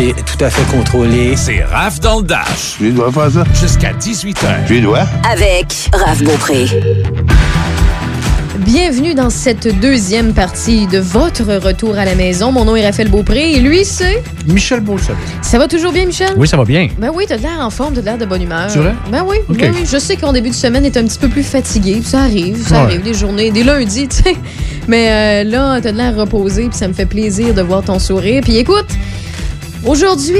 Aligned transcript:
C'est 0.00 0.14
tout 0.14 0.44
à 0.44 0.48
fait 0.48 0.76
contrôlé. 0.76 1.34
C'est 1.34 1.64
Raph 1.64 1.98
dans 1.98 2.18
le 2.20 2.22
Dash. 2.22 2.76
Tu 2.78 2.92
dois 2.92 3.10
faire 3.10 3.32
ça? 3.32 3.42
Jusqu'à 3.52 3.92
18h. 3.94 4.64
Tu 4.68 4.80
dois? 4.80 5.02
Avec 5.28 5.90
Raph 5.92 6.22
Beaupré. 6.22 6.66
Bienvenue 8.58 9.14
dans 9.14 9.28
cette 9.28 9.80
deuxième 9.80 10.34
partie 10.34 10.86
de 10.86 10.98
votre 10.98 11.42
retour 11.42 11.98
à 11.98 12.04
la 12.04 12.14
maison. 12.14 12.52
Mon 12.52 12.64
nom 12.64 12.76
est 12.76 12.86
Raphaël 12.86 13.08
Beaupré 13.10 13.54
et 13.54 13.58
lui, 13.58 13.84
c'est. 13.84 14.22
Michel 14.46 14.82
Beauchamp. 14.82 15.14
Ça 15.42 15.58
va 15.58 15.66
toujours 15.66 15.90
bien, 15.90 16.06
Michel? 16.06 16.30
Oui, 16.36 16.46
ça 16.46 16.56
va 16.56 16.64
bien. 16.64 16.86
Ben 16.96 17.10
oui, 17.12 17.24
t'as 17.26 17.36
l'air 17.38 17.58
en 17.60 17.70
forme, 17.70 17.94
t'as 17.94 18.02
l'air 18.02 18.18
de 18.18 18.24
bonne 18.24 18.42
humeur. 18.42 18.66
C'est 18.70 18.78
vrai? 18.78 18.94
Ben 19.10 19.24
oui, 19.26 19.38
Ok. 19.48 19.56
ben 19.58 19.72
oui. 19.74 19.84
Je 19.84 19.98
sais 19.98 20.14
qu'en 20.14 20.32
début 20.32 20.50
de 20.50 20.54
semaine, 20.54 20.88
t'es 20.88 21.00
un 21.00 21.06
petit 21.06 21.18
peu 21.18 21.28
plus 21.28 21.42
fatigué. 21.42 22.02
Ça 22.04 22.20
arrive, 22.20 22.64
ça 22.64 22.76
Ouais. 22.76 22.80
arrive, 22.82 23.02
des 23.02 23.14
journées, 23.14 23.50
des 23.50 23.64
lundis, 23.64 24.06
tu 24.16 24.22
sais. 24.22 24.36
Mais 24.86 25.42
euh, 25.44 25.50
là, 25.50 25.80
t'as 25.80 25.90
de 25.90 25.96
l'air 25.96 26.14
reposé, 26.14 26.68
puis 26.68 26.78
ça 26.78 26.86
me 26.86 26.92
fait 26.92 27.06
plaisir 27.06 27.52
de 27.52 27.62
voir 27.62 27.82
ton 27.82 27.98
sourire. 27.98 28.42
Puis 28.44 28.58
écoute, 28.58 28.86
aujourd'hui, 29.86 30.38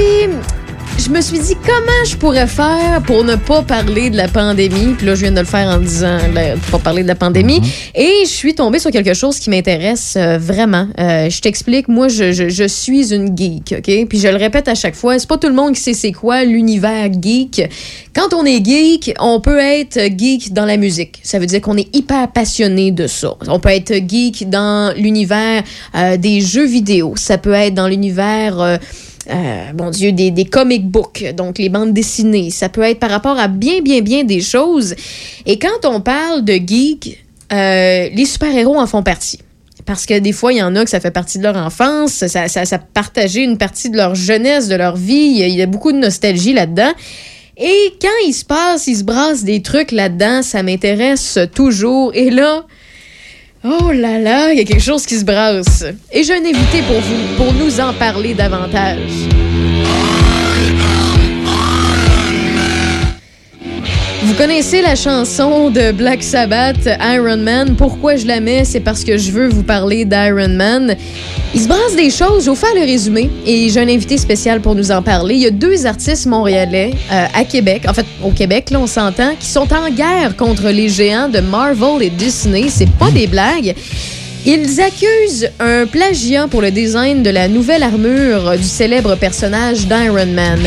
je 0.97 1.09
me 1.09 1.21
suis 1.21 1.39
dit 1.39 1.55
comment 1.65 2.05
je 2.05 2.17
pourrais 2.17 2.45
faire 2.47 3.01
pour 3.05 3.23
ne 3.23 3.35
pas 3.37 3.61
parler 3.61 4.09
de 4.09 4.17
la 4.17 4.27
pandémie. 4.27 4.95
Puis 4.97 5.05
là, 5.07 5.15
je 5.15 5.21
viens 5.21 5.31
de 5.31 5.39
le 5.39 5.45
faire 5.45 5.69
en 5.69 5.77
disant 5.77 6.17
là, 6.33 6.55
pas 6.69 6.77
parler 6.79 7.03
de 7.03 7.07
la 7.07 7.15
pandémie. 7.15 7.61
Et 7.95 8.11
je 8.25 8.29
suis 8.29 8.53
tombée 8.53 8.79
sur 8.79 8.91
quelque 8.91 9.13
chose 9.13 9.39
qui 9.39 9.49
m'intéresse 9.49 10.15
euh, 10.17 10.37
vraiment. 10.37 10.87
Euh, 10.99 11.29
je 11.29 11.39
t'explique, 11.39 11.87
moi, 11.87 12.09
je, 12.09 12.33
je- 12.33 12.49
je 12.49 12.67
suis 12.67 13.13
une 13.13 13.35
geek, 13.37 13.75
OK? 13.77 14.07
Puis 14.09 14.19
je 14.19 14.27
le 14.27 14.35
répète 14.35 14.67
à 14.67 14.75
chaque 14.75 14.95
fois, 14.95 15.17
c'est 15.17 15.29
pas 15.29 15.37
tout 15.37 15.47
le 15.47 15.53
monde 15.55 15.73
qui 15.73 15.79
sait 15.81 15.93
c'est 15.93 16.11
quoi 16.11 16.43
l'univers 16.43 17.07
geek. 17.21 17.61
Quand 18.13 18.33
on 18.33 18.43
est 18.45 18.63
geek, 18.65 19.13
on 19.21 19.39
peut 19.39 19.59
être 19.59 19.97
geek 20.17 20.51
dans 20.51 20.65
la 20.65 20.75
musique. 20.75 21.19
Ça 21.23 21.39
veut 21.39 21.45
dire 21.45 21.61
qu'on 21.61 21.77
est 21.77 21.95
hyper 21.95 22.29
passionné 22.29 22.91
de 22.91 23.07
ça. 23.07 23.35
On 23.47 23.61
peut 23.61 23.69
être 23.69 23.93
geek 23.93 24.49
dans 24.49 24.93
l'univers 24.97 25.63
euh, 25.95 26.17
des 26.17 26.41
jeux 26.41 26.65
vidéo. 26.67 27.13
Ça 27.15 27.37
peut 27.37 27.53
être 27.53 27.73
dans 27.73 27.87
l'univers... 27.87 28.79
euh, 29.29 29.33
euh, 29.69 29.73
bon 29.73 29.89
Dieu, 29.89 30.11
des, 30.11 30.31
des 30.31 30.45
comic 30.45 30.87
books, 30.87 31.33
donc 31.35 31.57
les 31.57 31.69
bandes 31.69 31.93
dessinées. 31.93 32.49
Ça 32.49 32.69
peut 32.69 32.81
être 32.81 32.99
par 32.99 33.09
rapport 33.09 33.37
à 33.39 33.47
bien, 33.47 33.81
bien, 33.81 34.01
bien 34.01 34.23
des 34.23 34.41
choses. 34.41 34.95
Et 35.45 35.59
quand 35.59 35.85
on 35.85 36.01
parle 36.01 36.43
de 36.43 36.53
geek, 36.53 37.23
euh, 37.51 38.09
les 38.13 38.25
super-héros 38.25 38.77
en 38.77 38.87
font 38.87 39.03
partie. 39.03 39.39
Parce 39.85 40.05
que 40.05 40.19
des 40.19 40.33
fois, 40.33 40.53
il 40.53 40.59
y 40.59 40.63
en 40.63 40.75
a 40.75 40.83
que 40.83 40.89
ça 40.89 40.99
fait 40.99 41.11
partie 41.11 41.39
de 41.39 41.43
leur 41.43 41.57
enfance, 41.57 42.25
ça, 42.25 42.47
ça, 42.47 42.65
ça 42.65 42.77
partageait 42.77 43.43
une 43.43 43.57
partie 43.57 43.89
de 43.89 43.97
leur 43.97 44.13
jeunesse, 44.13 44.67
de 44.67 44.75
leur 44.75 44.95
vie. 44.95 45.31
Il 45.31 45.37
y 45.37 45.43
a, 45.43 45.47
il 45.47 45.55
y 45.55 45.61
a 45.61 45.65
beaucoup 45.65 45.91
de 45.91 45.97
nostalgie 45.97 46.53
là-dedans. 46.53 46.91
Et 47.57 47.93
quand 48.01 48.07
il 48.25 48.33
se 48.33 48.45
passe, 48.45 48.87
il 48.87 48.95
se 48.95 49.03
brasse 49.03 49.43
des 49.43 49.61
trucs 49.61 49.91
là-dedans, 49.91 50.43
ça 50.43 50.63
m'intéresse 50.63 51.39
toujours. 51.53 52.11
Et 52.13 52.29
là, 52.29 52.65
oh 53.63 53.91
là 53.91 54.19
là, 54.19 54.51
il 54.51 54.59
y 54.59 54.61
a 54.61 54.65
quelque 54.65 54.81
chose 54.81 55.05
qui 55.05 55.15
se 55.15 55.25
brasse. 55.25 55.85
Et 56.11 56.23
j'ai 56.23 56.33
un 56.33 56.45
invité 56.45 56.81
pour 56.83 56.99
vous, 56.99 57.35
pour 57.37 57.53
nous 57.53 57.79
en 57.79 57.93
parler 57.93 58.33
davantage. 58.33 59.27
Vous 64.29 64.35
connaissez 64.35 64.83
la 64.83 64.93
chanson 64.93 65.71
de 65.71 65.91
Black 65.91 66.21
Sabbath, 66.21 66.87
Iron 67.01 67.37
Man? 67.37 67.75
Pourquoi 67.75 68.15
je 68.15 68.27
la 68.27 68.39
mets? 68.39 68.63
C'est 68.63 68.79
parce 68.79 69.03
que 69.03 69.17
je 69.17 69.31
veux 69.31 69.49
vous 69.49 69.63
parler 69.63 70.05
d'Iron 70.05 70.49
Man. 70.49 70.95
Il 71.55 71.59
se 71.59 71.67
brasse 71.67 71.95
des 71.95 72.11
choses, 72.11 72.41
je 72.41 72.45
vais 72.45 72.51
vous 72.51 72.55
faire 72.55 72.75
le 72.75 72.81
résumé 72.81 73.31
et 73.47 73.69
j'ai 73.69 73.79
un 73.79 73.89
invité 73.89 74.19
spécial 74.19 74.61
pour 74.61 74.75
nous 74.75 74.91
en 74.91 75.01
parler. 75.01 75.33
Il 75.33 75.41
y 75.41 75.47
a 75.47 75.51
deux 75.51 75.87
artistes 75.87 76.27
montréalais 76.27 76.91
euh, 77.11 77.25
à 77.33 77.43
Québec, 77.43 77.85
en 77.87 77.93
fait 77.95 78.05
au 78.23 78.29
Québec, 78.29 78.69
là 78.69 78.79
on 78.79 78.85
s'entend, 78.85 79.33
qui 79.37 79.47
sont 79.47 79.67
en 79.73 79.89
guerre 79.89 80.35
contre 80.37 80.69
les 80.69 80.89
géants 80.89 81.27
de 81.27 81.39
Marvel 81.39 82.03
et 82.03 82.11
Disney. 82.11 82.67
C'est 82.69 82.91
pas 82.97 83.09
des 83.09 83.25
blagues. 83.25 83.73
Ils 84.45 84.79
accusent 84.79 85.49
un 85.59 85.87
plagiat 85.87 86.47
pour 86.47 86.61
le 86.61 86.69
design 86.69 87.23
de 87.23 87.31
la 87.31 87.47
nouvelle 87.47 87.81
armure 87.81 88.55
du 88.57 88.63
célèbre 88.63 89.15
personnage 89.15 89.87
d'Iron 89.87 90.27
Man. 90.27 90.59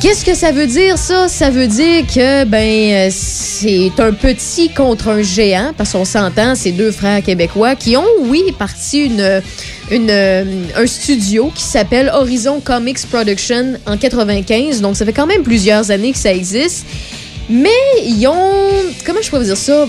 Qu'est-ce 0.00 0.24
que 0.24 0.34
ça 0.34 0.52
veut 0.52 0.68
dire, 0.68 0.96
ça? 0.96 1.26
Ça 1.26 1.50
veut 1.50 1.66
dire 1.66 2.06
que, 2.06 2.44
ben, 2.44 2.58
euh, 2.60 3.08
c'est 3.10 3.90
un 3.98 4.12
petit 4.12 4.68
contre 4.68 5.08
un 5.08 5.22
géant, 5.22 5.72
parce 5.76 5.90
qu'on 5.90 6.04
s'entend, 6.04 6.54
c'est 6.54 6.70
deux 6.70 6.92
frères 6.92 7.20
québécois 7.20 7.74
qui 7.74 7.96
ont, 7.96 8.06
oui, 8.20 8.44
parti 8.56 9.06
une, 9.06 9.42
une, 9.90 10.08
euh, 10.08 10.44
un 10.76 10.86
studio 10.86 11.50
qui 11.52 11.64
s'appelle 11.64 12.12
Horizon 12.14 12.60
Comics 12.60 13.00
Production 13.10 13.74
en 13.86 13.96
95. 13.96 14.80
Donc, 14.80 14.94
ça 14.94 15.04
fait 15.04 15.12
quand 15.12 15.26
même 15.26 15.42
plusieurs 15.42 15.90
années 15.90 16.12
que 16.12 16.18
ça 16.18 16.32
existe. 16.32 16.86
Mais 17.50 17.70
ils 18.04 18.24
ont, 18.28 18.52
comment 19.04 19.20
je 19.20 19.30
peux 19.30 19.38
vous 19.38 19.44
dire 19.44 19.56
ça? 19.56 19.84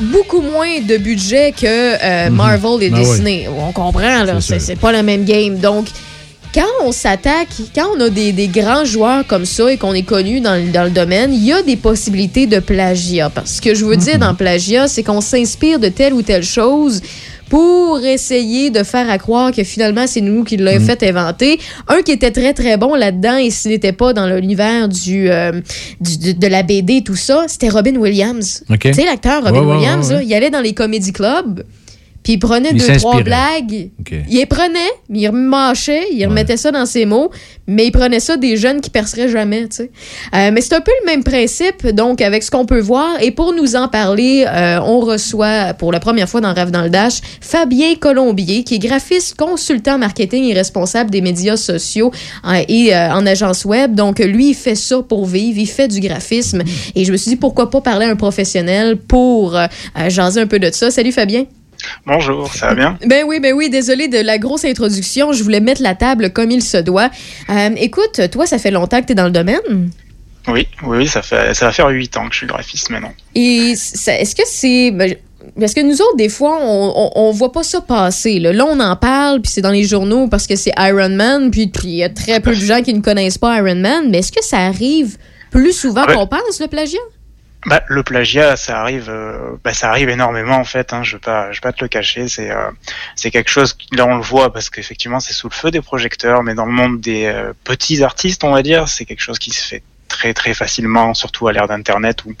Beaucoup 0.00 0.42
moins 0.42 0.80
de 0.86 0.98
budget 0.98 1.52
que 1.52 1.66
euh, 1.66 2.28
Marvel 2.28 2.82
et 2.82 2.90
oui. 2.90 3.00
Disney. 3.00 3.48
On 3.48 3.72
comprend, 3.72 4.24
là. 4.24 4.38
C'est 4.40 4.78
pas 4.78 4.92
la 4.92 5.02
même 5.02 5.24
game. 5.24 5.56
Donc, 5.56 5.86
quand 6.56 6.86
on 6.86 6.90
s'attaque, 6.92 7.48
quand 7.74 7.86
on 7.96 8.00
a 8.00 8.08
des, 8.08 8.32
des 8.32 8.48
grands 8.48 8.84
joueurs 8.86 9.26
comme 9.26 9.44
ça 9.44 9.70
et 9.70 9.76
qu'on 9.76 9.92
est 9.92 10.02
connu 10.02 10.40
dans, 10.40 10.54
le- 10.56 10.72
dans 10.72 10.84
le 10.84 10.90
domaine, 10.90 11.34
il 11.34 11.44
y 11.44 11.52
a 11.52 11.60
des 11.62 11.76
possibilités 11.76 12.46
de 12.46 12.58
plagiat. 12.60 13.28
Parce 13.30 13.50
que 13.52 13.56
ce 13.56 13.62
que 13.62 13.74
je 13.74 13.84
veux 13.84 13.96
dire 13.96 14.18
dans 14.18 14.34
plagiat, 14.34 14.88
c'est 14.88 15.02
qu'on 15.02 15.20
s'inspire 15.20 15.78
de 15.78 15.88
telle 15.88 16.14
ou 16.14 16.22
telle 16.22 16.42
chose 16.44 17.02
pour 17.50 18.00
essayer 18.04 18.70
de 18.70 18.82
faire 18.82 19.08
à 19.08 19.18
croire 19.18 19.52
que 19.52 19.62
finalement 19.62 20.06
c'est 20.08 20.20
nous 20.20 20.42
qui 20.44 20.56
l'avons 20.56 20.84
fait 20.84 21.02
inventer. 21.04 21.60
Un 21.88 22.02
qui 22.02 22.10
était 22.10 22.32
très 22.32 22.54
très 22.54 22.76
bon 22.76 22.94
là-dedans 22.94 23.36
et 23.36 23.50
s'il 23.50 23.70
n'était 23.70 23.92
pas 23.92 24.12
dans 24.12 24.26
l'univers 24.26 24.88
du, 24.88 25.30
euh, 25.30 25.52
du- 26.00 26.18
de, 26.18 26.32
de 26.32 26.46
la 26.48 26.62
BD 26.64 27.02
tout 27.04 27.14
ça, 27.16 27.44
c'était 27.46 27.68
Robin 27.68 27.94
Williams. 27.96 28.64
OK. 28.68 28.78
Tu 28.80 28.94
sais 28.94 29.04
l'acteur 29.04 29.44
Robin 29.44 29.60
ouais, 29.60 29.74
Williams, 29.76 30.08
ouais, 30.08 30.14
ouais. 30.14 30.20
là, 30.22 30.26
il 30.26 30.34
allait 30.34 30.50
dans 30.50 30.60
les 30.60 30.72
comédie 30.74 31.12
clubs. 31.12 31.62
Puis 32.26 32.32
il 32.32 32.38
prenait 32.40 32.70
Il 32.72 32.78
deux, 32.78 32.96
trois 32.96 33.22
blagues. 33.22 33.90
OK. 34.00 34.12
Il 34.28 34.36
les 34.36 34.46
prenait, 34.46 34.90
mais 35.08 35.20
il 35.20 35.28
remâchait, 35.28 36.08
il 36.10 36.26
remettait 36.26 36.56
ça 36.56 36.72
dans 36.72 36.84
ses 36.84 37.06
mots, 37.06 37.30
mais 37.68 37.86
il 37.86 37.92
prenait 37.92 38.18
ça 38.18 38.36
des 38.36 38.56
jeunes 38.56 38.80
qui 38.80 38.90
perceraient 38.90 39.28
jamais, 39.28 39.68
tu 39.68 39.76
sais. 39.76 39.90
Euh, 40.34 40.50
mais 40.52 40.60
c'est 40.60 40.74
un 40.74 40.80
peu 40.80 40.90
le 41.02 41.06
même 41.06 41.22
principe, 41.22 41.86
donc, 41.86 42.20
avec 42.20 42.42
ce 42.42 42.50
qu'on 42.50 42.66
peut 42.66 42.80
voir. 42.80 43.22
Et 43.22 43.30
pour 43.30 43.52
nous 43.52 43.76
en 43.76 43.86
parler, 43.86 44.44
euh, 44.44 44.80
on 44.80 44.98
reçoit, 44.98 45.72
pour 45.74 45.92
la 45.92 46.00
première 46.00 46.28
fois 46.28 46.40
dans 46.40 46.52
Rêve 46.52 46.72
dans 46.72 46.82
le 46.82 46.90
Dash, 46.90 47.20
Fabien 47.40 47.94
Colombier, 47.94 48.64
qui 48.64 48.74
est 48.74 48.80
graphiste, 48.80 49.36
consultant 49.36 49.96
marketing 49.96 50.46
et 50.46 50.52
responsable 50.52 51.10
des 51.10 51.20
médias 51.20 51.56
sociaux 51.56 52.10
euh, 52.44 52.60
et 52.66 52.92
en 52.92 53.24
agence 53.24 53.64
web. 53.64 53.94
Donc, 53.94 54.18
lui, 54.18 54.48
il 54.48 54.54
fait 54.54 54.74
ça 54.74 55.00
pour 55.00 55.26
vivre, 55.26 55.60
il 55.60 55.68
fait 55.68 55.86
du 55.86 56.00
graphisme. 56.00 56.64
Et 56.96 57.04
je 57.04 57.12
me 57.12 57.16
suis 57.16 57.30
dit, 57.30 57.36
pourquoi 57.36 57.70
pas 57.70 57.80
parler 57.80 58.06
à 58.06 58.10
un 58.10 58.16
professionnel 58.16 58.96
pour 58.96 59.56
jaser 60.08 60.40
un 60.40 60.48
peu 60.48 60.58
de 60.58 60.72
ça. 60.72 60.90
Salut, 60.90 61.12
Fabien. 61.12 61.44
Bonjour, 62.06 62.52
ça 62.52 62.68
va 62.68 62.74
bien? 62.74 62.98
Ben 63.06 63.24
oui, 63.26 63.40
ben 63.40 63.52
oui, 63.54 63.70
désolé 63.70 64.08
de 64.08 64.18
la 64.18 64.38
grosse 64.38 64.64
introduction. 64.64 65.32
Je 65.32 65.42
voulais 65.42 65.60
mettre 65.60 65.82
la 65.82 65.94
table 65.94 66.30
comme 66.32 66.50
il 66.50 66.62
se 66.62 66.76
doit. 66.78 67.10
Euh, 67.50 67.70
écoute, 67.76 68.20
toi, 68.30 68.46
ça 68.46 68.58
fait 68.58 68.70
longtemps 68.70 69.00
que 69.00 69.06
tu 69.06 69.12
es 69.12 69.14
dans 69.14 69.24
le 69.26 69.30
domaine? 69.30 69.90
Oui, 70.48 70.68
oui, 70.84 70.98
oui, 70.98 71.06
ça, 71.08 71.22
fait, 71.22 71.54
ça 71.54 71.66
va 71.66 71.72
faire 71.72 71.88
8 71.88 72.16
ans 72.18 72.26
que 72.28 72.32
je 72.32 72.38
suis 72.38 72.46
graphiste 72.46 72.90
maintenant. 72.90 73.12
Et 73.34 73.72
est-ce 73.72 74.34
que 74.36 74.42
c'est. 74.46 74.92
ben, 74.92 75.16
Parce 75.58 75.74
que 75.74 75.80
nous 75.80 76.00
autres, 76.00 76.16
des 76.16 76.28
fois, 76.28 76.58
on, 76.62 76.92
on, 76.96 77.10
on 77.16 77.30
voit 77.32 77.50
pas 77.50 77.64
ça 77.64 77.80
passer. 77.80 78.38
Là, 78.38 78.52
Là, 78.52 78.64
on 78.64 78.78
en 78.78 78.94
parle, 78.94 79.40
puis 79.42 79.50
c'est 79.52 79.60
dans 79.60 79.72
les 79.72 79.82
journaux 79.84 80.28
parce 80.28 80.46
que 80.46 80.54
c'est 80.54 80.72
Iron 80.78 81.08
Man, 81.08 81.50
puis 81.50 81.66
puis 81.66 81.88
il 81.88 81.96
y 81.96 82.04
a 82.04 82.08
très 82.10 82.38
peu 82.40 82.50
de 82.54 82.60
gens 82.60 82.80
qui 82.80 82.94
ne 82.94 83.00
connaissent 83.00 83.38
pas 83.38 83.56
Iron 83.58 83.74
Man. 83.74 84.08
Mais 84.10 84.18
est-ce 84.18 84.30
que 84.30 84.44
ça 84.44 84.58
arrive 84.58 85.16
plus 85.50 85.72
souvent 85.72 86.04
Ouais. 86.06 86.14
qu'on 86.14 86.26
pense, 86.28 86.60
le 86.60 86.68
plagiat? 86.68 86.98
Bah, 87.64 87.82
le 87.88 88.02
plagiat, 88.04 88.56
ça 88.56 88.80
arrive, 88.80 89.08
euh, 89.08 89.56
bah, 89.64 89.72
ça 89.72 89.88
arrive 89.88 90.08
énormément 90.08 90.56
en 90.56 90.64
fait. 90.64 90.92
Hein, 90.92 91.02
je 91.02 91.16
vais 91.16 91.20
pas, 91.20 91.50
je 91.50 91.56
vais 91.56 91.62
pas 91.62 91.72
te 91.72 91.82
le 91.82 91.88
cacher. 91.88 92.28
C'est, 92.28 92.50
euh, 92.50 92.70
c'est 93.16 93.30
quelque 93.30 93.50
chose. 93.50 93.76
Là, 93.92 94.06
on 94.06 94.16
le 94.16 94.22
voit 94.22 94.52
parce 94.52 94.70
qu'effectivement, 94.70 95.18
c'est 95.18 95.32
sous 95.32 95.48
le 95.48 95.54
feu 95.54 95.70
des 95.70 95.80
projecteurs, 95.80 96.42
mais 96.42 96.54
dans 96.54 96.66
le 96.66 96.72
monde 96.72 97.00
des 97.00 97.26
euh, 97.26 97.52
petits 97.64 98.02
artistes, 98.04 98.44
on 98.44 98.52
va 98.52 98.62
dire, 98.62 98.88
c'est 98.88 99.04
quelque 99.04 99.22
chose 99.22 99.38
qui 99.38 99.50
se 99.50 99.66
fait 99.66 99.82
très 100.08 100.34
très 100.34 100.54
facilement, 100.54 101.14
surtout 101.14 101.48
à 101.48 101.52
l'ère 101.52 101.68
d'Internet 101.68 102.24
où 102.24 102.34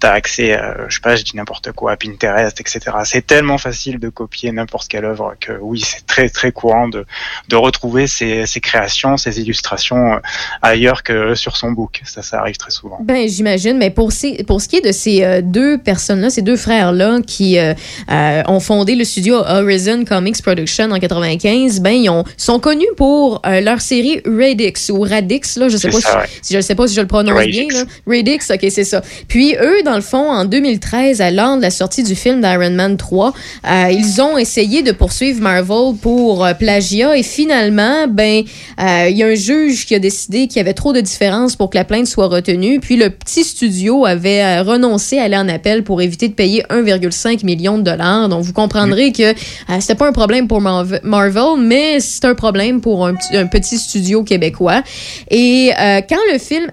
tu 0.00 0.06
as 0.06 0.12
accès, 0.12 0.54
à, 0.54 0.88
je 0.88 0.94
sais 0.94 1.00
pas, 1.00 1.16
je 1.16 1.24
dis 1.24 1.36
n'importe 1.36 1.72
quoi, 1.72 1.92
à 1.92 1.96
Pinterest, 1.96 2.60
etc. 2.60 2.80
C'est 3.04 3.26
tellement 3.26 3.58
facile 3.58 3.98
de 3.98 4.08
copier 4.08 4.52
n'importe 4.52 4.88
quelle 4.88 5.04
œuvre 5.04 5.34
que 5.40 5.52
oui, 5.60 5.80
c'est 5.80 6.06
très 6.06 6.28
très 6.28 6.52
courant 6.52 6.88
de, 6.88 7.06
de 7.48 7.56
retrouver 7.56 8.06
ces, 8.06 8.46
ces 8.46 8.60
créations, 8.60 9.16
ces 9.16 9.40
illustrations 9.40 10.14
euh, 10.14 10.18
ailleurs 10.62 11.02
que 11.02 11.34
sur 11.34 11.56
son 11.56 11.72
book. 11.72 12.00
Ça, 12.04 12.22
ça 12.22 12.40
arrive 12.40 12.56
très 12.56 12.70
souvent. 12.70 12.98
Ben, 13.02 13.28
j'imagine, 13.28 13.78
mais 13.78 13.90
pour, 13.90 14.12
ces, 14.12 14.44
pour 14.44 14.60
ce 14.60 14.68
qui 14.68 14.76
est 14.76 14.86
de 14.86 14.92
ces 14.92 15.24
euh, 15.24 15.40
deux 15.42 15.78
personnes-là, 15.78 16.30
ces 16.30 16.42
deux 16.42 16.56
frères-là 16.56 17.20
qui 17.26 17.58
euh, 17.58 17.74
euh, 18.10 18.42
ont 18.46 18.60
fondé 18.60 18.94
le 18.94 19.04
studio 19.04 19.36
Horizon 19.36 20.04
Comics 20.04 20.42
Production 20.42 20.90
en 20.90 20.98
95, 20.98 21.80
ben, 21.80 21.90
ils 21.90 22.10
ont, 22.10 22.24
sont 22.36 22.58
connus 22.58 22.86
pour 22.96 23.42
euh, 23.46 23.60
leur 23.60 23.80
série 23.80 24.20
Radix 24.26 24.90
ou 24.90 25.00
Radix, 25.02 25.56
là, 25.56 25.68
je 25.68 25.76
sais 25.76 25.90
C'est 25.90 25.96
pas 25.96 26.00
ça, 26.00 26.10
si, 26.10 26.16
ouais. 26.16 26.40
si 26.42 26.52
je 26.54 26.58
ne 26.58 26.62
sais 26.62 26.74
pas 26.74 26.86
si 26.86 26.94
je 26.94 27.00
le 27.00 27.06
prononce 27.12 27.34
prononce 27.34 27.46
bien, 27.68 27.78
là. 27.78 27.84
Radix, 28.06 28.50
ok, 28.50 28.66
c'est 28.70 28.84
ça. 28.84 29.02
Puis 29.28 29.54
eux, 29.60 29.82
dans 29.84 29.94
le 29.94 30.00
fond, 30.00 30.30
en 30.30 30.44
2013, 30.44 31.20
à 31.20 31.30
l'an 31.30 31.56
de 31.56 31.62
la 31.62 31.70
sortie 31.70 32.02
du 32.02 32.14
film 32.14 32.40
d'Iron 32.40 32.70
Man 32.70 32.96
3, 32.96 33.32
euh, 33.32 33.90
ils 33.90 34.20
ont 34.20 34.38
essayé 34.38 34.82
de 34.82 34.92
poursuivre 34.92 35.40
Marvel 35.40 35.94
pour 36.00 36.44
euh, 36.44 36.54
plagiat 36.54 37.16
et 37.16 37.22
finalement, 37.22 38.06
ben, 38.08 38.42
euh, 38.80 39.08
il 39.10 39.16
y 39.16 39.22
a 39.22 39.26
un 39.26 39.34
juge 39.34 39.86
qui 39.86 39.94
a 39.94 39.98
décidé 39.98 40.46
qu'il 40.46 40.56
y 40.56 40.60
avait 40.60 40.74
trop 40.74 40.92
de 40.92 41.00
différences 41.00 41.56
pour 41.56 41.70
que 41.70 41.76
la 41.78 41.84
plainte 41.84 42.06
soit 42.06 42.26
retenue. 42.28 42.80
Puis 42.80 42.96
le 42.96 43.10
petit 43.10 43.44
studio 43.44 44.04
avait 44.06 44.60
renoncé 44.60 45.18
à 45.18 45.24
aller 45.24 45.36
en 45.36 45.48
appel 45.48 45.84
pour 45.84 46.00
éviter 46.02 46.28
de 46.28 46.34
payer 46.34 46.62
1,5 46.70 47.44
million 47.44 47.78
de 47.78 47.82
dollars. 47.82 48.28
Donc 48.28 48.42
vous 48.42 48.52
comprendrez 48.52 49.12
que 49.12 49.22
euh, 49.32 49.34
c'était 49.80 49.94
pas 49.94 50.06
un 50.08 50.12
problème 50.12 50.48
pour 50.48 50.60
Marv- 50.60 51.00
Marvel, 51.02 51.58
mais 51.60 52.00
c'est 52.00 52.24
un 52.24 52.34
problème 52.34 52.80
pour 52.80 53.06
un, 53.06 53.14
petit- 53.14 53.36
un 53.36 53.46
petit 53.46 53.78
studio 53.78 54.22
québécois. 54.24 54.82
Et 55.30 55.70
quand 56.08 56.18
le 56.32 56.38
film 56.38 56.66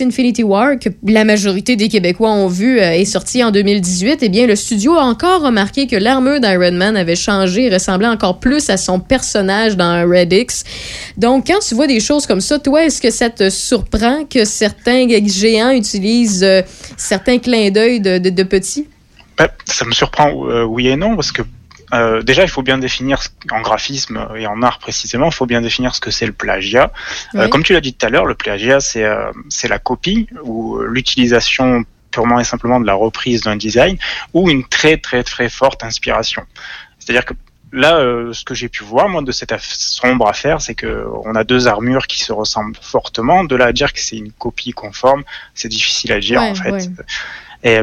Infinity 0.00 0.42
War, 0.42 0.78
que 0.78 0.88
la 1.06 1.24
majorité 1.24 1.76
des 1.76 1.88
Québécois 1.88 2.30
ont 2.30 2.48
vu, 2.48 2.78
euh, 2.80 2.92
est 2.92 3.04
sorti 3.04 3.42
en 3.42 3.50
2018, 3.50 4.18
eh 4.22 4.28
bien, 4.28 4.46
le 4.46 4.56
studio 4.56 4.94
a 4.94 5.04
encore 5.04 5.42
remarqué 5.42 5.86
que 5.86 5.96
l'armure 5.96 6.40
d'Iron 6.40 6.72
Man 6.72 6.96
avait 6.96 7.16
changé 7.16 7.66
et 7.66 7.70
ressemblait 7.70 8.08
encore 8.08 8.40
plus 8.40 8.70
à 8.70 8.76
son 8.76 9.00
personnage 9.00 9.76
dans 9.76 10.02
Redix. 10.08 10.64
Donc, 11.16 11.46
quand 11.46 11.60
tu 11.66 11.74
vois 11.74 11.86
des 11.86 12.00
choses 12.00 12.26
comme 12.26 12.40
ça, 12.40 12.58
toi, 12.58 12.84
est-ce 12.84 13.00
que 13.00 13.10
ça 13.10 13.30
te 13.30 13.50
surprend 13.50 14.24
que 14.24 14.44
certains 14.44 15.06
géants 15.26 15.70
utilisent 15.70 16.44
euh, 16.44 16.62
certains 16.96 17.38
clins 17.38 17.70
d'œil 17.70 18.00
de, 18.00 18.18
de, 18.18 18.42
petits? 18.42 18.88
Bah, 19.38 19.48
ça 19.66 19.84
me 19.84 19.92
surprend, 19.92 20.30
euh, 20.48 20.64
oui 20.64 20.88
et 20.88 20.96
non, 20.96 21.14
parce 21.14 21.32
que 21.32 21.42
euh, 21.92 22.22
déjà, 22.22 22.42
il 22.42 22.48
faut 22.48 22.62
bien 22.62 22.78
définir 22.78 23.22
ce- 23.22 23.28
en 23.50 23.60
graphisme 23.60 24.26
et 24.36 24.46
en 24.46 24.62
art 24.62 24.78
précisément, 24.78 25.26
il 25.26 25.34
faut 25.34 25.46
bien 25.46 25.60
définir 25.60 25.94
ce 25.94 26.00
que 26.00 26.10
c'est 26.10 26.26
le 26.26 26.32
plagiat. 26.32 26.90
Euh, 27.34 27.48
comme 27.48 27.62
tu 27.62 27.72
l'as 27.72 27.80
dit 27.80 27.94
tout 27.94 28.06
à 28.06 28.08
l'heure, 28.08 28.24
le 28.26 28.34
plagiat, 28.34 28.80
c'est 28.80 29.04
euh, 29.04 29.30
la 29.68 29.78
copie 29.78 30.26
ou 30.42 30.76
euh, 30.78 30.86
l'utilisation 30.86 31.84
purement 32.10 32.40
et 32.40 32.44
simplement 32.44 32.78
de 32.80 32.86
la 32.86 32.94
reprise 32.94 33.42
d'un 33.42 33.56
design 33.56 33.96
ou 34.34 34.50
une 34.50 34.64
très 34.66 34.96
très 34.98 35.22
très 35.22 35.48
forte 35.48 35.82
inspiration. 35.84 36.42
C'est-à-dire 36.98 37.24
que 37.24 37.34
là, 37.72 37.96
euh, 37.96 38.32
ce 38.34 38.44
que 38.44 38.54
j'ai 38.54 38.68
pu 38.68 38.84
voir 38.84 39.08
moi 39.08 39.22
de 39.22 39.32
cette 39.32 39.50
aff- 39.52 39.74
sombre 39.76 40.28
affaire, 40.28 40.60
c'est 40.60 40.74
que 40.74 41.06
on 41.24 41.34
a 41.34 41.42
deux 41.44 41.68
armures 41.68 42.06
qui 42.06 42.18
se 42.22 42.32
ressemblent 42.32 42.76
fortement. 42.80 43.44
De 43.44 43.56
là 43.56 43.66
à 43.66 43.72
dire 43.72 43.92
que 43.94 44.00
c'est 44.00 44.16
une 44.18 44.30
copie 44.32 44.72
conforme, 44.72 45.24
c'est 45.54 45.68
difficile 45.68 46.12
à 46.12 46.20
dire 46.20 46.40
Ouais, 46.40 46.50
en 46.50 46.54
fait. 46.54 46.70
ouais. 46.70 46.88
Et 47.64 47.80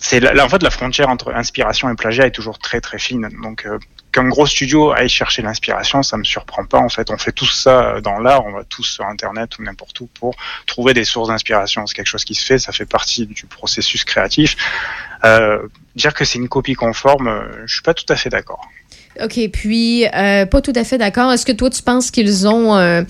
c'est 0.00 0.20
la- 0.20 0.44
en 0.44 0.48
fait 0.48 0.62
la 0.62 0.70
frontière 0.70 1.08
entre 1.08 1.32
inspiration 1.34 1.90
et 1.90 1.94
plagiat 1.94 2.26
est 2.26 2.30
toujours 2.30 2.58
très 2.58 2.80
très 2.80 2.98
fine. 2.98 3.28
Donc 3.42 3.66
euh, 3.66 3.78
qu'un 4.12 4.28
gros 4.28 4.46
studio 4.46 4.90
aille 4.92 5.08
chercher 5.08 5.42
l'inspiration, 5.42 6.02
ça 6.02 6.16
me 6.16 6.24
surprend 6.24 6.64
pas. 6.64 6.78
En 6.78 6.88
fait, 6.88 7.10
on 7.10 7.18
fait 7.18 7.30
tout 7.32 7.46
ça 7.46 7.82
euh, 7.82 8.00
dans 8.00 8.18
l'art, 8.18 8.44
on 8.44 8.52
va 8.52 8.64
tous 8.64 8.82
sur 8.82 9.04
Internet 9.06 9.58
ou 9.58 9.62
n'importe 9.62 10.00
où 10.00 10.08
pour 10.18 10.34
trouver 10.66 10.94
des 10.94 11.04
sources 11.04 11.28
d'inspiration. 11.28 11.86
C'est 11.86 11.94
quelque 11.94 12.08
chose 12.08 12.24
qui 12.24 12.34
se 12.34 12.44
fait, 12.44 12.58
ça 12.58 12.72
fait 12.72 12.86
partie 12.86 13.26
du 13.26 13.46
processus 13.46 14.04
créatif. 14.04 14.56
Euh, 15.24 15.60
dire 15.94 16.14
que 16.14 16.24
c'est 16.24 16.38
une 16.38 16.48
copie 16.48 16.74
conforme, 16.74 17.28
euh, 17.28 17.42
je 17.66 17.74
suis 17.74 17.82
pas 17.82 17.94
tout 17.94 18.06
à 18.08 18.16
fait 18.16 18.30
d'accord. 18.30 18.66
OK, 19.22 19.38
puis 19.52 20.06
euh, 20.06 20.46
pas 20.46 20.60
tout 20.60 20.72
à 20.74 20.82
fait 20.84 20.96
d'accord. 20.98 21.30
Est-ce 21.32 21.44
que 21.44 21.52
toi, 21.52 21.68
tu 21.68 21.82
penses 21.82 22.10
qu'ils 22.10 22.48
ont 22.48 22.76
euh, 22.76 23.02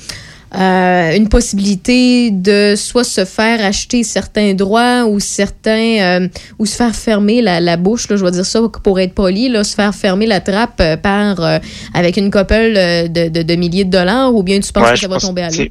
euh, 0.52 1.16
une 1.16 1.28
possibilité 1.28 2.30
de 2.32 2.74
soit 2.76 3.04
se 3.04 3.24
faire 3.24 3.64
acheter 3.64 4.02
certains 4.02 4.54
droits 4.54 5.04
ou 5.04 5.20
certains 5.20 6.20
euh, 6.20 6.28
ou 6.58 6.66
se 6.66 6.74
faire 6.74 6.94
fermer 6.94 7.40
la, 7.40 7.60
la 7.60 7.76
bouche, 7.76 8.08
là, 8.08 8.16
je 8.16 8.24
vais 8.24 8.30
dire 8.32 8.44
ça 8.44 8.60
pour 8.82 8.98
être 8.98 9.14
poli, 9.14 9.48
là, 9.48 9.62
se 9.62 9.74
faire 9.74 9.94
fermer 9.94 10.26
la 10.26 10.40
trappe 10.40 10.80
euh, 10.80 10.96
par 10.96 11.40
euh, 11.40 11.58
avec 11.94 12.16
une 12.16 12.30
couple 12.30 12.74
euh, 12.76 13.06
de, 13.06 13.28
de, 13.28 13.42
de 13.42 13.54
milliers 13.54 13.84
de 13.84 13.90
dollars 13.90 14.34
ou 14.34 14.42
bien 14.42 14.58
tu 14.60 14.72
penses 14.72 14.86
Ouais, 14.88 14.94
que 14.94 14.98
ça 14.98 15.08
va 15.08 15.14
pense 15.16 15.22
tomber 15.22 15.42
à 15.42 15.50
l'eau? 15.50 15.64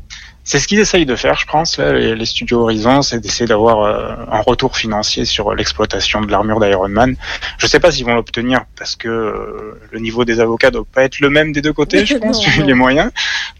C'est- 0.50 0.60
ce 0.60 0.68
qu'ils 0.68 0.80
essayent 0.80 1.06
de 1.06 1.16
faire, 1.16 1.38
je 1.38 1.46
pense, 1.46 1.78
là, 1.78 1.94
les, 1.94 2.16
les 2.16 2.25
studios 2.25 2.62
Horizon, 2.63 3.01
c'est 3.04 3.19
d'essayer 3.19 3.46
d'avoir 3.46 3.84
euh, 3.84 4.16
un 4.31 4.42
retour 4.42 4.75
financier 4.75 5.24
sur 5.25 5.51
euh, 5.51 5.56
l'exploitation 5.56 6.22
de 6.22 6.31
l'armure 6.31 6.60
d'Iron 6.60 6.90
Man. 6.90 7.16
Je 7.60 7.68
sais 7.68 7.80
pas 7.80 7.92
s'ils 7.92 8.06
vont 8.06 8.16
l'obtenir 8.16 8.62
parce 8.78 8.96
que 8.96 9.07
euh, 9.07 9.80
le 9.92 10.00
niveau 10.00 10.25
des 10.25 10.40
avocats 10.40 10.72
doit 10.72 10.86
pas 10.92 11.04
être 11.04 11.19
le 11.19 11.30
même 11.30 11.51
des 11.51 11.62
deux 11.62 11.74
côtés, 11.74 12.06
je 12.06 12.16
pense, 12.24 12.44
Non, 12.57 12.66
les 12.66 12.74
moyens. 12.74 13.12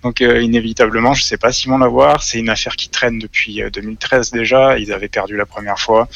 Donc 0.04 0.22
euh, 0.22 0.42
inévitablement, 0.42 1.14
je 1.14 1.24
sais 1.24 1.38
pas 1.38 1.52
s'ils 1.52 1.70
vont 1.70 1.78
l'avoir. 1.78 2.24
C'est 2.24 2.40
une 2.40 2.50
affaire 2.50 2.76
qui 2.76 2.90
traîne 2.90 3.20
depuis 3.20 3.62
euh, 3.62 3.70
2013 3.70 4.32
déjà. 4.32 4.78
Ils 4.80 4.92
avaient 4.92 5.10
perdu 5.10 5.38
la 5.38 5.46
première 5.46 5.78
fois. 5.80 6.08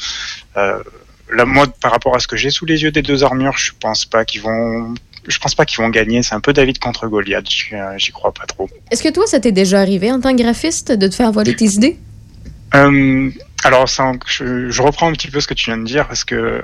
Euh, 0.56 0.82
là, 1.30 1.44
moi, 1.44 1.66
par 1.80 1.92
rapport 1.92 2.16
à 2.16 2.18
ce 2.18 2.26
que 2.26 2.36
j'ai 2.36 2.50
sous 2.50 2.66
les 2.66 2.82
yeux 2.82 2.90
des 2.90 3.02
deux 3.02 3.22
armures, 3.22 3.56
je 3.56 3.72
pense 3.78 4.04
pas 4.04 4.24
qu'ils 4.24 4.42
vont. 4.42 4.94
Je 5.26 5.38
pense 5.38 5.54
pas 5.54 5.64
qu'ils 5.64 5.78
vont 5.82 5.88
gagner. 5.90 6.22
C'est 6.22 6.34
un 6.34 6.40
peu 6.40 6.52
David 6.52 6.78
contre 6.78 7.06
Goliath. 7.08 7.48
J'y 7.48 7.74
euh, 7.74 7.96
j'y 7.96 8.12
crois 8.12 8.32
pas 8.32 8.44
trop. 8.46 8.68
Est-ce 8.90 9.02
que 9.02 9.08
toi, 9.08 9.26
ça 9.26 9.40
t'est 9.40 9.52
déjà 9.52 9.80
arrivé 9.80 10.12
en 10.12 10.20
tant 10.20 10.36
que 10.36 10.42
graphiste 10.42 10.92
de 10.92 11.06
te 11.08 11.14
faire 11.14 11.32
voler 11.32 11.56
tes 11.56 11.66
idées? 11.66 11.96
Euh, 12.74 13.30
alors, 13.64 13.88
ça, 13.88 14.12
je, 14.26 14.68
je 14.70 14.82
reprends 14.82 15.08
un 15.08 15.12
petit 15.12 15.28
peu 15.28 15.40
ce 15.40 15.46
que 15.46 15.54
tu 15.54 15.66
viens 15.66 15.78
de 15.78 15.84
dire 15.84 16.06
parce 16.06 16.24
que 16.24 16.34
euh, 16.34 16.60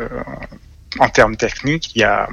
en 0.99 1.09
termes 1.09 1.37
techniques, 1.37 1.93
il 1.95 2.01
y 2.01 2.05
a 2.05 2.29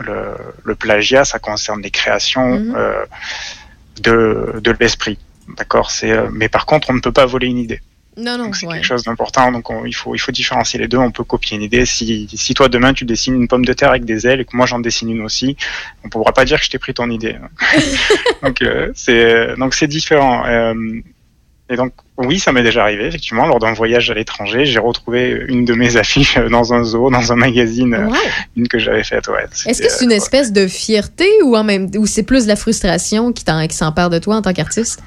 le, 0.00 0.34
le 0.64 0.74
plagiat, 0.74 1.24
ça 1.24 1.38
concerne 1.38 1.80
les 1.82 1.90
créations 1.90 2.58
Mhm. 2.58 2.74
euh, 2.76 3.04
de, 4.02 4.60
de 4.62 4.76
l'esprit. 4.78 5.18
D'accord, 5.56 5.90
c'est. 5.90 6.12
mais 6.32 6.48
par 6.48 6.66
contre, 6.66 6.90
on 6.90 6.94
ne 6.94 7.00
peut 7.00 7.12
pas 7.12 7.26
voler 7.26 7.48
une 7.48 7.58
idée. 7.58 7.80
Non, 8.16 8.36
non, 8.36 8.52
c'est 8.52 8.66
ouais. 8.66 8.74
quelque 8.74 8.84
chose 8.84 9.04
d'important. 9.04 9.50
Donc 9.52 9.70
on- 9.70 9.86
il 9.86 9.94
faut 9.94 10.14
il 10.14 10.18
faut 10.18 10.32
différencier 10.32 10.78
les 10.78 10.88
deux. 10.88 10.98
On 10.98 11.10
peut 11.10 11.24
copier 11.24 11.56
une 11.56 11.62
idée. 11.62 11.86
Si 11.86 12.28
si 12.34 12.52
toi 12.54 12.68
demain 12.68 12.92
tu 12.92 13.04
dessines 13.04 13.34
une 13.34 13.48
pomme 13.48 13.64
de 13.64 13.72
terre 13.72 13.90
avec 13.90 14.04
des 14.04 14.26
ailes 14.26 14.40
et 14.40 14.44
que 14.44 14.54
moi 14.56 14.66
j'en 14.66 14.80
dessine 14.80 15.10
une 15.10 15.22
aussi, 15.22 15.56
on 16.04 16.08
pourra 16.10 16.32
pas 16.32 16.44
dire 16.44 16.58
que 16.58 16.66
je 16.66 16.70
t'ai 16.70 16.78
pris 16.78 16.92
ton 16.92 17.08
idée. 17.10 17.36
donc 18.42 18.60
euh, 18.62 18.90
c'est 18.94 19.56
donc 19.56 19.74
c'est 19.74 19.86
différent. 19.86 20.44
Euh, 20.46 20.74
et 21.70 21.76
donc 21.76 21.94
oui, 22.18 22.38
ça 22.38 22.52
m'est 22.52 22.62
déjà 22.62 22.82
arrivé 22.82 23.06
effectivement 23.06 23.46
lors 23.46 23.58
d'un 23.58 23.72
voyage 23.72 24.10
à 24.10 24.14
l'étranger, 24.14 24.66
j'ai 24.66 24.78
retrouvé 24.78 25.44
une 25.48 25.64
de 25.64 25.72
mes 25.72 25.96
affiches 25.96 26.36
dans 26.50 26.74
un 26.74 26.84
zoo, 26.84 27.08
dans 27.10 27.32
un 27.32 27.36
magazine, 27.36 27.94
euh, 27.94 28.08
une 28.56 28.68
que 28.68 28.78
j'avais 28.78 29.04
faite. 29.04 29.28
Ouais. 29.28 29.46
Est-ce 29.64 29.80
que 29.80 29.88
c'est 29.88 30.04
une 30.04 30.12
espèce 30.12 30.52
de 30.52 30.66
fierté 30.66 31.26
ou 31.44 31.56
en 31.56 31.64
même 31.64 31.88
ou 31.96 32.06
c'est 32.06 32.24
plus 32.24 32.42
de 32.42 32.48
la 32.48 32.56
frustration 32.56 33.32
qui 33.32 33.44
s'empare 33.70 34.10
de 34.10 34.18
toi 34.18 34.36
en 34.36 34.42
tant 34.42 34.52
qu'artiste? 34.52 35.02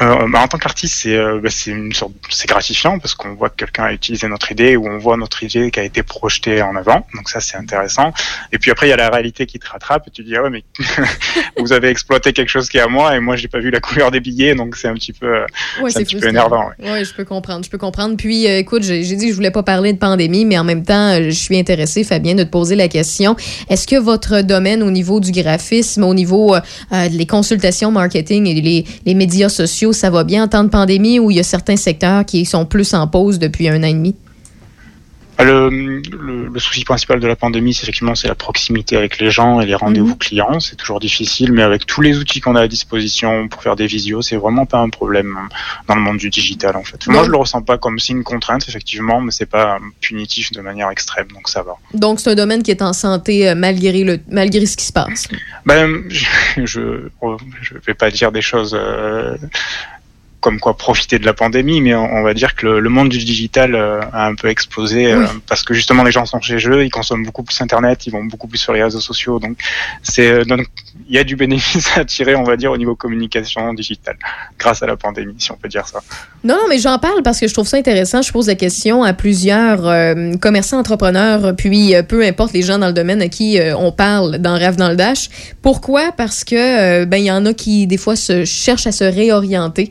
Euh, 0.00 0.26
bah, 0.28 0.40
en 0.40 0.48
tant 0.48 0.58
qu'artiste, 0.58 0.94
c'est 0.94 1.16
euh, 1.16 1.40
bah, 1.40 1.50
c'est 1.50 1.70
une 1.70 1.92
sorte, 1.92 2.12
c'est 2.28 2.48
gratifiant 2.48 2.98
parce 2.98 3.14
qu'on 3.14 3.34
voit 3.34 3.48
que 3.48 3.56
quelqu'un 3.56 3.84
a 3.84 3.92
utilisé 3.92 4.26
notre 4.26 4.50
idée 4.50 4.76
ou 4.76 4.88
on 4.88 4.98
voit 4.98 5.16
notre 5.16 5.42
idée 5.44 5.70
qui 5.70 5.78
a 5.78 5.84
été 5.84 6.02
projetée 6.02 6.62
en 6.62 6.74
avant. 6.74 7.06
Donc 7.14 7.28
ça, 7.28 7.40
c'est 7.40 7.56
intéressant. 7.56 8.12
Et 8.52 8.58
puis 8.58 8.72
après, 8.72 8.88
il 8.88 8.90
y 8.90 8.92
a 8.92 8.96
la 8.96 9.08
réalité 9.08 9.46
qui 9.46 9.60
te 9.60 9.68
rattrape 9.68 10.08
et 10.08 10.10
tu 10.10 10.24
dis 10.24 10.36
ah 10.36 10.42
ouais 10.42 10.50
mais 10.50 10.64
vous 11.58 11.72
avez 11.72 11.88
exploité 11.88 12.32
quelque 12.32 12.48
chose 12.48 12.68
qui 12.68 12.78
est 12.78 12.80
à 12.80 12.88
moi 12.88 13.14
et 13.16 13.20
moi 13.20 13.36
j'ai 13.36 13.46
pas 13.46 13.60
vu 13.60 13.70
la 13.70 13.80
couleur 13.80 14.10
des 14.10 14.18
billets, 14.18 14.56
donc 14.56 14.74
c'est 14.76 14.88
un 14.88 14.94
petit 14.94 15.12
peu 15.12 15.26
euh, 15.26 15.46
Ouais, 15.80 15.90
c'est 15.90 16.00
un 16.00 16.02
petit 16.02 16.16
peu 16.16 16.28
énervant. 16.28 16.68
ouais. 16.68 16.92
Oui, 16.92 17.04
je 17.04 17.14
peux 17.14 17.24
comprendre, 17.24 17.64
je 17.64 17.70
peux 17.70 17.78
comprendre. 17.78 18.16
Puis, 18.16 18.48
euh, 18.48 18.58
écoute, 18.58 18.82
j'ai 18.82 19.02
dit 19.02 19.26
que 19.26 19.30
je 19.30 19.36
voulais 19.36 19.50
pas 19.52 19.62
parler 19.62 19.92
de 19.92 19.98
pandémie, 19.98 20.44
mais 20.44 20.58
en 20.58 20.64
même 20.64 20.84
temps, 20.84 21.12
euh, 21.12 21.24
je 21.26 21.30
suis 21.30 21.58
intéressée, 21.58 22.02
Fabien, 22.02 22.34
de 22.34 22.42
te 22.42 22.50
poser 22.50 22.74
la 22.74 22.88
question. 22.88 23.36
Est-ce 23.68 23.86
que 23.86 23.96
votre 23.96 24.42
domaine 24.42 24.82
au 24.82 24.90
niveau 24.90 25.20
du 25.20 25.30
graphisme, 25.30 26.02
au 26.02 26.14
niveau 26.14 26.56
des 26.90 27.26
consultations 27.26 27.90
marketing 27.90 28.46
et 28.46 28.60
les, 28.60 28.84
les 29.06 29.14
médias 29.14 29.48
sociaux, 29.48 29.83
ça 29.92 30.10
va 30.10 30.24
bien 30.24 30.44
en 30.44 30.48
temps 30.48 30.64
de 30.64 30.68
pandémie 30.68 31.18
ou 31.18 31.30
il 31.30 31.36
y 31.36 31.40
a 31.40 31.44
certains 31.44 31.76
secteurs 31.76 32.24
qui 32.24 32.44
sont 32.44 32.66
plus 32.66 32.94
en 32.94 33.06
pause 33.06 33.38
depuis 33.38 33.68
un 33.68 33.82
an 33.82 33.86
et 33.86 33.92
demi? 33.92 34.14
Le, 35.40 35.68
le, 35.68 36.48
le 36.48 36.60
souci 36.60 36.84
principal 36.84 37.18
de 37.20 37.26
la 37.26 37.34
pandémie, 37.36 37.74
c'est 37.74 37.82
effectivement 37.82 38.14
c'est 38.14 38.28
la 38.28 38.34
proximité 38.36 38.96
avec 38.96 39.18
les 39.18 39.30
gens 39.30 39.60
et 39.60 39.66
les 39.66 39.74
rendez-vous 39.74 40.08
Mhm. 40.10 40.18
clients. 40.18 40.60
C'est 40.60 40.76
toujours 40.76 41.00
difficile, 41.00 41.52
mais 41.52 41.62
avec 41.62 41.86
tous 41.86 42.00
les 42.00 42.18
outils 42.18 42.40
qu'on 42.40 42.54
a 42.56 42.62
à 42.62 42.68
disposition 42.68 43.48
pour 43.48 43.62
faire 43.62 43.74
des 43.76 43.86
visios, 43.86 44.22
c'est 44.22 44.36
vraiment 44.36 44.64
pas 44.64 44.78
un 44.78 44.88
problème 44.90 45.36
dans 45.88 45.96
le 45.96 46.00
monde 46.00 46.18
du 46.18 46.30
digital 46.30 46.76
en 46.76 46.84
fait. 46.84 47.06
Moi, 47.08 47.24
je 47.24 47.30
le 47.30 47.36
ressens 47.36 47.62
pas 47.62 47.78
comme 47.78 47.98
si 47.98 48.12
une 48.12 48.22
contrainte 48.24 48.64
effectivement, 48.68 49.20
mais 49.20 49.32
c'est 49.32 49.46
pas 49.46 49.78
punitif 50.00 50.52
de 50.52 50.60
manière 50.60 50.88
extrême, 50.90 51.26
donc 51.34 51.48
ça 51.48 51.62
va. 51.62 51.74
Donc, 51.94 52.20
c'est 52.20 52.30
un 52.30 52.34
domaine 52.36 52.62
qui 52.62 52.70
est 52.70 52.82
en 52.82 52.92
santé 52.92 53.48
euh, 53.48 53.54
malgré, 53.54 54.04
le, 54.04 54.20
malgré 54.28 54.64
ce 54.66 54.76
qui 54.76 54.84
se 54.86 54.92
passe. 54.92 55.26
Ben, 55.66 56.04
je, 56.08 56.26
je, 56.64 57.08
je 57.62 57.74
vais 57.86 57.94
pas 57.94 58.10
dire 58.10 58.30
des 58.30 58.42
choses 58.42 58.76
euh, 58.78 59.36
comme 60.44 60.60
quoi 60.60 60.76
profiter 60.76 61.18
de 61.18 61.24
la 61.24 61.32
pandémie, 61.32 61.80
mais 61.80 61.94
on, 61.94 62.04
on 62.04 62.22
va 62.22 62.34
dire 62.34 62.54
que 62.54 62.66
le, 62.66 62.78
le 62.78 62.90
monde 62.90 63.08
du 63.08 63.16
digital 63.16 63.74
euh, 63.74 64.02
a 64.12 64.26
un 64.26 64.34
peu 64.34 64.48
explosé 64.48 65.10
euh, 65.10 65.20
Oui. 65.20 65.40
parce 65.48 65.62
que 65.62 65.72
justement 65.72 66.04
les 66.04 66.12
gens 66.12 66.26
sont 66.26 66.38
chez 66.42 66.58
eux, 66.68 66.84
ils 66.84 66.90
consomment 66.90 67.24
beaucoup 67.24 67.44
plus 67.44 67.58
Internet, 67.62 68.06
ils 68.06 68.10
vont 68.10 68.24
beaucoup 68.24 68.46
plus 68.46 68.58
sur 68.58 68.74
les 68.74 68.82
réseaux 68.82 69.00
sociaux, 69.00 69.38
donc 69.38 69.56
c'est 70.02 70.28
euh, 70.28 70.44
donc 70.44 70.66
il 71.08 71.14
y 71.14 71.18
a 71.18 71.24
du 71.24 71.36
bénéfice 71.36 71.88
à 71.96 72.04
tirer, 72.04 72.34
on 72.34 72.44
va 72.44 72.56
dire, 72.56 72.70
au 72.70 72.76
niveau 72.76 72.94
communication 72.94 73.74
digitale 73.74 74.16
grâce 74.58 74.82
à 74.82 74.86
la 74.86 74.96
pandémie, 74.96 75.34
si 75.38 75.50
on 75.50 75.56
peut 75.56 75.68
dire 75.68 75.86
ça. 75.86 76.00
Non, 76.44 76.54
non, 76.54 76.68
mais 76.68 76.78
j'en 76.78 76.98
parle 76.98 77.22
parce 77.22 77.40
que 77.40 77.48
je 77.48 77.52
trouve 77.52 77.66
ça 77.66 77.76
intéressant. 77.76 78.22
Je 78.22 78.30
pose 78.32 78.46
la 78.46 78.54
question 78.54 79.02
à 79.02 79.12
plusieurs 79.12 79.86
euh, 79.86 80.34
commerçants, 80.36 80.78
entrepreneurs, 80.78 81.54
puis 81.56 81.94
euh, 81.94 82.02
peu 82.02 82.24
importe 82.24 82.52
les 82.52 82.62
gens 82.62 82.78
dans 82.78 82.86
le 82.86 82.92
domaine 82.92 83.20
à 83.22 83.28
qui 83.28 83.58
euh, 83.58 83.76
on 83.76 83.92
parle 83.92 84.38
dans 84.38 84.54
Rêve 84.54 84.76
dans 84.76 84.88
le 84.88 84.96
Dash. 84.96 85.28
Pourquoi? 85.62 86.12
Parce 86.12 86.44
que 86.44 87.04
ben 87.04 87.16
il 87.18 87.24
y 87.24 87.30
en 87.30 87.44
a 87.46 87.54
qui 87.54 87.86
des 87.86 87.96
fois 87.96 88.16
se 88.16 88.44
cherchent 88.44 88.86
à 88.86 88.92
se 88.92 89.04
réorienter, 89.04 89.90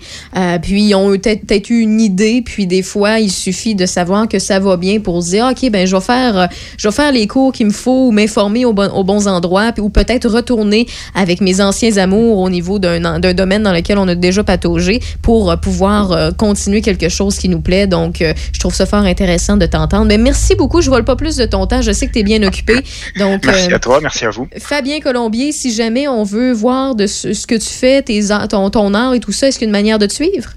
puis 0.61 0.83
ils 0.83 0.95
ont 0.95 1.09
peut-être 1.11 1.69
eu 1.69 1.79
une 1.79 1.99
idée, 1.99 2.41
puis 2.45 2.67
des 2.67 2.83
fois 2.83 3.19
il 3.19 3.31
suffit 3.31 3.75
de 3.75 3.85
savoir 3.85 4.27
que 4.27 4.39
ça 4.39 4.59
va 4.59 4.77
bien 4.77 4.99
pour 4.99 5.21
se 5.23 5.31
dire 5.31 5.47
ok 5.51 5.69
ben 5.71 5.87
je 5.87 5.95
vais 5.95 6.01
faire 6.01 6.49
je 6.77 6.87
vais 6.87 6.93
faire 6.93 7.11
les 7.11 7.27
cours 7.27 7.51
qu'il 7.51 7.65
me 7.65 7.71
faut 7.71 8.07
ou 8.07 8.11
m'informer 8.11 8.65
aux, 8.65 8.73
bon- 8.73 8.91
aux 8.91 9.03
bons 9.03 9.27
endroits, 9.27 9.71
puis, 9.71 9.81
ou 9.81 9.89
peut-être 9.89 10.29
retourner 10.29 10.85
avec 11.15 11.41
mes 11.41 11.61
anciens 11.61 11.97
amours 11.97 12.39
au 12.39 12.49
niveau 12.49 12.79
d'un 12.79 13.19
d'un 13.19 13.33
domaine 13.33 13.63
dans 13.63 13.73
lequel 13.73 13.97
on 13.97 14.07
a 14.07 14.15
déjà 14.15 14.43
pataugé 14.43 14.99
pour 15.21 15.51
euh, 15.51 15.55
pouvoir 15.55 16.11
euh, 16.11 16.31
continuer 16.31 16.81
quelque 16.81 17.09
chose 17.09 17.37
qui 17.37 17.49
nous 17.49 17.61
plaît. 17.61 17.87
Donc, 17.87 18.21
euh, 18.21 18.33
je 18.51 18.59
trouve 18.59 18.73
ça 18.73 18.85
fort 18.85 19.03
intéressant 19.03 19.57
de 19.57 19.65
t'entendre. 19.65 20.05
Mais 20.05 20.17
merci 20.17 20.55
beaucoup. 20.55 20.81
Je 20.81 20.89
ne 20.89 20.95
vole 20.95 21.05
pas 21.05 21.15
plus 21.15 21.35
de 21.35 21.45
ton 21.45 21.65
temps. 21.67 21.81
Je 21.81 21.91
sais 21.91 22.07
que 22.07 22.13
tu 22.13 22.19
es 22.19 22.23
bien 22.23 22.41
occupé. 22.43 22.75
Donc, 23.19 23.45
Merci 23.45 23.73
à 23.73 23.79
toi, 23.79 23.99
merci 24.01 24.25
à 24.25 24.29
vous. 24.29 24.47
Fabien 24.57 24.99
Colombier, 24.99 25.51
si 25.51 25.73
jamais 25.73 26.07
on 26.07 26.23
veut 26.23 26.53
voir 26.53 26.95
de 26.95 27.07
ce, 27.07 27.33
ce 27.33 27.47
que 27.47 27.55
tu 27.55 27.69
fais, 27.69 28.01
tes, 28.01 28.21
ton, 28.49 28.69
ton 28.69 28.93
art 28.93 29.13
et 29.13 29.19
tout 29.19 29.31
ça, 29.31 29.47
est-ce 29.47 29.57
qu'il 29.57 29.65
y 29.65 29.67
a 29.67 29.69
une 29.69 29.71
manière 29.71 29.99
de 29.99 30.05
te 30.05 30.13
suivre? 30.13 30.49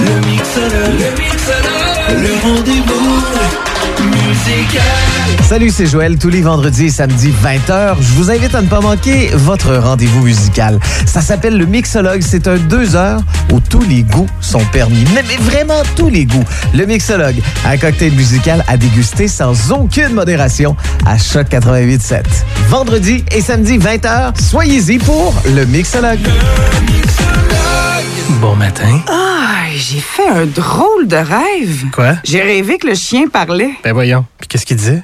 Le 0.00 0.14
mixologue, 0.26 0.98
le 0.98 1.22
mixologue, 1.22 2.22
le 2.22 2.32
rendez-vous 2.42 3.20
musical. 4.02 4.82
Salut, 5.46 5.70
c'est 5.70 5.86
Joël. 5.86 6.16
Tous 6.16 6.30
les 6.30 6.40
vendredis 6.40 6.86
et 6.86 6.90
samedis 6.90 7.32
20h, 7.42 7.96
je 8.00 8.12
vous 8.14 8.30
invite 8.30 8.54
à 8.54 8.62
ne 8.62 8.66
pas 8.66 8.80
manquer 8.80 9.30
votre 9.34 9.74
rendez-vous 9.76 10.22
musical. 10.22 10.80
Ça 11.04 11.20
s'appelle 11.20 11.58
le 11.58 11.66
mixologue. 11.66 12.22
C'est 12.22 12.48
un 12.48 12.56
deux 12.56 12.96
heures 12.96 13.20
où 13.52 13.60
tous 13.60 13.82
les 13.82 14.02
goûts 14.02 14.28
sont 14.40 14.64
permis. 14.72 15.04
Mais, 15.14 15.22
vraiment 15.40 15.82
tous 15.96 16.08
les 16.08 16.24
goûts. 16.24 16.44
Le 16.72 16.86
mixologue, 16.86 17.36
un 17.66 17.76
cocktail 17.76 18.12
musical 18.12 18.64
à 18.68 18.76
déguster 18.76 19.28
sans 19.28 19.70
aucune 19.70 20.14
modération 20.14 20.76
à 21.04 21.18
Choc 21.18 21.48
88.7. 21.50 22.22
Vendredi 22.68 23.24
et 23.32 23.40
samedi 23.40 23.78
20h, 23.78 24.40
soyez-y 24.40 24.98
pour 24.98 25.34
le 25.54 25.64
mixologue. 25.66 26.20
Le 26.20 26.92
mixologue. 26.92 27.59
Bon 28.40 28.56
matin. 28.56 29.00
Ah, 29.08 29.66
j'ai 29.74 30.00
fait 30.00 30.28
un 30.28 30.46
drôle 30.46 31.06
de 31.06 31.16
rêve. 31.16 31.90
Quoi? 31.92 32.14
J'ai 32.24 32.40
rêvé 32.42 32.78
que 32.78 32.86
le 32.86 32.94
chien 32.94 33.28
parlait. 33.28 33.72
Ben 33.84 33.92
voyons. 33.92 34.24
Puis 34.38 34.48
qu'est-ce 34.48 34.64
qu'il 34.66 34.76
disait? 34.76 35.02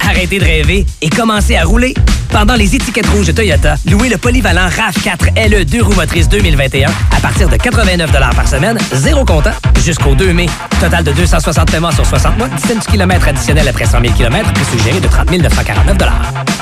Arrêtez 0.00 0.38
de 0.38 0.44
rêver 0.44 0.86
et 1.00 1.08
commencez 1.08 1.56
à 1.56 1.64
rouler. 1.64 1.94
Pendant 2.30 2.54
les 2.54 2.74
étiquettes 2.74 3.06
rouges 3.08 3.28
de 3.28 3.32
Toyota, 3.32 3.76
louez 3.88 4.08
le 4.08 4.16
polyvalent 4.16 4.68
RAV4 4.68 5.48
LE 5.48 5.64
2 5.64 5.82
roues 5.82 5.94
motrices 5.94 6.28
2021 6.28 6.90
à 7.16 7.20
partir 7.20 7.48
de 7.48 7.56
89 7.56 8.10
par 8.34 8.48
semaine, 8.48 8.78
zéro 8.92 9.24
comptant, 9.24 9.52
jusqu'au 9.84 10.14
2 10.14 10.32
mai. 10.32 10.46
Total 10.80 11.04
de 11.04 11.12
260 11.12 11.70
paiements 11.70 11.92
sur 11.92 12.04
60 12.04 12.36
mois, 12.38 12.48
17 12.48 12.86
km 12.86 13.28
additionnel 13.28 13.68
après 13.68 13.86
100 13.86 14.00
000 14.00 14.14
km, 14.14 14.52
prix 14.52 14.64
suggéré 14.64 15.00
de 15.00 15.08
30 15.08 15.30
949 15.30 15.96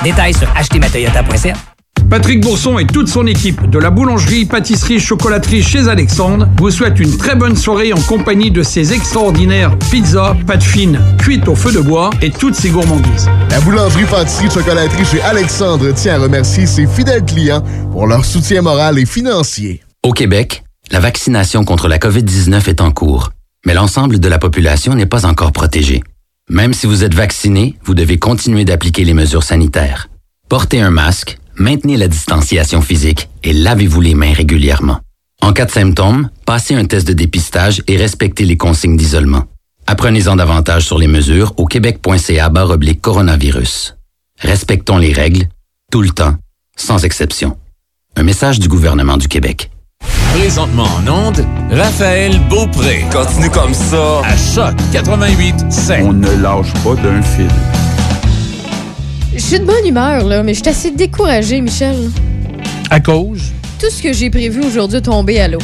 Détails 0.03 0.33
sur 0.35 0.47
achetezmatoyota.ca. 0.55 1.72
Patrick 2.13 2.41
Bourson 2.41 2.77
et 2.77 2.85
toute 2.85 3.07
son 3.07 3.25
équipe 3.25 3.67
de 3.71 3.79
la 3.79 3.89
boulangerie, 3.89 4.45
pâtisserie, 4.45 4.99
chocolaterie 4.99 5.63
chez 5.63 5.87
Alexandre 5.87 6.47
vous 6.59 6.69
souhaitent 6.69 6.99
une 6.99 7.17
très 7.17 7.33
bonne 7.33 7.55
soirée 7.55 7.91
en 7.91 7.99
compagnie 8.01 8.51
de 8.51 8.61
ces 8.61 8.93
extraordinaires 8.93 9.75
pizzas, 9.89 10.35
pâtes 10.45 10.61
fines, 10.61 11.01
cuites 11.17 11.47
au 11.47 11.55
feu 11.55 11.71
de 11.71 11.79
bois 11.79 12.11
et 12.21 12.29
toutes 12.29 12.53
ces 12.53 12.69
gourmandises. 12.69 13.27
La 13.49 13.59
boulangerie, 13.61 14.05
pâtisserie, 14.05 14.51
chocolaterie 14.51 15.05
chez 15.05 15.23
Alexandre 15.23 15.91
tient 15.95 16.13
à 16.13 16.19
remercier 16.19 16.67
ses 16.67 16.85
fidèles 16.85 17.25
clients 17.25 17.63
pour 17.91 18.05
leur 18.05 18.23
soutien 18.23 18.61
moral 18.61 18.99
et 18.99 19.07
financier. 19.07 19.81
Au 20.03 20.11
Québec, 20.11 20.63
la 20.91 20.99
vaccination 20.99 21.63
contre 21.63 21.87
la 21.87 21.97
COVID-19 21.97 22.69
est 22.69 22.81
en 22.81 22.91
cours, 22.91 23.31
mais 23.65 23.73
l'ensemble 23.73 24.19
de 24.19 24.27
la 24.27 24.37
population 24.37 24.93
n'est 24.93 25.07
pas 25.07 25.25
encore 25.25 25.51
protégée. 25.51 26.03
Même 26.47 26.75
si 26.75 26.85
vous 26.85 27.03
êtes 27.03 27.15
vacciné, 27.15 27.75
vous 27.83 27.95
devez 27.95 28.19
continuer 28.19 28.65
d'appliquer 28.65 29.03
les 29.03 29.15
mesures 29.15 29.41
sanitaires. 29.41 30.09
Portez 30.47 30.79
un 30.79 30.91
masque, 30.91 31.39
maintenez 31.55 31.97
la 31.97 32.07
distanciation 32.07 32.81
physique 32.81 33.29
et 33.43 33.53
lavez-vous 33.53 34.01
les 34.01 34.15
mains 34.15 34.33
régulièrement. 34.33 34.99
En 35.41 35.53
cas 35.53 35.65
de 35.65 35.71
symptômes, 35.71 36.29
passez 36.45 36.73
un 36.73 36.85
test 36.85 37.07
de 37.07 37.13
dépistage 37.13 37.83
et 37.87 37.97
respectez 37.97 38.45
les 38.45 38.57
consignes 38.57 38.97
d'isolement. 38.97 39.43
Apprenez-en 39.87 40.37
davantage 40.37 40.85
sur 40.85 40.97
les 40.97 41.07
mesures 41.07 41.53
au 41.57 41.65
québec.ca 41.65 42.51
oblique 42.69 43.01
coronavirus. 43.01 43.95
Respectons 44.39 44.97
les 44.97 45.11
règles, 45.11 45.47
tout 45.91 46.01
le 46.01 46.09
temps, 46.09 46.35
sans 46.75 47.03
exception. 47.03 47.57
Un 48.15 48.23
message 48.23 48.59
du 48.59 48.67
gouvernement 48.67 49.17
du 49.17 49.27
Québec. 49.27 49.69
Présentement 50.33 50.87
en 50.97 51.07
onde, 51.07 51.45
Raphaël 51.71 52.39
Beaupré. 52.49 53.05
Continue 53.11 53.49
comme 53.49 53.73
ça. 53.73 54.21
À 54.23 54.35
Choc 54.37 54.75
88 54.91 55.55
On 56.03 56.13
ne 56.13 56.41
lâche 56.41 56.73
pas 56.83 56.95
d'un 56.95 57.21
fil. 57.21 57.47
Je 59.35 59.39
suis 59.41 59.59
de 59.59 59.65
bonne 59.65 59.85
humeur, 59.85 60.25
là, 60.25 60.43
mais 60.43 60.53
je 60.53 60.59
suis 60.59 60.69
assez 60.69 60.91
découragée, 60.91 61.59
Michel. 61.59 61.95
À 62.89 62.99
cause? 62.99 63.51
Tout 63.79 63.89
ce 63.89 64.01
que 64.01 64.13
j'ai 64.13 64.29
prévu 64.29 64.61
aujourd'hui 64.63 64.97
est 64.97 65.01
tombé 65.01 65.39
à 65.39 65.47
l'eau. 65.47 65.59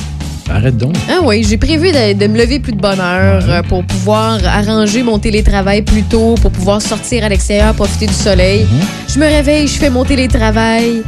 Arrête 0.50 0.76
donc. 0.78 0.96
Ah 1.08 1.20
oui, 1.24 1.46
j'ai 1.48 1.58
prévu 1.58 1.92
de, 1.92 2.14
de 2.14 2.28
me 2.28 2.38
lever 2.38 2.60
plus 2.60 2.72
de 2.72 2.82
bonne 2.82 3.00
heure 3.00 3.44
euh, 3.48 3.62
pour 3.62 3.84
pouvoir 3.86 4.40
arranger 4.44 5.04
mon 5.04 5.20
télétravail 5.20 5.84
plus 5.84 6.02
tôt, 6.02 6.34
pour 6.42 6.50
pouvoir 6.52 6.82
sortir 6.82 7.24
à 7.24 7.30
l'extérieur, 7.30 7.76
profiter 7.76 8.08
du 8.08 8.14
soleil. 8.14 8.66
Je 9.08 9.20
me 9.20 9.26
réveille, 9.26 9.68
je 9.68 9.78
fais 9.78 9.92
mon 9.92 10.04
télétravail. 10.04 11.04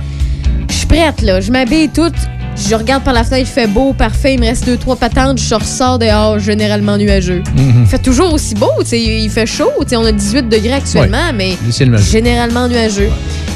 Je 0.70 0.74
suis 0.76 0.86
prête, 0.86 1.22
là. 1.24 1.42
Je 1.42 1.52
m'habille 1.52 1.90
toute. 1.90 2.14
Je 2.56 2.76
regarde 2.76 3.04
par 3.04 3.14
la 3.14 3.24
fenêtre, 3.24 3.48
il 3.50 3.52
fait 3.54 3.68
beau, 3.68 3.92
parfait. 3.94 4.36
Il 4.36 4.40
me 4.40 4.46
reste 4.46 4.66
deux, 4.66 4.78
trois 4.78 4.96
patentes. 4.96 5.40
Je 5.40 5.56
ressors 5.56 5.98
dehors, 6.00 6.40
généralement 6.40 6.98
nuageux. 6.98 7.42
Mhm. 7.58 7.82
Il 7.84 7.86
fait 7.88 7.98
toujours 7.98 8.34
aussi 8.34 8.54
beau, 8.56 8.70
tu 8.80 8.86
sais. 8.88 9.02
Il 9.02 9.30
fait 9.30 9.46
chaud, 9.46 9.70
tu 9.82 9.90
sais. 9.90 9.96
On 9.98 10.06
a 10.06 10.12
18 10.12 10.48
degrés 10.48 10.74
actuellement, 10.74 11.18
Ouais. 11.18 11.34
mais 11.34 11.58
nuageux. 11.86 12.04
généralement 12.12 12.68
nuageux. 12.68 13.10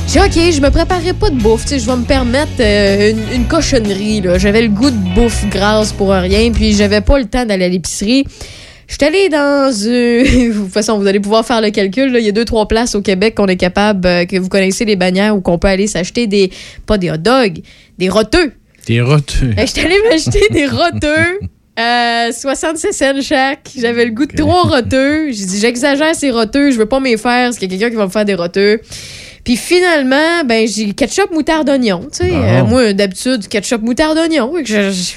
J'ai 0.07 0.19
dit, 0.19 0.25
OK, 0.25 0.53
je 0.53 0.61
me 0.61 0.69
préparerai 0.69 1.13
pas 1.13 1.29
de 1.29 1.35
bouffe, 1.35 1.63
tu 1.63 1.69
sais. 1.69 1.79
Je 1.79 1.85
vais 1.85 1.95
me 1.95 2.03
permettre 2.03 2.51
euh, 2.59 3.11
une, 3.11 3.41
une 3.41 3.45
cochonnerie, 3.45 4.21
là. 4.21 4.37
J'avais 4.37 4.63
le 4.63 4.69
goût 4.69 4.89
de 4.89 5.13
bouffe 5.13 5.45
grasse 5.49 5.91
pour 5.91 6.09
rien, 6.11 6.51
puis 6.51 6.73
j'avais 6.73 7.01
pas 7.01 7.17
le 7.19 7.25
temps 7.25 7.45
d'aller 7.45 7.65
à 7.65 7.69
l'épicerie. 7.69 8.25
Je 8.87 8.93
suis 8.95 9.05
allée 9.05 9.29
dans 9.29 9.71
une... 9.71 10.51
De 10.53 10.53
toute 10.63 10.71
façon, 10.73 10.97
vous 10.99 11.07
allez 11.07 11.19
pouvoir 11.19 11.45
faire 11.45 11.61
le 11.61 11.69
calcul. 11.69 12.11
là. 12.11 12.19
Il 12.19 12.25
y 12.25 12.29
a 12.29 12.31
deux, 12.31 12.45
trois 12.45 12.67
places 12.67 12.95
au 12.95 13.01
Québec 13.01 13.35
qu'on 13.35 13.47
est 13.47 13.55
capable, 13.55 14.07
euh, 14.07 14.25
que 14.25 14.37
vous 14.37 14.49
connaissez 14.49 14.83
les 14.85 14.95
bannières, 14.95 15.35
où 15.35 15.41
qu'on 15.41 15.57
peut 15.59 15.67
aller 15.67 15.87
s'acheter 15.87 16.27
des... 16.27 16.51
Pas 16.85 16.97
des 16.97 17.09
hot 17.11 17.17
dogs, 17.17 17.59
des 17.97 18.09
roteux. 18.09 18.51
T'es 18.85 19.01
roteux. 19.01 19.53
Je 19.57 19.65
suis 19.65 19.81
allée 19.81 19.97
m'acheter 20.09 20.47
des 20.51 20.67
roteux. 20.67 21.39
Euh, 21.79 22.31
66 22.31 22.93
cents 22.93 23.21
chaque. 23.21 23.69
J'avais 23.77 24.05
le 24.05 24.11
goût 24.11 24.25
de 24.25 24.35
trois 24.35 24.61
roteux. 24.63 25.31
J'ai 25.31 25.45
dit, 25.45 25.59
j'exagère 25.59 26.15
ces 26.15 26.31
roteux. 26.31 26.71
Je 26.71 26.77
veux 26.77 26.85
pas 26.85 26.99
m'y 26.99 27.17
faire. 27.17 27.49
Est-ce 27.49 27.59
qu'il 27.59 27.71
y 27.71 27.75
a 27.75 27.77
quelqu'un 27.79 27.89
qui 27.91 27.97
va 27.97 28.05
me 28.05 28.11
faire 28.11 28.25
des 28.25 28.35
roteux? 28.35 28.79
Puis 29.43 29.57
finalement, 29.57 30.43
ben, 30.45 30.67
j'ai 30.67 30.91
ketchup, 30.93 31.31
moutarde, 31.31 31.69
oignon. 31.69 32.01
Tu 32.11 32.25
sais, 32.25 32.29
Bon. 32.31 32.43
Euh, 32.43 32.63
moi, 32.63 32.93
d'habitude, 32.93 33.47
ketchup, 33.47 33.81
moutarde, 33.81 34.17
oignon. 34.17 34.53
Je, 34.63 34.91
je, 34.91 35.13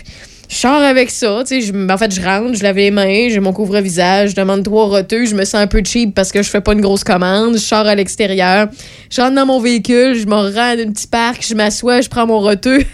je 0.49 0.55
sors 0.57 0.83
avec 0.83 1.11
ça. 1.11 1.43
Tu 1.47 1.61
sais, 1.61 1.67
je- 1.67 1.93
en 1.93 1.97
fait, 1.97 2.13
je 2.15 2.21
rentre, 2.21 2.55
je 2.55 2.63
lave 2.63 2.77
les 2.77 2.91
mains, 2.91 3.29
j'ai 3.31 3.41
mon 3.41 3.53
couvre-visage, 3.53 4.31
je 4.31 4.35
demande 4.37 4.65
trois 4.65 4.87
roteux. 4.87 5.25
Je 5.27 5.35
me 5.35 5.45
sens 5.45 5.55
un 5.61 5.67
peu 5.67 5.83
cheap 5.85 6.15
parce 6.15 6.33
que 6.33 6.43
je 6.43 6.51
fais 6.51 6.61
pas 6.61 6.73
une 6.73 6.81
grosse 6.81 7.05
commande. 7.05 7.55
Je 7.55 7.59
sors 7.59 7.87
à 7.87 7.95
l'extérieur. 7.95 8.69
Je 9.11 9.21
rentre 9.21 9.35
dans 9.37 9.47
mon 9.47 9.61
véhicule, 9.61 10.15
je 10.15 10.27
me 10.27 10.35
rends 10.35 10.57
à 10.57 10.73
un 10.73 10.91
petit 10.91 11.07
parc, 11.07 11.45
je 11.49 11.55
m'assois, 11.55 12.01
je 12.01 12.09
prends 12.09 12.27
mon 12.27 12.41
roteux. 12.41 12.81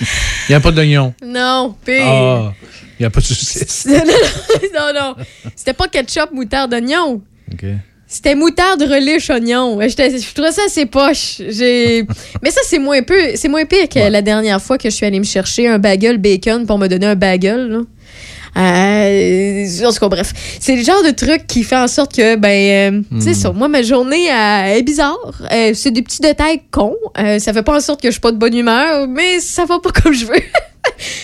Il 0.48 0.52
n'y 0.52 0.54
a 0.54 0.60
pas 0.60 0.70
d'oignon. 0.72 1.14
non, 1.24 1.74
pire. 1.84 2.04
Ah, 2.04 2.52
il 2.98 3.04
n'y 3.04 3.06
a 3.06 3.10
pas 3.10 3.20
de 3.20 3.24
saucisse. 3.24 3.86
non, 3.88 4.02
non, 4.74 4.92
non. 4.94 5.16
C'était 5.56 5.72
pas 5.72 5.88
ketchup, 5.88 6.32
moutarde, 6.32 6.74
oignon. 6.74 7.22
OK. 7.52 7.64
C'était 8.06 8.34
moutarde, 8.34 8.82
relish, 8.82 9.30
oignon. 9.30 9.80
Je 9.80 10.34
trouvais 10.34 10.52
ça 10.52 10.62
assez 10.66 10.84
poche. 10.84 11.40
J'ai... 11.48 12.04
Mais 12.42 12.50
ça, 12.50 12.60
c'est 12.64 12.78
moins, 12.78 13.02
peu, 13.02 13.14
c'est 13.36 13.48
moins 13.48 13.64
pire 13.64 13.88
que 13.88 14.00
la 14.00 14.20
dernière 14.20 14.60
fois 14.60 14.76
que 14.76 14.90
je 14.90 14.94
suis 14.94 15.06
allée 15.06 15.18
me 15.18 15.24
chercher 15.24 15.68
un 15.68 15.78
bagel 15.78 16.18
bacon 16.18 16.66
pour 16.66 16.76
me 16.78 16.88
donner 16.88 17.06
un 17.06 17.14
bagel. 17.14 17.68
Là. 17.68 17.80
Euh, 18.56 19.86
en 19.86 19.92
tout 19.92 19.98
cas, 19.98 20.08
bref. 20.08 20.32
C'est 20.60 20.76
le 20.76 20.82
genre 20.82 21.02
de 21.02 21.10
truc 21.10 21.46
qui 21.46 21.62
fait 21.62 21.76
en 21.76 21.88
sorte 21.88 22.14
que, 22.14 22.36
ben, 22.36 22.92
euh, 22.94 23.02
tu 23.16 23.22
sais, 23.22 23.34
ça, 23.34 23.52
moi, 23.52 23.68
ma 23.68 23.82
journée 23.82 24.26
est 24.28 24.82
bizarre. 24.82 25.18
Euh, 25.52 25.72
c'est 25.74 25.90
des 25.90 26.02
petits 26.02 26.20
détails 26.20 26.62
cons. 26.70 26.96
Euh, 27.18 27.38
ça 27.38 27.52
fait 27.52 27.62
pas 27.62 27.76
en 27.76 27.80
sorte 27.80 28.00
que 28.00 28.08
je 28.08 28.12
suis 28.12 28.20
pas 28.20 28.32
de 28.32 28.38
bonne 28.38 28.56
humeur, 28.56 29.06
mais 29.08 29.40
ça 29.40 29.64
va 29.64 29.78
pas 29.80 29.90
comme 30.02 30.12
je 30.12 30.26
veux. 30.26 30.42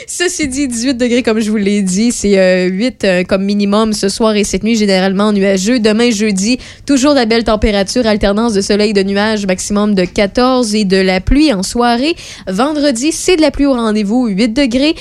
Ceci 0.06 0.48
dit, 0.48 0.68
18 0.68 0.94
degrés, 0.94 1.22
comme 1.22 1.40
je 1.40 1.50
vous 1.50 1.56
l'ai 1.56 1.82
dit, 1.82 2.12
c'est 2.12 2.38
euh, 2.38 2.66
8 2.68 3.04
euh, 3.04 3.24
comme 3.24 3.44
minimum 3.44 3.92
ce 3.92 4.08
soir 4.08 4.34
et 4.36 4.44
cette 4.44 4.62
nuit, 4.62 4.76
généralement 4.76 5.32
nuageux. 5.32 5.80
Demain, 5.80 6.10
jeudi, 6.10 6.58
toujours 6.86 7.12
de 7.12 7.18
la 7.18 7.26
belle 7.26 7.44
température, 7.44 8.06
alternance 8.06 8.54
de 8.54 8.60
soleil 8.60 8.90
et 8.90 8.94
de 8.94 9.02
nuages, 9.02 9.46
maximum 9.46 9.94
de 9.94 10.04
14 10.04 10.74
et 10.74 10.84
de 10.84 10.96
la 10.96 11.20
pluie 11.20 11.52
en 11.52 11.62
soirée. 11.62 12.16
Vendredi, 12.46 13.12
c'est 13.12 13.36
de 13.36 13.42
la 13.42 13.50
pluie 13.50 13.66
au 13.66 13.74
rendez-vous, 13.74 14.26
8 14.28 14.48
degrés. 14.48 14.94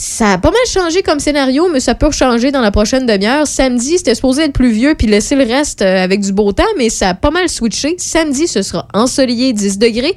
Ça 0.00 0.34
a 0.34 0.38
pas 0.38 0.52
mal 0.52 0.60
changé 0.68 1.02
comme 1.02 1.18
scénario, 1.18 1.68
mais 1.72 1.80
ça 1.80 1.96
peut 1.96 2.12
changer 2.12 2.52
dans 2.52 2.60
la 2.60 2.70
prochaine 2.70 3.04
demi-heure. 3.04 3.48
Samedi, 3.48 3.98
c'était 3.98 4.14
supposé 4.14 4.44
être 4.44 4.52
pluvieux 4.52 4.94
puis 4.94 5.08
laisser 5.08 5.34
le 5.34 5.42
reste 5.42 5.82
euh, 5.82 6.04
avec 6.04 6.20
du 6.20 6.32
beau 6.32 6.52
temps, 6.52 6.62
mais 6.76 6.88
ça 6.88 7.08
a 7.08 7.14
pas 7.14 7.32
mal 7.32 7.48
switché. 7.48 7.96
Samedi, 7.98 8.46
ce 8.46 8.62
sera 8.62 8.86
ensoleillé 8.94 9.52
10 9.52 9.78
degrés. 9.78 10.14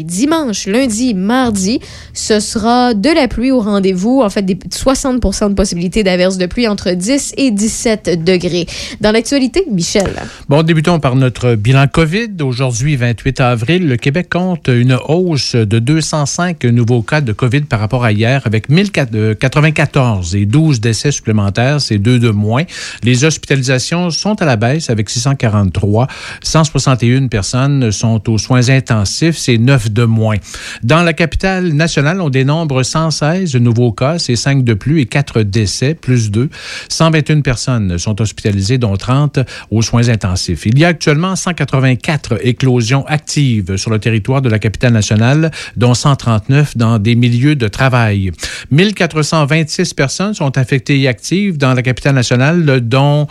Et 0.00 0.02
dimanche, 0.02 0.66
lundi, 0.66 1.12
mardi, 1.12 1.78
ce 2.14 2.40
sera 2.40 2.94
de 2.94 3.10
la 3.10 3.28
pluie 3.28 3.50
au 3.50 3.60
rendez-vous. 3.60 4.22
En 4.22 4.30
fait, 4.30 4.40
des 4.40 4.58
60 4.70 5.20
de 5.50 5.54
possibilité 5.54 6.02
d'averse 6.02 6.38
de 6.38 6.46
pluie 6.46 6.66
entre 6.66 6.92
10 6.92 7.34
et 7.36 7.50
17 7.50 8.24
degrés. 8.24 8.66
Dans 9.02 9.12
l'actualité, 9.12 9.66
Michel. 9.70 10.10
Bon, 10.48 10.62
débutons 10.62 11.00
par 11.00 11.16
notre 11.16 11.54
bilan 11.54 11.86
COVID. 11.86 12.28
Aujourd'hui, 12.40 12.96
28 12.96 13.40
avril, 13.40 13.88
le 13.88 13.98
Québec 13.98 14.28
compte 14.30 14.68
une 14.68 14.96
hausse 15.06 15.54
de 15.54 15.78
205 15.78 16.64
nouveaux 16.64 17.02
cas 17.02 17.20
de 17.20 17.34
COVID 17.34 17.62
par 17.62 17.80
rapport 17.80 18.02
à 18.02 18.12
hier, 18.12 18.40
avec 18.46 18.70
1094 18.70 20.34
et 20.34 20.46
12 20.46 20.80
décès 20.80 21.10
supplémentaires, 21.10 21.78
c'est 21.78 21.98
deux 21.98 22.18
de 22.18 22.30
moins. 22.30 22.64
Les 23.02 23.24
hospitalisations 23.24 24.08
sont 24.08 24.40
à 24.40 24.46
la 24.46 24.56
baisse 24.56 24.88
avec 24.88 25.10
643. 25.10 26.06
161 26.42 27.26
personnes 27.26 27.92
sont 27.92 28.30
aux 28.30 28.38
soins 28.38 28.70
intensifs, 28.70 29.36
c'est 29.36 29.58
9 29.58 29.89
9 29.90 29.92
de 29.92 30.04
moins. 30.04 30.36
Dans 30.82 31.02
la 31.02 31.12
capitale 31.12 31.72
nationale, 31.72 32.20
on 32.20 32.30
dénombre 32.30 32.82
116 32.82 33.56
nouveaux 33.56 33.92
cas, 33.92 34.18
c'est 34.18 34.36
5 34.36 34.64
de 34.64 34.74
plus 34.74 35.00
et 35.00 35.06
4 35.06 35.42
décès, 35.42 35.94
plus 35.94 36.30
2. 36.30 36.48
121 36.88 37.40
personnes 37.40 37.98
sont 37.98 38.20
hospitalisées, 38.20 38.78
dont 38.78 38.96
30 38.96 39.40
aux 39.70 39.82
soins 39.82 40.08
intensifs. 40.08 40.66
Il 40.66 40.78
y 40.78 40.84
a 40.84 40.88
actuellement 40.88 41.36
184 41.36 42.46
éclosions 42.46 43.04
actives 43.06 43.76
sur 43.76 43.90
le 43.90 43.98
territoire 43.98 44.42
de 44.42 44.48
la 44.48 44.58
capitale 44.58 44.92
nationale, 44.92 45.50
dont 45.76 45.94
139 45.94 46.76
dans 46.76 46.98
des 46.98 47.14
milieux 47.14 47.56
de 47.56 47.68
travail. 47.68 48.32
1426 48.70 49.94
personnes 49.94 50.34
sont 50.34 50.56
infectées 50.58 51.00
et 51.00 51.08
actives 51.08 51.58
dans 51.58 51.74
la 51.74 51.82
capitale 51.82 52.14
nationale, 52.14 52.80
dont 52.80 53.26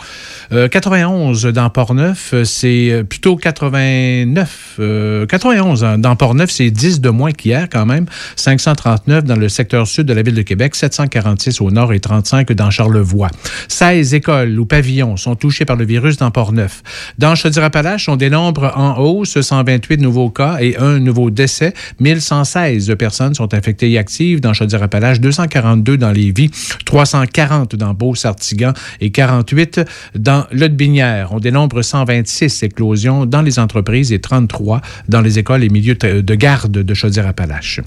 euh, 0.52 0.68
91 0.68 1.46
dans 1.46 1.70
Port-Neuf. 1.70 2.34
C'est 2.44 2.90
euh, 2.90 3.02
plutôt 3.02 3.36
89, 3.36 4.76
euh, 4.78 5.26
91 5.26 5.86
dans 5.98 6.16
Port-Neuf, 6.16 6.39
c'est 6.48 6.70
10 6.70 7.00
de 7.00 7.10
moins 7.10 7.32
qu'hier 7.32 7.68
quand 7.68 7.84
même. 7.84 8.06
539 8.36 9.24
dans 9.24 9.36
le 9.36 9.48
secteur 9.48 9.86
sud 9.86 10.06
de 10.06 10.12
la 10.12 10.22
ville 10.22 10.34
de 10.34 10.42
Québec, 10.42 10.74
746 10.74 11.60
au 11.60 11.70
nord 11.70 11.92
et 11.92 12.00
35 12.00 12.52
dans 12.52 12.70
Charlevoix. 12.70 13.28
16 13.68 14.14
écoles 14.14 14.58
ou 14.58 14.64
pavillons 14.64 15.16
sont 15.16 15.34
touchés 15.34 15.64
par 15.64 15.76
le 15.76 15.84
virus 15.84 16.16
dans 16.16 16.30
Port-Neuf. 16.30 16.82
Dans 17.18 17.34
Chaudière-Appalaches, 17.34 18.08
on 18.08 18.16
dénombre 18.16 18.72
en 18.76 18.98
hausse 18.98 19.40
128 19.40 20.00
nouveaux 20.00 20.30
cas 20.30 20.58
et 20.60 20.76
un 20.78 20.98
nouveau 20.98 21.30
décès. 21.30 21.74
1116 22.00 22.94
personnes 22.98 23.34
sont 23.34 23.52
infectées 23.54 23.90
et 23.90 23.98
actives 23.98 24.40
dans 24.40 24.54
Chaudière-Appalaches, 24.54 25.20
242 25.20 25.96
dans 25.96 26.12
Lévis, 26.12 26.50
340 26.84 27.76
dans 27.76 27.94
Beau-Sartigan 27.94 28.72
et 29.00 29.10
48 29.10 29.80
dans 30.14 30.46
Lotbinière. 30.52 31.32
On 31.32 31.40
dénombre 31.40 31.82
126 31.82 32.62
éclosions 32.62 33.26
dans 33.26 33.42
les 33.42 33.58
entreprises 33.58 34.12
et 34.12 34.20
33 34.20 34.80
dans 35.08 35.20
les 35.20 35.38
écoles 35.38 35.64
et 35.64 35.68
milieux 35.68 35.94
de 35.94 36.29
garde 36.34 36.72
de 36.72 36.94
Chaudière-Appalaches. 36.94 37.80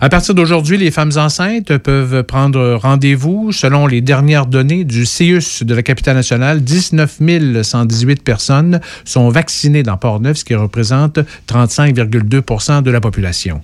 À 0.00 0.08
partir 0.08 0.34
d'aujourd'hui, 0.34 0.78
les 0.78 0.90
femmes 0.90 1.12
enceintes 1.16 1.76
peuvent 1.78 2.22
prendre 2.22 2.74
rendez-vous. 2.74 3.52
Selon 3.52 3.86
les 3.86 4.00
dernières 4.00 4.46
données 4.46 4.84
du 4.84 5.04
CIUS 5.04 5.62
de 5.62 5.74
la 5.74 5.82
capitale 5.82 6.16
nationale, 6.16 6.62
19 6.62 7.18
118 7.62 8.22
personnes 8.22 8.80
sont 9.04 9.28
vaccinées 9.28 9.82
dans 9.82 9.96
Port-Neuf, 9.96 10.38
ce 10.38 10.44
qui 10.44 10.54
représente 10.54 11.18
35,2% 11.48 12.82
de 12.82 12.90
la 12.90 13.00
population. 13.00 13.60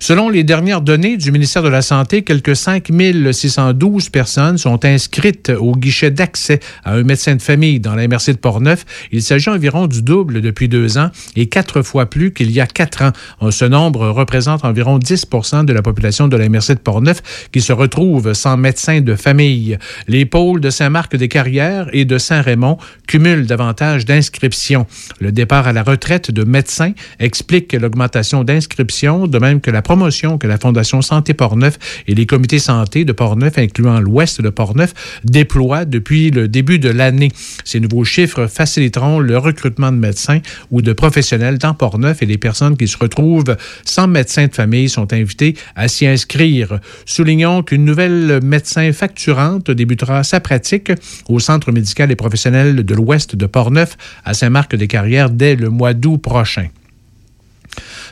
Selon 0.00 0.28
les 0.28 0.44
dernières 0.44 0.82
données 0.82 1.16
du 1.16 1.32
ministère 1.32 1.62
de 1.62 1.68
la 1.68 1.82
Santé, 1.82 2.22
quelques 2.22 2.54
5 2.56 2.90
612 3.32 4.10
personnes 4.10 4.58
sont 4.58 4.84
inscrites 4.84 5.50
au 5.50 5.72
guichet 5.72 6.10
d'accès 6.10 6.60
à 6.84 6.94
un 6.94 7.02
médecin 7.02 7.34
de 7.34 7.42
famille 7.42 7.80
dans 7.80 7.94
la 7.94 8.06
MRC 8.06 8.32
de 8.32 8.38
Portneuf. 8.38 8.84
Il 9.12 9.22
s'agit 9.22 9.50
environ 9.50 9.86
du 9.86 10.02
double 10.02 10.40
depuis 10.40 10.68
deux 10.68 10.98
ans 10.98 11.10
et 11.34 11.46
quatre 11.46 11.82
fois 11.82 12.06
plus 12.06 12.32
qu'il 12.32 12.50
y 12.50 12.60
a 12.60 12.66
quatre 12.66 13.02
ans. 13.02 13.50
Ce 13.50 13.64
nombre 13.64 14.08
représente 14.08 14.64
environ 14.64 14.98
10% 14.98 15.64
de 15.64 15.72
la 15.72 15.82
population 15.82 16.28
de 16.28 16.36
la 16.36 16.48
MRC 16.48 16.74
de 16.74 16.80
Portneuf 16.80 17.48
qui 17.52 17.60
se 17.60 17.72
retrouve 17.72 18.32
sans 18.32 18.56
médecin 18.56 19.00
de 19.00 19.14
famille. 19.14 19.78
Les 20.08 20.26
pôles 20.26 20.60
de 20.60 20.70
Saint-Marc-des-Carrières 20.70 21.88
et 21.92 22.04
de 22.04 22.18
Saint-Raymond 22.18 22.78
cumulent 23.06 23.46
davantage 23.46 24.04
d'inscriptions. 24.04 24.86
Le 25.20 25.32
départ 25.32 25.66
à 25.66 25.72
la 25.72 25.82
retraite 25.82 26.30
de 26.30 26.44
médecins 26.44 26.92
explique 27.18 27.72
l'augmentation 27.72 28.44
d'inscriptions, 28.44 29.26
de 29.26 29.38
même 29.38 29.55
que 29.60 29.70
la 29.70 29.82
promotion 29.82 30.38
que 30.38 30.46
la 30.46 30.58
Fondation 30.58 31.02
Santé 31.02 31.34
Portneuf 31.34 31.78
et 32.06 32.14
les 32.14 32.26
comités 32.26 32.58
santé 32.58 33.04
de 33.04 33.12
Portneuf, 33.12 33.58
incluant 33.58 34.00
l'ouest 34.00 34.40
de 34.40 34.50
Portneuf, 34.50 34.94
déploient 35.24 35.84
depuis 35.84 36.30
le 36.30 36.48
début 36.48 36.78
de 36.78 36.88
l'année. 36.88 37.30
Ces 37.64 37.80
nouveaux 37.80 38.04
chiffres 38.04 38.46
faciliteront 38.46 39.20
le 39.20 39.38
recrutement 39.38 39.92
de 39.92 39.96
médecins 39.96 40.40
ou 40.70 40.82
de 40.82 40.92
professionnels 40.92 41.58
dans 41.58 41.74
Portneuf 41.74 42.22
et 42.22 42.26
les 42.26 42.38
personnes 42.38 42.76
qui 42.76 42.88
se 42.88 42.98
retrouvent 42.98 43.56
sans 43.84 44.06
médecin 44.06 44.46
de 44.46 44.54
famille 44.54 44.88
sont 44.88 45.12
invitées 45.12 45.54
à 45.74 45.88
s'y 45.88 46.06
inscrire. 46.06 46.80
Soulignons 47.04 47.62
qu'une 47.62 47.84
nouvelle 47.84 48.40
médecin 48.42 48.92
facturante 48.92 49.70
débutera 49.70 50.24
sa 50.24 50.40
pratique 50.40 50.92
au 51.28 51.38
Centre 51.38 51.72
médical 51.72 52.10
et 52.10 52.16
professionnel 52.16 52.84
de 52.84 52.94
l'ouest 52.94 53.36
de 53.36 53.46
Portneuf 53.46 53.96
à 54.24 54.34
Saint-Marc-des-Carrières 54.34 55.30
dès 55.30 55.56
le 55.56 55.70
mois 55.70 55.94
d'août 55.94 56.18
prochain. 56.18 56.68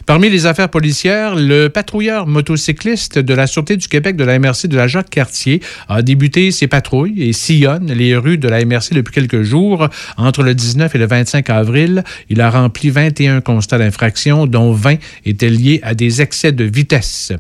Parmi 0.06 0.28
les 0.28 0.44
affaires 0.44 0.68
policières, 0.68 1.34
le 1.34 1.68
patrouilleur 1.68 2.26
motocycliste 2.26 3.18
de 3.18 3.32
la 3.32 3.46
Sûreté 3.46 3.78
du 3.78 3.88
Québec 3.88 4.16
de 4.16 4.24
la 4.24 4.38
MRC 4.38 4.68
de 4.68 4.76
la 4.76 4.86
Jacques-Cartier 4.86 5.62
a 5.88 6.02
débuté 6.02 6.50
ses 6.50 6.66
patrouilles 6.66 7.22
et 7.22 7.32
sillonne 7.32 7.90
les 7.90 8.14
rues 8.14 8.36
de 8.36 8.46
la 8.46 8.62
MRC 8.66 8.92
depuis 8.92 9.14
quelques 9.14 9.42
jours. 9.42 9.88
Entre 10.18 10.42
le 10.42 10.54
19 10.54 10.94
et 10.94 10.98
le 10.98 11.06
25 11.06 11.48
avril, 11.48 12.04
il 12.28 12.42
a 12.42 12.50
rempli 12.50 12.90
21 12.90 13.40
constats 13.40 13.78
d'infraction, 13.78 14.46
dont 14.46 14.72
20 14.72 14.96
étaient 15.24 15.48
liés 15.48 15.80
à 15.82 15.94
des 15.94 16.20
excès 16.20 16.52
de 16.52 16.64
vitesse. 16.64 17.32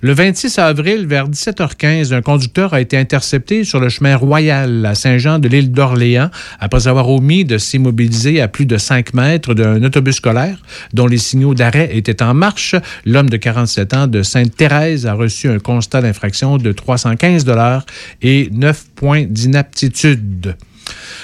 Le 0.00 0.12
26 0.12 0.58
avril, 0.58 1.06
vers 1.06 1.28
17h15, 1.28 2.12
un 2.12 2.20
conducteur 2.20 2.74
a 2.74 2.80
été 2.80 2.98
intercepté 2.98 3.64
sur 3.64 3.80
le 3.80 3.88
chemin 3.88 4.16
royal 4.16 4.84
à 4.84 4.94
Saint-Jean 4.94 5.38
de 5.38 5.48
l'île 5.48 5.72
d'Orléans 5.72 6.30
après 6.60 6.88
avoir 6.88 7.08
omis 7.08 7.44
de 7.44 7.58
s'immobiliser 7.58 8.40
à 8.40 8.48
plus 8.48 8.66
de 8.66 8.76
5 8.76 9.14
mètres 9.14 9.54
d'un 9.54 9.82
autobus 9.82 10.16
scolaire 10.16 10.58
dont 10.92 11.06
les 11.06 11.18
signaux 11.18 11.54
d'arrêt 11.54 11.96
étaient 11.96 12.22
en 12.22 12.34
marche. 12.34 12.74
L'homme 13.06 13.30
de 13.30 13.36
47 13.36 13.94
ans 13.94 14.06
de 14.06 14.22
Sainte-Thérèse 14.22 15.06
a 15.06 15.14
reçu 15.14 15.48
un 15.48 15.58
constat 15.58 16.02
d'infraction 16.02 16.58
de 16.58 16.72
315 16.72 17.46
et 18.22 18.48
9 18.52 18.84
points 18.94 19.24
d'inaptitude. 19.28 20.56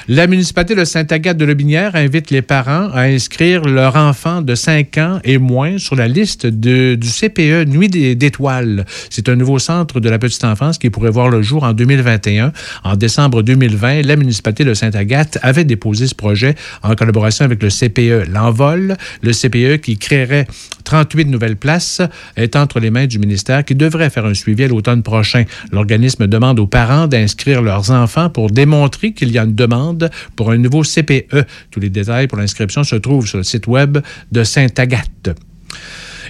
La 0.08 0.26
municipalité 0.26 0.74
de 0.74 0.84
Sainte-Agathe 0.84 1.36
de 1.36 1.44
Lobinière 1.44 1.94
invite 1.94 2.30
les 2.30 2.42
parents 2.42 2.88
à 2.92 3.02
inscrire 3.02 3.62
leur 3.62 3.96
enfant 3.96 4.40
de 4.40 4.54
5 4.54 4.98
ans 4.98 5.20
et 5.24 5.38
moins 5.38 5.78
sur 5.78 5.94
la 5.94 6.08
liste 6.08 6.46
du 6.46 6.98
CPE 6.98 7.66
Nuit 7.66 7.88
d'étoiles. 8.16 8.86
C'est 9.10 9.28
un 9.28 9.36
nouveau 9.36 9.58
centre 9.58 10.00
de 10.00 10.08
la 10.08 10.18
petite 10.18 10.44
enfance 10.44 10.78
qui 10.78 10.88
pourrait 10.90 11.10
voir 11.10 11.28
le 11.28 11.42
jour 11.42 11.64
en 11.64 11.72
2021. 11.74 12.52
En 12.84 12.96
décembre 12.96 13.42
2020, 13.42 14.02
la 14.02 14.16
municipalité 14.16 14.64
de 14.64 14.74
Sainte-Agathe 14.74 15.38
avait 15.42 15.64
déposé 15.64 16.06
ce 16.06 16.14
projet 16.14 16.54
en 16.82 16.94
collaboration 16.94 17.44
avec 17.44 17.62
le 17.62 17.68
CPE 17.68 18.30
L'Envol. 18.32 18.96
Le 19.22 19.32
CPE 19.32 19.80
qui 19.82 19.98
créerait 19.98 20.46
38 20.84 21.26
nouvelles 21.26 21.56
places 21.56 22.00
est 22.36 22.56
entre 22.56 22.80
les 22.80 22.90
mains 22.90 23.06
du 23.06 23.18
ministère 23.18 23.64
qui 23.64 23.74
devrait 23.74 24.10
faire 24.10 24.24
un 24.24 24.34
suivi 24.34 24.64
à 24.64 24.68
l'automne 24.68 25.02
prochain. 25.02 25.44
L'organisme 25.72 26.26
demande 26.26 26.58
aux 26.58 26.66
parents 26.66 27.06
d'inscrire 27.06 27.62
leurs 27.62 27.90
enfants 27.90 28.30
pour 28.30 28.50
démontrer 28.50 29.12
qu'il 29.12 29.30
y 29.30 29.38
a 29.38 29.44
une 29.44 29.54
demande 29.54 29.89
pour 30.37 30.50
un 30.50 30.59
nouveau 30.59 30.83
CPE. 30.83 31.46
Tous 31.70 31.81
les 31.81 31.90
détails 31.90 32.26
pour 32.26 32.38
l'inscription 32.38 32.85
se 32.85 32.96
trouvent 32.96 33.26
sur 33.26 33.38
le 33.38 33.44
site 33.44 33.66
web 33.66 33.98
de 34.33 34.44
Sainte-Agathe. 34.44 35.31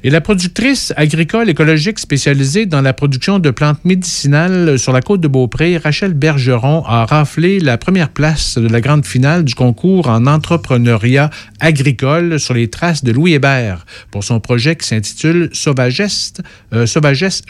Et 0.02 0.08
la 0.08 0.22
productrice 0.22 0.94
agricole 0.96 1.50
écologique 1.50 1.98
spécialisée 1.98 2.64
dans 2.64 2.80
la 2.80 2.94
production 2.94 3.38
de 3.38 3.50
plantes 3.50 3.84
médicinales 3.84 4.78
sur 4.78 4.92
la 4.92 5.02
côte 5.02 5.20
de 5.20 5.28
Beaupré, 5.28 5.76
Rachel 5.76 6.14
Bergeron, 6.14 6.82
a 6.86 7.04
raflé 7.04 7.60
la 7.60 7.76
première 7.76 8.08
place 8.08 8.56
de 8.56 8.66
la 8.66 8.80
grande 8.80 9.04
finale 9.04 9.44
du 9.44 9.54
concours 9.54 10.08
en 10.08 10.26
entrepreneuriat 10.26 11.28
agricole 11.60 12.40
sur 12.40 12.54
les 12.54 12.68
traces 12.68 13.04
de 13.04 13.12
Louis 13.12 13.34
Hébert 13.34 13.84
pour 14.10 14.24
son 14.24 14.40
projet 14.40 14.74
qui 14.74 14.88
s'intitule 14.88 15.50
Sauvagesse, 15.52 16.32
euh, 16.72 16.86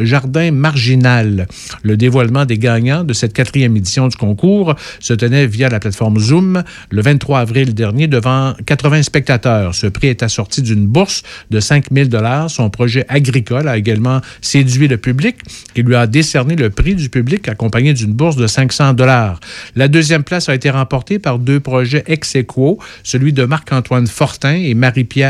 Jardin 0.01 0.51
Marginal. 0.51 1.47
Le 1.85 1.97
dévoilement 1.97 2.47
des 2.47 2.59
gagnants 2.59 3.05
de 3.05 3.13
cette 3.13 3.33
quatrième 3.33 3.77
édition 3.77 4.09
du 4.09 4.17
concours 4.17 4.75
se 4.99 5.15
tenait 5.15 5.47
via 5.47 5.69
la 5.69 5.79
plateforme 5.79 6.19
Zoom 6.19 6.65
le 6.91 7.03
23 7.03 7.39
avril 7.39 7.75
dernier 7.75 8.09
devant 8.09 8.55
80 8.67 9.05
spectateurs. 9.05 9.75
Ce 9.75 9.87
prix 9.87 10.09
est 10.09 10.25
assorti 10.25 10.63
d'une 10.63 10.87
bourse 10.87 11.23
de 11.51 11.61
5 11.61 11.87
000 11.93 12.09
son 12.49 12.71
projet 12.71 13.05
agricole 13.09 13.69
a 13.69 13.77
également 13.77 14.21
séduit 14.41 14.89
le 14.89 14.97
public 14.97 15.37
qui 15.75 15.83
lui 15.83 15.95
a 15.95 16.07
décerné 16.07 16.57
le 16.57 16.71
prix 16.71 16.95
du 16.95 17.09
public 17.09 17.49
accompagné 17.49 17.93
d'une 17.93 18.13
bourse 18.13 18.37
de 18.37 18.47
500 18.47 18.95
dollars. 18.95 19.41
La 19.77 19.89
deuxième 19.89 20.25
place 20.25 20.49
a 20.49 20.55
été 20.55 20.71
remportée 20.71 21.19
par 21.19 21.39
deux 21.39 21.61
projets 21.61 22.05
ex 22.07 22.37
aequo, 22.37 22.79
celui 23.03 23.33
de 23.33 23.45
Marc-Antoine 23.45 24.07
Fortin 24.07 24.55
et 24.55 24.75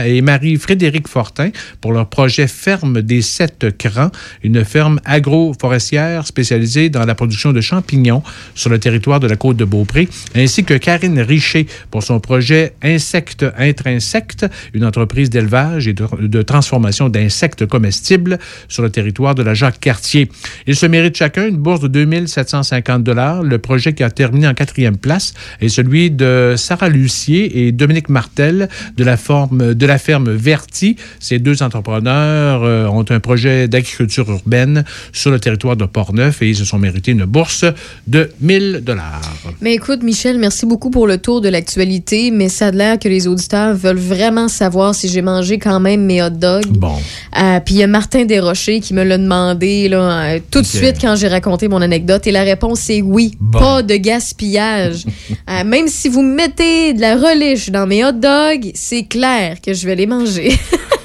et 0.07 0.23
Marie-Frédéric 0.23 1.09
Fortin 1.09 1.51
pour 1.81 1.92
leur 1.92 2.09
projet 2.09 2.46
Ferme 2.46 3.03
des 3.03 3.23
Sept 3.23 3.77
Crans, 3.79 4.11
une 4.42 4.64
ferme 4.64 5.01
agroforestière 5.05 6.27
spécialisée 6.27 6.90
dans 6.90 7.05
la 7.05 7.14
production 7.14 7.53
de 7.53 7.61
champignons 7.61 8.23
sur 8.55 8.70
le 8.70 8.79
territoire 8.79 9.20
de 9.20 9.27
la 9.27 9.37
côte 9.37 9.57
de 9.57 9.64
Beaupré, 9.64 10.09
ainsi 10.35 10.64
que 10.64 10.75
Karine 10.75 11.20
Richer 11.20 11.66
pour 11.90 12.03
son 12.03 12.20
projet 12.20 12.75
Insectes 12.83 13.44
Intrinsectes, 13.57 14.46
une 14.75 14.85
entreprise 14.85 15.31
d'élevage 15.31 15.88
et 15.88 15.94
de 15.94 16.42
transformation 16.42 17.00
d'insectes 17.09 17.67
comestibles 17.67 18.39
sur 18.69 18.83
le 18.83 18.91
territoire 18.91 19.35
de 19.35 19.43
la 19.43 19.55
Jacques-Cartier. 19.55 20.31
Ils 20.67 20.77
se 20.77 20.87
méritent 20.87 21.17
chacun 21.17 21.47
une 21.47 21.57
bourse 21.57 21.81
de 21.81 21.89
2750 21.89 23.03
dollars. 23.03 23.43
Le 23.43 23.59
projet 23.59 23.93
qui 23.93 24.03
a 24.03 24.11
terminé 24.11 24.47
en 24.47 24.55
quatrième 24.55 24.97
place 24.97 25.35
est 25.61 25.69
celui 25.69 26.11
de 26.11 26.55
Sarah 26.57 26.89
Lucier 26.89 27.67
et 27.67 27.73
Dominique 27.73 28.09
Martel 28.09 28.69
de 28.97 29.05
la, 29.05 29.17
ferme 29.17 30.33
Verti. 30.33 30.97
Ces 31.19 31.39
deux 31.39 31.63
entrepreneurs 31.63 32.63
euh, 32.63 32.87
ont 32.87 33.05
un 33.09 33.21
projet 33.21 33.69
d'agriculture 33.69 34.31
urbaine 34.31 34.85
sur 35.13 35.31
le 35.31 35.41
territoire 35.41 35.77
de 35.77 35.85
Portneuf 35.85 36.43
et 36.43 36.49
ils 36.49 36.57
se 36.57 36.65
sont 36.65 36.79
mérités 36.79 37.13
une 37.13 37.25
bourse 37.25 37.65
de 38.07 38.31
1000 38.41 38.81
dollars. 38.83 39.21
Mais 39.61 39.75
écoute, 39.75 40.03
Michel, 40.03 40.39
merci 40.39 40.67
beaucoup 40.67 40.91
pour 40.91 41.07
le 41.07 41.19
tour 41.19 41.41
de 41.41 41.49
l'actualité, 41.49 42.31
mais 42.31 42.49
ça 42.49 42.69
a 42.69 42.71
l'air 42.71 42.99
que 42.99 43.09
les 43.09 43.27
auditeurs 43.27 43.75
veulent 43.75 43.97
vraiment 43.97 44.49
savoir 44.49 44.95
si 44.95 45.09
j'ai 45.09 45.23
mangé 45.23 45.59
quand 45.59 45.81
même 45.81 46.05
mes 46.05 46.23
hot 46.23 46.31
dogs. 46.31 46.67
Bon. 46.69 46.89
Bon. 46.90 47.40
Euh, 47.40 47.61
puis 47.61 47.74
il 47.74 47.79
y 47.79 47.83
a 47.83 47.87
Martin 47.87 48.24
Desrochers 48.24 48.81
qui 48.81 48.94
me 48.94 49.05
l'a 49.05 49.18
demandé 49.18 49.88
là, 49.88 50.35
euh, 50.35 50.40
tout 50.50 50.61
de 50.61 50.66
suite 50.66 50.96
quand 51.00 51.16
j'ai 51.16 51.29
raconté 51.29 51.68
mon 51.68 51.81
anecdote. 51.81 52.26
Et 52.26 52.33
la 52.33 52.42
réponse 52.42 52.90
est 52.90 53.03
oui, 53.03 53.37
pas 53.53 53.83
de 53.83 53.96
gaspillage. 53.96 55.05
Euh, 55.48 55.64
même 55.64 55.88
si 55.88 56.09
vous 56.09 56.22
mettez 56.22 56.92
de 56.92 57.00
la 57.00 57.16
reliche 57.16 57.70
dans 57.70 57.87
mes 57.87 58.05
hot 58.05 58.12
dogs, 58.12 58.70
c'est 58.74 59.05
clair 59.05 59.61
que 59.61 59.74
je 59.74 59.87
vais 59.87 59.96
les 59.96 60.07
manger. 60.07 60.57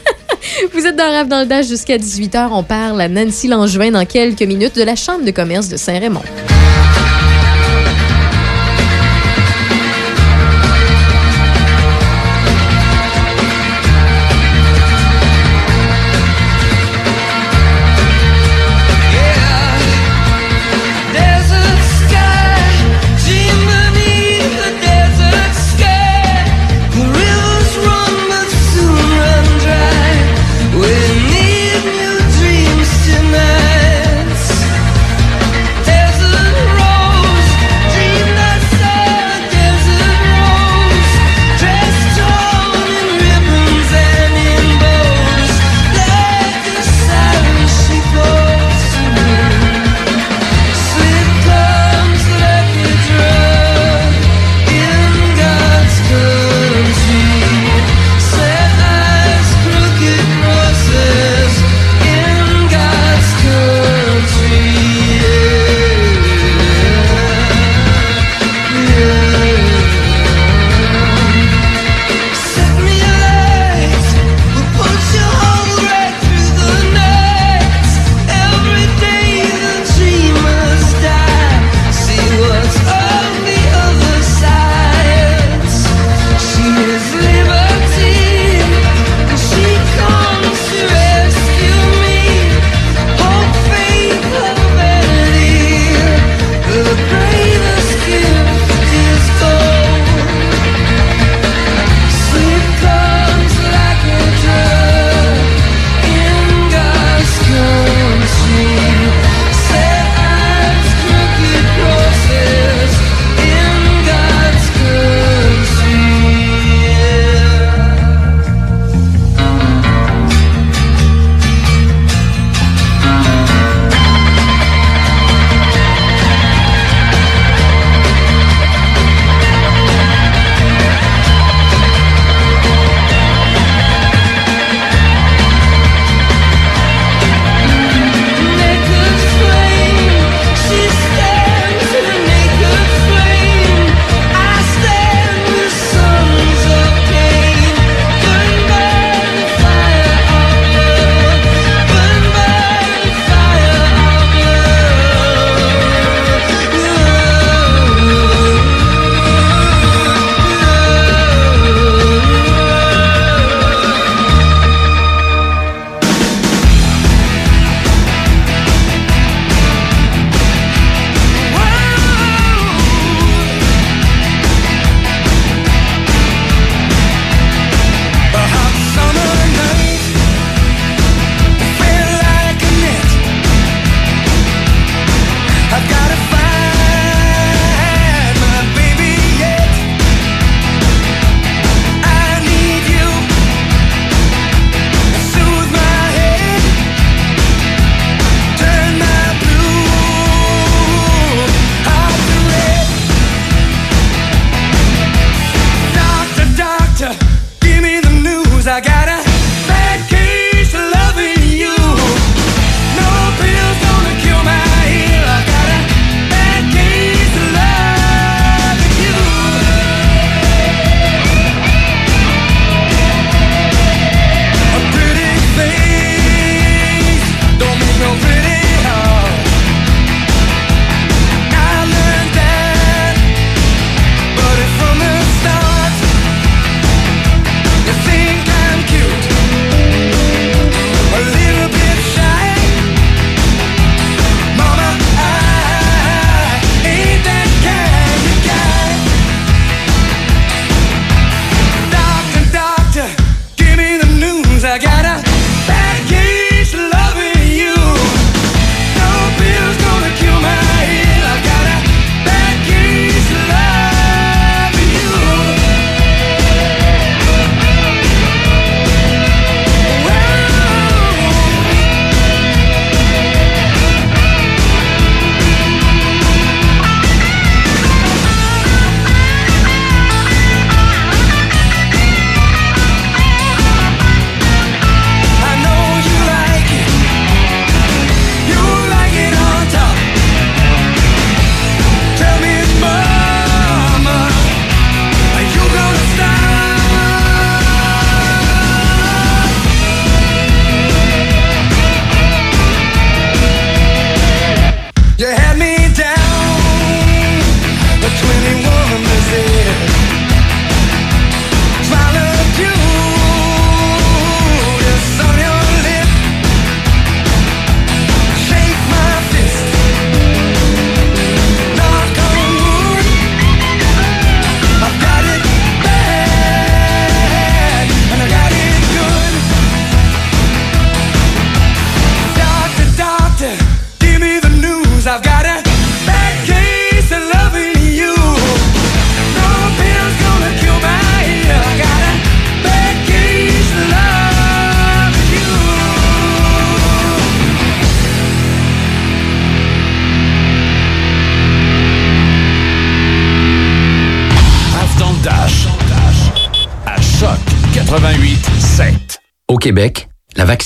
Vous 0.73 0.85
êtes 0.85 0.95
dans 0.95 1.11
Rave 1.11 1.27
dans 1.27 1.41
le 1.41 1.45
Dash 1.45 1.67
jusqu'à 1.67 1.97
18h. 1.97 2.49
On 2.51 2.63
parle 2.63 3.01
à 3.01 3.07
Nancy 3.07 3.47
Langevin 3.47 3.91
dans 3.91 4.05
quelques 4.05 4.43
minutes 4.43 4.75
de 4.75 4.83
la 4.83 4.95
Chambre 4.95 5.25
de 5.25 5.31
commerce 5.31 5.67
de 5.69 5.77
Saint-Raymond. 5.77 6.21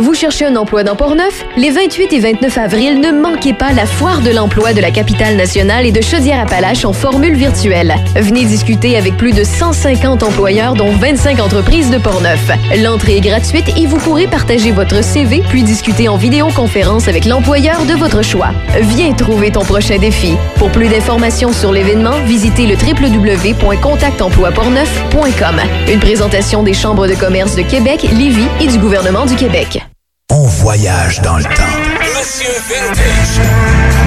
Vous 0.00 0.14
cherchez 0.14 0.44
un 0.44 0.54
emploi 0.54 0.84
dans 0.84 0.94
Portneuf? 0.94 1.44
Les 1.56 1.70
28 1.70 2.12
et 2.12 2.20
29 2.20 2.56
avril, 2.56 3.00
ne 3.00 3.10
manquez 3.10 3.52
pas 3.52 3.72
la 3.72 3.84
foire 3.84 4.20
de 4.20 4.30
l'emploi 4.30 4.72
de 4.72 4.80
la 4.80 4.92
capitale 4.92 5.34
nationale 5.34 5.86
et 5.86 5.92
de 5.92 6.00
Chaudière-Appalaches 6.00 6.84
en 6.84 6.92
formule 6.92 7.34
virtuelle. 7.34 7.96
Venez 8.14 8.44
discuter 8.44 8.96
avec 8.96 9.16
plus 9.16 9.32
de 9.32 9.42
150 9.42 10.22
employeurs, 10.22 10.74
dont 10.74 10.92
25 10.92 11.40
entreprises 11.40 11.90
de 11.90 11.98
Portneuf. 11.98 12.48
L'entrée 12.80 13.16
est 13.16 13.20
gratuite 13.20 13.76
et 13.76 13.86
vous 13.86 13.96
pourrez 13.96 14.28
partager 14.28 14.70
votre 14.70 15.02
CV 15.02 15.42
puis 15.48 15.64
discuter 15.64 16.08
en 16.08 16.16
vidéoconférence 16.16 17.08
avec 17.08 17.24
l'employeur 17.24 17.84
de 17.84 17.94
votre 17.94 18.22
choix. 18.22 18.50
Viens 18.80 19.14
trouver 19.14 19.50
ton 19.50 19.64
prochain 19.64 19.98
défi. 19.98 20.36
Pour 20.58 20.70
plus 20.70 20.86
d'informations 20.86 21.52
sur 21.52 21.72
l'événement, 21.72 22.20
visitez 22.24 22.68
le 22.68 22.76
www.contactemploiportneuf.com. 22.76 25.60
Une 25.92 25.98
présentation 25.98 26.62
des 26.62 26.74
chambres 26.74 27.08
de 27.08 27.14
commerce 27.14 27.56
de 27.56 27.62
Québec, 27.62 28.06
Lévis 28.16 28.46
et 28.60 28.68
du 28.68 28.78
gouvernement 28.78 29.26
du 29.26 29.34
Québec. 29.34 29.87
On 30.30 30.42
voyage 30.42 31.22
dans 31.22 31.38
le 31.38 31.44
temps. 31.44 31.72
Monsieur 32.18 32.50
Vintage. 32.68 33.46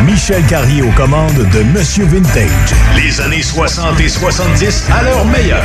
Michel 0.05 0.43
Carrier 0.45 0.83
aux 0.83 0.91
commandes 0.91 1.49
de 1.51 1.63
Monsieur 1.63 2.05
Vintage. 2.05 2.47
Les 2.95 3.19
années 3.21 3.41
60 3.41 3.99
et 3.99 4.07
70 4.07 4.85
à 4.93 5.01
leur 5.01 5.25
meilleur. 5.25 5.63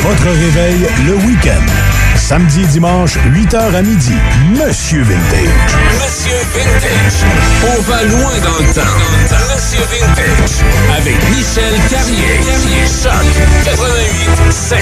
Votre 0.00 0.26
réveil 0.26 0.86
le 1.06 1.14
week-end. 1.14 1.64
Samedi 2.16 2.62
et 2.62 2.66
dimanche, 2.66 3.16
8h 3.32 3.74
à 3.74 3.80
midi. 3.80 4.12
Monsieur 4.50 5.02
Vintage. 5.02 5.78
Monsieur 5.94 6.36
Vintage. 6.52 7.24
On 7.66 7.80
va 7.82 8.02
loin 8.02 8.38
dans 8.42 8.58
le 8.58 8.74
temps. 8.74 9.54
Monsieur 9.54 9.80
Vintage. 9.90 10.64
Avec 10.98 11.16
Michel 11.30 11.74
Carrier. 11.88 12.40
Choc 12.86 13.24
88 13.64 14.52
7. 14.52 14.78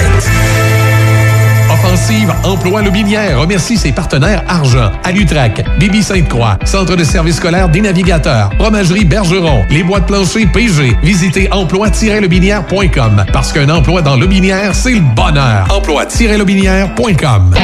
Offensive 1.83 2.33
Emploi 2.43 2.81
Lobinière 2.81 3.39
remercie 3.39 3.77
ses 3.77 3.91
partenaires 3.91 4.43
Argent, 4.47 4.91
Alutrac, 5.03 5.63
Bibi 5.79 6.01
Sainte-Croix, 6.01 6.57
Centre 6.65 6.95
de 6.95 7.03
services 7.03 7.35
scolaires 7.35 7.69
des 7.69 7.81
navigateurs, 7.81 8.49
Fromagerie 8.59 9.05
Bergeron, 9.05 9.63
les 9.69 9.83
bois 9.83 9.99
de 9.99 10.05
plancher 10.05 10.47
PG. 10.47 10.97
Visitez 11.03 11.47
emploi-lobinière.com 11.51 13.25
parce 13.31 13.53
qu'un 13.53 13.69
emploi 13.69 14.01
dans 14.01 14.15
Lobinière, 14.15 14.73
c'est 14.73 14.93
le 14.93 15.01
bonheur. 15.15 15.67
Emploi-lobinière.com. 15.69 17.55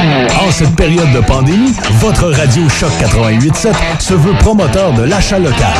En 0.46 0.50
cette 0.52 0.76
période 0.76 1.12
de 1.12 1.20
pandémie, 1.20 1.74
votre 2.00 2.30
radio 2.30 2.68
Choc 2.68 2.92
88.7 3.00 3.72
se 3.98 4.14
veut 4.14 4.34
promoteur 4.38 4.92
de 4.92 5.02
l'achat 5.02 5.38
local. 5.38 5.74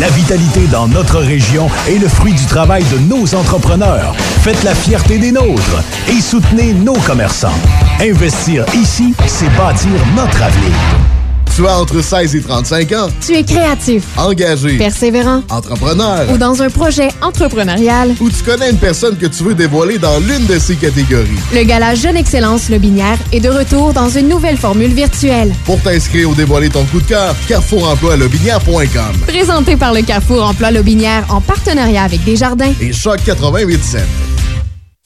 La 0.00 0.08
vitalité 0.10 0.68
dans 0.68 0.86
notre 0.86 1.18
région 1.18 1.68
est 1.88 1.98
le 1.98 2.06
fruit 2.06 2.32
du 2.32 2.44
travail 2.46 2.84
de 2.84 2.98
nos 2.98 3.34
entrepreneurs. 3.34 4.14
Faites 4.42 4.62
la 4.62 4.74
fierté 4.74 5.18
des 5.18 5.32
nôtres 5.32 5.82
et 6.08 6.20
soutenez 6.20 6.72
nos 6.72 6.98
commerçants. 7.00 7.58
Investir 8.00 8.64
ici, 8.74 9.12
c'est 9.26 9.50
bâtir 9.56 9.90
notre 10.14 10.40
avenir. 10.40 11.17
Tu 11.58 11.66
as 11.66 11.76
entre 11.80 12.00
16 12.00 12.36
et 12.36 12.40
35 12.40 12.92
ans. 12.92 13.08
Tu 13.20 13.34
es 13.34 13.42
créatif, 13.42 14.04
Engagé. 14.16 14.78
persévérant 14.78 15.42
Entrepreneur. 15.50 16.30
ou 16.32 16.38
dans 16.38 16.62
un 16.62 16.70
projet 16.70 17.08
entrepreneurial. 17.20 18.14
Ou 18.20 18.30
tu 18.30 18.44
connais 18.44 18.70
une 18.70 18.76
personne 18.76 19.16
que 19.16 19.26
tu 19.26 19.42
veux 19.42 19.56
dévoiler 19.56 19.98
dans 19.98 20.20
l'une 20.20 20.46
de 20.46 20.56
ces 20.56 20.76
catégories. 20.76 21.26
Le 21.52 21.64
gala 21.64 21.96
Jeune 21.96 22.16
Excellence 22.16 22.68
Le 22.68 22.78
Binière 22.78 23.18
est 23.32 23.40
de 23.40 23.48
retour 23.48 23.92
dans 23.92 24.08
une 24.08 24.28
nouvelle 24.28 24.56
formule 24.56 24.94
virtuelle. 24.94 25.52
Pour 25.64 25.80
t'inscrire 25.82 26.30
ou 26.30 26.34
dévoiler 26.36 26.68
ton 26.68 26.84
coup 26.84 27.00
de 27.00 27.08
cœur, 27.08 27.34
carrefouremploilobinière.com 27.48 29.16
Présenté 29.26 29.74
par 29.76 29.92
le 29.92 30.02
Carrefour 30.02 30.44
Emploi 30.44 30.70
Lobinière 30.70 31.24
en 31.28 31.40
partenariat 31.40 32.04
avec 32.04 32.22
Desjardins. 32.22 32.72
et 32.80 32.92
Choc 32.92 33.18
88.7. 33.26 33.98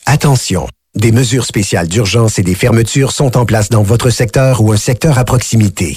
Attention, 0.05 0.69
des 0.95 1.13
mesures 1.13 1.47
spéciales 1.47 1.89
d'urgence 1.89 2.39
et 2.39 2.43
des 2.43 2.55
fermetures 2.55 3.13
sont 3.13 3.39
en 3.39 3.47
place 3.47 3.71
dans 3.71 3.83
votre 3.83 4.11
secteur 4.11 4.61
ou 4.61 4.71
un 4.71 4.77
secteur 4.77 5.17
à 5.17 5.25
proximité. 5.25 5.97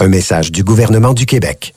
Un 0.00 0.08
message 0.08 0.50
du 0.50 0.64
gouvernement 0.64 1.12
du 1.12 1.26
Québec. 1.26 1.74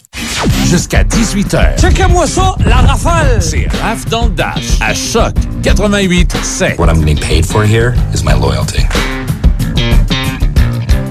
Jusqu'à 0.67 1.03
18h. 1.03 1.79
Checkez-moi 1.79 2.25
ça, 2.25 2.55
la 2.65 2.77
rafale! 2.77 3.41
C'est 3.41 3.67
Raph 3.81 4.05
dans 4.05 4.27
le 4.27 4.31
Dash 4.31 4.77
à 4.79 4.93
Choc 4.93 5.33
88 5.63 6.33
7. 6.41 6.79
What 6.79 6.87
I'm 6.87 6.99
getting 6.99 7.19
paid 7.19 7.45
for 7.45 7.63
here 7.65 7.93
is 8.13 8.23
my 8.23 8.31
loyalty. 8.39 8.83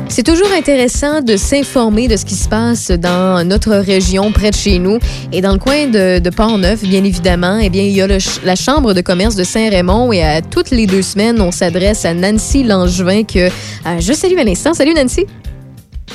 C'est 0.09 0.23
toujours 0.23 0.51
intéressant 0.57 1.21
de 1.21 1.37
s'informer 1.37 2.09
de 2.09 2.17
ce 2.17 2.25
qui 2.25 2.37
se 2.37 2.49
passe 2.49 2.91
dans 2.91 3.47
notre 3.47 3.75
région, 3.75 4.33
près 4.33 4.51
de 4.51 4.57
chez 4.57 4.79
nous. 4.79 4.99
Et 5.31 5.43
dans 5.43 5.53
le 5.53 5.59
coin 5.59 5.89
de, 5.89 6.21
de 6.21 6.31
Port-Neuf, 6.31 6.83
bien 6.85 7.05
évidemment, 7.05 7.59
eh 7.61 7.69
bien, 7.69 7.83
il 7.83 7.93
y 7.93 8.01
a 8.01 8.07
le 8.07 8.19
la 8.45 8.57
Chambre 8.57 8.95
de 8.95 9.03
commerce 9.03 9.37
de 9.37 9.45
Saint-Raymond. 9.45 10.11
Et 10.13 10.23
à 10.23 10.41
toutes 10.41 10.71
les 10.71 10.87
deux 10.87 11.03
semaines, 11.03 11.41
on 11.43 11.51
s'adresse 11.53 12.07
à 12.07 12.15
Nancy 12.15 12.63
Langevin 12.65 13.25
que 13.25 13.41
euh, 13.49 13.51
je 14.01 14.13
salue 14.15 14.39
à 14.39 14.45
l'instant. 14.45 14.73
Salut 14.73 14.95
Nancy! 14.95 15.27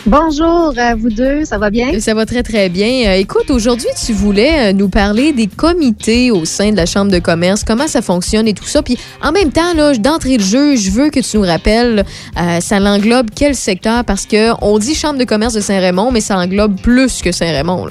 Bonjour 0.06 0.74
à 0.78 0.96
vous 0.96 1.10
deux, 1.10 1.44
ça 1.46 1.58
va 1.58 1.70
bien? 1.70 2.00
Ça 2.00 2.14
va 2.14 2.26
très, 2.26 2.42
très 2.42 2.70
bien. 2.70 3.10
Euh, 3.10 3.14
écoute, 3.16 3.50
aujourd'hui, 3.50 3.90
tu 4.06 4.14
voulais 4.14 4.70
euh, 4.70 4.74
nous 4.74 4.88
parler 4.88 5.34
des 5.34 5.48
comités 5.48 6.32
au 6.32 6.46
sein 6.46 6.72
de 6.72 6.78
la 6.78 6.86
Chambre 6.86 7.12
de 7.12 7.20
commerce, 7.20 7.64
comment 7.64 7.88
ça 7.88 8.02
fonctionne 8.02 8.48
et 8.48 8.54
tout 8.54 8.66
ça. 8.66 8.82
Puis 8.82 8.98
en 9.22 9.32
même 9.32 9.52
temps, 9.52 9.74
là, 9.76 9.94
d'entrée 9.96 10.38
de 10.38 10.44
jeu, 10.44 10.76
je 10.78 10.90
veux 10.90 11.10
que 11.10 11.20
tu 11.20 11.38
nous 11.38 11.44
rappelles, 11.44 12.06
euh, 12.40 12.60
ça 12.62 12.80
l'englobe 12.80 13.28
quel 13.36 13.56
secteur? 13.56 14.06
Parce 14.06 14.26
que 14.26 14.52
on 14.62 14.80
dit 14.80 14.96
Chambre 14.96 15.20
de 15.20 15.26
commerce 15.26 15.54
de 15.54 15.62
Saint-Raymond, 15.62 16.12
mais 16.12 16.22
ça 16.22 16.38
englobe 16.38 16.80
plus 16.80 17.22
que 17.22 17.32
Saint-Raymond. 17.32 17.88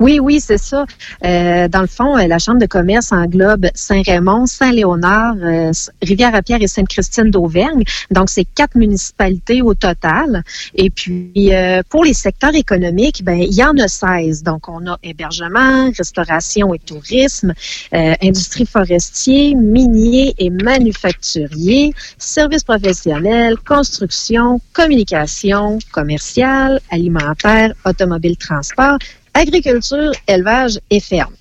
Oui, 0.00 0.18
oui, 0.18 0.40
c'est 0.40 0.56
ça. 0.56 0.86
Euh, 1.26 1.68
dans 1.68 1.82
le 1.82 1.86
fond, 1.86 2.16
euh, 2.16 2.26
la 2.26 2.38
Chambre 2.38 2.58
de 2.58 2.64
commerce 2.64 3.12
englobe 3.12 3.66
Saint-Raymond, 3.74 4.46
Saint-Léonard, 4.46 5.34
euh, 5.42 5.72
Rivière-à-Pierre 6.00 6.62
et 6.62 6.68
Sainte-Christine 6.68 7.30
d'Auvergne. 7.30 7.84
Donc, 8.10 8.30
c'est 8.30 8.46
quatre 8.46 8.76
municipalités 8.76 9.60
au 9.60 9.74
total. 9.74 10.42
Et 10.74 10.88
puis, 10.88 11.54
euh, 11.54 11.82
pour 11.90 12.04
les 12.04 12.14
secteurs 12.14 12.54
économiques, 12.54 13.22
ben, 13.22 13.38
il 13.38 13.52
y 13.52 13.62
en 13.62 13.76
a 13.76 13.88
16. 13.88 14.42
Donc, 14.42 14.70
on 14.70 14.86
a 14.86 14.98
hébergement, 15.02 15.90
restauration 15.94 16.72
et 16.72 16.78
tourisme, 16.78 17.52
euh, 17.92 18.14
industrie 18.22 18.64
forestier, 18.64 19.54
minier 19.54 20.34
et 20.38 20.48
manufacturier, 20.48 21.92
services 22.16 22.64
professionnels, 22.64 23.58
construction, 23.58 24.62
communication, 24.72 25.78
commercial, 25.92 26.80
alimentaire, 26.90 27.74
automobile, 27.84 28.38
transport, 28.38 28.96
agriculture, 29.34 30.12
élevage 30.26 30.78
et 30.90 31.00
ferme. 31.00 31.34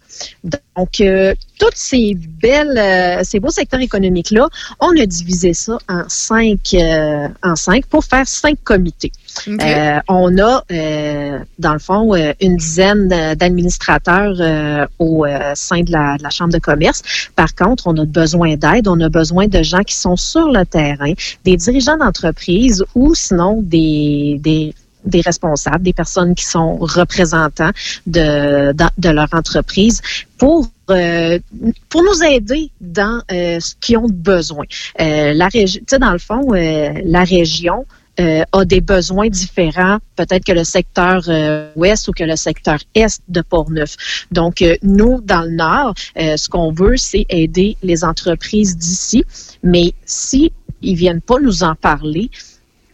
Donc, 0.44 1.02
euh, 1.02 1.34
tous 1.60 1.68
ces 1.76 2.16
belles, 2.16 2.78
euh, 2.78 3.22
ces 3.24 3.40
beaux 3.40 3.50
secteurs 3.50 3.80
économiques-là, 3.82 4.48
on 4.80 4.92
a 4.98 5.06
divisé 5.06 5.54
ça 5.54 5.78
en 5.88 6.04
cinq, 6.08 6.74
euh, 6.74 7.28
en 7.44 7.56
cinq 7.56 7.86
pour 7.86 8.04
faire 8.04 8.28
cinq 8.28 8.58
comités. 8.64 9.12
Euh, 9.48 10.00
on 10.08 10.38
a, 10.40 10.64
dans 11.60 11.74
le 11.74 11.80
fond, 11.80 12.16
une 12.42 12.58
dizaine 12.58 13.08
d'administrateurs 13.36 14.90
au 15.00 15.26
sein 15.54 15.82
de 15.82 15.92
la, 15.92 16.18
de 16.18 16.24
la 16.24 16.30
Chambre 16.30 16.54
de 16.54 16.60
commerce. 16.60 17.02
Par 17.36 17.54
contre, 17.56 17.88
on 17.88 17.96
a 17.98 18.06
besoin 18.06 18.56
d'aide, 18.56 18.88
on 18.88 19.00
a 19.00 19.10
besoin 19.10 19.48
de 19.48 19.62
gens 19.64 19.84
qui 19.84 19.96
sont 19.96 20.16
sur 20.16 20.50
le 20.50 20.66
terrain, 20.66 21.14
des 21.46 21.58
dirigeants 21.58 21.98
d'entreprise 21.98 22.84
ou 22.96 23.14
sinon 23.16 23.62
des, 23.62 24.40
des 24.42 24.74
des 25.06 25.22
responsables, 25.22 25.84
des 25.84 25.94
personnes 25.94 26.36
qui 26.36 26.46
sont 26.46 26.78
représentants 26.78 27.72
de, 28.08 28.74
de 28.74 29.10
leur 29.10 29.28
entreprise 29.34 30.02
pour 30.38 30.68
euh, 30.90 31.40
pour 31.90 32.04
nous 32.04 32.24
aider 32.24 32.72
dans 32.82 33.22
euh, 33.32 33.60
ce 33.60 33.76
qu'ils 33.80 33.98
ont 33.98 34.10
besoin. 34.10 34.66
Euh, 35.00 35.34
la 35.34 35.48
région, 35.48 35.82
tu 35.82 35.86
sais, 35.90 36.00
dans 36.00 36.12
le 36.12 36.20
fond, 36.20 36.54
euh, 36.54 36.94
la 37.06 37.24
région 37.24 37.86
euh, 38.20 38.44
a 38.52 38.66
des 38.66 38.82
besoins 38.82 39.30
différents, 39.30 40.00
peut-être 40.16 40.44
que 40.44 40.52
le 40.52 40.64
secteur 40.64 41.24
euh, 41.28 41.72
ouest 41.76 42.08
ou 42.08 42.12
que 42.12 42.24
le 42.24 42.36
secteur 42.36 42.80
est 42.96 43.22
de 43.28 43.42
Portneuf. 43.42 44.26
Donc, 44.32 44.64
nous, 44.82 45.22
dans 45.22 45.44
le 45.44 45.52
Nord, 45.52 45.94
ce 46.16 46.50
qu'on 46.50 46.72
veut, 46.72 46.98
c'est 46.98 47.26
aider 47.30 47.78
les 47.84 48.04
entreprises 48.04 48.76
d'ici. 48.76 49.24
Mais 49.64 49.94
si 50.06 50.52
ils 50.82 50.96
viennent 50.96 51.22
pas 51.22 51.40
nous 51.40 51.64
en 51.64 51.76
parler, 51.76 52.30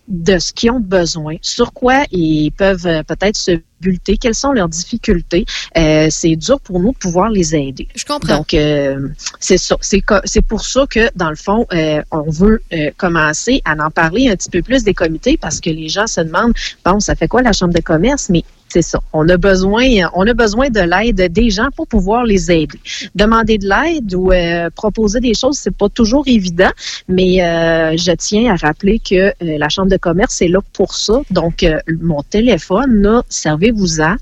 de 0.08 0.38
ce 0.38 0.54
qu'ils 0.54 0.72
ont 0.72 0.80
besoin, 0.80 1.36
sur 1.42 1.74
quoi 1.74 2.04
ils 2.12 2.52
peuvent 2.52 2.86
euh, 2.86 3.04
peut-être 3.04 3.38
se 3.38 3.60
bulleter, 3.82 4.18
quelles 4.18 4.36
sont 4.36 4.52
leurs 4.52 4.70
difficultés. 4.70 5.46
Euh, 5.78 6.08
c'est 6.10 6.36
dur 6.36 6.60
pour 6.60 6.80
nous 6.80 6.92
de 6.92 6.98
pouvoir 6.98 7.30
les 7.30 7.56
aider. 7.56 7.88
Je 7.96 8.06
comprends. 8.06 8.38
Donc, 8.38 8.54
euh, 8.54 9.10
c'est 9.40 9.58
ça. 9.58 9.78
C'est 9.82 10.42
pour 10.42 10.62
ça 10.62 10.86
que, 10.90 11.10
dans 11.16 11.30
le 11.30 11.36
fond, 11.36 11.66
euh, 11.74 12.02
on 12.12 12.30
veut 12.30 12.62
euh, 12.74 12.92
commencer 12.98 13.62
à 13.66 13.74
en 13.74 13.92
parler 13.92 14.30
un 14.30 14.36
petit 14.36 14.50
peu 14.50 14.62
plus 14.62 14.84
des 14.84 14.94
comités 14.94 15.38
parce 15.38 15.60
que 15.60 15.70
les 15.70 15.90
gens 15.90 16.08
se 16.08 16.22
demandent, 16.22 16.54
bon, 16.84 17.00
ça 17.00 17.16
fait 17.16 17.28
quoi 17.28 17.42
la 17.42 17.54
Chambre 17.54 17.74
de 17.74 17.82
commerce? 17.82 18.30
Mais 18.30 18.44
c'est 18.76 18.82
ça. 18.82 19.00
On 19.14 19.30
a 19.30 19.38
besoin, 19.38 19.86
on 20.14 20.28
a 20.28 20.34
besoin 20.34 20.70
de 20.70 20.82
l'aide 20.82 21.32
des 21.32 21.50
gens 21.50 21.70
pour 21.78 21.88
pouvoir 21.88 22.26
les 22.26 22.52
aider. 22.52 22.78
Demander 23.16 23.58
de 23.58 23.70
l'aide 23.70 24.14
ou 24.14 24.34
euh, 24.34 24.70
proposer 24.76 25.22
des 25.22 25.34
choses, 25.34 25.58
c'est 25.58 25.78
pas 25.84 25.88
toujours 25.88 26.26
évident, 26.28 26.72
mais 27.08 27.42
euh, 27.42 27.96
je 27.96 28.12
tiens 28.12 28.54
à 28.54 28.58
rappeler 28.58 29.00
que 29.00 29.16
euh, 29.16 29.32
la 29.40 29.70
Chambre 29.70 29.90
de 29.90 29.96
commerce 29.96 30.42
est 30.42 30.50
là 30.50 30.60
pour 30.74 30.94
ça. 30.94 31.22
Donc, 31.32 31.64
euh, 31.64 31.80
mon 32.02 32.22
téléphone, 32.24 33.22
servez-vous-en. 33.30 34.16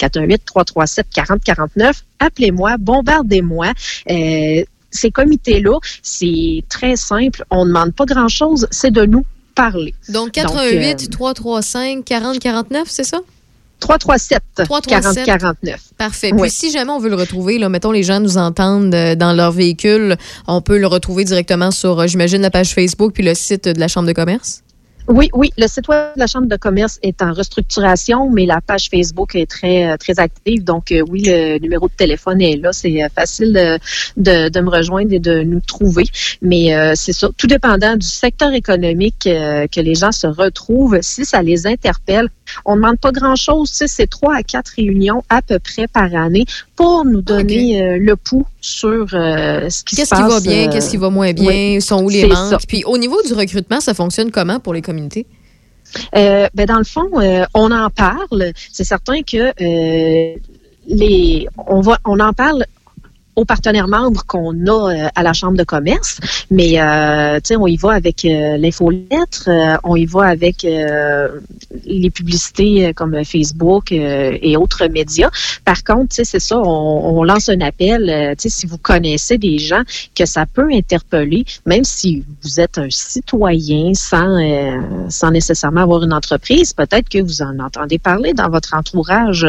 418-337-4049. 0.00 2.02
Appelez-moi, 2.18 2.78
bombardez-moi. 2.78 3.68
Euh, 4.10 4.64
ces 4.90 5.12
comités-là, 5.12 5.78
c'est 6.02 6.64
très 6.68 6.96
simple. 6.96 7.44
On 7.50 7.64
ne 7.64 7.68
demande 7.68 7.94
pas 7.94 8.06
grand-chose, 8.06 8.66
c'est 8.72 8.90
de 8.90 9.04
nous 9.04 9.24
parler. 9.54 9.94
Donc, 10.08 10.36
euh, 10.38 10.42
88 10.42 11.10
335 11.10 12.04
40 12.04 12.40
49, 12.40 12.88
c'est 12.88 13.04
ça? 13.04 13.20
337 13.80 14.42
337 14.64 15.24
40 15.24 15.40
49. 15.40 15.80
Parfait. 15.98 16.30
Oui. 16.32 16.42
Puis 16.42 16.50
si 16.50 16.70
jamais 16.70 16.90
on 16.90 16.98
veut 16.98 17.08
le 17.08 17.16
retrouver, 17.16 17.58
là, 17.58 17.68
mettons 17.68 17.90
les 17.90 18.02
gens 18.02 18.20
nous 18.20 18.38
entendent 18.38 18.94
euh, 18.94 19.14
dans 19.14 19.32
leur 19.32 19.52
véhicule, 19.52 20.16
on 20.46 20.60
peut 20.60 20.78
le 20.78 20.86
retrouver 20.86 21.24
directement 21.24 21.70
sur, 21.70 22.00
euh, 22.00 22.06
j'imagine, 22.06 22.42
la 22.42 22.50
page 22.50 22.74
Facebook 22.74 23.12
puis 23.12 23.22
le 23.22 23.34
site 23.34 23.68
de 23.68 23.80
la 23.80 23.88
Chambre 23.88 24.06
de 24.06 24.12
commerce? 24.12 24.62
Oui, 25.12 25.28
oui, 25.34 25.50
le 25.58 25.66
site 25.66 25.88
web 25.88 26.14
de 26.14 26.20
la 26.20 26.28
Chambre 26.28 26.46
de 26.46 26.54
commerce 26.56 27.00
est 27.02 27.20
en 27.20 27.32
restructuration, 27.32 28.30
mais 28.30 28.46
la 28.46 28.60
page 28.60 28.88
Facebook 28.88 29.34
est 29.34 29.50
très, 29.50 29.90
euh, 29.90 29.96
très 29.96 30.20
active. 30.20 30.62
Donc, 30.62 30.92
euh, 30.92 31.02
oui, 31.10 31.24
le 31.26 31.58
numéro 31.58 31.88
de 31.88 31.92
téléphone 31.96 32.40
est 32.40 32.56
là. 32.56 32.72
C'est 32.72 33.02
euh, 33.02 33.08
facile 33.12 33.52
de, 33.52 33.78
de, 34.16 34.48
de 34.48 34.60
me 34.60 34.70
rejoindre 34.70 35.12
et 35.12 35.18
de 35.18 35.42
nous 35.42 35.58
trouver. 35.60 36.04
Mais 36.42 36.76
euh, 36.76 36.92
c'est 36.94 37.12
ça, 37.12 37.28
tout 37.36 37.48
dépendant 37.48 37.96
du 37.96 38.06
secteur 38.06 38.52
économique 38.52 39.26
euh, 39.26 39.66
que 39.66 39.80
les 39.80 39.96
gens 39.96 40.12
se 40.12 40.28
retrouvent, 40.28 40.98
si 41.02 41.24
ça 41.24 41.42
les 41.42 41.66
interpelle, 41.66 42.28
on 42.64 42.76
ne 42.76 42.80
demande 42.80 42.98
pas 43.00 43.10
grand-chose. 43.10 43.68
Tu 43.70 43.76
sais, 43.78 43.86
C'est 43.88 44.06
trois 44.06 44.36
à 44.36 44.42
quatre 44.44 44.72
réunions 44.76 45.24
à 45.28 45.42
peu 45.42 45.58
près 45.58 45.88
par 45.88 46.14
année 46.14 46.44
pour 46.76 47.04
nous 47.04 47.20
donner 47.20 47.82
euh, 47.82 47.98
le 48.00 48.14
pouls 48.14 48.46
sur 48.60 49.08
ce 49.10 49.82
qui 49.84 49.96
se 49.96 50.00
Qu'est-ce 50.02 50.10
passe. 50.10 50.20
qui 50.20 50.28
va 50.28 50.40
bien, 50.40 50.68
qu'est-ce 50.68 50.90
qui 50.90 50.98
va 50.98 51.10
moins 51.10 51.32
bien, 51.32 51.46
oui, 51.48 51.80
sont 51.80 52.02
où 52.04 52.08
les 52.10 52.26
manques? 52.26 52.50
ça. 52.50 52.58
Puis 52.68 52.84
au 52.84 52.96
niveau 52.98 53.20
du 53.22 53.32
recrutement, 53.32 53.80
ça 53.80 53.94
fonctionne 53.94 54.30
comment 54.30 54.60
pour 54.60 54.72
les 54.74 54.82
communautés? 54.82 54.99
Euh, 56.16 56.48
ben 56.54 56.66
dans 56.66 56.78
le 56.78 56.84
fond, 56.84 57.08
euh, 57.20 57.44
on 57.54 57.70
en 57.70 57.90
parle. 57.90 58.52
C'est 58.70 58.84
certain 58.84 59.22
que 59.22 59.52
euh, 59.60 60.36
les, 60.86 61.48
on 61.66 61.80
va, 61.80 61.98
on 62.04 62.20
en 62.20 62.32
parle 62.32 62.64
aux 63.36 63.44
partenaires 63.44 63.88
membres 63.88 64.24
qu'on 64.26 64.54
a 64.66 64.92
euh, 64.92 65.08
à 65.14 65.22
la 65.22 65.32
Chambre 65.32 65.56
de 65.56 65.64
commerce, 65.64 66.18
mais 66.50 66.80
euh, 66.80 67.38
on 67.58 67.66
y 67.66 67.76
va 67.76 67.92
avec 67.92 68.24
euh, 68.24 68.56
l'infolettre, 68.56 69.48
euh, 69.48 69.76
on 69.84 69.96
y 69.96 70.06
va 70.06 70.26
avec 70.26 70.64
euh, 70.64 71.40
les 71.84 72.10
publicités 72.10 72.86
euh, 72.86 72.92
comme 72.92 73.24
Facebook 73.24 73.92
et 73.92 74.56
autres 74.56 74.86
médias. 74.86 75.30
Par 75.64 75.84
contre, 75.84 76.08
c'est 76.14 76.24
ça, 76.24 76.58
on, 76.58 77.18
on 77.18 77.24
lance 77.24 77.48
un 77.48 77.60
appel, 77.60 78.34
si 78.38 78.66
vous 78.66 78.78
connaissez 78.78 79.38
des 79.38 79.58
gens 79.58 79.82
que 80.14 80.26
ça 80.26 80.46
peut 80.46 80.68
interpeller, 80.72 81.44
même 81.66 81.84
si 81.84 82.24
vous 82.42 82.60
êtes 82.60 82.78
un 82.78 82.90
citoyen 82.90 83.94
sans, 83.94 84.38
sans 85.08 85.30
nécessairement 85.30 85.82
avoir 85.82 86.02
une 86.02 86.12
entreprise, 86.12 86.72
peut-être 86.72 87.08
que 87.08 87.22
vous 87.22 87.42
en 87.42 87.58
entendez 87.60 87.98
parler 87.98 88.32
dans 88.32 88.48
votre 88.48 88.74
entourage 88.74 89.46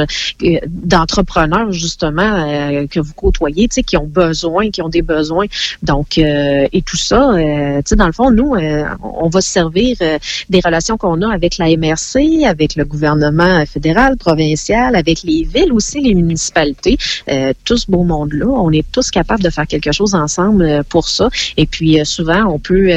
d'entrepreneurs, 0.68 1.72
justement, 1.72 2.86
que 2.88 3.00
vous 3.00 3.14
côtoyez, 3.14 3.68
sais, 3.76 3.84
qui 3.84 3.98
ont 3.98 4.08
besoin, 4.08 4.70
qui 4.70 4.82
ont 4.82 4.90
des 4.90 5.02
besoins. 5.02 5.46
Donc, 5.84 6.18
euh, 6.18 6.68
et 6.72 6.82
tout 6.82 6.98
ça, 6.98 7.32
euh, 7.32 7.78
tu 7.78 7.90
sais, 7.90 7.96
dans 7.96 8.06
le 8.06 8.12
fond, 8.12 8.32
nous, 8.32 8.56
euh, 8.56 8.86
on 9.02 9.30
va 9.30 9.42
se 9.42 9.50
servir 9.50 9.98
euh, 10.02 10.18
des 10.50 10.62
relations 10.64 10.98
qu'on 10.98 11.22
a 11.22 11.34
avec 11.34 11.58
la 11.58 11.68
MRC, 11.76 12.46
avec 12.46 12.76
le 12.76 12.86
gouvernement 12.86 13.66
fédéral, 13.66 14.18
provincial, 14.18 14.96
avec 14.96 15.24
les 15.24 15.44
villes 15.44 15.74
aussi, 15.74 16.02
les 16.02 16.16
municipalités, 16.16 16.98
euh, 17.30 17.54
tout 17.66 17.78
ce 17.78 17.90
beau 17.90 18.04
monde-là. 18.04 18.48
On 18.48 18.72
est 18.72 18.90
tous 18.92 19.12
capables 19.12 19.44
de 19.44 19.50
faire 19.50 19.68
quelque 19.68 19.92
chose 19.92 20.16
ensemble 20.16 20.64
euh, 20.64 20.84
pour 20.88 21.08
ça. 21.08 21.30
Et 21.58 21.66
puis, 21.66 22.00
souvent, 22.06 22.46
on 22.46 22.60
peut... 22.60 22.90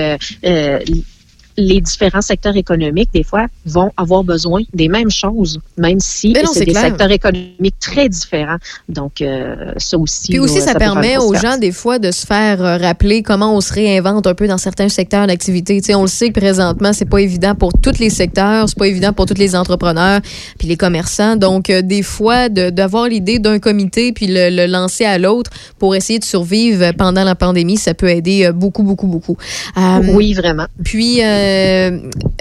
euh, 1.59 1.63
euh, 1.63 1.65
les 1.75 1.81
différents 1.81 2.21
secteurs 2.21 2.57
économiques, 2.57 3.11
des 3.15 3.23
fois, 3.23 3.47
vont 3.67 3.91
avoir 3.97 4.25
besoin 4.25 4.63
des 4.73 4.89
mêmes 4.89 5.11
choses, 5.11 5.59
même 5.79 6.01
si 6.01 6.35
c'est 6.53 6.65
des 6.65 6.73
clair. 6.73 6.83
secteurs 6.83 7.11
économiques 7.11 7.75
très 7.81 8.09
différents. 8.09 8.57
Donc, 8.89 9.21
euh, 9.21 9.73
ça 9.77 9.99
aussi. 9.99 10.29
Puis 10.29 10.39
aussi, 10.39 10.59
là, 10.59 10.65
ça, 10.67 10.75
permet 10.75 11.17
aux 11.19 11.35
gens, 11.35 11.57
des 11.57 11.73
fois, 11.73 11.99
de 11.99 12.11
se 12.11 12.27
faire 12.27 12.63
euh, 12.63 12.77
rappeler 12.77 13.23
comment 13.23 13.55
on 13.57 13.61
se 13.61 13.73
réinvente 13.73 14.27
un 14.27 14.35
peu 14.35 14.47
dans 14.49 14.59
certains 14.59 14.89
secteurs 14.89 15.27
d'activité. 15.27 15.81
Tu 15.81 15.87
sais, 15.87 15.95
on 15.95 16.03
le 16.03 16.09
sait 16.09 16.29
que 16.31 16.41
présentement, 16.41 16.93
c'est 16.93 17.09
pas 17.09 17.21
évident 17.21 17.55
pour 17.55 17.73
tous 17.73 17.99
les 17.99 18.11
secteurs, 18.11 18.69
c'est 18.69 18.79
pas 18.79 18.89
évident 18.89 19.13
pour 19.13 19.27
tous 19.27 19.39
les 19.39 19.55
entrepreneurs 19.57 20.21
puis 20.59 20.69
les 20.69 20.77
commerçants. 20.77 21.37
Donc, 21.37 21.71
euh, 21.71 21.83
des 21.83 22.03
fois, 22.03 22.49
de- 22.49 22.71
d'avoir 22.71 23.09
l'idée 23.09 23.39
d'un 23.39 23.59
comité 23.59 24.13
puis 24.13 24.27
le, 24.27 24.51
le 24.51 24.67
lancer 24.67 25.05
à 25.05 25.19
l'autre 25.19 25.51
pour 25.79 25.95
essayer 25.95 26.19
de 26.19 26.25
survivre 26.25 26.93
pendant 26.99 27.25
la 27.25 27.35
pandémie, 27.35 27.77
ça 27.77 27.95
peut 27.95 28.09
aider 28.09 28.47
euh, 28.47 28.53
beaucoup, 28.53 28.83
beaucoup, 28.83 29.07
beaucoup. 29.07 29.37
Euh, 29.77 30.01
Oui, 30.15 30.35
vraiment. 30.35 30.67
Puis, 30.85 31.23
euh, 31.25 31.44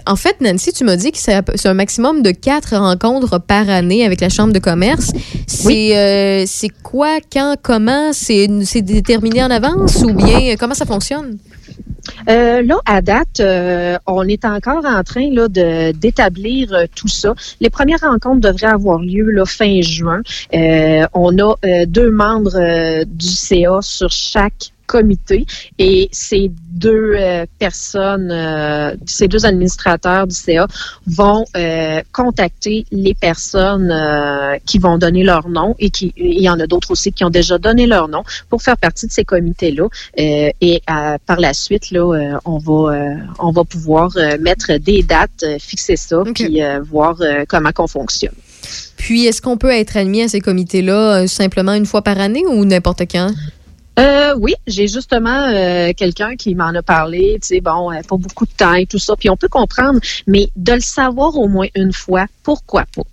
en 0.06 0.16
fait, 0.16 0.42
Nancy, 0.42 0.74
tu 0.74 0.84
m'as 0.84 0.96
dit 0.96 1.12
que 1.12 1.18
c'est 1.18 1.66
un 1.66 1.74
maximum 1.74 2.22
de 2.22 2.32
quatre 2.32 2.76
rencontres 2.76 3.40
par 3.40 3.70
année 3.70 4.06
avec 4.06 4.22
la 4.22 4.30
Chambre 4.30 4.54
de 4.54 4.60
commerce. 4.60 5.12
C'est 5.48 5.98
euh, 5.98 6.46
quoi, 6.84 7.20
quand, 7.32 7.56
comment? 7.62 8.12
C'est 8.14 8.48
déterminé 8.82 9.44
en 9.44 9.52
avance 9.52 10.02
ou 10.04 10.14
bien 10.14 10.40
euh, 10.52 10.56
comment 10.60 10.74
ça 10.74 10.86
fonctionne? 10.86 11.38
Euh, 12.30 12.62
là, 12.64 12.76
à 12.86 13.02
date, 13.02 13.40
euh, 13.40 13.98
on 14.08 14.28
est 14.28 14.46
encore 14.46 14.86
en 14.86 15.04
train 15.04 15.30
là, 15.32 15.48
de 15.48 15.92
d'établir 15.94 16.74
euh, 16.74 16.86
tout 16.94 17.08
ça. 17.08 17.34
Les 17.62 17.70
premières 17.70 18.02
rencontres 18.02 18.42
devraient 18.42 18.74
avoir 18.74 19.00
lieu 19.00 19.30
là, 19.32 19.46
fin 19.46 19.82
juin. 19.82 20.22
Euh, 20.54 21.06
on 21.14 21.38
a 21.38 21.56
euh, 21.66 21.86
deux 21.86 22.12
membres 22.12 22.58
euh, 22.58 23.06
du 23.08 23.28
CA 23.28 23.80
sur 23.82 24.12
chaque 24.12 24.72
comité 24.86 25.46
et 25.80 26.10
ces 26.12 26.52
deux 26.74 27.14
euh, 27.16 27.46
personnes, 27.60 28.30
euh, 28.32 28.96
ces 29.06 29.28
deux 29.28 29.46
administrateurs 29.46 30.28
du 30.28 30.36
CA 30.36 30.68
vont 31.08 31.46
euh, 31.56 32.02
contacter 32.12 32.86
les 32.92 33.14
personnes 33.14 33.94
qui 34.66 34.80
vont 34.80 34.98
donner 34.98 35.24
leur 35.24 35.48
nom 35.50 35.76
et 35.80 35.90
qui 35.90 36.14
il 36.18 36.42
y 36.42 36.50
en 36.50 36.60
a 36.60 36.68
d'autres 36.68 36.92
aussi 36.92 37.12
qui 37.12 37.24
ont 37.24 37.30
déjà 37.30 37.58
donné 37.58 37.86
leur 37.86 38.08
nom 38.08 38.24
pour 38.50 38.62
faire 38.62 38.78
partie 38.78 39.08
de 39.08 39.12
ces 39.12 39.24
comités-là. 39.24 39.88
Et 40.18 40.82
par 41.26 41.40
la 41.40 41.54
suite, 41.54 41.92
là, 41.92 42.40
on 42.46 42.58
va 42.58 43.18
on 43.40 43.52
va 43.52 43.64
pouvoir 43.64 44.12
mettre 44.40 44.78
des 44.78 45.04
dates, 45.04 45.46
fixer 45.60 45.96
ça, 45.96 46.24
puis 46.34 46.62
voir 46.90 47.18
comment 47.48 47.72
qu'on 47.72 47.88
fonctionne. 47.88 48.36
Puis, 48.98 49.26
est-ce 49.26 49.42
qu'on 49.42 49.58
peut 49.58 49.72
être 49.72 49.98
admis 49.98 50.22
à 50.24 50.28
ces 50.28 50.40
comités-là 50.40 51.28
simplement 51.28 51.74
une 51.74 51.86
fois 51.86 52.02
par 52.02 52.20
année 52.20 52.44
ou 52.48 52.66
n'importe 52.66 53.02
quand? 53.12 53.32
Euh, 54.00 54.36
oui, 54.40 54.56
j'ai 54.66 54.88
justement 54.88 55.48
euh, 55.48 55.92
quelqu'un 55.96 56.36
qui 56.36 56.56
m'en 56.56 56.74
a 56.74 56.82
parlé, 56.82 57.38
tu 57.42 57.48
sais, 57.48 57.62
bon, 57.62 57.92
euh, 57.92 58.02
pas 58.08 58.18
beaucoup 58.18 58.46
de 58.46 58.52
temps 58.52 58.74
et 58.74 58.88
tout 58.88 58.98
ça, 58.98 59.16
puis 59.16 59.30
on 59.30 59.38
peut 59.38 59.48
comprendre, 59.48 60.00
mais 60.26 60.50
de 60.56 60.74
le 60.74 60.80
savoir 60.80 61.38
au 61.38 61.48
moins 61.48 61.68
une 61.76 61.94
fois, 61.94 62.26
pourquoi 62.42 62.86
pas? 62.96 63.04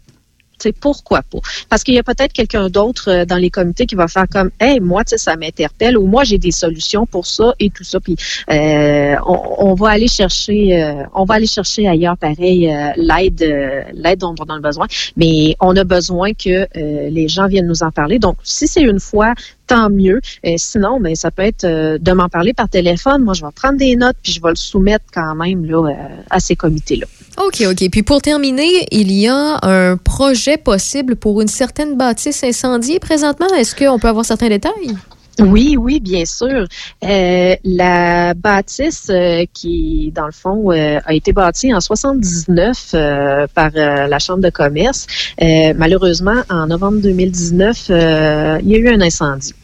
Sais, 0.59 0.73
pourquoi 0.73 1.23
pas? 1.23 1.39
Parce 1.71 1.83
qu'il 1.85 1.95
y 1.95 1.99
a 1.99 2.03
peut-être 2.03 2.35
quelqu'un 2.35 2.69
d'autre 2.69 3.11
euh, 3.11 3.25
dans 3.25 3.37
les 3.37 3.49
comités 3.49 3.87
qui 3.87 3.95
va 3.95 4.09
faire 4.09 4.27
comme, 4.31 4.51
hey, 4.61 4.79
moi, 4.79 5.03
ça 5.07 5.37
m'interpelle, 5.37 5.97
ou 5.97 6.07
moi, 6.07 6.25
j'ai 6.25 6.37
des 6.37 6.51
solutions 6.51 7.07
pour 7.07 7.27
ça 7.27 7.55
et 7.59 7.71
tout 7.71 7.85
ça, 7.85 7.99
puis 7.99 8.17
on, 8.49 9.75
va 9.75 9.89
aller 9.89 10.09
chercher, 10.09 10.95
on 11.15 11.25
va 11.25 11.35
aller 11.35 11.47
chercher 11.47 11.89
ailleurs, 11.89 12.19
pareil, 12.19 12.75
l'aide, 12.97 13.87
l'aide 13.95 14.19
dont 14.19 14.35
on 14.39 14.51
a 14.51 14.61
besoin, 14.61 14.87
mais 15.17 15.57
on 15.61 15.75
a 15.77 15.85
besoin 15.85 16.35
que 16.35 16.67
les 16.75 17.29
gens 17.29 17.49
viennent 17.49 17.69
nous 17.69 17.83
en 17.83 17.91
parler. 17.91 18.19
Donc, 18.19 18.37
si 18.43 18.69
c'est 18.69 18.83
une 18.83 19.01
fois, 19.01 19.33
tant 19.71 19.89
mieux. 19.89 20.21
Euh, 20.45 20.55
sinon, 20.57 20.99
ben, 21.01 21.15
ça 21.15 21.31
peut 21.31 21.43
être 21.43 21.65
euh, 21.65 21.97
de 21.99 22.13
m'en 22.13 22.29
parler 22.29 22.53
par 22.53 22.69
téléphone. 22.69 23.23
Moi, 23.23 23.35
je 23.35 23.43
vais 23.43 23.53
prendre 23.55 23.79
des 23.79 23.95
notes 23.95 24.17
puis 24.21 24.33
je 24.33 24.43
vais 24.43 24.51
le 24.51 24.57
soumettre 24.57 25.05
quand 25.15 25.37
même 25.37 25.65
là, 25.65 25.89
euh, 25.89 25.93
à 26.29 26.41
ces 26.41 26.57
comités-là. 26.57 27.07
OK, 27.39 27.63
OK. 27.71 27.89
Puis 27.91 28.03
pour 28.03 28.21
terminer, 28.21 28.89
il 28.91 29.13
y 29.13 29.29
a 29.29 29.59
un 29.63 29.97
projet 29.97 30.57
possible 30.57 31.15
pour 31.15 31.41
une 31.41 31.49
certaine 31.49 31.97
bâtisse 31.97 32.43
incendiée 32.43 32.99
présentement. 32.99 33.47
Est-ce 33.57 33.77
qu'on 33.77 34.01
peut 34.01 34.09
avoir 34.09 34.25
certains 34.25 34.49
détails? 34.49 34.97
Oui, 35.41 35.77
oui, 35.79 36.01
bien 36.01 36.25
sûr. 36.25 36.67
Euh, 37.05 37.57
la 37.65 38.35
bâtisse 38.35 39.09
euh, 39.11 39.45
qui, 39.53 40.13
dans 40.15 40.27
le 40.27 40.33
fond, 40.33 40.71
euh, 40.71 40.99
a 41.05 41.15
été 41.15 41.33
bâtie 41.33 41.73
en 41.73 41.81
79 41.81 42.91
euh, 42.95 43.47
par 43.55 43.71
euh, 43.75 44.07
la 44.07 44.19
Chambre 44.19 44.43
de 44.43 44.51
commerce. 44.51 45.07
Euh, 45.43 45.73
malheureusement, 45.77 46.43
en 46.51 46.67
novembre 46.67 47.01
2019, 47.01 47.87
euh, 47.91 48.59
il 48.63 48.69
y 48.69 48.75
a 48.75 48.79
eu 48.79 48.89
un 48.89 49.01
incendie. 49.01 49.55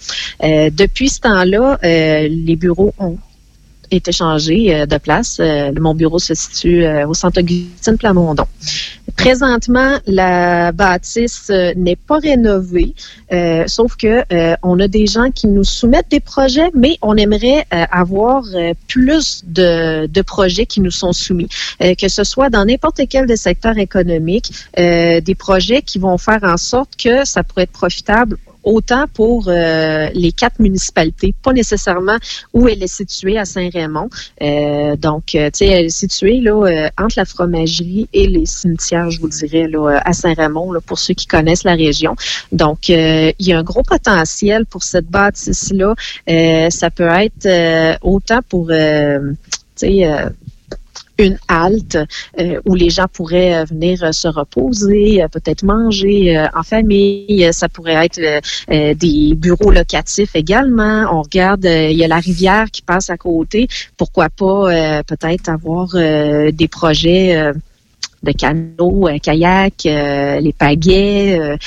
Depuis 0.42 1.08
ce 1.08 1.20
temps-là, 1.20 1.78
les 1.82 2.56
bureaux 2.56 2.94
ont 2.98 3.18
été 3.90 4.12
changés 4.12 4.74
euh, 4.74 4.86
de 4.86 4.98
place. 4.98 5.38
Euh, 5.40 5.72
mon 5.78 5.94
bureau 5.94 6.18
se 6.18 6.34
situe 6.34 6.84
euh, 6.84 7.06
au 7.06 7.14
centre 7.14 7.40
Augustine 7.40 7.96
Plamondon. 7.98 8.44
Présentement, 9.16 9.98
la 10.06 10.72
bâtisse 10.72 11.50
n'est 11.76 11.96
pas 11.96 12.18
rénovée, 12.18 12.94
sauf 13.66 13.96
que 13.96 14.24
on 14.62 14.78
a 14.78 14.88
des 14.88 15.06
gens 15.06 15.30
qui 15.30 15.46
nous 15.46 15.64
soumettent 15.64 16.10
des 16.10 16.20
projets, 16.20 16.70
mais 16.74 16.98
on 17.00 17.16
aimerait 17.16 17.64
avoir 17.70 18.42
plus 18.88 19.42
de, 19.46 20.06
de 20.06 20.22
projets 20.22 20.66
qui 20.66 20.80
nous 20.80 20.90
sont 20.90 21.12
soumis, 21.12 21.48
que 21.80 22.08
ce 22.08 22.24
soit 22.24 22.50
dans 22.50 22.66
n'importe 22.66 23.00
quel 23.08 23.26
des 23.26 23.36
secteurs 23.38 23.78
économiques, 23.78 24.52
des 24.76 25.36
projets 25.38 25.80
qui 25.80 25.98
vont 25.98 26.18
faire 26.18 26.42
en 26.42 26.58
sorte 26.58 26.96
que 26.96 27.24
ça 27.24 27.42
pourrait 27.42 27.62
être 27.62 27.72
profitable 27.72 28.36
autant 28.66 29.06
pour 29.14 29.44
euh, 29.46 30.08
les 30.12 30.32
quatre 30.32 30.58
municipalités, 30.58 31.34
pas 31.42 31.52
nécessairement 31.52 32.16
où 32.52 32.68
elle 32.68 32.82
est 32.82 32.92
située 32.92 33.38
à 33.38 33.44
Saint-Raymond. 33.44 34.10
Euh, 34.42 34.96
donc, 34.96 35.34
euh, 35.34 35.46
tu 35.46 35.58
sais, 35.58 35.66
elle 35.66 35.86
est 35.86 35.88
située 35.88 36.40
là 36.40 36.90
entre 36.98 37.14
la 37.16 37.24
fromagerie 37.24 38.08
et 38.12 38.26
les 38.26 38.44
cimetières, 38.44 39.10
je 39.10 39.20
vous 39.20 39.28
dirais, 39.28 39.68
là, 39.68 40.02
à 40.04 40.12
Saint-Raymond, 40.12 40.74
pour 40.84 40.98
ceux 40.98 41.14
qui 41.14 41.26
connaissent 41.26 41.64
la 41.64 41.74
région. 41.74 42.16
Donc, 42.50 42.88
il 42.88 43.34
y 43.38 43.52
a 43.52 43.58
un 43.58 43.62
gros 43.62 43.84
potentiel 43.84 44.66
pour 44.66 44.82
cette 44.82 45.06
bâtisse-là. 45.06 45.94
Ça 46.70 46.90
peut 46.90 47.08
être 47.08 47.98
autant 48.02 48.40
pour, 48.48 48.70
euh, 49.82 50.30
une 51.18 51.38
halte 51.48 51.98
euh, 52.38 52.60
où 52.64 52.74
les 52.74 52.90
gens 52.90 53.06
pourraient 53.12 53.54
euh, 53.54 53.64
venir 53.64 54.02
euh, 54.04 54.12
se 54.12 54.28
reposer, 54.28 55.24
peut-être 55.32 55.62
manger 55.62 56.46
en 56.54 56.62
famille. 56.62 57.48
Ça 57.52 57.68
pourrait 57.68 58.06
être 58.06 58.20
des 58.68 59.34
bureaux 59.34 59.70
locatifs 59.70 60.34
également. 60.34 61.06
On 61.12 61.22
regarde, 61.22 61.64
il 61.64 61.96
y 61.96 62.04
a 62.04 62.08
la 62.08 62.18
rivière 62.18 62.70
qui 62.70 62.82
passe 62.82 63.10
à 63.10 63.16
côté. 63.16 63.68
Pourquoi 63.96 64.28
pas 64.28 65.02
peut-être 65.04 65.48
avoir 65.48 65.88
des 65.92 66.68
projets 66.68 67.52
de 68.22 68.32
euh, 68.32 69.18
kayak, 69.18 69.84
les 69.84 70.54
pagaies. 70.56 71.58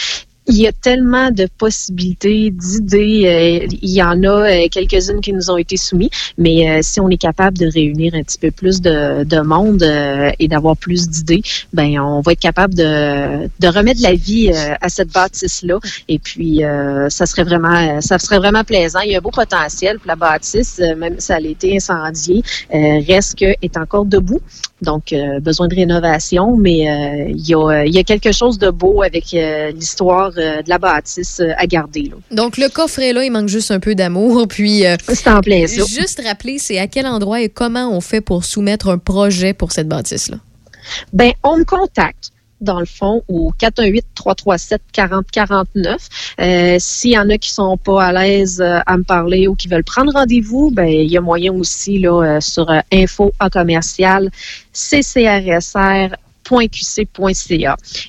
Il 0.49 0.57
y 0.57 0.67
a 0.67 0.71
tellement 0.71 1.29
de 1.29 1.47
possibilités, 1.57 2.49
d'idées. 2.49 3.23
euh, 3.25 3.77
il 3.81 3.89
y 3.89 4.01
en 4.01 4.23
a 4.23 4.49
euh, 4.49 4.67
quelques-unes 4.71 5.21
qui 5.21 5.31
nous 5.31 5.51
ont 5.51 5.57
été 5.57 5.77
soumises, 5.77 6.09
mais 6.37 6.69
euh, 6.69 6.79
si 6.81 6.99
on 6.99 7.07
est 7.09 7.17
capable 7.17 7.57
de 7.57 7.67
réunir 7.67 8.15
un 8.15 8.23
petit 8.23 8.39
peu 8.39 8.49
plus 8.49 8.81
de, 8.81 9.23
de 9.23 9.41
monde 9.41 9.83
et 10.39 10.47
d'avoir 10.47 10.75
plus 10.75 11.07
d'idées, 11.07 11.43
ben 11.71 11.99
on 11.99 12.21
va 12.21 12.31
être 12.31 12.39
capable 12.39 12.73
de, 12.73 13.47
de 13.59 13.67
remettre 13.67 14.01
la 14.01 14.13
vie 14.13 14.51
à 14.81 14.89
cette 14.89 15.11
bâtisse-là. 15.11 15.79
Et 16.07 16.17
puis, 16.19 16.61
ça 17.09 17.25
serait 17.25 17.43
vraiment, 17.43 18.01
ça 18.01 18.17
serait 18.17 18.39
vraiment 18.39 18.63
plaisant. 18.63 18.99
Il 19.01 19.11
y 19.11 19.15
a 19.15 19.19
un 19.19 19.21
beau 19.21 19.31
potentiel 19.31 19.99
pour 19.99 20.07
la 20.07 20.15
bâtisse, 20.15 20.79
même 20.97 21.15
si 21.19 21.31
elle 21.31 21.45
a 21.45 21.49
été 21.49 21.75
incendiée, 21.75 22.41
reste 22.71 23.37
que 23.37 23.53
est 23.61 23.77
encore 23.77 24.05
debout. 24.05 24.41
Donc, 24.81 25.11
euh, 25.11 25.39
besoin 25.39 25.67
de 25.67 25.75
rénovation, 25.75 26.55
mais 26.55 26.89
euh, 26.89 27.29
il, 27.29 27.47
y 27.47 27.53
a, 27.53 27.83
il 27.85 27.93
y 27.93 27.99
a 27.99 28.03
quelque 28.03 28.31
chose 28.31 28.57
de 28.57 28.69
beau 28.69 29.03
avec 29.03 29.33
euh, 29.33 29.71
l'histoire 29.71 30.31
de 30.31 30.67
la 30.67 30.77
bâtisse 30.77 31.41
à 31.57 31.67
garder. 31.67 32.11
Là. 32.11 32.15
Donc, 32.35 32.57
le 32.57 32.69
coffre 32.69 32.99
est 32.99 33.11
là, 33.11 33.23
il 33.23 33.31
manque 33.31 33.49
juste 33.49 33.71
un 33.71 33.79
peu 33.79 33.95
d'amour. 33.95 34.47
Puis, 34.49 34.83
c'est 35.07 35.27
en 35.27 35.41
plein 35.41 35.67
ça. 35.67 35.83
Juste 35.85 36.21
rappeler, 36.25 36.59
c'est 36.59 36.79
à 36.79 36.87
quel 36.87 37.07
endroit 37.07 37.41
et 37.41 37.49
comment 37.49 37.89
on 37.91 38.01
fait 38.01 38.21
pour 38.21 38.45
soumettre 38.45 38.87
un 38.89 38.97
projet 38.97 39.53
pour 39.53 39.71
cette 39.71 39.87
bâtisse-là? 39.87 40.37
Ben, 41.13 41.33
on 41.43 41.57
me 41.57 41.65
contacte 41.65 42.31
dans 42.61 42.79
le 42.79 42.85
fond, 42.85 43.23
au 43.27 43.51
418-337-4049. 43.59 45.97
Euh, 46.39 46.77
S'il 46.79 47.11
y 47.11 47.17
en 47.17 47.29
a 47.29 47.37
qui 47.37 47.51
sont 47.51 47.77
pas 47.77 48.05
à 48.05 48.11
l'aise 48.11 48.61
euh, 48.61 48.79
à 48.85 48.97
me 48.97 49.03
parler 49.03 49.47
ou 49.47 49.55
qui 49.55 49.67
veulent 49.67 49.83
prendre 49.83 50.13
rendez-vous, 50.13 50.71
ben 50.71 50.87
il 50.87 51.09
y 51.09 51.17
a 51.17 51.21
moyen 51.21 51.53
aussi 51.53 51.99
là 51.99 52.21
euh, 52.21 52.41
sur 52.41 52.69
euh, 52.69 52.79
info 52.91 53.31
en 53.39 53.49
commercial. 53.49 54.29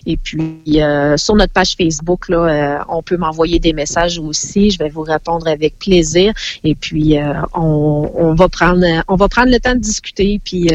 Et 0.07 0.17
puis, 0.17 0.81
sur 1.17 1.35
notre 1.35 1.53
page 1.53 1.75
Facebook, 1.77 2.31
là, 2.31 2.87
on 2.89 3.03
peut 3.03 3.19
m'envoyer 3.19 3.59
des 3.59 3.75
messages 3.75 4.19
aussi. 4.19 4.71
Je 4.71 4.79
vais 4.79 4.89
vous 4.89 5.03
répondre 5.03 5.47
avec 5.47 5.79
plaisir. 5.79 6.33
Et 6.65 6.75
puis, 6.75 7.19
on, 7.55 8.11
on 8.15 8.35
va 8.35 8.49
prendre, 8.49 8.87
on 9.09 9.17
va 9.17 9.29
prendre 9.29 9.51
le 9.51 9.61
temps 9.61 9.75
de 9.75 9.81
discuter 9.81 10.41
puis 10.43 10.71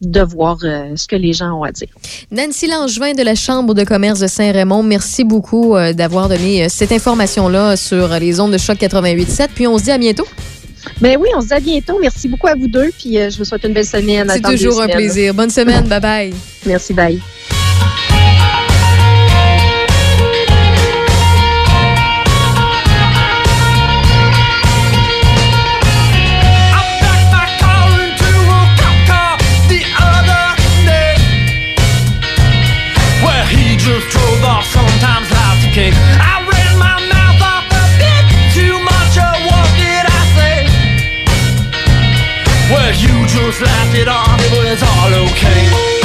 de 0.00 0.20
voir 0.22 0.58
euh, 0.64 0.92
ce 0.96 1.06
que 1.06 1.16
les 1.16 1.32
gens 1.32 1.52
ont 1.52 1.62
à 1.62 1.72
dire. 1.72 1.88
Nancy 2.30 2.66
Langevin 2.66 3.12
de 3.12 3.22
la 3.22 3.34
Chambre 3.34 3.74
de 3.74 3.84
commerce 3.84 4.20
de 4.20 4.26
Saint-Raymond, 4.26 4.82
merci 4.82 5.24
beaucoup 5.24 5.76
euh, 5.76 5.92
d'avoir 5.92 6.28
donné 6.28 6.64
euh, 6.64 6.66
cette 6.68 6.92
information-là 6.92 7.76
sur 7.76 8.08
les 8.18 8.40
ondes 8.40 8.52
de 8.52 8.58
choc 8.58 8.78
88.7. 8.78 9.48
Puis 9.54 9.66
on 9.66 9.78
se 9.78 9.84
dit 9.84 9.90
à 9.90 9.98
bientôt. 9.98 10.26
Ben 11.00 11.18
oui, 11.20 11.28
on 11.36 11.42
se 11.42 11.48
dit 11.48 11.52
à 11.52 11.60
bientôt. 11.60 11.98
Merci 12.00 12.28
beaucoup 12.28 12.46
à 12.46 12.54
vous 12.54 12.68
deux. 12.68 12.90
Puis 12.98 13.14
je 13.14 13.36
vous 13.36 13.44
souhaite 13.44 13.64
une 13.64 13.74
belle 13.74 13.84
semaine. 13.84 14.30
C'est 14.30 14.40
toujours 14.40 14.80
un 14.80 14.88
plaisir. 14.88 15.34
Bonne 15.34 15.50
semaine. 15.50 15.84
Bye 15.86 16.00
bye. 16.00 16.34
Merci. 16.64 16.94
Bye. 16.94 17.20
Just 43.32 43.60
laughed 43.62 43.96
it 43.96 44.08
off, 44.08 44.40
it 44.40 44.52
was 44.58 44.82
all 44.82 45.14
okay. 45.28 45.99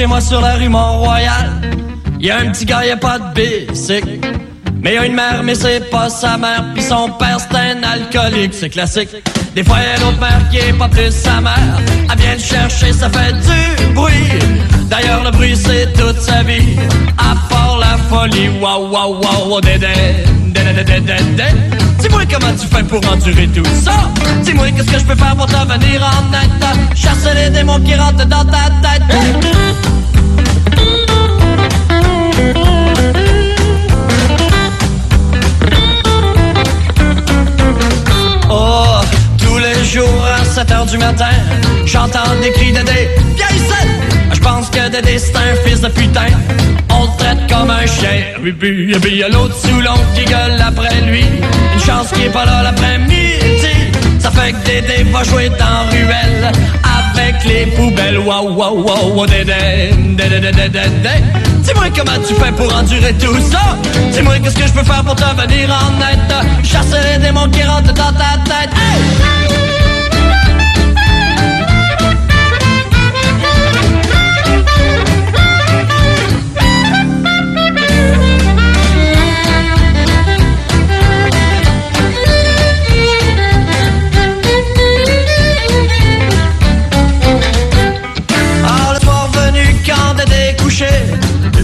Chez 0.00 0.06
moi 0.06 0.20
sur 0.22 0.40
la 0.40 0.54
rue 0.54 0.70
Mont-Royal, 0.70 1.60
y 2.18 2.30
a 2.30 2.38
un 2.38 2.50
petit 2.52 2.64
gars, 2.64 2.86
y 2.86 2.90
a 2.90 2.96
pas 2.96 3.18
de 3.18 3.34
bicycle. 3.34 4.18
Mais 4.82 4.94
y 4.94 4.96
a 4.96 5.04
une 5.04 5.12
mère, 5.14 5.42
mais 5.44 5.54
c'est 5.54 5.90
pas 5.90 6.08
sa 6.08 6.38
mère, 6.38 6.64
puis 6.72 6.82
son 6.82 7.10
père 7.18 7.36
c'est 7.38 7.54
un 7.54 7.82
alcoolique, 7.82 8.54
c'est 8.54 8.70
classique. 8.70 9.10
Des 9.54 9.62
fois 9.62 9.76
y 9.76 9.94
a 9.94 10.00
l'autre 10.00 10.18
mère 10.18 10.48
qui 10.50 10.56
est 10.56 10.72
pas 10.72 10.88
plus 10.88 11.10
sa 11.10 11.42
mère, 11.42 11.76
elle 12.10 12.18
vient 12.18 12.32
le 12.32 12.40
chercher, 12.40 12.94
ça 12.94 13.10
fait 13.10 13.34
du 13.34 13.92
bruit. 13.92 14.38
D'ailleurs 14.88 15.22
le 15.22 15.32
bruit 15.32 15.54
c'est 15.54 15.92
toute 15.92 16.18
sa 16.18 16.42
vie, 16.44 16.78
à 17.18 17.34
part 17.50 17.78
la 17.78 17.98
folie, 18.08 18.48
waouh 18.58 18.88
waouh 18.90 19.20
waouh, 19.20 19.60
dédé 19.60 19.80
dédé. 19.80 20.39
Dis-moi 21.98 22.22
comment 22.30 22.52
tu 22.52 22.66
fais 22.68 22.82
pour 22.84 23.00
endurer 23.10 23.48
tout 23.48 23.64
ça. 23.82 23.92
Dis-moi 24.42 24.70
qu'est-ce 24.70 24.90
que 24.90 24.98
je 24.98 25.04
peux 25.04 25.16
faire 25.16 25.34
pour 25.36 25.46
te 25.46 25.52
venir 25.52 26.02
en 26.02 26.32
aide, 26.32 26.64
chasser 26.94 27.34
les 27.34 27.50
démons 27.50 27.80
qui 27.80 27.94
rentrent 27.94 28.26
dans 28.26 28.44
ta 28.44 28.70
tête. 28.80 29.02
Oh, 38.48 39.00
tous 39.38 39.58
les 39.58 39.84
jours 39.84 40.29
7 40.60 40.72
heures 40.72 40.84
du 40.84 40.98
matin, 40.98 41.30
j'entends 41.86 42.34
des 42.42 42.50
cris 42.50 42.70
de 42.70 42.80
des 42.80 43.08
vieilles 43.34 43.64
scènes. 43.66 43.96
Je 44.30 44.40
pense 44.40 44.68
que 44.68 44.90
Dédé 44.90 45.18
c'est 45.18 45.34
un 45.34 45.54
fils 45.64 45.80
de 45.80 45.88
putain. 45.88 46.26
On 46.90 47.04
le 47.04 47.16
traite 47.16 47.38
comme 47.48 47.70
un 47.70 47.86
chien. 47.86 48.36
Et 48.44 48.52
puis, 48.52 48.92
puis 49.00 49.16
y 49.16 49.22
a 49.22 49.30
l'autre 49.30 49.54
sous 49.56 49.80
l'oncle 49.80 50.04
qui 50.14 50.26
gueule 50.26 50.60
après 50.60 51.00
lui. 51.00 51.24
Une 51.72 51.80
chance 51.80 52.08
qu'il 52.12 52.24
est 52.24 52.28
pas 52.28 52.44
là 52.44 52.62
l'après-midi. 52.62 53.38
Ça 54.18 54.30
fait 54.30 54.52
que 54.52 54.58
Dédé 54.66 55.10
va 55.10 55.24
jouer 55.24 55.48
dans 55.48 55.88
ruelle 55.90 56.52
avec 56.84 57.42
les 57.46 57.64
poubelles. 57.74 58.18
Waouh, 58.18 58.52
waouh, 58.52 58.82
waouh, 58.82 59.26
Dédé, 59.26 59.94
Dédé, 59.96 60.40
Dédé, 60.40 60.68
Dédé. 60.68 61.16
Dis-moi 61.62 61.86
comment 61.96 62.20
tu 62.28 62.34
fais 62.34 62.52
pour 62.52 62.70
endurer 62.74 63.14
tout 63.14 63.40
ça. 63.50 63.78
Dis-moi 64.12 64.34
qu'est-ce 64.40 64.56
que 64.56 64.66
je 64.66 64.72
peux 64.74 64.84
faire 64.84 65.04
pour 65.04 65.14
te 65.14 65.24
venir 65.40 65.70
en 65.70 65.98
aide. 66.02 66.46
Chasser 66.62 66.98
les 67.10 67.18
démons 67.18 67.48
qui 67.48 67.62
rentrent 67.62 67.94
dans 67.94 68.12
ta 68.12 68.36
tête. 68.44 68.74
Hey! 68.74 69.69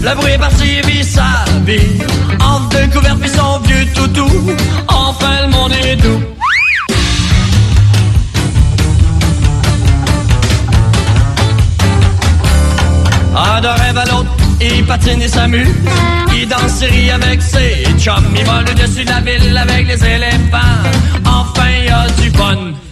Le 0.07 0.15
bruit 0.15 0.31
est 0.31 0.37
parti 0.37 0.81
vie. 1.65 2.01
Entre 2.39 2.69
deux 2.69 2.87
couverts 2.93 3.17
puis 3.17 3.29
son 3.29 3.59
vieux 3.59 3.85
toutou. 3.93 4.29
Enfin 4.87 5.41
le 5.41 5.49
monde 5.49 5.73
est 5.83 5.97
doux. 5.97 6.21
Un 13.35 13.59
de 13.59 13.67
rêve 13.67 13.97
à 13.97 14.05
l'autre, 14.05 14.31
il 14.61 14.85
patine 14.85 15.21
et 15.21 15.27
s'amuse. 15.27 15.67
Il 16.33 16.47
danse 16.47 16.83
rit 16.83 17.11
avec 17.11 17.41
ses 17.41 17.85
chums. 17.99 18.33
Il 18.33 18.45
vole 18.45 18.63
au-dessus 18.71 19.03
de 19.03 19.09
la 19.09 19.19
ville 19.19 19.57
avec 19.57 19.87
les 19.87 20.05
éléphants. 20.05 20.57
Enfin 21.25 21.67
il 21.79 21.85
y 21.85 21.89
a 21.89 22.07
du 22.21 22.29
fun 22.31 22.86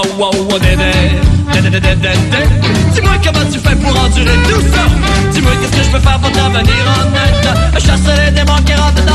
Hey! 0.00 1.18
Dis-moi 2.94 3.14
comment 3.24 3.44
tu 3.50 3.58
fais 3.58 3.74
pour 3.74 3.90
endurer 3.98 4.36
tout 4.44 4.60
ça 4.72 4.86
Dis-moi 5.32 5.52
qu'est-ce 5.60 5.76
que 5.76 5.84
je 5.84 5.90
peux 5.90 5.98
faire 5.98 6.20
pour 6.20 6.30
t'en 6.30 6.50
venir 6.50 6.72
en 6.86 7.02
aide 7.14 7.82
Chasser 7.84 8.26
les 8.26 8.30
démons 8.30 8.62
qui 8.64 8.74
rentrent 8.74 9.07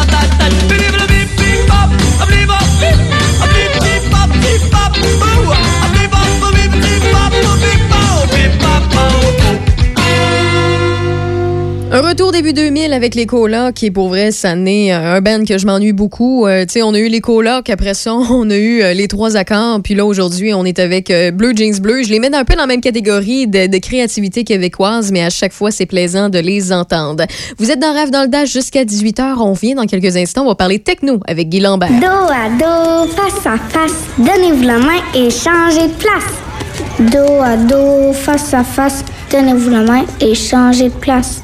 Un 11.95 12.01
retour 12.01 12.31
début 12.31 12.53
2000 12.53 12.91
avec 12.91 13.13
les 13.13 13.27
colocs, 13.27 13.75
qui 13.75 13.91
pour 13.91 14.07
vrai, 14.07 14.31
ça 14.31 14.55
n'est 14.55 14.91
un 14.91 15.21
band 15.21 15.45
que 15.47 15.59
je 15.59 15.67
m'ennuie 15.67 15.93
beaucoup. 15.93 16.47
Euh, 16.47 16.65
tu 16.65 16.73
sais, 16.73 16.81
on 16.81 16.95
a 16.95 16.97
eu 16.97 17.07
les 17.07 17.21
colocs, 17.21 17.69
après 17.69 17.93
ça, 17.93 18.15
on 18.31 18.49
a 18.49 18.55
eu 18.55 18.81
euh, 18.81 18.95
les 18.95 19.07
trois 19.07 19.37
accords, 19.37 19.79
puis 19.83 19.93
là, 19.93 20.03
aujourd'hui, 20.03 20.55
on 20.55 20.65
est 20.65 20.79
avec 20.79 21.11
euh, 21.11 21.29
Bleu 21.29 21.53
Jeans 21.55 21.79
Bleu. 21.79 22.01
Je 22.01 22.09
les 22.09 22.17
mets 22.17 22.35
un 22.35 22.45
peu 22.45 22.55
dans 22.55 22.61
la 22.61 22.65
même 22.67 22.81
catégorie 22.81 23.45
de, 23.45 23.67
de 23.67 23.77
créativité 23.77 24.43
québécoise, 24.43 25.11
mais 25.11 25.23
à 25.23 25.29
chaque 25.29 25.53
fois, 25.53 25.69
c'est 25.69 25.85
plaisant 25.85 26.29
de 26.29 26.39
les 26.39 26.73
entendre. 26.73 27.25
Vous 27.59 27.69
êtes 27.69 27.77
dans 27.77 27.93
Rêve 27.93 28.09
dans 28.09 28.23
le 28.23 28.27
Dash 28.27 28.51
jusqu'à 28.51 28.85
18h. 28.85 29.35
On 29.37 29.53
vient 29.53 29.75
dans 29.75 29.85
quelques 29.85 30.17
instants. 30.17 30.45
On 30.45 30.47
va 30.47 30.55
parler 30.55 30.79
techno 30.79 31.19
avec 31.27 31.49
Guy 31.49 31.59
Lambert. 31.59 31.91
Dos 31.91 32.07
à 32.07 32.49
dos, 32.57 33.11
face 33.11 33.45
à 33.45 33.57
face, 33.69 34.03
donnez-vous 34.17 34.63
la 34.63 34.79
main 34.79 35.01
et 35.13 35.29
changez 35.29 35.89
de 35.89 35.93
place. 35.93 37.11
Dos 37.11 37.39
à 37.39 37.55
dos, 37.55 38.13
face 38.13 38.51
à 38.51 38.63
face, 38.63 39.05
donnez-vous 39.31 39.69
la 39.69 39.81
main 39.81 40.05
et 40.19 40.33
changez 40.33 40.85
de 40.85 40.95
place. 40.95 41.43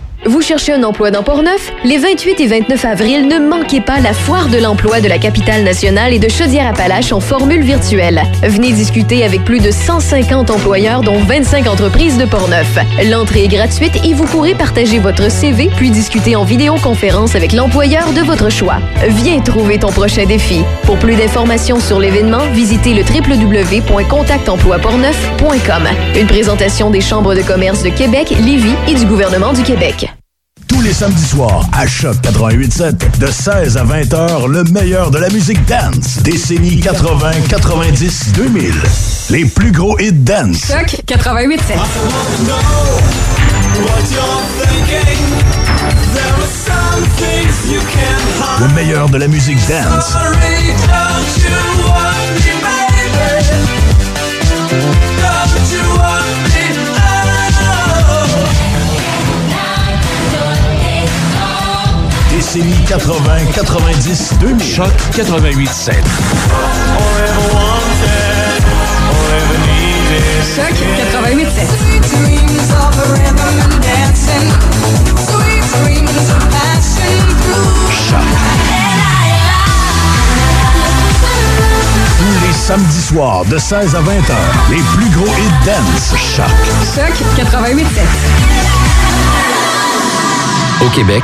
Vous 0.25 0.41
cherchez 0.41 0.71
un 0.71 0.83
emploi 0.83 1.09
dans 1.09 1.23
Portneuf? 1.23 1.73
Les 1.83 1.97
28 1.97 2.39
et 2.41 2.47
29 2.47 2.85
avril, 2.85 3.27
ne 3.27 3.39
manquez 3.39 3.81
pas 3.81 3.99
la 3.99 4.13
foire 4.13 4.49
de 4.49 4.59
l'emploi 4.59 5.01
de 5.01 5.07
la 5.07 5.17
capitale 5.17 5.63
nationale 5.63 6.13
et 6.13 6.19
de 6.19 6.29
Chaudière-Appalaches 6.29 7.11
en 7.11 7.19
formule 7.19 7.63
virtuelle. 7.63 8.21
Venez 8.43 8.71
discuter 8.71 9.23
avec 9.23 9.43
plus 9.43 9.59
de 9.59 9.71
150 9.71 10.51
employeurs, 10.51 11.01
dont 11.01 11.17
25 11.17 11.65
entreprises 11.65 12.19
de 12.19 12.25
Portneuf. 12.25 12.77
L'entrée 13.09 13.45
est 13.45 13.47
gratuite 13.47 13.95
et 14.05 14.13
vous 14.13 14.25
pourrez 14.25 14.53
partager 14.53 14.99
votre 14.99 15.31
CV 15.31 15.71
puis 15.75 15.89
discuter 15.89 16.35
en 16.35 16.43
vidéoconférence 16.43 17.33
avec 17.33 17.51
l'employeur 17.51 18.13
de 18.13 18.21
votre 18.21 18.51
choix. 18.51 18.77
Viens 19.07 19.39
trouver 19.39 19.79
ton 19.79 19.89
prochain 19.89 20.25
défi. 20.25 20.61
Pour 20.83 20.99
plus 20.99 21.15
d'informations 21.15 21.79
sur 21.79 21.99
l'événement, 21.99 22.45
visitez 22.53 22.93
le 22.93 23.01
www.contactemploiportneuf.com. 23.01 25.87
Une 26.15 26.27
présentation 26.27 26.91
des 26.91 27.01
chambres 27.01 27.33
de 27.33 27.41
commerce 27.41 27.81
de 27.81 27.89
Québec, 27.89 28.35
Lévis 28.45 28.75
et 28.87 28.93
du 28.93 29.07
gouvernement 29.07 29.53
du 29.53 29.63
Québec. 29.63 30.10
Tous 30.71 30.81
les 30.81 30.93
samedis 30.93 31.25
soirs, 31.25 31.65
à 31.73 31.85
Choc 31.85 32.15
88.7, 32.23 33.19
de 33.19 33.27
16 33.27 33.75
à 33.75 33.83
20 33.83 34.13
heures, 34.13 34.47
le 34.47 34.63
meilleur 34.63 35.11
de 35.11 35.17
la 35.17 35.29
musique 35.29 35.63
dance. 35.65 36.19
Décennie 36.23 36.79
80, 36.79 37.31
90, 37.49 38.31
2000. 38.33 38.73
Les 39.31 39.43
plus 39.45 39.73
gros 39.73 39.99
hits 39.99 40.13
dance. 40.13 40.67
Choc 40.67 41.03
88.7. 41.05 41.57
Le 48.61 48.73
meilleur 48.73 49.09
de 49.09 49.17
la 49.17 49.27
musique 49.27 49.59
dance. 49.67 50.15
Décennie 62.41 62.73
80, 62.87 63.51
90, 63.53 64.33
2000. 64.39 64.65
Choc 64.65 64.89
88.7. 65.13 65.93
Choc 70.55 70.73
88.7. 71.13 71.67
Tous 82.17 82.47
les 82.47 82.53
samedis 82.53 83.01
soirs, 83.01 83.45
de 83.45 83.59
16 83.59 83.95
à 83.95 84.01
20 84.01 84.13
heures, 84.13 84.37
les 84.71 84.81
plus 84.95 85.09
gros 85.11 85.27
hits 85.27 85.63
dance. 85.63 86.15
Choc. 86.17 86.45
Choc 86.95 87.13
88 87.37 87.87
Au 90.83 90.89
Québec, 90.89 91.23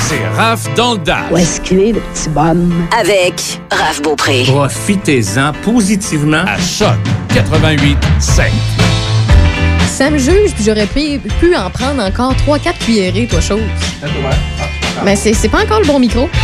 C'est 0.00 0.26
Raph 0.36 0.72
dans 0.74 0.92
le 0.92 0.98
dash. 0.98 1.30
Où 1.30 1.36
est-ce 1.36 1.60
qu'il 1.60 1.80
est, 1.80 1.92
le 1.92 2.00
petit 2.00 2.28
bonhomme? 2.30 2.86
Avec 2.98 3.60
Raph 3.70 4.00
Beaupré. 4.02 4.44
Profitez-en 4.46 5.52
positivement 5.62 6.44
à 6.46 6.58
Choc 6.58 6.96
88 7.34 7.96
5. 8.18 8.50
Ça 9.86 10.10
me 10.10 10.18
juge, 10.18 10.52
puis 10.54 10.64
j'aurais 10.64 10.86
pu, 10.86 11.18
pu 11.40 11.56
en 11.56 11.70
prendre 11.70 12.02
encore 12.02 12.32
3-4 12.46 12.78
cuillerées, 12.78 13.26
toi, 13.26 13.40
chose. 13.40 13.60
Mais 15.04 15.16
c'est 15.16 15.32
c'est 15.32 15.48
pas 15.48 15.62
encore 15.62 15.80
le 15.80 15.86
bon 15.86 15.98
micro. 15.98 16.28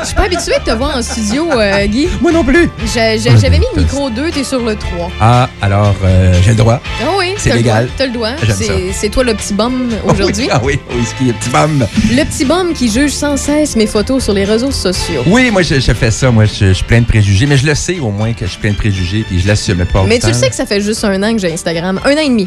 Je 0.00 0.06
suis 0.06 0.14
pas 0.14 0.24
habituée 0.24 0.58
de 0.64 0.70
te 0.70 0.76
voir 0.76 0.96
en 0.96 1.02
studio, 1.02 1.50
euh, 1.52 1.86
Guy. 1.86 2.08
Moi 2.20 2.30
non 2.30 2.44
plus. 2.44 2.70
J'avais 2.94 3.58
mis 3.58 3.66
le 3.74 3.82
micro 3.82 4.10
2, 4.10 4.30
t'es 4.30 4.44
sur 4.44 4.60
le 4.60 4.76
3. 4.76 5.10
Ah, 5.20 5.48
alors, 5.60 5.94
euh, 6.04 6.32
j'ai 6.42 6.50
le 6.50 6.56
droit. 6.56 6.80
Ah 7.02 7.06
oui, 7.18 7.34
C'est 7.36 7.48
t'as 7.50 7.56
le 7.56 7.60
légal. 7.62 7.88
T'as 7.96 8.06
le 8.06 8.12
droit. 8.12 8.30
J'aime 8.42 8.56
C'est-. 8.56 8.92
C'est 8.92 9.08
toi 9.08 9.24
le 9.24 9.34
petit 9.34 9.54
bum 9.54 9.88
aujourd'hui. 10.04 10.48
Ah 10.50 10.60
oui, 10.62 10.78
oui, 10.94 11.04
ce 11.04 11.14
qui 11.14 11.30
est 11.30 11.32
petit 11.32 11.48
bum? 11.50 11.84
Le 12.10 12.24
petit 12.24 12.44
bum 12.44 12.72
qui 12.74 12.90
juge 12.90 13.10
sans 13.12 13.36
cesse 13.36 13.74
mes 13.76 13.86
photos 13.86 14.22
sur 14.22 14.34
les 14.34 14.44
réseaux 14.44 14.70
sociaux. 14.70 15.22
Oui, 15.26 15.50
moi, 15.50 15.62
je, 15.62 15.80
je 15.80 15.92
fais 15.92 16.10
ça. 16.10 16.30
Moi, 16.30 16.44
je, 16.44 16.66
je 16.68 16.72
suis 16.72 16.84
plein 16.84 17.00
de 17.00 17.06
préjugés. 17.06 17.46
Mais 17.46 17.56
je 17.56 17.66
le 17.66 17.74
sais 17.74 17.98
au 17.98 18.10
moins 18.10 18.32
que 18.34 18.44
je 18.46 18.50
suis 18.50 18.60
plein 18.60 18.70
de 18.70 18.76
préjugés. 18.76 19.24
Puis 19.28 19.40
je 19.40 19.48
l'assume 19.48 19.84
pas. 19.86 20.04
Mais 20.04 20.18
tu 20.18 20.28
le 20.28 20.32
sais 20.34 20.48
que 20.48 20.54
ça 20.56 20.66
fait 20.66 20.80
juste 20.80 21.04
un 21.04 21.20
an 21.22 21.32
que 21.32 21.38
j'ai 21.40 21.52
Instagram. 21.52 21.98
Un 22.04 22.12
an 22.12 22.18
et 22.24 22.28
demi. 22.28 22.46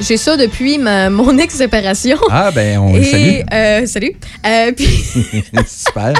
J'ai 0.00 0.16
ça 0.18 0.36
depuis 0.36 0.78
ma, 0.78 1.08
mon 1.10 1.38
ex-séparation. 1.38 2.18
Ah, 2.30 2.50
ben, 2.50 2.78
on 2.78 2.92
le 2.92 3.00
Et, 3.00 3.04
salue. 3.04 3.40
euh, 3.52 3.86
salut. 3.86 4.12
Euh, 4.46 4.72
puis, 4.72 4.86
Super. 5.66 6.12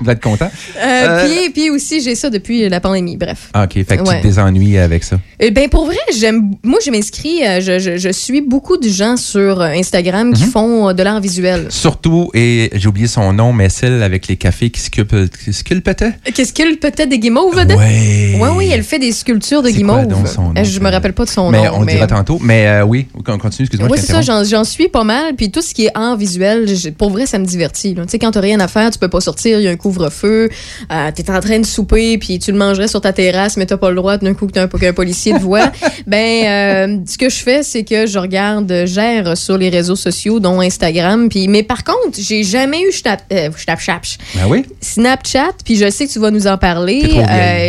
Il 0.00 0.06
va 0.06 0.12
être 0.12 0.22
content? 0.22 0.50
euh, 0.78 0.80
Euh, 1.06 1.26
puis, 1.28 1.50
puis 1.50 1.70
aussi, 1.70 2.00
j'ai 2.00 2.14
ça 2.14 2.30
depuis 2.30 2.68
la 2.68 2.80
pandémie. 2.80 3.16
Bref. 3.16 3.48
Ah, 3.54 3.64
OK. 3.64 3.72
Fait 3.74 3.84
que 3.96 4.02
Ouais. 4.02 4.16
tu 4.16 4.22
te 4.22 4.26
désennuies 4.26 4.78
avec 4.78 5.04
ça. 5.04 5.18
Eh 5.40 5.50
ben 5.50 5.68
pour 5.68 5.86
vrai, 5.86 5.96
j'aime. 6.18 6.50
Moi, 6.62 6.78
je 6.84 6.90
m'inscris. 6.90 7.44
euh, 7.46 7.60
Je, 7.60 7.78
je- 7.78 7.96
je 7.96 8.08
suis 8.10 8.40
beaucoup 8.40 8.76
de 8.76 8.88
gens 8.88 9.16
sur 9.16 9.60
euh, 9.60 9.68
Instagram 9.68 10.28
Mhm. 10.28 10.34
qui 10.34 10.44
font 10.44 10.88
euh, 10.88 10.92
de 10.92 11.02
l'art 11.02 11.20
visuel. 11.20 11.66
Surtout, 11.70 12.30
et 12.34 12.70
j'ai 12.74 12.88
oublié 12.88 13.06
son 13.06 13.32
nom, 13.32 13.52
mais 13.52 13.68
celle 13.68 14.02
avec 14.02 14.26
les 14.28 14.36
cafés 14.36 14.70
qui 14.70 14.80
sculptent. 14.80 15.36
qui 15.44 15.52
sculptaient? 15.52 16.12
Qu'est-ce 16.34 16.52
qu'elle 16.52 16.76
peut-être 16.78 17.08
des 17.08 17.18
guimauves? 17.18 17.54
Ouais. 17.56 18.36
Oui, 18.40 18.48
oui, 18.56 18.68
elle 18.72 18.82
fait 18.82 18.98
des 18.98 19.12
sculptures 19.12 19.62
de 19.62 19.68
C'est 19.68 19.82
quoi 19.82 20.02
guimauves. 20.02 20.08
donc 20.08 20.28
son 20.28 20.52
nom, 20.52 20.64
je 20.64 20.80
me 20.80 20.90
rappelle 20.90 21.12
pas 21.12 21.24
de 21.24 21.30
son 21.30 21.50
mais 21.50 21.64
nom. 21.64 21.76
on 21.76 21.80
le 21.80 21.86
dira 21.86 22.06
tantôt. 22.06 22.38
Mais 22.42 22.66
euh, 22.66 22.84
oui, 22.84 23.06
on 23.14 23.22
continue. 23.38 23.66
Excuse-moi. 23.66 23.88
Oui, 23.90 23.98
c'est 24.00 24.12
ça, 24.22 24.42
j'en 24.44 24.64
suis 24.64 24.88
pas 24.88 25.04
mal. 25.04 25.34
Puis 25.36 25.50
tout 25.50 25.62
ce 25.62 25.72
qui 25.74 25.86
est 25.86 25.90
art 25.94 26.16
visuel, 26.16 26.66
pour 26.98 27.10
vrai, 27.10 27.26
ça 27.26 27.38
me 27.38 27.44
divertit. 27.46 27.94
Tu 27.94 28.00
sais, 28.08 28.18
quand 28.18 28.30
t'as 28.32 28.40
rien 28.40 28.60
à 28.60 28.68
faire, 28.68 28.90
tu 28.90 28.98
peux 28.98 29.08
pas 29.08 29.20
sortir, 29.20 29.58
il 29.60 29.64
y 29.64 29.68
a 29.68 29.70
un 29.70 29.75
couvre-feu, 29.76 30.48
euh, 30.92 31.10
t'es 31.14 31.30
en 31.30 31.40
train 31.40 31.58
de 31.58 31.66
souper, 31.66 32.18
puis 32.18 32.38
tu 32.38 32.52
le 32.52 32.58
mangerais 32.58 32.88
sur 32.88 33.00
ta 33.00 33.12
terrasse, 33.12 33.56
mais 33.56 33.66
t'as 33.66 33.76
pas 33.76 33.90
le 33.90 33.96
droit 33.96 34.16
d'un 34.18 34.34
coup 34.34 34.46
que 34.46 34.52
t'as 34.52 34.64
un, 34.64 34.68
qu'un 34.68 34.92
policier 34.92 35.32
te 35.34 35.40
voit. 35.40 35.70
ben, 36.06 36.44
euh, 36.46 36.98
ce 37.06 37.18
que 37.18 37.28
je 37.28 37.36
fais, 37.36 37.62
c'est 37.62 37.84
que 37.84 38.06
je 38.06 38.18
regarde, 38.18 38.70
euh, 38.70 38.86
gère 38.86 39.36
sur 39.36 39.56
les 39.58 39.68
réseaux 39.68 39.96
sociaux, 39.96 40.40
dont 40.40 40.60
Instagram. 40.60 41.28
Puis, 41.28 41.48
mais 41.48 41.62
par 41.62 41.84
contre, 41.84 42.18
j'ai 42.18 42.42
jamais 42.42 42.82
eu 42.82 42.92
Snap, 42.92 43.22
euh, 43.32 43.48
Snapchat. 43.56 44.00
Ben 44.34 44.46
oui. 44.48 44.64
Snapchat, 44.80 45.52
puis 45.64 45.76
je 45.76 45.90
sais 45.90 46.06
que 46.06 46.12
tu 46.12 46.18
vas 46.18 46.30
nous 46.30 46.46
en 46.46 46.58
parler. 46.58 47.02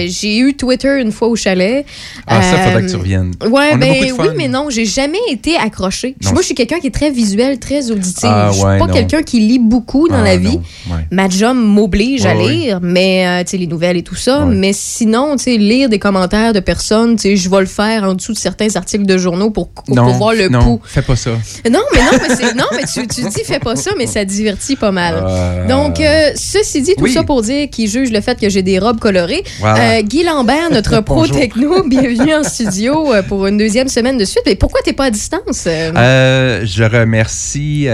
J'ai 0.10 0.38
eu 0.38 0.54
Twitter 0.56 1.00
une 1.02 1.12
fois 1.12 1.28
au 1.28 1.36
chalet. 1.36 1.86
Ah, 2.26 2.42
ça, 2.42 2.58
faudrait 2.60 2.84
que 2.84 2.90
tu 2.90 2.96
reviennes. 2.96 3.34
Ouais, 3.50 3.70
On 3.74 3.78
ben 3.78 3.94
beaucoup 3.94 4.06
de 4.06 4.14
fun. 4.14 4.24
oui, 4.24 4.30
mais 4.38 4.48
non, 4.48 4.68
j'ai 4.70 4.86
jamais 4.86 5.18
été 5.30 5.56
accrochée. 5.58 6.16
Non. 6.24 6.32
Moi, 6.32 6.42
je 6.42 6.48
suis 6.48 6.56
quelqu'un 6.56 6.80
qui 6.80 6.88
est 6.88 6.92
très 6.94 7.12
visuel, 7.12 7.60
très 7.60 7.92
auditif. 7.92 8.24
Ah, 8.24 8.50
je 8.52 8.58
suis 8.58 8.66
ouais, 8.66 8.78
pas 8.80 8.88
quelqu'un 8.88 9.24
qui 9.24 9.40
lit 9.40 9.60
beaucoup 9.60 10.08
dans 10.08 10.16
Ah, 10.20 10.24
la 10.24 10.38
vie. 10.38 10.60
ouais. 10.90 11.06
Ma 11.12 11.30
job 11.30 11.56
m'oblige 11.58 11.97
à 12.26 12.36
Ouais, 12.36 12.46
ouais. 12.46 12.52
lire, 12.54 12.80
mais 12.82 13.26
euh, 13.28 13.44
tu 13.44 13.52
sais 13.52 13.58
les 13.58 13.68
nouvelles 13.68 13.98
et 13.98 14.04
tout 14.04 14.16
ça. 14.16 14.46
Mais 14.46 14.72
sinon, 14.74 15.36
tu 15.38 15.44
sais 15.46 15.58
lire 15.58 15.90
des 15.90 16.00
commentaires 16.00 16.54
de 16.54 16.60
personnes, 16.60 17.16
tu 17.16 17.24
sais, 17.24 17.36
je 17.36 17.50
vais 17.50 17.60
le 17.60 17.66
faire 17.66 18.04
en 18.04 18.14
dessous 18.14 18.34
de 18.34 18.38
certains 18.38 18.76
articles 18.76 19.06
de 19.06 19.18
journaux 19.18 19.50
pour, 19.52 19.70
pour 19.70 19.96
Non, 19.96 20.12
voir 20.14 20.34
le 20.34 20.50
non, 20.50 20.60
pouls. 20.62 20.82
fais 20.86 21.02
pas 21.02 21.16
ça. 21.16 21.32
Non, 21.70 21.80
mais 21.94 22.00
non, 22.00 22.20
mais, 22.40 22.54
non, 22.54 22.66
mais 22.76 22.84
tu, 22.92 23.08
tu 23.08 23.22
dis 23.28 23.44
fais 23.44 23.60
pas 23.60 23.76
ça, 23.76 23.92
mais 23.98 24.08
ça 24.08 24.24
divertit 24.26 24.76
pas 24.76 24.92
mal. 24.92 25.16
Euh, 25.28 25.68
Donc, 25.68 26.00
euh, 26.00 26.32
ceci 26.36 26.82
dit, 26.82 26.96
tout 26.96 27.04
oui. 27.04 27.12
ça 27.14 27.24
pour 27.24 27.42
dire 27.42 27.70
qu'il 27.70 27.90
juge 27.90 28.12
le 28.12 28.22
fait 28.22 28.40
que 28.40 28.50
j'ai 28.50 28.62
des 28.64 28.80
robes 28.80 29.00
colorées. 29.00 29.44
Voilà. 29.60 29.98
Euh, 29.98 30.02
Guy 30.02 30.24
Lambert, 30.24 30.72
notre 30.72 31.00
pro 31.02 31.28
techno, 31.28 31.84
bienvenue 31.88 32.34
en 32.34 32.44
studio 32.44 33.08
pour 33.28 33.48
une 33.48 33.58
deuxième 33.58 33.88
semaine 33.88 34.18
de 34.18 34.26
suite. 34.26 34.44
Mais 34.46 34.56
pourquoi 34.56 34.82
t'es 34.84 34.94
pas 34.94 35.06
à 35.06 35.12
distance? 35.12 35.64
je 35.66 36.84
remercie. 36.84 37.88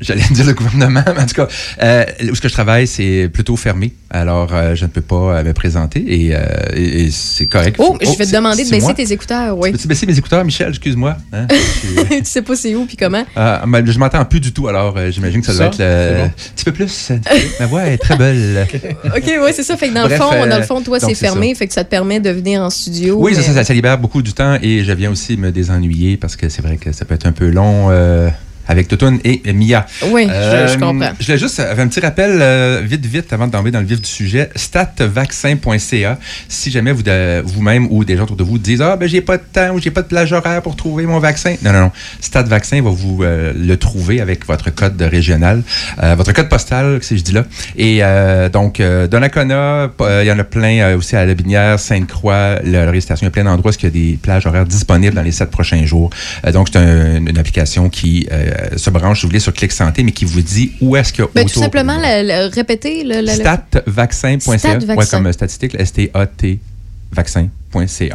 J'allais 0.00 0.22
dire 0.30 0.44
le 0.46 0.52
gouvernement, 0.54 1.02
mais 1.06 1.22
en 1.22 1.26
tout 1.26 1.34
cas, 1.34 1.48
euh, 1.82 2.04
où 2.30 2.34
ce 2.34 2.40
que 2.40 2.48
je 2.48 2.52
travaille, 2.52 2.86
c'est 2.86 3.28
plutôt 3.32 3.56
fermé. 3.56 3.92
Alors, 4.10 4.50
euh, 4.52 4.74
je 4.74 4.84
ne 4.84 4.90
peux 4.90 5.00
pas 5.00 5.38
euh, 5.38 5.44
me 5.44 5.52
présenter 5.52 6.04
et, 6.06 6.34
euh, 6.36 6.40
et- 6.74 7.04
et 7.04 7.10
c'est 7.10 7.46
correct. 7.46 7.76
oh, 7.78 7.96
je 8.00 8.10
vais 8.18 8.26
te 8.26 8.32
demander 8.32 8.64
de 8.64 8.70
baisser 8.70 8.82
moi? 8.86 8.94
tes 8.94 9.10
écouteurs, 9.12 9.56
oui. 9.58 9.72
Peux-tu 9.72 9.88
baisser 9.88 10.06
mes 10.06 10.16
écouteurs, 10.18 10.44
Michel? 10.44 10.68
Excuse-moi. 10.68 11.16
hein? 11.32 11.46
tu 12.10 12.20
sais 12.24 12.42
pas 12.42 12.54
c'est 12.56 12.74
où 12.74 12.84
puis 12.86 12.96
comment? 12.96 13.24
Euh, 13.36 13.58
mais 13.66 13.82
je 13.86 13.98
m'entends 13.98 14.24
plus 14.24 14.40
du 14.40 14.52
tout, 14.52 14.68
alors 14.68 14.94
euh, 14.96 15.10
j'imagine 15.10 15.40
que 15.40 15.46
ça, 15.46 15.52
doit 15.52 15.72
Ça, 15.72 15.72
être 15.72 15.78
le- 15.78 16.08
c'est 16.08 16.14
bon. 16.16 16.24
un 16.24 16.54
petit 16.54 16.64
peu 16.64 16.72
plus. 16.72 17.12
Ma 17.60 17.66
voix 17.66 17.86
est 17.86 17.98
très 17.98 18.16
belle. 18.16 18.66
OK, 19.04 19.26
ouais, 19.42 19.52
c'est 19.52 19.62
ça. 19.62 19.76
Fait 19.76 19.88
que 19.88 19.94
dans, 19.94 20.02
Bref, 20.06 20.18
le, 20.20 20.24
fond, 20.24 20.32
euh, 20.34 20.48
dans 20.48 20.58
le 20.58 20.64
fond, 20.64 20.80
toi, 20.82 21.00
c'est 21.00 21.14
fermé. 21.14 21.54
Fait 21.54 21.66
que 21.66 21.72
ça 21.72 21.84
te 21.84 21.90
permet 21.90 22.20
de 22.20 22.30
venir 22.30 22.60
en 22.62 22.70
studio. 22.70 23.16
Oui, 23.18 23.32
mais- 23.36 23.42
ça, 23.42 23.52
ça, 23.52 23.64
ça 23.64 23.74
libère 23.74 23.98
beaucoup 23.98 24.22
du 24.22 24.32
temps 24.32 24.58
et 24.62 24.84
je 24.84 24.92
viens 24.92 25.10
aussi 25.10 25.36
me 25.36 25.50
désennuyer 25.50 26.16
parce 26.16 26.36
que 26.36 26.48
c'est 26.48 26.62
vrai 26.62 26.76
que 26.76 26.92
ça 26.92 27.04
peut 27.04 27.14
être 27.14 27.26
un 27.26 27.32
peu 27.32 27.48
long 27.48 27.88
euh, 27.90 28.28
avec 28.68 28.88
Totoun 28.88 29.18
et 29.24 29.40
Mia. 29.52 29.86
Oui, 30.06 30.26
je- 30.28 30.72
je 30.72 30.78
comprends. 30.78 31.12
Je 31.20 31.26
voulais 31.26 31.38
juste 31.38 31.56
faire 31.56 31.78
un 31.78 31.88
petit 31.88 32.00
rappel 32.00 32.38
euh, 32.40 32.80
vite, 32.84 33.04
vite, 33.06 33.32
avant 33.32 33.46
de 33.46 33.52
tomber 33.52 33.70
dans 33.70 33.80
le 33.80 33.86
vif 33.86 34.00
du 34.00 34.08
sujet. 34.08 34.50
Statvaccin.ca. 34.56 36.18
Si 36.48 36.70
jamais 36.70 36.92
vous 36.92 37.02
de- 37.02 37.42
vous-même 37.44 37.86
ou 37.90 38.04
des 38.04 38.16
gens 38.16 38.24
autour 38.24 38.36
de 38.36 38.42
vous 38.44 38.58
disent 38.58 38.82
Ah, 38.82 38.96
ben 38.96 39.08
j'ai 39.08 39.20
pas 39.20 39.36
de 39.36 39.42
temps 39.52 39.70
ou 39.74 39.80
j'ai 39.80 39.90
pas 39.90 40.02
de 40.02 40.06
plage 40.08 40.32
horaire 40.32 40.62
pour 40.62 40.76
trouver 40.76 41.04
mon 41.06 41.18
vaccin. 41.18 41.54
Non, 41.62 41.72
non, 41.72 41.80
non. 41.80 41.90
Statvaccin 42.20 42.82
va 42.82 42.90
vous 42.90 43.22
euh, 43.22 43.52
le 43.56 43.76
trouver 43.76 44.20
avec 44.20 44.46
votre 44.46 44.70
code 44.74 44.96
de 44.96 45.04
régional, 45.04 45.62
euh, 46.02 46.14
votre 46.14 46.32
code 46.32 46.48
postal, 46.48 46.98
si 47.02 47.18
je 47.18 47.22
dis 47.22 47.32
là. 47.32 47.44
Et 47.76 47.98
euh, 48.02 48.48
donc, 48.48 48.80
euh, 48.80 49.06
Donnacona, 49.06 49.90
euh, 50.00 50.20
il 50.24 50.26
y 50.28 50.32
en 50.32 50.38
a 50.38 50.44
plein 50.44 50.80
euh, 50.80 50.96
aussi 50.98 51.16
à 51.16 51.24
La 51.24 51.34
Binière, 51.34 51.78
Sainte-Croix, 51.78 52.60
la 52.64 53.00
station, 53.00 53.24
il 53.24 53.26
y 53.26 53.28
a 53.28 53.30
plein 53.30 53.44
d'endroits 53.44 53.72
où 53.72 53.74
il 53.80 53.84
y 53.84 53.86
a 53.86 53.90
des 53.90 54.18
plages 54.20 54.46
horaires 54.46 54.66
disponibles 54.66 55.14
dans 55.14 55.22
les 55.22 55.32
sept 55.32 55.50
prochains 55.50 55.84
jours. 55.84 56.10
Euh, 56.46 56.52
donc, 56.52 56.68
c'est 56.72 56.78
un- 56.78 57.16
une 57.26 57.38
application 57.38 57.88
qui 57.88 58.26
euh, 58.54 58.76
se 58.76 58.90
branche, 58.90 59.20
si 59.20 59.26
vous 59.26 59.30
voulez, 59.30 59.40
sur 59.40 59.52
Clic 59.52 59.72
Santé, 59.72 60.02
mais 60.02 60.12
qui 60.12 60.24
vous 60.24 60.40
dit 60.42 60.72
où 60.80 60.96
est-ce 60.96 61.12
qu'il 61.12 61.24
y 61.24 61.26
a 61.26 61.30
Ben, 61.34 61.46
tout 61.46 61.58
simplement, 61.60 61.96
le- 61.98 62.26
le- 62.48 62.54
répéter 62.54 63.02
le. 63.04 63.16
le- 63.16 63.20
le- 63.22 63.26
Statvaccin.ca. 63.28 64.58
Statvaccin. 64.58 64.94
Ouais, 64.96 65.06
comme 65.10 65.26
euh, 65.26 65.32
statistique, 65.32 65.74
S-T-A-T 65.78 66.58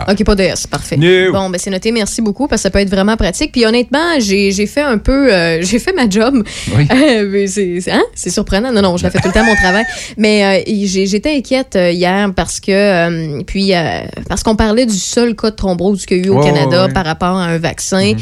OK, 0.10 0.24
pas 0.24 0.36
de 0.36 0.44
S, 0.44 0.68
parfait. 0.68 0.98
Bon, 1.32 1.50
ben 1.50 1.58
c'est 1.60 1.70
noté, 1.70 1.92
merci 1.92 2.22
beaucoup, 2.22 2.48
parce 2.48 2.62
que 2.62 2.64
ça 2.64 2.70
peut 2.70 2.80
être 2.80 2.90
vraiment 2.90 3.18
pratique. 3.18 3.52
Puis 3.52 3.66
honnêtement, 3.66 4.20
j'ai 4.20 4.52
fait 4.66 4.82
un 4.82 4.98
peu, 4.98 5.34
euh, 5.34 5.62
j'ai 5.62 5.80
fait 5.80 5.94
ma 5.94 6.10
job. 6.10 6.44
Oui. 6.76 6.88
Euh, 6.92 7.46
c'est 7.48 7.80
hein? 7.92 8.04
Surprenant. 8.16 8.72
Non, 8.72 8.82
non, 8.82 8.98
je 8.98 9.04
la 9.04 9.10
fais 9.10 9.20
tout 9.20 9.28
le 9.28 9.34
temps 9.34 9.44
mon 9.44 9.56
travail. 9.56 9.86
Mais 10.18 10.64
euh, 10.66 10.74
j'étais 10.86 11.36
inquiète 11.36 11.76
euh, 11.76 11.92
hier 11.92 12.32
parce 12.36 12.60
que, 12.60 12.72
euh, 12.72 13.42
puis 13.46 13.74
euh, 13.74 14.02
parce 14.28 14.44
qu'on 14.44 14.56
parlait 14.56 14.86
du 14.86 14.98
seul 14.98 15.36
cas 15.36 15.52
de 15.52 15.56
thrombose 15.56 16.06
qu'il 16.06 16.18
y 16.18 16.22
a 16.22 16.24
eu 16.28 16.30
au 16.30 16.40
Canada 16.40 16.88
par 16.94 17.06
rapport 17.06 17.38
à 17.38 17.46
un 17.46 17.58
vaccin. 17.58 18.14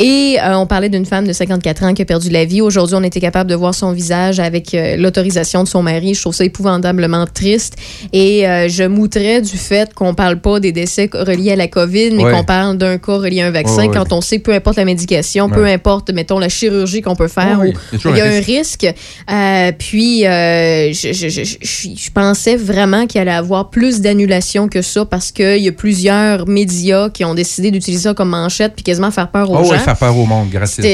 Et 0.00 0.38
euh, 0.40 0.56
on 0.56 0.66
parlait 0.66 0.88
d'une 0.88 1.06
femme 1.06 1.26
de 1.26 1.32
54 1.32 1.82
ans 1.82 1.92
qui 1.92 2.02
a 2.02 2.04
perdu 2.04 2.30
la 2.30 2.44
vie. 2.44 2.60
Aujourd'hui, 2.60 2.94
on 2.96 3.02
était 3.02 3.18
capable 3.18 3.50
de 3.50 3.56
voir 3.56 3.74
son 3.74 3.90
visage 3.90 4.38
avec 4.38 4.72
euh, 4.72 4.96
l'autorisation 4.96 5.64
de 5.64 5.68
son 5.68 5.82
mari. 5.82 6.14
Je 6.14 6.20
trouve 6.20 6.34
ça 6.34 6.44
épouvantablement 6.44 7.26
triste. 7.26 7.74
Et 8.12 8.46
euh, 8.46 8.68
je 8.68 8.84
moutrais 8.84 9.42
du 9.42 9.56
fait 9.56 9.92
qu'on 9.94 10.14
parle 10.14 10.40
pas 10.40 10.60
des 10.60 10.70
décès 10.80 11.08
reliés 11.12 11.52
à 11.52 11.56
la 11.56 11.68
COVID, 11.68 12.10
mais 12.12 12.24
Ouais. 12.24 12.32
qu'on 12.32 12.44
parle 12.44 12.76
d'un 12.78 12.98
cas 12.98 13.14
relié 13.16 13.42
à 13.42 13.46
un 13.46 13.50
vaccin, 13.50 13.76
Ouais, 13.76 13.88
ouais. 13.88 13.94
quand 13.94 14.12
on 14.12 14.20
sait 14.20 14.38
que 14.38 14.42
peu 14.44 14.54
importe 14.54 14.76
la 14.76 14.84
médication, 14.84 15.48
peu 15.48 15.64
importe, 15.66 16.10
mettons, 16.12 16.38
la 16.38 16.48
chirurgie 16.48 17.00
qu'on 17.02 17.16
peut 17.16 17.28
faire. 17.28 17.60
Il 17.92 18.16
y 18.16 18.20
a 18.20 18.24
un 18.26 18.40
risque. 18.40 18.86
Euh, 19.30 19.72
puis, 19.78 20.26
euh, 20.26 20.92
je, 20.92 21.12
je- 21.12 21.28
je- 21.28 21.42
je- 21.60 21.88
je 21.96 22.10
pensais 22.12 22.56
vraiment 22.56 23.06
qu'il 23.06 23.20
allait 23.20 23.30
avoir 23.30 23.70
plus 23.70 24.00
d'annulations 24.00 24.68
que 24.68 24.82
ça 24.82 25.04
parce 25.04 25.32
qu'il 25.32 25.58
y 25.62 25.68
a 25.68 25.72
plusieurs 25.72 26.46
médias 26.48 27.08
qui 27.10 27.24
ont 27.24 27.34
décidé 27.34 27.70
d'utiliser 27.70 28.04
ça 28.04 28.14
comme 28.14 28.30
manchette 28.30 28.72
puis 28.74 28.82
quasiment 28.84 29.10
faire 29.10 29.28
peur 29.30 29.50
aux 29.50 29.56
Oh, 29.58 29.64
gens. 29.64 29.70
ouais, 29.72 29.78
faire 29.78 29.96
peur 29.96 30.16
au 30.16 30.24
monde, 30.26 30.48
grâce 30.50 30.78
à 30.78 30.82
ça. 30.82 30.88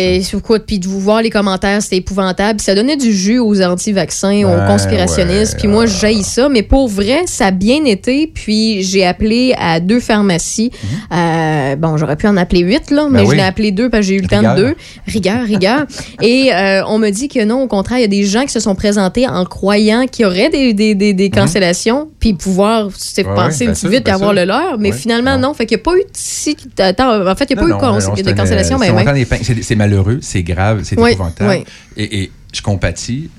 Puis 0.66 0.78
de 0.78 0.88
vous 0.88 1.00
voir 1.00 1.22
les 1.22 1.30
commentaires, 1.30 1.82
c'était 1.82 1.96
épouvantable. 1.96 2.60
Ça 2.60 2.74
donnait 2.74 2.96
du 2.96 3.12
jus 3.12 3.38
aux 3.38 3.60
anti-vaccins, 3.62 4.42
aux 4.44 4.66
conspirationnistes. 4.66 5.56
puis 5.58 5.68
moi, 5.68 5.86
j'haïs 5.86 6.22
ça. 6.24 6.48
Mais 6.48 6.62
pour 6.62 6.88
vrai, 6.88 7.22
ça 7.26 7.46
a 7.46 7.50
bien 7.50 7.84
été. 7.84 8.26
Puis 8.32 8.82
j'ai 8.82 9.04
appelé 9.04 9.54
à 9.58 9.73
deux 9.80 10.00
pharmacies. 10.00 10.70
Euh, 11.12 11.76
bon, 11.76 11.96
j'aurais 11.96 12.16
pu 12.16 12.26
en 12.26 12.36
appeler 12.36 12.60
huit, 12.60 12.90
là, 12.90 13.08
mais 13.10 13.20
Mhm. 13.20 13.24
Ben 13.24 13.24
je 13.24 13.30
oui. 13.30 13.36
l'ai 13.36 13.42
appelé 13.42 13.70
deux 13.72 13.88
parce 13.90 14.02
que 14.02 14.06
j'ai 14.08 14.16
eu 14.16 14.20
le 14.20 14.28
temps 14.28 14.38
Rigueur. 14.38 14.54
de 14.56 14.60
deux. 14.62 14.74
Rigueur, 15.06 15.44
rigueur. 15.44 15.84
Et 16.22 16.52
euh, 16.52 16.82
on 16.86 16.98
me 16.98 17.10
dit 17.10 17.28
que 17.28 17.44
non, 17.44 17.62
au 17.62 17.66
contraire, 17.68 17.98
il 17.98 18.02
y 18.02 18.04
a 18.04 18.08
des 18.08 18.24
gens 18.24 18.42
qui 18.42 18.50
se 18.52 18.60
sont 18.60 18.74
présentés 18.74 19.26
en 19.28 19.44
croyant 19.44 20.06
qu'il 20.06 20.24
y 20.24 20.26
aurait 20.26 20.48
des, 20.50 20.72
des, 20.74 20.94
des, 20.94 21.12
des 21.14 21.30
cancellations, 21.30 22.08
puis 22.20 22.34
pouvoir 22.34 22.84
Mhm. 22.86 22.90
Ouais, 23.28 23.34
passer 23.34 23.68
ouais, 23.68 23.74
sûr, 23.74 23.88
vite 23.90 24.00
et 24.00 24.04
bien 24.04 24.14
avoir 24.14 24.30
sûr. 24.30 24.40
le 24.40 24.44
leur. 24.46 24.78
Mais 24.78 24.90
Ouais. 24.90 24.96
finalement, 24.96 25.38
non. 25.38 25.54
Fait 25.54 25.66
qu'il 25.66 25.76
n'y 25.76 25.82
a 25.82 25.84
pas 25.84 25.96
eu 25.96 26.02
si. 26.12 26.56
Attends, 26.78 27.26
en 27.30 27.34
fait, 27.36 27.46
il 27.50 27.54
n'y 27.56 27.58
a 27.58 27.62
pas 27.62 27.68
Non, 27.68 27.76
eu 27.78 27.80
non, 27.80 28.14
de, 28.14 28.32
cancellation. 28.32 28.78
c'est 28.78 28.90
mais 29.74 29.76
malheureux, 29.76 30.18
c'est 30.20 30.42
grave, 30.42 30.80
c'est 30.84 30.94
épouvantable. 30.98 31.64
et 31.96 32.30
je 32.52 32.62
compatis, 32.62 33.30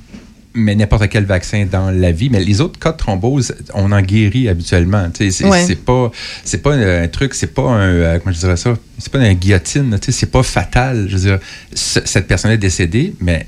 mais 0.55 0.73
n'importe 0.75 1.09
quel 1.09 1.25
vaccin 1.25 1.65
dans 1.69 1.91
la 1.91 2.11
vie. 2.11 2.29
Mais 2.29 2.43
les 2.43 2.61
autres 2.61 2.79
cas 2.79 2.91
de 2.93 2.97
thrombose, 2.97 3.53
on 3.73 3.91
en 3.91 4.01
guérit 4.01 4.47
habituellement. 4.49 5.07
C'est 5.13 5.45
Ouais. 5.45 5.75
pas, 5.75 6.11
c'est 6.43 6.61
pas 6.61 6.73
un 6.73 7.07
truc, 7.07 7.33
c'est 7.33 7.53
pas 7.53 7.63
un. 7.63 7.79
euh, 7.89 8.19
comment 8.19 8.33
je 8.33 8.39
dirais 8.39 8.57
ça? 8.57 8.73
C'est 8.97 9.11
pas 9.11 9.19
une 9.27 9.33
guillotine, 9.37 9.97
c'est 10.01 10.31
pas 10.31 10.43
fatal. 10.43 11.07
Je 11.09 11.17
veux 11.17 11.21
dire, 11.29 11.39
ce- 11.73 11.99
cette 12.05 12.27
personne 12.27 12.51
est 12.51 12.57
décédée, 12.57 13.13
mais 13.19 13.45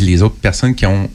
les 0.00 0.22
autres 0.22 0.36
personnes 0.36 0.74
qui 0.74 0.86
ont 0.86 1.08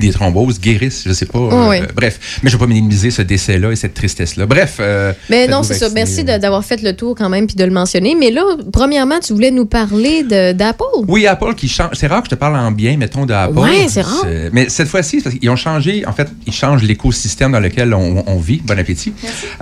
des 0.00 0.10
thromboses 0.10 0.58
guérissent, 0.60 1.02
je 1.06 1.12
sais 1.12 1.26
pas. 1.26 1.38
euh, 1.38 1.68
Oui. 1.68 1.76
bref, 1.94 2.40
mais 2.42 2.50
je 2.50 2.56
vais 2.56 2.60
pas 2.60 2.66
minimiser 2.66 3.10
ce 3.10 3.22
décès-là 3.22 3.70
et 3.70 3.76
cette 3.76 3.94
tristesse-là. 3.94 4.46
Bref. 4.46 4.76
euh, 4.80 5.12
Mais 5.28 5.46
non, 5.46 5.62
c'est 5.62 5.74
ça. 5.74 5.88
Merci 5.94 6.24
de- 6.24 6.38
d'avoir 6.38 6.64
fait 6.64 6.82
le 6.82 6.94
tour 6.96 7.14
quand 7.16 7.28
même 7.28 7.46
puis 7.46 7.56
de 7.56 7.64
le 7.64 7.70
mentionner. 7.70 8.14
Mais 8.18 8.30
là, 8.30 8.42
premièrement, 8.72 9.20
tu 9.20 9.32
voulais 9.32 9.50
nous 9.50 9.66
parler 9.66 10.22
d'Apple? 10.54 10.82
Oui, 11.08 11.26
Apple 11.26 11.54
qui 11.54 11.68
change. 11.68 11.90
C'est 11.94 12.06
rare 12.06 12.22
que 12.22 12.26
je 12.26 12.30
te 12.30 12.34
parle 12.34 12.56
en 12.56 12.72
bien, 12.72 12.96
mettons, 12.96 13.26
d'Apple. 13.26 13.58
Ouais, 13.58 13.86
c'est 13.88 14.02
rare. 14.02 14.26
Mais 14.52 14.68
cette 14.68 14.88
fois-ci, 14.88 15.22
qu'ils 15.22 15.50
ont 15.50 15.56
changé, 15.56 16.04
en 16.06 16.12
fait, 16.12 16.28
ils 16.46 16.52
changent 16.52 16.82
l'écosystème 16.82 17.52
dans 17.52 17.60
lequel 17.60 17.94
on, 17.94 18.24
on 18.26 18.36
vit. 18.38 18.60
Bon 18.64 18.78
appétit. 18.78 19.12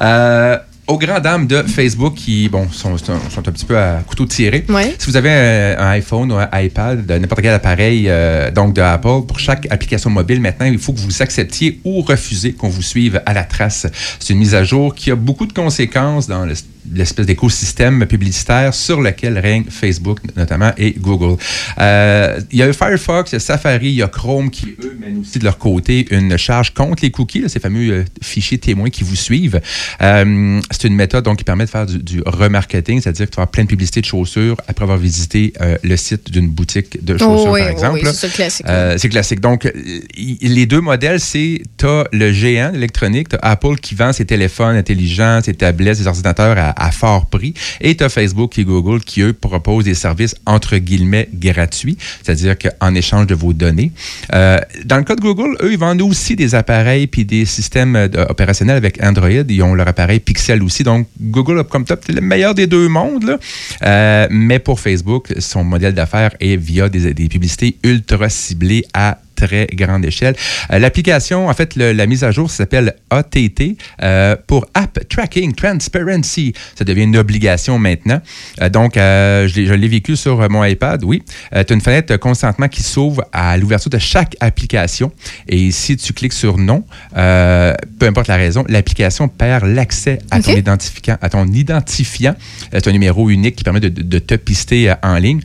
Euh, 0.00 0.56
aux 0.88 0.98
grandes 0.98 1.22
dames 1.22 1.46
de 1.46 1.62
Facebook 1.62 2.14
qui, 2.14 2.48
bon, 2.48 2.66
sont, 2.70 2.96
sont, 2.98 3.12
un 3.12 3.42
petit 3.52 3.64
peu 3.66 3.76
à 3.78 4.02
couteau 4.06 4.24
tiré. 4.24 4.64
Ouais. 4.68 4.94
Si 4.98 5.06
vous 5.06 5.16
avez 5.16 5.30
un, 5.30 5.76
un 5.78 5.90
iPhone 5.90 6.32
ou 6.32 6.36
un 6.36 6.48
iPad, 6.54 7.08
n'importe 7.20 7.42
quel 7.42 7.52
appareil 7.52 8.06
euh, 8.08 8.50
donc 8.50 8.74
de 8.74 8.80
Apple, 8.80 9.26
pour 9.28 9.38
chaque 9.38 9.66
application 9.70 10.08
mobile, 10.10 10.40
maintenant, 10.40 10.66
il 10.66 10.78
faut 10.78 10.92
que 10.92 10.98
vous 11.00 11.22
acceptiez 11.22 11.80
ou 11.84 12.00
refusiez 12.00 12.54
qu'on 12.54 12.68
vous 12.68 12.82
suive 12.82 13.20
à 13.26 13.34
la 13.34 13.44
trace. 13.44 13.86
C'est 14.18 14.32
une 14.32 14.38
mise 14.40 14.54
à 14.54 14.64
jour 14.64 14.94
qui 14.94 15.10
a 15.10 15.14
beaucoup 15.14 15.46
de 15.46 15.52
conséquences 15.52 16.26
dans 16.26 16.44
le- 16.46 16.54
l'espèce 16.94 17.26
d'écosystème 17.26 18.06
publicitaire 18.06 18.74
sur 18.74 19.00
lequel 19.00 19.38
règne 19.38 19.64
Facebook 19.68 20.18
notamment 20.36 20.72
et 20.76 20.94
Google. 20.98 21.36
Euh, 21.78 22.40
il 22.50 22.58
y 22.58 22.62
a 22.62 22.72
Firefox, 22.72 23.32
il 23.32 23.34
y 23.34 23.36
a 23.36 23.40
Safari, 23.40 23.88
il 23.88 23.94
y 23.94 24.02
a 24.02 24.08
Chrome 24.08 24.50
qui, 24.50 24.76
eux, 24.82 24.96
mènent 25.00 25.18
aussi 25.20 25.38
de 25.38 25.44
leur 25.44 25.58
côté 25.58 26.06
une 26.10 26.36
charge 26.36 26.74
contre 26.74 27.02
les 27.02 27.10
cookies, 27.10 27.40
là, 27.40 27.48
ces 27.48 27.60
fameux 27.60 27.90
euh, 27.90 28.04
fichiers 28.22 28.58
témoins 28.58 28.90
qui 28.90 29.04
vous 29.04 29.16
suivent. 29.16 29.60
Euh, 30.02 30.60
c'est 30.70 30.88
une 30.88 30.94
méthode 30.94 31.24
donc, 31.24 31.38
qui 31.38 31.44
permet 31.44 31.64
de 31.64 31.70
faire 31.70 31.86
du, 31.86 31.98
du 31.98 32.22
remarketing, 32.24 33.00
c'est-à-dire 33.00 33.26
que 33.26 33.30
tu 33.30 33.36
vas 33.36 33.42
avoir 33.42 33.50
plein 33.50 33.64
de 33.64 33.68
publicités 33.68 34.00
de 34.00 34.06
chaussures 34.06 34.56
après 34.66 34.84
avoir 34.84 34.98
visité 34.98 35.52
le 35.82 35.96
site 35.96 36.30
d'une 36.30 36.48
boutique 36.48 37.04
de 37.04 37.16
chaussures, 37.16 37.48
Oh, 37.48 37.52
oui, 37.52 37.60
par 37.60 37.68
exemple. 37.70 38.00
oui, 38.02 38.10
c'est 38.12 38.32
classique. 38.32 38.66
C'est 38.96 39.08
classique. 39.08 39.40
Donc, 39.40 39.70
les 40.16 40.66
deux 40.66 40.80
modèles, 40.80 41.20
c'est 41.20 41.62
tu 41.76 41.86
as 41.86 42.04
le 42.12 42.32
géant 42.32 42.72
électronique, 42.74 43.28
tu 43.28 43.36
as 43.36 43.50
Apple 43.50 43.76
qui 43.76 43.94
vend 43.94 44.12
ses 44.12 44.24
téléphones 44.24 44.76
intelligents, 44.76 45.40
ses 45.44 45.54
tablettes, 45.54 45.96
ses 45.96 46.06
ordinateurs 46.06 46.56
à, 46.58 46.77
à 46.78 46.90
fort 46.90 47.26
prix, 47.26 47.54
et 47.80 47.96
tu 47.96 48.04
as 48.04 48.08
Facebook 48.08 48.58
et 48.58 48.64
Google 48.64 49.00
qui, 49.00 49.22
eux, 49.22 49.32
proposent 49.32 49.84
des 49.84 49.94
services 49.94 50.34
entre 50.46 50.76
guillemets 50.78 51.28
gratuits, 51.32 51.96
c'est-à-dire 52.22 52.56
qu'en 52.58 52.94
échange 52.94 53.26
de 53.26 53.34
vos 53.34 53.52
données. 53.52 53.92
Euh, 54.34 54.58
dans 54.84 54.96
le 54.96 55.04
cas 55.04 55.16
de 55.16 55.20
Google, 55.20 55.56
eux, 55.62 55.72
ils 55.72 55.78
vendent 55.78 56.02
aussi 56.02 56.36
des 56.36 56.54
appareils 56.54 57.06
puis 57.06 57.24
des 57.24 57.44
systèmes 57.44 57.96
euh, 57.96 58.08
opérationnels 58.28 58.76
avec 58.76 59.02
Android. 59.02 59.28
Ils 59.28 59.62
ont 59.62 59.74
leur 59.74 59.88
appareil 59.88 60.20
Pixel 60.20 60.62
aussi. 60.62 60.82
Donc, 60.82 61.08
Google 61.20 61.64
comme 61.64 61.84
top 61.84 62.04
le 62.08 62.20
meilleur 62.20 62.54
des 62.54 62.66
deux 62.66 62.88
mondes. 62.88 63.24
là. 63.24 63.38
Euh, 63.82 64.26
mais 64.30 64.58
pour 64.58 64.80
Facebook, 64.80 65.32
son 65.38 65.64
modèle 65.64 65.94
d'affaires 65.94 66.34
est 66.40 66.56
via 66.56 66.88
des, 66.88 67.14
des 67.14 67.28
publicités 67.28 67.76
ultra 67.82 68.28
ciblées 68.28 68.84
à 68.94 69.18
très 69.46 69.66
grande 69.72 70.04
échelle. 70.04 70.34
Euh, 70.72 70.78
L'application, 70.78 71.48
en 71.48 71.54
fait, 71.54 71.76
le- 71.76 71.92
la 71.92 72.06
mise 72.06 72.24
à 72.24 72.30
jour 72.30 72.50
s'appelle 72.50 72.94
ATT 73.10 73.76
euh, 74.02 74.36
pour 74.46 74.66
App 74.74 74.98
Tracking 75.08 75.54
Transparency. 75.54 76.52
Ça 76.76 76.84
devient 76.84 77.04
une 77.04 77.16
obligation 77.16 77.78
maintenant. 77.78 78.20
Euh, 78.60 78.68
donc, 78.68 78.92
je 78.96 79.74
l'ai- 79.74 79.88
vécu 79.88 80.16
sur 80.16 80.50
mon 80.50 80.62
iPad, 80.64 81.02
oui. 81.04 81.22
tu 81.50 81.56
as 81.56 81.74
une 81.74 81.80
fenêtre 81.80 82.12
euh, 82.12 82.18
consentement 82.18 82.68
qui 82.68 82.82
s'ouvre 82.82 83.24
à 83.32 83.56
l'ouverture 83.56 83.90
de 83.90 83.98
chaque 83.98 84.36
application. 84.40 85.10
Et 85.48 85.70
si 85.70 85.96
tu 85.96 86.12
cliques 86.12 86.34
sur 86.34 86.58
non, 86.58 86.84
peu 87.14 88.06
importe 88.06 88.28
la 88.28 88.36
raison, 88.36 88.64
l'application 88.68 89.28
perd 89.28 89.64
l'accès 89.64 90.18
à, 90.30 90.40
ton 90.42 90.52
identifiant, 90.58 91.16
à 91.22 91.28
ton 91.30 91.46
identifiant. 91.46 92.34
C'est 92.72 92.86
un 92.86 92.92
numéro 92.92 93.30
unique 93.30 93.56
qui 93.56 93.64
permet 93.64 93.80
de, 93.80 93.88
de- 93.88 94.02
de 94.02 94.18
te 94.18 94.34
pister 94.34 94.92
en 95.02 95.16
ligne. 95.16 95.40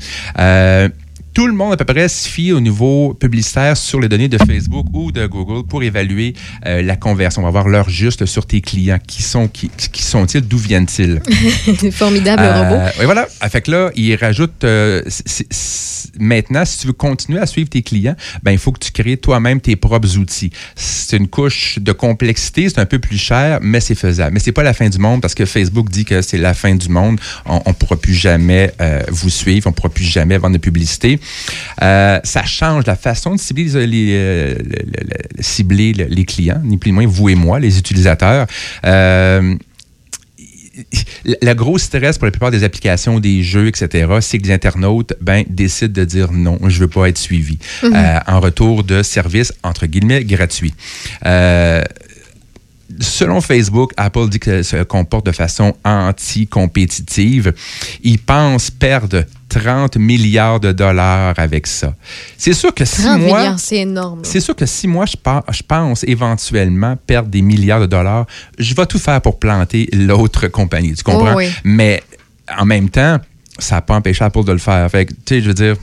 Tout 1.33 1.47
le 1.47 1.53
monde 1.53 1.73
à 1.73 1.77
peu 1.77 1.85
près 1.85 2.07
se 2.07 2.27
fie 2.29 2.51
au 2.51 2.59
niveau 2.59 3.15
publicitaire 3.15 3.75
sur 3.75 3.99
les 3.99 4.07
données 4.07 4.27
de 4.27 4.37
Facebook 4.37 4.85
ou 4.93 5.11
de 5.11 5.25
Google 5.25 5.65
pour 5.67 5.81
évaluer 5.81 6.35
euh, 6.67 6.83
la 6.83 6.95
conversion. 6.95 7.41
On 7.41 7.45
va 7.45 7.49
voir 7.51 7.67
l'heure 7.67 7.89
juste 7.89 8.25
sur 8.27 8.45
tes 8.45 8.61
clients. 8.61 8.99
Qui 9.05 9.23
sont 9.23 9.47
qui, 9.47 9.69
qui 9.91 10.03
sont-ils? 10.03 10.41
D'où 10.41 10.57
viennent-ils? 10.59 11.21
Formidable 11.91 12.43
Euh, 12.43 12.61
robot. 12.69 12.81
oui, 12.99 13.05
voilà. 13.05 13.25
Fait 13.49 13.61
que 13.61 13.71
là, 13.71 13.89
il 13.95 14.15
rajoute 14.15 14.63
euh, 14.63 15.01
maintenant, 16.19 16.65
si 16.65 16.79
tu 16.79 16.87
veux 16.87 16.93
continuer 16.93 17.39
à 17.39 17.45
suivre 17.47 17.69
tes 17.69 17.81
clients, 17.81 18.15
ben 18.43 18.51
il 18.51 18.57
faut 18.59 18.71
que 18.71 18.79
tu 18.79 18.91
crées 18.91 19.17
toi-même 19.17 19.59
tes 19.59 19.75
propres 19.75 20.17
outils. 20.17 20.51
C'est 20.75 21.17
une 21.17 21.27
couche 21.27 21.79
de 21.79 21.91
complexité, 21.91 22.69
c'est 22.69 22.79
un 22.79 22.85
peu 22.85 22.99
plus 22.99 23.17
cher, 23.17 23.59
mais 23.61 23.79
c'est 23.79 23.95
faisable. 23.95 24.33
Mais 24.35 24.39
c'est 24.39 24.51
pas 24.51 24.63
la 24.63 24.73
fin 24.73 24.89
du 24.89 24.99
monde 24.99 25.21
parce 25.21 25.33
que 25.35 25.45
Facebook 25.45 25.89
dit 25.89 26.05
que 26.05 26.21
c'est 26.21 26.37
la 26.37 26.53
fin 26.53 26.75
du 26.75 26.89
monde. 26.89 27.19
On, 27.45 27.61
on 27.65 27.73
pourra 27.73 27.95
plus 27.95 28.13
jamais 28.13 28.71
euh, 28.81 29.01
vous 29.09 29.29
suivre, 29.29 29.67
on 29.67 29.71
pourra 29.71 29.89
plus 29.89 30.05
jamais 30.05 30.37
vendre 30.37 30.53
de 30.53 30.61
publicité. 30.61 31.19
Euh, 31.81 32.19
ça 32.23 32.43
change 32.45 32.85
la 32.85 32.95
façon 32.95 33.35
de 33.35 33.39
cibler 33.39 33.65
les, 33.65 33.87
les, 33.87 34.13
euh, 34.13 34.55
cibler 35.39 35.93
les 35.93 36.25
clients, 36.25 36.61
ni 36.63 36.77
plus 36.77 36.91
ni 36.91 36.95
moins 36.95 37.07
vous 37.07 37.29
et 37.29 37.35
moi, 37.35 37.59
les 37.59 37.77
utilisateurs. 37.77 38.47
Euh, 38.85 39.55
le 41.23 41.53
gros 41.53 41.77
stress 41.77 42.17
pour 42.17 42.25
la 42.25 42.31
plupart 42.31 42.49
des 42.51 42.63
applications, 42.63 43.19
des 43.19 43.43
jeux, 43.43 43.67
etc., 43.67 44.07
c'est 44.21 44.39
que 44.39 44.47
les 44.47 44.53
internautes 44.53 45.13
ben, 45.21 45.43
décident 45.47 45.93
de 45.93 46.03
dire 46.03 46.31
non, 46.31 46.57
je 46.67 46.79
veux 46.79 46.87
pas 46.87 47.09
être 47.09 47.17
suivi 47.19 47.59
Mhm. 47.83 47.93
euh, 47.95 48.19
en 48.27 48.39
retour 48.39 48.83
de 48.83 49.03
services, 49.03 49.53
entre 49.63 49.85
guillemets, 49.85 50.23
gratuits. 50.23 50.73
Euh, 51.25 51.83
Selon 52.99 53.41
Facebook, 53.41 53.91
Apple 53.97 54.29
dit 54.29 54.39
qu'elle 54.39 54.63
se 54.63 54.83
comporte 54.83 55.25
de 55.25 55.31
façon 55.31 55.73
anti-compétitive. 55.83 57.53
Ils 58.03 58.19
pensent 58.19 58.69
perdre 58.69 59.23
30 59.53 59.97
milliards 59.97 60.59
de 60.59 60.71
dollars 60.71 61.33
avec 61.37 61.67
ça. 61.67 61.93
C'est 62.37 62.53
sûr 62.53 62.73
que 62.73 62.85
si 62.85 63.03
30 63.03 63.21
moi... 63.21 63.55
c'est 63.57 63.77
énorme. 63.77 64.21
C'est 64.23 64.39
sûr 64.39 64.55
que 64.55 64.65
si 64.65 64.87
moi, 64.87 65.05
je, 65.05 65.63
pense 65.67 66.03
éventuellement 66.03 66.97
perdre 67.05 67.29
des 67.29 67.41
milliards 67.41 67.81
de 67.81 67.85
dollars, 67.85 68.25
je 68.57 68.73
vais 68.73 68.85
tout 68.85 68.99
faire 68.99 69.21
pour 69.21 69.39
planter 69.39 69.87
l'autre 69.93 70.47
compagnie. 70.47 70.93
Tu 70.93 71.03
comprends? 71.03 71.33
Oh 71.33 71.37
oui. 71.37 71.49
Mais 71.63 72.01
en 72.57 72.65
même 72.65 72.89
temps, 72.89 73.19
ça 73.59 73.75
n'a 73.75 73.81
pas 73.81 73.95
empêché 73.95 74.23
Apple 74.23 74.43
de 74.43 74.53
le 74.53 74.57
faire. 74.57 74.89
Fait 74.89 75.05
tu 75.05 75.13
sais, 75.25 75.41
je 75.41 75.47
veux 75.47 75.53
dire, 75.53 75.75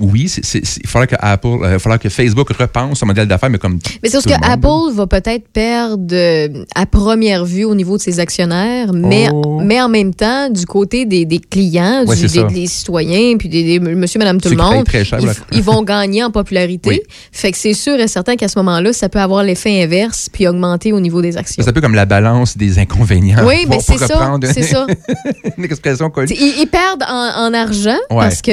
oui, 0.00 0.32
il 0.54 0.86
faudra 0.88 1.06
que 1.06 1.16
Apple, 1.18 1.48
euh, 1.62 1.78
faudra 1.78 1.98
que 1.98 2.08
Facebook 2.08 2.48
repense 2.50 2.98
son 3.00 3.06
modèle 3.06 3.26
d'affaires, 3.28 3.50
mais 3.50 3.58
comme. 3.58 3.78
Mais 4.02 4.08
c'est 4.08 4.22
parce 4.22 4.26
que. 4.26 4.46
Apple 4.46 4.94
va 4.94 5.06
peut-être 5.06 5.48
perdre 5.48 6.06
euh, 6.12 6.64
à 6.74 6.86
première 6.86 7.44
vue 7.44 7.64
au 7.64 7.74
niveau 7.74 7.96
de 7.96 8.02
ses 8.02 8.20
actionnaires, 8.20 8.92
mais, 8.92 9.28
Oh. 9.32 9.60
mais 9.62 9.80
en 9.80 9.88
même 9.88 10.14
temps, 10.14 10.48
du 10.50 10.64
côté 10.66 11.04
des, 11.04 11.24
des 11.24 11.38
clients, 11.38 12.04
Ouais, 12.06 12.16
du- 12.16 12.26
des, 12.28 12.44
des 12.44 12.66
citoyens, 12.66 13.36
puis 13.36 13.48
des, 13.48 13.64
des 13.64 13.80
monsieur, 13.80 14.18
madame, 14.18 14.40
tout 14.40 14.48
Ceux 14.48 14.54
le 14.54 14.62
monde, 14.62 14.84
très 14.84 15.04
cher, 15.04 15.18
ils, 15.52 15.62
vont 15.62 15.82
gagner 15.82 16.22
en 16.24 16.30
popularité. 16.30 16.88
Oui. 16.88 17.00
Fait 17.32 17.50
que 17.52 17.58
c'est 17.58 17.74
sûr 17.74 17.98
et 17.98 18.08
certain 18.08 18.36
qu'à 18.36 18.48
ce 18.48 18.58
moment-là, 18.58 18.92
ça 18.92 19.08
peut 19.08 19.18
avoir 19.20 19.42
l'effet 19.42 19.82
inverse 19.82 20.28
puis 20.32 20.46
augmenter 20.46 20.92
au 20.92 21.00
niveau 21.00 21.20
des 21.22 21.36
actions. 21.36 21.62
C'est 21.62 21.70
un 21.70 21.72
peu 21.72 21.80
comme 21.80 21.94
la 21.94 22.06
balance 22.06 22.56
des 22.56 22.78
inconvénients. 22.78 23.44
Oui, 23.46 23.66
mais 23.68 23.78
c'est 23.80 23.98
ça, 23.98 24.38
c'est 24.52 24.62
ça. 24.62 24.86
une 25.58 25.64
expression 25.64 26.10
connue. 26.10 26.32
Ils, 26.38 26.60
ils 26.62 26.66
perdent 26.66 27.02
en, 27.08 27.46
en 27.48 27.54
argent 27.54 27.96
Ouais, 28.10 28.16
parce 28.28 28.42
que 28.42 28.52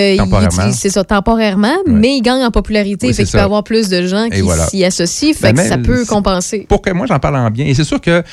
c'est 0.73 0.89
ça, 0.89 1.03
temporairement, 1.03 1.32
mais 1.87 2.17
il 2.17 2.21
gagne 2.21 2.43
en 2.43 2.51
popularité. 2.51 3.07
Oui, 3.07 3.13
fait 3.13 3.23
qu'il 3.23 3.31
peut 3.31 3.39
avoir 3.39 3.63
plus 3.63 3.89
de 3.89 4.05
gens 4.07 4.25
Et 4.25 4.29
qui 4.31 4.41
voilà. 4.41 4.67
s'y 4.67 4.83
associent. 4.83 5.33
Fait 5.33 5.53
Ben, 5.53 5.63
que 5.63 5.69
ça 5.69 5.77
peut 5.77 6.05
compenser. 6.05 6.65
Pour 6.69 6.81
que 6.81 6.91
moi, 6.91 7.05
j'en 7.07 7.19
parle 7.19 7.37
en 7.37 7.49
bien. 7.51 7.65
Et 7.65 7.73
c'est 7.73 7.83
sûr 7.83 7.99
que 8.01 8.23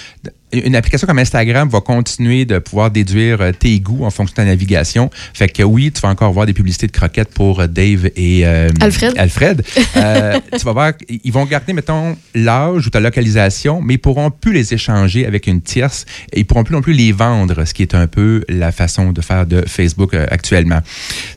une 0.52 0.74
application 0.74 1.06
comme 1.06 1.20
Instagram 1.20 1.68
va 1.68 1.81
continuer 1.81 2.44
de 2.44 2.59
pouvoir 2.59 2.90
déduire 2.90 3.40
euh, 3.40 3.52
tes 3.52 3.78
goûts 3.78 4.05
en 4.05 4.10
fonction 4.10 4.32
de 4.32 4.36
ta 4.36 4.44
navigation. 4.44 5.09
Fait 5.32 5.48
que 5.48 5.62
oui, 5.62 5.93
tu 5.93 6.01
vas 6.01 6.09
encore 6.09 6.32
voir 6.32 6.44
des 6.44 6.52
publicités 6.52 6.89
de 6.89 6.93
croquettes 6.93 7.32
pour 7.32 7.60
euh, 7.60 7.66
Dave 7.68 8.06
et 8.16 8.44
euh, 8.44 8.68
Alfred. 8.81 9.14
Alfred. 9.16 9.62
Euh, 9.97 10.39
tu 10.59 10.64
vas 10.64 10.72
voir, 10.72 10.93
ils 11.09 11.32
vont 11.32 11.44
garder, 11.44 11.72
mettons, 11.72 12.16
l'âge 12.35 12.86
ou 12.86 12.90
ta 12.90 13.01
localisation, 13.01 13.81
mais 13.82 13.94
ils 13.94 13.98
pourront 13.98 14.31
plus 14.31 14.52
les 14.52 14.72
échanger 14.72 15.27
avec 15.27 15.47
une 15.47 15.60
tierce 15.60 16.06
et 16.32 16.40
ils 16.40 16.44
pourront 16.47 16.64
plus 16.64 16.74
non 16.74 16.81
plus 16.81 16.93
les 16.94 17.12
vendre, 17.12 17.64
ce 17.64 17.74
qui 17.74 17.82
est 17.82 17.94
un 17.94 18.06
peu 18.06 18.43
la 18.48 18.72
façon 18.72 19.12
de 19.12 19.20
faire 19.20 19.47
de 19.47 19.62
Facebook 19.66 20.14
euh, 20.14 20.27
actuellement. 20.31 20.81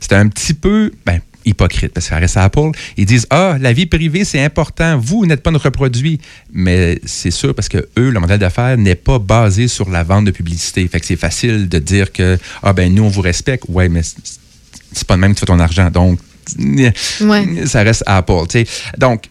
C'est 0.00 0.14
un 0.14 0.28
petit 0.28 0.54
peu, 0.54 0.92
ben, 1.04 1.20
hypocrite 1.44 1.92
parce 1.92 2.06
que 2.06 2.10
ça 2.10 2.18
reste 2.18 2.36
Apple. 2.36 2.70
Ils 2.96 3.06
disent 3.06 3.26
Ah, 3.30 3.56
la 3.60 3.72
vie 3.72 3.86
privée, 3.86 4.24
c'est 4.24 4.42
important. 4.42 4.98
Vous 4.98 5.26
n'êtes 5.26 5.42
pas 5.42 5.50
notre 5.50 5.70
produit. 5.70 6.20
Mais 6.52 7.00
c'est 7.04 7.30
sûr 7.30 7.54
parce 7.54 7.68
que 7.68 7.78
eux, 7.98 8.10
le 8.10 8.20
modèle 8.20 8.38
d'affaires 8.38 8.76
n'est 8.76 8.94
pas 8.94 9.18
basé 9.18 9.68
sur 9.68 9.88
la 9.90 10.02
vente 10.02 10.24
de 10.24 10.30
publicité. 10.30 10.86
Fait 10.88 11.00
que 11.00 11.06
c'est 11.06 11.16
facile 11.16 11.68
de 11.68 11.78
dire 11.78 12.12
que 12.12 12.38
Ah, 12.62 12.72
ben, 12.72 12.92
nous, 12.94 13.04
on 13.04 13.08
vous 13.08 13.20
respecte. 13.22 13.64
Ouais, 13.68 13.88
mais 13.88 14.02
c'est- 14.02 15.04
pas 15.06 15.16
de 15.16 15.20
même 15.20 15.32
que 15.34 15.38
tu 15.38 15.40
fais 15.40 15.46
ton 15.46 15.60
argent. 15.60 15.90
Donc, 15.90 16.18
Ouais. 16.58 17.66
ça 17.66 17.82
reste 17.82 18.02
Apple. 18.06 18.46
tu 18.48 18.60
sais. 18.64 18.66
Donc, 18.98 19.24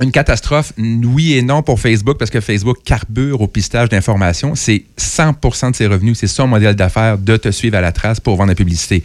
une 0.00 0.12
catastrophe, 0.12 0.72
oui 0.78 1.32
et 1.34 1.42
non 1.42 1.62
pour 1.64 1.80
Facebook, 1.80 2.18
parce 2.18 2.30
que 2.30 2.40
Facebook 2.40 2.78
carbure 2.84 3.40
au 3.40 3.48
pistage 3.48 3.88
d'informations. 3.88 4.54
C'est 4.54 4.84
100% 4.96 5.72
de 5.72 5.76
ses 5.76 5.88
revenus. 5.88 6.16
C'est 6.20 6.28
son 6.28 6.46
modèle 6.46 6.76
d'affaires 6.76 7.18
de 7.18 7.36
te 7.36 7.50
suivre 7.50 7.76
à 7.76 7.80
la 7.80 7.90
trace 7.90 8.20
pour 8.20 8.36
vendre 8.36 8.50
la 8.50 8.54
publicité. 8.54 9.02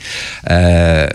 Euh, 0.51 1.07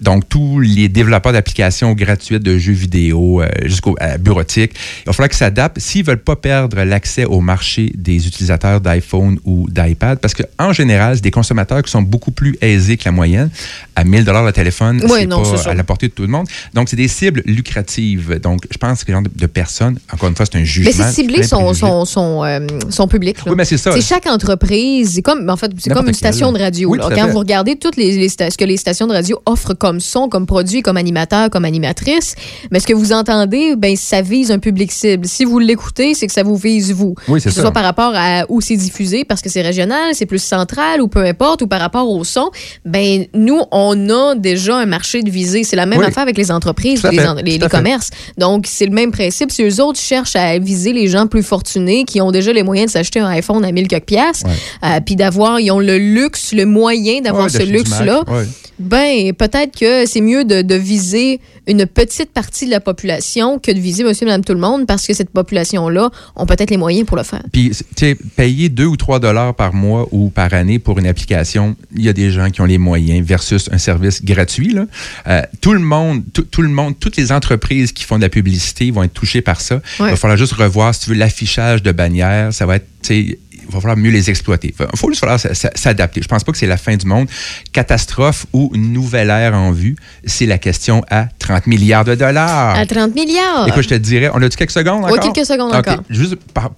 donc, 0.00 0.28
tous 0.28 0.60
les 0.60 0.88
développeurs 0.88 1.32
d'applications 1.32 1.92
gratuites 1.92 2.42
de 2.42 2.58
jeux 2.58 2.72
vidéo 2.72 3.42
euh, 3.42 3.48
jusqu'au 3.64 3.96
à 4.00 4.18
bureautique, 4.18 4.72
il 4.74 5.06
va 5.06 5.12
falloir 5.12 5.28
qu'ils 5.28 5.38
s'adaptent 5.38 5.78
s'ils 5.78 6.02
ne 6.02 6.06
veulent 6.06 6.22
pas 6.22 6.36
perdre 6.36 6.82
l'accès 6.82 7.24
au 7.24 7.40
marché 7.40 7.92
des 7.94 8.26
utilisateurs 8.26 8.80
d'iPhone 8.80 9.38
ou 9.44 9.68
d'iPad, 9.70 10.18
parce 10.18 10.34
qu'en 10.34 10.72
général, 10.72 11.16
c'est 11.16 11.22
des 11.22 11.30
consommateurs 11.30 11.82
qui 11.82 11.90
sont 11.90 12.02
beaucoup 12.02 12.32
plus 12.32 12.56
aisés 12.60 12.96
que 12.96 13.04
la 13.04 13.12
moyenne. 13.12 13.50
À 13.96 14.04
1000 14.04 14.24
le 14.24 14.52
téléphone, 14.52 15.00
Oui, 15.08 15.20
c'est 15.20 15.64
pas 15.64 15.70
à 15.70 15.74
la 15.74 15.84
portée 15.84 16.08
de 16.08 16.12
tout 16.12 16.22
le 16.22 16.28
monde. 16.28 16.46
Donc, 16.72 16.88
c'est 16.88 16.96
des 16.96 17.08
cibles 17.08 17.42
lucratives. 17.46 18.40
Donc, 18.40 18.66
je 18.70 18.76
pense 18.76 19.04
que 19.04 19.06
ce 19.06 19.12
genre 19.12 19.22
de, 19.22 19.46
personnes, 19.46 19.98
encore 20.12 20.28
une 20.28 20.34
fois, 20.34 20.46
c'est 20.50 20.58
un 20.58 20.64
jugement. 20.64 20.90
Mais 20.96 21.04
c'est 21.04 21.12
ciblé 21.12 21.42
son, 21.44 21.72
son, 21.74 22.04
son, 22.04 22.44
euh, 22.44 22.60
son 22.90 23.06
public. 23.06 23.36
là. 23.38 23.44
Oui, 23.46 23.54
mais 23.56 23.64
c'est 23.64 23.78
ça. 23.78 23.92
C'est 23.92 24.00
chaque 24.02 24.26
entreprise, 24.26 25.14
c'est 25.14 25.22
comme, 25.22 25.48
en 25.48 25.56
fait, 25.56 25.70
c'est 25.78 25.90
comme 25.90 26.08
une 26.08 26.14
station 26.14 26.52
de 26.52 26.58
radio. 26.58 26.90
Oui, 26.90 26.98
là. 26.98 27.08
Quand 27.14 27.28
vous 27.28 27.38
regardez 27.38 27.76
toutes 27.76 27.96
les, 27.96 28.28
ce 28.28 28.56
que 28.56 28.64
les 28.64 28.76
stations 28.76 29.06
de 29.06 29.12
radio 29.12 29.40
offrent 29.46 29.74
comme 29.84 30.00
son, 30.00 30.30
comme 30.30 30.46
produit, 30.46 30.80
comme 30.80 30.96
animateur, 30.96 31.50
comme 31.50 31.66
animatrice, 31.66 32.34
mais 32.70 32.80
ce 32.80 32.86
que 32.86 32.94
vous 32.94 33.12
entendez, 33.12 33.76
ben 33.76 33.96
ça 33.96 34.22
vise 34.22 34.50
un 34.50 34.58
public 34.58 34.90
cible. 34.90 35.26
Si 35.28 35.44
vous 35.44 35.58
l'écoutez, 35.58 36.14
c'est 36.14 36.26
que 36.26 36.32
ça 36.32 36.42
vous 36.42 36.56
vise 36.56 36.90
vous. 36.90 37.14
Oui, 37.28 37.38
c'est 37.38 37.50
que 37.50 37.54
ce 37.54 37.56
ça. 37.56 37.60
soit 37.64 37.70
par 37.72 37.82
rapport 37.84 38.12
à 38.14 38.46
où 38.48 38.62
c'est 38.62 38.78
diffusé, 38.78 39.26
parce 39.26 39.42
que 39.42 39.50
c'est 39.50 39.60
régional, 39.60 40.14
c'est 40.14 40.24
plus 40.24 40.42
central 40.42 41.02
ou 41.02 41.08
peu 41.08 41.22
importe, 41.22 41.60
ou 41.60 41.66
par 41.66 41.80
rapport 41.80 42.08
au 42.10 42.24
son, 42.24 42.50
ben 42.86 43.26
nous, 43.34 43.60
on 43.72 44.08
a 44.08 44.34
déjà 44.36 44.76
un 44.78 44.86
marché 44.86 45.22
de 45.22 45.28
visée. 45.30 45.64
C'est 45.64 45.76
la 45.76 45.84
même 45.84 45.98
Oui. 45.98 46.06
affaire 46.06 46.22
avec 46.22 46.38
les 46.38 46.50
entreprises, 46.50 47.02
les, 47.04 47.18
fait, 47.18 47.26
en- 47.28 47.34
les- 47.34 47.58
commerces. 47.58 48.08
Donc, 48.38 48.64
c'est 48.66 48.86
le 48.86 48.92
même 48.92 49.10
principe. 49.12 49.50
Si 49.52 49.62
eux 49.64 49.82
autres 49.82 50.00
cherchent 50.00 50.36
à 50.36 50.58
viser 50.58 50.94
les 50.94 51.08
gens 51.08 51.26
plus 51.26 51.42
fortunés 51.42 52.04
qui 52.04 52.22
ont 52.22 52.30
déjà 52.32 52.54
les 52.54 52.62
moyens 52.62 52.86
de 52.86 52.92
s'acheter 52.92 53.20
un 53.20 53.28
iPhone 53.28 53.62
à 53.66 53.70
1000 53.70 53.86
quelques 53.88 54.06
piastres, 54.06 54.46
euh, 54.82 55.00
puis 55.04 55.14
d'avoir, 55.16 55.60
ils 55.60 55.70
ont 55.70 55.78
le 55.80 55.98
luxe, 55.98 56.54
le 56.54 56.64
moyen 56.64 57.20
d'avoir 57.20 57.44
Ouais, 57.44 57.50
ce 57.50 57.62
luxe-là, 57.64 58.22
ouais. 58.28 58.46
ben, 58.78 59.32
peut-être 59.34 59.73
que 59.74 60.06
c'est 60.06 60.20
mieux 60.20 60.44
de, 60.44 60.62
de 60.62 60.74
viser 60.74 61.40
une 61.66 61.86
petite 61.86 62.30
partie 62.30 62.66
de 62.66 62.70
la 62.70 62.80
population 62.80 63.58
que 63.58 63.70
de 63.70 63.78
viser 63.78 64.04
monsieur, 64.04 64.26
madame, 64.26 64.44
tout 64.44 64.52
le 64.52 64.60
monde 64.60 64.86
parce 64.86 65.06
que 65.06 65.14
cette 65.14 65.30
population-là 65.30 66.10
ont 66.36 66.46
peut-être 66.46 66.70
les 66.70 66.76
moyens 66.76 67.06
pour 67.06 67.16
le 67.16 67.22
faire. 67.22 67.42
Puis, 67.52 67.70
tu 67.70 67.84
sais, 67.96 68.16
payer 68.36 68.68
2 68.68 68.84
ou 68.84 68.96
3 68.96 69.20
dollars 69.20 69.54
par 69.54 69.74
mois 69.74 70.06
ou 70.12 70.30
par 70.30 70.52
année 70.52 70.78
pour 70.78 70.98
une 70.98 71.06
application, 71.06 71.76
il 71.94 72.02
y 72.02 72.08
a 72.08 72.12
des 72.12 72.30
gens 72.30 72.50
qui 72.50 72.60
ont 72.60 72.66
les 72.66 72.78
moyens 72.78 73.26
versus 73.26 73.68
un 73.72 73.78
service 73.78 74.24
gratuit. 74.24 74.72
Là. 74.72 74.86
Euh, 75.26 75.42
tout 75.60 75.72
le 75.72 75.80
monde, 75.80 76.22
tout, 76.50 76.62
le 76.62 76.68
monde, 76.68 76.94
toutes 76.98 77.16
les 77.16 77.32
entreprises 77.32 77.92
qui 77.92 78.04
font 78.04 78.16
de 78.16 78.22
la 78.22 78.28
publicité 78.28 78.90
vont 78.90 79.02
être 79.02 79.14
touchées 79.14 79.42
par 79.42 79.60
ça. 79.60 79.80
Il 79.98 80.06
va 80.06 80.16
falloir 80.16 80.36
juste 80.36 80.52
revoir, 80.52 80.94
si 80.94 81.02
tu 81.02 81.10
veux, 81.10 81.16
l'affichage 81.16 81.82
de 81.82 81.92
bannières. 81.92 82.52
Ça 82.52 82.66
va 82.66 82.76
être, 82.76 82.86
tu 83.02 83.28
sais, 83.28 83.38
il 83.66 83.72
va 83.72 83.80
falloir 83.80 83.96
mieux 83.96 84.10
les 84.10 84.30
exploiter. 84.30 84.74
Il 84.78 84.98
faut 84.98 85.08
juste 85.08 85.20
falloir 85.20 85.38
s'adapter. 85.40 86.22
Je 86.22 86.28
pense 86.28 86.44
pas 86.44 86.52
que 86.52 86.58
c'est 86.58 86.66
la 86.66 86.76
fin 86.76 86.96
du 86.96 87.06
monde. 87.06 87.28
Catastrophe 87.72 88.46
ou 88.52 88.70
nouvelle 88.74 89.30
ère 89.30 89.54
en 89.54 89.72
vue, 89.72 89.96
c'est 90.24 90.46
la 90.46 90.58
question 90.58 91.02
à 91.10 91.26
30 91.38 91.66
milliards 91.66 92.04
de 92.04 92.14
dollars. 92.14 92.76
À 92.76 92.86
30 92.86 93.14
milliards. 93.14 93.66
Écoute, 93.68 93.82
je 93.84 93.88
te 93.88 93.94
dirais, 93.94 94.30
on 94.32 94.42
a-tu 94.42 94.56
quelques 94.56 94.70
secondes 94.70 95.04
Oui, 95.04 95.12
encore? 95.12 95.32
quelques 95.32 95.46
secondes 95.46 95.74
encore. 95.74 96.02
Juste 96.08 96.36
par, 96.52 96.70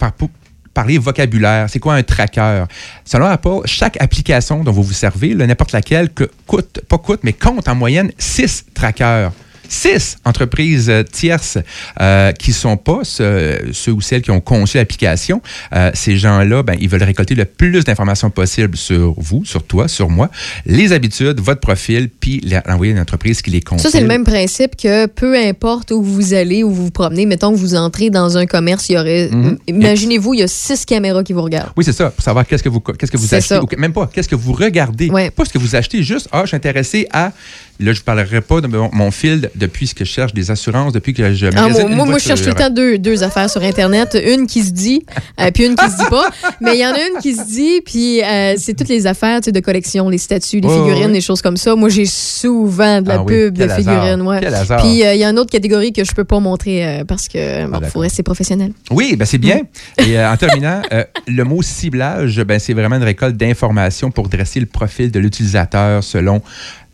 parler 0.73 0.97
vocabulaire, 0.99 1.67
c'est 1.69 1.79
quoi 1.79 1.95
un 1.95 2.03
tracker? 2.03 2.65
Selon 3.03 3.25
Apple, 3.25 3.61
chaque 3.65 3.99
application 4.01 4.63
dont 4.63 4.71
vous 4.71 4.83
vous 4.83 4.93
servez, 4.93 5.33
n'importe 5.33 5.71
laquelle, 5.71 6.11
que 6.13 6.29
coûte, 6.45 6.81
pas 6.87 6.99
coûte, 6.99 7.21
mais 7.23 7.33
compte 7.33 7.67
en 7.67 7.75
moyenne 7.75 8.11
6 8.17 8.65
trackers. 8.75 9.31
Six 9.69 10.17
entreprises 10.25 10.89
euh, 10.89 11.03
tierces 11.03 11.57
euh, 12.01 12.31
qui 12.31 12.51
ne 12.51 12.55
sont 12.55 12.77
pas 12.77 12.99
ce- 13.03 13.59
ceux 13.73 13.91
ou 13.91 14.01
celles 14.01 14.21
qui 14.21 14.31
ont 14.31 14.41
conçu 14.41 14.77
l'application. 14.77 15.41
Euh, 15.73 15.91
ces 15.93 16.17
gens-là, 16.17 16.63
ben, 16.63 16.75
ils 16.79 16.89
veulent 16.89 17.03
récolter 17.03 17.35
le 17.35 17.45
plus 17.45 17.83
d'informations 17.83 18.29
possible 18.29 18.77
sur 18.77 19.13
vous, 19.17 19.43
sur 19.45 19.63
toi, 19.63 19.87
sur 19.87 20.09
moi, 20.09 20.29
les 20.65 20.91
habitudes, 20.93 21.39
votre 21.39 21.61
profil, 21.61 22.09
puis 22.09 22.41
l'envoyer 22.67 22.93
à 22.93 22.95
une 22.95 23.01
entreprise 23.01 23.41
qui 23.41 23.51
les 23.51 23.61
compile. 23.61 23.83
Ça, 23.83 23.89
c'est 23.89 24.01
le 24.01 24.07
même 24.07 24.23
principe 24.23 24.75
que 24.75 25.05
peu 25.07 25.35
importe 25.37 25.91
où 25.91 26.01
vous 26.01 26.33
allez, 26.33 26.63
où 26.63 26.71
vous 26.71 26.85
vous 26.85 26.91
promenez, 26.91 27.25
mettons 27.25 27.51
que 27.51 27.57
vous 27.57 27.75
entrez 27.75 28.09
dans 28.09 28.37
un 28.37 28.45
commerce, 28.45 28.89
il 28.89 28.93
y 28.93 28.97
aurait. 28.97 29.29
Mhm. 29.31 29.57
Imaginez-vous, 29.67 30.33
il 30.33 30.39
y 30.39 30.43
a 30.43 30.47
six 30.47 30.85
caméras 30.85 31.23
qui 31.23 31.33
vous 31.33 31.41
regardent. 31.41 31.71
Oui, 31.75 31.83
c'est 31.83 31.93
ça, 31.93 32.09
pour 32.11 32.23
savoir 32.23 32.45
qu'est-ce 32.47 32.63
que 32.63 32.69
vous, 32.69 32.79
qu'est-ce 32.79 33.11
que 33.11 33.17
vous 33.17 33.27
C'est 33.27 33.37
achetez, 33.37 33.57
ou 33.59 33.67
même 33.79 33.93
pas, 33.93 34.09
qu'est-ce 34.13 34.29
que 34.29 34.35
vous 34.35 34.53
regardez, 34.53 35.09
pas 35.35 35.45
ce 35.45 35.51
que 35.53 35.57
vous 35.57 35.75
achetez, 35.75 36.03
juste, 36.03 36.27
ah, 36.31 36.41
je 36.43 36.47
suis 36.47 36.57
intéressé 36.57 37.07
à, 37.11 37.31
là, 37.79 37.93
je 37.93 37.99
ne 37.99 38.03
parlerai 38.03 38.41
pas 38.41 38.61
de 38.61 38.67
mon, 38.67 38.89
mon 38.93 39.11
fil 39.11 39.49
depuis 39.55 39.87
ce 39.87 39.95
que 39.95 40.05
je 40.05 40.11
cherche 40.11 40.33
des 40.33 40.51
assurances, 40.51 40.93
depuis 40.93 41.13
que 41.13 41.33
je 41.33 41.47
Ah, 41.55 41.69
moi, 41.69 41.85
moi, 41.85 42.05
moi, 42.05 42.17
je 42.17 42.23
cherche 42.23 42.41
tout 42.41 42.49
le 42.49 42.55
temps 42.55 42.69
deux, 42.69 42.97
deux 42.97 43.23
affaires 43.23 43.49
sur 43.49 43.61
Internet. 43.61 44.17
Une 44.25 44.47
qui 44.47 44.63
se 44.63 44.71
dit, 44.71 45.05
euh, 45.39 45.51
puis 45.51 45.65
une 45.65 45.75
qui 45.75 45.89
se 45.89 45.97
dit 45.97 46.09
pas. 46.09 46.29
Mais 46.61 46.75
il 46.75 46.81
y 46.81 46.85
en 46.85 46.93
a 46.93 46.99
une 46.99 47.21
qui 47.21 47.35
se 47.35 47.45
dit, 47.45 47.81
puis 47.85 48.23
euh, 48.23 48.55
c'est 48.57 48.73
toutes 48.73 48.89
les 48.89 49.07
affaires 49.07 49.41
tu 49.41 49.45
sais, 49.45 49.51
de 49.51 49.59
collection, 49.59 50.09
les 50.09 50.17
statues, 50.17 50.59
les 50.59 50.69
figurines, 50.69 51.11
les 51.11 51.21
choses 51.21 51.41
comme 51.41 51.57
ça. 51.57 51.75
Moi, 51.75 51.89
j'ai 51.89 52.05
souvent 52.05 53.01
de 53.01 53.07
la 53.07 53.15
Ah 53.15 53.23
oui, 53.23 53.33
pub 53.33 53.57
de 53.57 53.67
figurines. 53.67 54.21
Ouais. 54.21 54.39
Puis 54.39 55.03
euh, 55.03 55.13
il 55.13 55.19
y 55.19 55.23
a 55.23 55.29
une 55.29 55.39
autre 55.39 55.51
catégorie 55.51 55.93
que 55.93 56.03
je 56.03 56.11
peux 56.13 56.23
pas 56.23 56.39
montrer 56.39 56.85
euh, 56.85 57.03
parce 57.05 57.27
que 57.27 57.67
bon, 57.67 57.81
faut 57.87 57.99
rester 57.99 58.23
professionnel. 58.23 58.71
Oui, 58.91 59.15
ben 59.17 59.25
c'est 59.25 59.37
bien. 59.37 59.61
Et 59.97 60.17
euh, 60.17 60.31
en 60.31 60.37
terminant, 60.37 60.81
le 61.27 61.43
mot 61.43 61.61
ciblage, 61.61 62.41
ben, 62.43 62.59
c'est 62.59 62.73
vraiment 62.73 62.95
une 62.95 63.03
récolte 63.03 63.37
d'informations 63.37 64.11
pour 64.11 64.29
dresser 64.29 64.59
le 64.59 64.65
profil 64.65 65.11
de 65.11 65.19
l'utilisateur 65.19 66.03
selon 66.03 66.41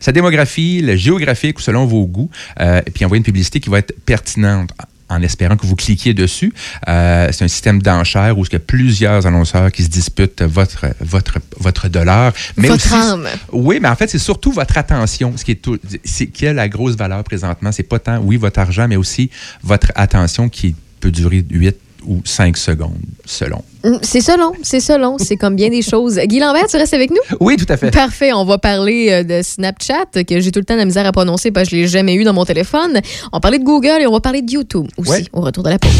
sa 0.04 0.12
démographie, 0.12 0.82
le 0.82 0.96
géographique 0.96 1.58
ou 1.58 1.62
selon 1.62 1.86
vos 1.86 2.04
goûts, 2.06 2.28
euh, 2.60 2.82
et 2.84 2.90
puis 2.90 3.06
envoyer 3.06 3.20
une 3.20 3.24
publicité 3.24 3.58
qui 3.58 3.70
va 3.70 3.78
être 3.78 3.94
pertinente 4.04 4.70
en 5.08 5.22
espérant 5.22 5.56
que 5.56 5.66
vous 5.66 5.76
cliquiez 5.76 6.12
dessus. 6.12 6.52
Euh, 6.88 7.28
c'est 7.32 7.42
un 7.42 7.48
système 7.48 7.80
d'enchères 7.80 8.38
où 8.38 8.44
il 8.44 8.52
y 8.52 8.56
a 8.56 8.58
plusieurs 8.58 9.26
annonceurs 9.26 9.72
qui 9.72 9.82
se 9.82 9.88
disputent 9.88 10.42
votre, 10.42 10.88
votre, 11.00 11.38
votre 11.58 11.88
dollar. 11.88 12.34
Mais 12.58 12.68
Votre 12.68 12.84
aussi, 12.84 12.94
âme. 12.94 13.28
Oui, 13.52 13.78
mais 13.80 13.88
en 13.88 13.96
fait, 13.96 14.10
c'est 14.10 14.18
surtout 14.18 14.52
votre 14.52 14.76
attention, 14.76 15.38
ce 15.38 15.44
qui 15.44 15.52
est, 15.52 15.62
tout, 15.62 15.78
c'est, 16.04 16.26
qui 16.26 16.46
a 16.46 16.52
la 16.52 16.68
grosse 16.68 16.96
valeur 16.96 17.24
présentement. 17.24 17.72
C'est 17.72 17.82
pas 17.82 17.98
tant, 17.98 18.18
oui, 18.18 18.36
votre 18.36 18.58
argent, 18.58 18.86
mais 18.86 18.96
aussi 18.96 19.30
votre 19.62 19.90
attention 19.94 20.50
qui 20.50 20.76
peut 21.00 21.12
durer 21.12 21.42
8 21.48 21.76
ou 22.06 22.20
5 22.24 22.56
secondes, 22.56 22.96
selon. 23.24 23.62
Hum, 23.84 23.98
C'est 24.02 24.20
ça 24.20 24.36
long, 24.36 24.52
c'est 24.62 24.80
ça 24.80 24.96
long. 24.98 25.16
C'est 25.18 25.36
comme 25.36 25.56
bien 25.56 25.68
des 25.70 25.82
choses. 25.82 26.18
Guy 26.26 26.40
Lambert, 26.40 26.66
tu 26.68 26.76
restes 26.76 26.94
avec 26.94 27.10
nous? 27.10 27.16
Oui, 27.40 27.56
tout 27.56 27.66
à 27.68 27.76
fait. 27.76 27.90
Parfait. 27.90 28.32
On 28.32 28.44
va 28.44 28.58
parler 28.58 29.08
euh, 29.10 29.22
de 29.24 29.42
Snapchat, 29.42 30.06
que 30.26 30.40
j'ai 30.40 30.50
tout 30.52 30.58
le 30.60 30.64
temps 30.64 30.74
de 30.74 30.78
la 30.80 30.84
misère 30.84 31.06
à 31.06 31.12
prononcer 31.12 31.50
parce 31.50 31.68
que 31.68 31.76
je 31.76 31.82
l'ai 31.82 31.88
jamais 31.88 32.14
eu 32.14 32.24
dans 32.24 32.32
mon 32.32 32.44
téléphone. 32.44 33.00
On 33.32 33.36
va 33.36 33.40
parler 33.40 33.58
de 33.58 33.64
Google 33.64 33.98
et 34.00 34.06
on 34.06 34.12
va 34.12 34.20
parler 34.20 34.42
de 34.42 34.50
YouTube 34.50 34.86
aussi 34.96 35.10
Ouais. 35.10 35.24
au 35.32 35.40
retour 35.40 35.62
de 35.64 35.70
la 35.70 35.78
pause. 35.78 35.90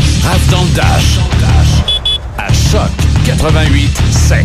Dans 0.51 0.62
le 0.62 0.74
Dash. 0.74 1.18
À 2.39 2.52
Choc 2.52 2.90
88 3.26 3.89
7. 4.10 4.44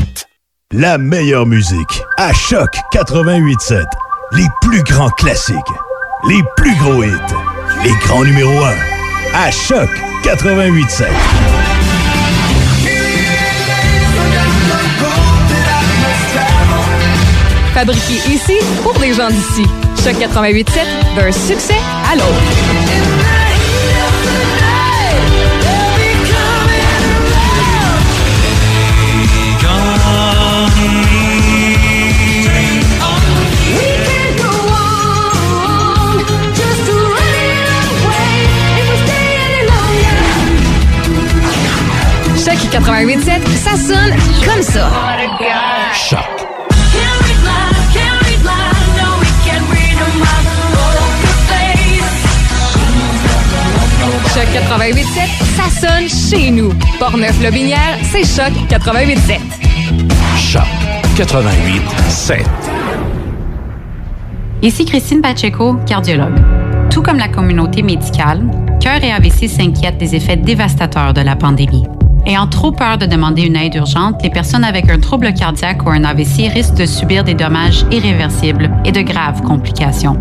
La 0.72 0.98
meilleure 0.98 1.45
musique. 1.45 2.02
À 2.18 2.31
Choc 2.34 2.69
88 2.91 3.60
7. 3.61 3.77
Les 4.34 4.45
plus 4.61 4.84
grands 4.84 5.10
classiques. 5.10 5.56
Les 6.27 6.41
plus 6.57 6.76
gros 6.77 7.03
hits. 7.03 7.10
Les 7.84 7.91
grands 8.06 8.23
numéros 8.23 8.64
1. 8.64 8.98
À 9.34 9.51
Choc 9.51 9.89
88 10.23 10.89
7. 10.89 11.07
Fabriqué 17.73 18.14
ici 18.30 18.57
pour 18.84 18.97
les 18.99 19.14
gens 19.14 19.30
d'ici. 19.30 19.64
Choc 20.03 20.15
88.7, 20.15 21.15
d'un 21.15 21.31
succès 21.31 21.76
à 22.11 22.15
l'autre. 22.15 23.19
88.7, 42.72 43.48
ça 43.56 43.76
sonne 43.76 44.14
comme 44.46 44.62
ça. 44.62 44.90
Choc. 45.94 46.20
Choc 54.34 54.48
88.7, 54.54 55.04
ça 55.56 55.88
sonne 55.88 56.08
chez 56.08 56.52
nous. 56.52 56.72
Portneuf-Lobinière, 57.00 57.98
c'est 58.04 58.24
Choc 58.24 58.54
88.7. 58.70 59.40
Choc 60.38 60.62
88 61.18 61.82
7. 62.10 62.46
Ici 64.62 64.86
Christine 64.86 65.22
Pacheco, 65.22 65.76
cardiologue. 65.88 66.40
Tout 66.91 67.02
comme 67.02 67.18
la 67.18 67.30
communauté 67.30 67.82
médicale, 67.82 68.44
Cœur 68.80 69.04
et 69.04 69.12
AVC 69.12 69.48
s'inquiètent 69.48 69.98
des 69.98 70.16
effets 70.16 70.38
dévastateurs 70.38 71.14
de 71.14 71.22
la 71.22 71.36
pandémie. 71.36 71.86
Ayant 72.26 72.48
trop 72.48 72.72
peur 72.72 72.98
de 72.98 73.06
demander 73.06 73.44
une 73.44 73.56
aide 73.56 73.76
urgente, 73.76 74.22
les 74.24 74.30
personnes 74.30 74.64
avec 74.64 74.90
un 74.90 75.00
trouble 75.00 75.34
cardiaque 75.34 75.86
ou 75.86 75.90
un 75.90 76.04
AVC 76.04 76.48
risquent 76.54 76.76
de 76.76 76.86
subir 76.86 77.24
des 77.24 77.34
dommages 77.34 77.86
irréversibles 77.91 78.70
et 78.86 78.91
de 78.91 79.02
graves 79.02 79.41
complications. 79.41 80.18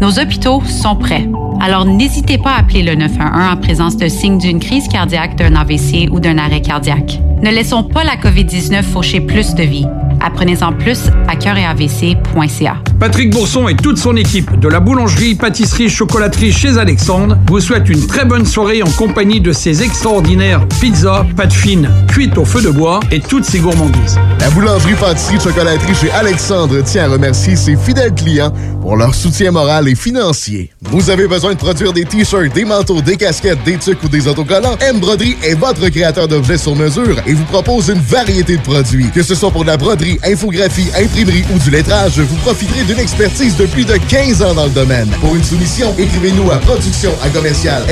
Nos 0.00 0.18
hôpitaux 0.18 0.62
sont 0.64 0.96
prêts. 0.96 1.28
Alors 1.60 1.86
n'hésitez 1.86 2.36
pas 2.36 2.50
à 2.50 2.60
appeler 2.60 2.82
le 2.82 2.94
911 2.94 3.52
en 3.52 3.56
présence 3.56 3.96
de 3.96 4.08
signes 4.08 4.38
d'une 4.38 4.60
crise 4.60 4.88
cardiaque, 4.88 5.36
d'un 5.36 5.54
AVC 5.54 6.08
ou 6.10 6.20
d'un 6.20 6.36
arrêt 6.36 6.60
cardiaque. 6.60 7.20
Ne 7.42 7.50
laissons 7.50 7.82
pas 7.82 8.04
la 8.04 8.16
COVID-19 8.16 8.82
faucher 8.82 9.20
plus 9.20 9.54
de 9.54 9.62
vies. 9.62 9.86
Apprenez-en 10.20 10.72
plus 10.72 11.10
à 11.28 11.36
cœuretavc.ca. 11.36 12.76
Patrick 12.98 13.30
Bourson 13.30 13.68
et 13.68 13.76
toute 13.76 13.98
son 13.98 14.16
équipe 14.16 14.58
de 14.58 14.68
la 14.68 14.80
boulangerie, 14.80 15.34
pâtisserie, 15.34 15.90
chocolaterie 15.90 16.50
chez 16.50 16.78
Alexandre 16.78 17.36
vous 17.46 17.60
souhaitent 17.60 17.90
une 17.90 18.06
très 18.06 18.24
bonne 18.24 18.46
soirée 18.46 18.82
en 18.82 18.90
compagnie 18.90 19.40
de 19.40 19.52
ces 19.52 19.82
extraordinaires 19.82 20.66
pizzas, 20.80 21.26
pâtes 21.36 21.52
fines, 21.52 21.90
cuites 22.08 22.38
au 22.38 22.46
feu 22.46 22.62
de 22.62 22.70
bois 22.70 23.00
et 23.10 23.20
toutes 23.20 23.44
ces 23.44 23.58
gourmandises. 23.58 24.18
La 24.40 24.48
boulangerie, 24.50 24.94
pâtisserie, 24.94 25.38
chocolaterie 25.38 25.94
chez 25.94 26.10
Alexandre 26.10 26.82
tient 26.82 27.04
à 27.04 27.08
remercier 27.08 27.54
ses 27.54 27.76
fidèles 27.76 28.14
clients 28.14 28.52
pour 28.80 28.96
leur 28.96 29.14
soutien 29.14 29.50
moral 29.50 29.88
et 29.88 29.94
financier. 29.94 30.70
Vous 30.82 31.10
avez 31.10 31.26
besoin 31.26 31.52
de 31.52 31.58
produire 31.58 31.92
des 31.92 32.04
t-shirts, 32.04 32.54
des 32.54 32.64
manteaux, 32.64 33.02
des 33.02 33.16
casquettes, 33.16 33.62
des 33.64 33.76
tucs 33.76 34.02
ou 34.04 34.08
des 34.08 34.26
autocollants? 34.26 34.78
M 34.80 35.00
Broderie 35.00 35.36
est 35.42 35.54
votre 35.54 35.86
créateur 35.88 36.28
d'objets 36.28 36.56
sur 36.56 36.74
mesure 36.74 37.16
et 37.26 37.34
vous 37.34 37.44
propose 37.44 37.88
une 37.88 38.00
variété 38.00 38.56
de 38.56 38.62
produits. 38.62 39.10
Que 39.14 39.22
ce 39.22 39.34
soit 39.34 39.50
pour 39.50 39.62
de 39.62 39.66
la 39.66 39.76
broderie, 39.76 40.18
infographie, 40.24 40.88
imprimerie 40.96 41.44
ou 41.54 41.58
du 41.58 41.70
lettrage, 41.70 42.20
vous 42.20 42.36
profiterez 42.36 42.85
d'une 42.86 42.98
expertise 42.98 43.56
de 43.56 43.66
plus 43.66 43.84
de 43.84 43.96
15 43.96 44.42
ans 44.42 44.54
dans 44.54 44.66
le 44.66 44.70
domaine. 44.70 45.08
Pour 45.20 45.34
une 45.34 45.42
soumission, 45.42 45.94
écrivez-nous 45.98 46.50
à 46.50 46.58
production 46.58 47.10
à 47.22 47.28
commercial 47.30 47.82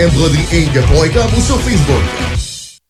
ou 1.36 1.40
sur 1.40 1.60
Facebook. 1.60 2.43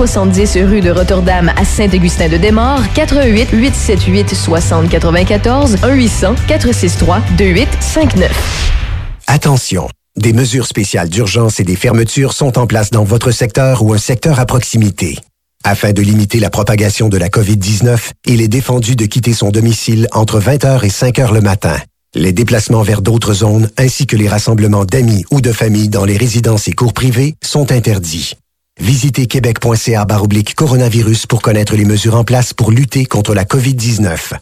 270 0.00 0.56
rue 0.64 0.80
de 0.80 0.90
Rotterdam 0.90 1.52
à 1.54 1.62
Saint-Augustin-de-Desmaures, 1.62 2.90
88 2.94 3.50
878 3.52 4.34
60 4.34 4.88
94 4.88 5.76
1 5.82 5.92
800 5.92 6.34
463 6.48 7.20
2859. 7.36 8.72
Attention, 9.26 9.90
des 10.16 10.32
mesures 10.32 10.66
spéciales 10.66 11.10
d'urgence 11.10 11.60
et 11.60 11.64
des 11.64 11.76
fermetures 11.76 12.32
sont 12.32 12.58
en 12.58 12.66
place 12.66 12.88
dans 12.88 13.04
votre 13.04 13.30
secteur 13.30 13.82
ou 13.82 13.92
un 13.92 13.98
secteur 13.98 14.40
à 14.40 14.46
proximité. 14.46 15.18
Afin 15.64 15.92
de 15.92 16.00
limiter 16.00 16.40
la 16.40 16.48
propagation 16.48 17.10
de 17.10 17.18
la 17.18 17.28
COVID-19, 17.28 18.12
il 18.26 18.40
est 18.40 18.48
défendu 18.48 18.96
de 18.96 19.04
quitter 19.04 19.34
son 19.34 19.50
domicile 19.50 20.08
entre 20.12 20.40
20h 20.40 20.82
et 20.82 20.88
5h 20.88 21.34
le 21.34 21.42
matin. 21.42 21.76
Les 22.14 22.32
déplacements 22.32 22.82
vers 22.82 23.02
d'autres 23.02 23.34
zones 23.34 23.68
ainsi 23.76 24.06
que 24.06 24.16
les 24.16 24.30
rassemblements 24.30 24.86
d'amis 24.86 25.26
ou 25.30 25.42
de 25.42 25.52
familles 25.52 25.90
dans 25.90 26.06
les 26.06 26.16
résidences 26.16 26.68
et 26.68 26.72
cours 26.72 26.94
privés 26.94 27.34
sont 27.42 27.70
interdits. 27.70 28.34
Visitez 28.80 29.26
québec.ca 29.26 30.04
baroblique 30.06 30.54
coronavirus 30.54 31.26
pour 31.26 31.42
connaître 31.42 31.76
les 31.76 31.84
mesures 31.84 32.16
en 32.16 32.24
place 32.24 32.54
pour 32.54 32.70
lutter 32.70 33.04
contre 33.04 33.34
la 33.34 33.44
COVID-19. 33.44 34.32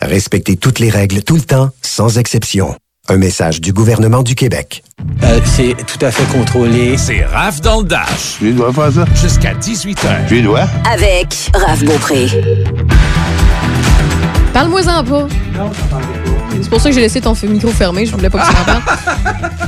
Respectez 0.00 0.56
toutes 0.56 0.78
les 0.78 0.88
règles 0.88 1.22
tout 1.22 1.34
le 1.34 1.42
temps, 1.42 1.70
sans 1.82 2.16
exception. 2.16 2.76
Un 3.08 3.16
message 3.16 3.60
du 3.60 3.72
gouvernement 3.72 4.22
du 4.22 4.36
Québec. 4.36 4.84
Euh, 5.24 5.40
c'est 5.44 5.74
tout 5.86 6.04
à 6.04 6.12
fait 6.12 6.24
contrôlé. 6.36 6.96
C'est 6.96 7.24
Raph 7.24 7.60
dans 7.60 7.80
le 7.80 7.88
Dash. 7.88 8.36
Tu 8.38 8.52
dois 8.52 8.72
faire 8.72 8.92
ça? 8.92 9.04
Jusqu'à 9.20 9.54
18h. 9.54 10.28
Tu 10.28 10.42
dois? 10.42 10.66
Avec 10.88 11.50
Raph 11.54 11.82
Beaupré. 11.84 12.28
Parle-moi-en 14.52 15.04
pas. 15.04 15.26
Non, 15.56 15.72
ça 15.72 15.84
parle 15.90 16.02
pas. 16.04 16.17
C'est 16.62 16.70
pour 16.70 16.80
ça 16.80 16.88
que 16.88 16.94
j'ai 16.94 17.00
laissé 17.00 17.20
ton 17.20 17.34
micro 17.48 17.68
fermé. 17.70 18.06
Je 18.06 18.12
voulais 18.12 18.30
pas 18.30 18.38
que 18.40 18.46
tu 18.50 18.52
m'en 18.56 18.64
parles. 18.64 18.82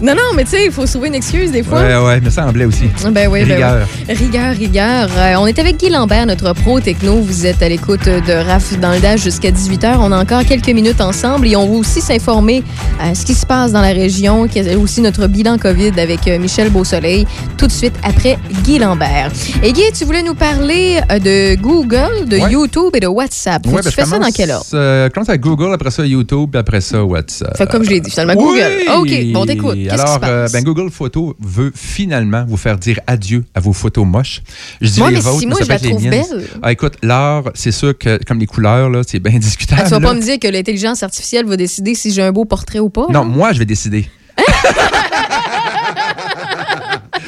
Non, 0.00 0.14
non, 0.14 0.34
mais 0.34 0.42
tu 0.42 0.50
sais, 0.50 0.64
il 0.66 0.72
faut 0.72 0.84
trouver 0.84 1.08
une 1.08 1.14
excuse 1.14 1.52
des 1.52 1.62
fois. 1.62 1.80
Ouais, 1.80 1.96
ouais, 1.96 2.20
mais 2.20 2.30
ça 2.30 2.42
semblait 2.44 2.64
aussi. 2.64 2.86
Ben 3.12 3.28
oui, 3.30 3.44
ben 3.44 3.52
Rigueur. 3.54 3.86
oui. 4.08 4.14
Rigueur, 4.14 4.54
rigueur. 4.56 5.08
Euh, 5.16 5.34
on 5.38 5.46
est 5.46 5.56
avec 5.60 5.76
Guy 5.76 5.90
Lambert, 5.90 6.26
notre 6.26 6.52
pro 6.54 6.80
techno. 6.80 7.20
Vous 7.20 7.46
êtes 7.46 7.62
à 7.62 7.68
l'écoute 7.68 8.06
de 8.06 8.32
RAF 8.48 8.76
dans 8.80 8.90
le 8.90 8.98
Dash 8.98 9.20
jusqu'à 9.22 9.50
18h. 9.52 9.98
On 10.00 10.10
a 10.10 10.20
encore 10.20 10.44
quelques 10.44 10.70
minutes 10.70 11.00
ensemble 11.00 11.46
et 11.46 11.54
on 11.54 11.66
va 11.68 11.74
aussi 11.74 12.00
s'informer 12.00 12.64
à 13.00 13.14
ce 13.14 13.24
qui 13.24 13.34
se 13.34 13.46
passe 13.46 13.70
dans 13.70 13.80
la 13.82 13.92
région, 13.92 14.48
qui 14.48 14.58
est 14.58 14.74
aussi 14.74 15.02
notre 15.02 15.28
bilan 15.28 15.56
COVID 15.58 15.92
avec 16.00 16.26
euh, 16.26 16.38
Michel 16.38 16.70
Beausoleil, 16.70 17.24
tout 17.56 17.68
de 17.68 17.72
suite 17.72 17.94
après 18.02 18.38
Guy 18.64 18.80
Lambert. 18.80 19.30
Et 19.62 19.72
Guy, 19.72 19.82
tu 19.96 20.04
voulais 20.04 20.22
nous 20.24 20.34
parler 20.34 20.98
euh, 21.12 21.18
de 21.20 21.60
Google, 21.60 22.26
de 22.26 22.38
Ouais. 22.38 22.50
YouTube 22.50 22.90
et 22.94 23.00
de 23.00 23.06
WhatsApp. 23.06 23.64
Ouais, 23.66 23.76
tu 23.76 23.84
ben, 23.84 23.90
fais 23.92 24.02
je 24.02 24.08
ça 24.08 24.18
dans 24.18 24.30
quel 24.34 24.50
ordre? 24.50 24.66
euh, 24.74 25.06
je 25.08 25.12
commence 25.12 25.28
avec 25.28 25.42
Google, 25.42 25.72
après 25.74 25.92
ça 25.92 26.04
YouTube, 26.04 26.21
puis 26.24 26.58
après 26.58 26.80
ça 26.80 27.04
WhatsApp. 27.04 27.56
Fait 27.56 27.68
comme 27.70 27.84
je 27.84 27.90
l'ai 27.90 28.00
dit, 28.00 28.10
finalement, 28.10 28.34
Oui! 28.36 28.60
Google. 28.60 28.98
OK, 28.98 29.32
bon, 29.32 29.46
t'écoute. 29.46 29.74
Qu'est-ce 29.74 29.94
qui 29.94 30.00
Alors, 30.00 30.20
euh, 30.24 30.48
ben, 30.52 30.62
Google 30.64 30.90
Photos 30.90 31.34
veut 31.40 31.72
finalement 31.74 32.44
vous 32.46 32.56
faire 32.56 32.78
dire 32.78 33.00
adieu 33.06 33.44
à 33.54 33.60
vos 33.60 33.72
photos 33.72 34.06
moches. 34.06 34.42
Je 34.80 34.88
dis 34.88 35.00
les 35.00 35.06
mais 35.06 35.20
vôtres, 35.20 35.38
si 35.40 35.46
mais 35.46 35.50
moi, 35.50 35.58
ça 35.58 35.64
je 35.64 35.68
la 35.70 35.78
trouve 35.78 36.02
belle. 36.02 36.48
Ah, 36.62 36.72
écoute, 36.72 36.94
l'art, 37.02 37.44
c'est 37.54 37.72
sûr 37.72 37.96
que 37.96 38.18
comme 38.24 38.38
les 38.38 38.46
couleurs, 38.46 38.90
là, 38.90 39.02
c'est 39.06 39.18
bien 39.18 39.38
discutable. 39.38 39.82
Ah, 39.84 39.88
tu 39.88 39.90
vas 39.90 40.00
pas 40.00 40.14
me 40.14 40.20
dire 40.20 40.38
que 40.38 40.48
l'intelligence 40.48 41.02
artificielle 41.02 41.46
va 41.46 41.56
décider 41.56 41.94
si 41.94 42.12
j'ai 42.12 42.22
un 42.22 42.32
beau 42.32 42.44
portrait 42.44 42.78
ou 42.78 42.90
pas? 42.90 43.06
Non, 43.10 43.24
moi, 43.24 43.52
je 43.52 43.58
vais 43.58 43.64
décider. 43.64 44.06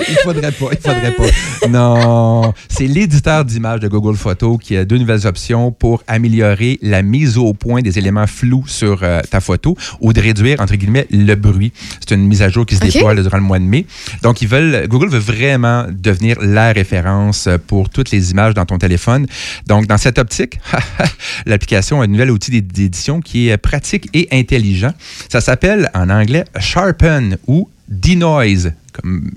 il 0.08 0.16
faudrait 0.22 0.52
pas, 0.52 0.66
il 0.72 0.78
faudrait 0.78 1.12
pas. 1.12 1.68
Non, 1.68 2.52
c'est 2.68 2.86
l'éditeur 2.86 3.44
d'image 3.44 3.80
de 3.80 3.88
Google 3.88 4.16
Photos 4.16 4.58
qui 4.60 4.76
a 4.76 4.84
deux 4.84 4.98
nouvelles 4.98 5.26
options 5.26 5.72
pour 5.72 6.02
améliorer 6.06 6.78
la 6.82 7.02
mise 7.02 7.38
au 7.38 7.54
point 7.54 7.82
des 7.82 7.98
éléments 7.98 8.26
flous 8.26 8.64
sur 8.66 9.00
euh, 9.02 9.20
ta 9.30 9.40
photo 9.40 9.76
ou 10.00 10.12
de 10.12 10.20
réduire, 10.20 10.60
entre 10.60 10.74
guillemets, 10.76 11.06
le 11.10 11.34
bruit. 11.34 11.72
C'est 12.06 12.14
une 12.14 12.26
mise 12.26 12.42
à 12.42 12.48
jour 12.48 12.66
qui 12.66 12.76
se 12.76 12.84
Ok. 12.84 12.92
déploie 12.92 13.14
là, 13.14 13.22
durant 13.22 13.38
le 13.38 13.42
mois 13.42 13.58
de 13.58 13.64
mai. 13.64 13.86
Donc, 14.22 14.42
ils 14.42 14.48
veulent, 14.48 14.86
Google 14.88 15.08
veut 15.08 15.18
vraiment 15.18 15.86
devenir 15.90 16.36
la 16.40 16.72
référence 16.72 17.48
pour 17.66 17.88
toutes 17.90 18.10
les 18.10 18.30
images 18.30 18.54
dans 18.54 18.66
ton 18.66 18.78
téléphone. 18.78 19.26
Donc, 19.66 19.86
dans 19.86 19.98
cette 19.98 20.18
optique, 20.18 20.58
l'application 21.46 22.00
a 22.00 22.04
un 22.04 22.08
nouvel 22.08 22.30
outil 22.30 22.50
d'éd- 22.50 22.72
d'édition 22.72 23.20
qui 23.20 23.48
est 23.48 23.56
pratique 23.56 24.08
et 24.14 24.28
intelligent. 24.32 24.92
Ça 25.28 25.40
s'appelle 25.40 25.90
en 25.94 26.10
anglais 26.10 26.44
Sharpen 26.58 27.38
ou 27.46 27.68
Denoise, 27.88 28.72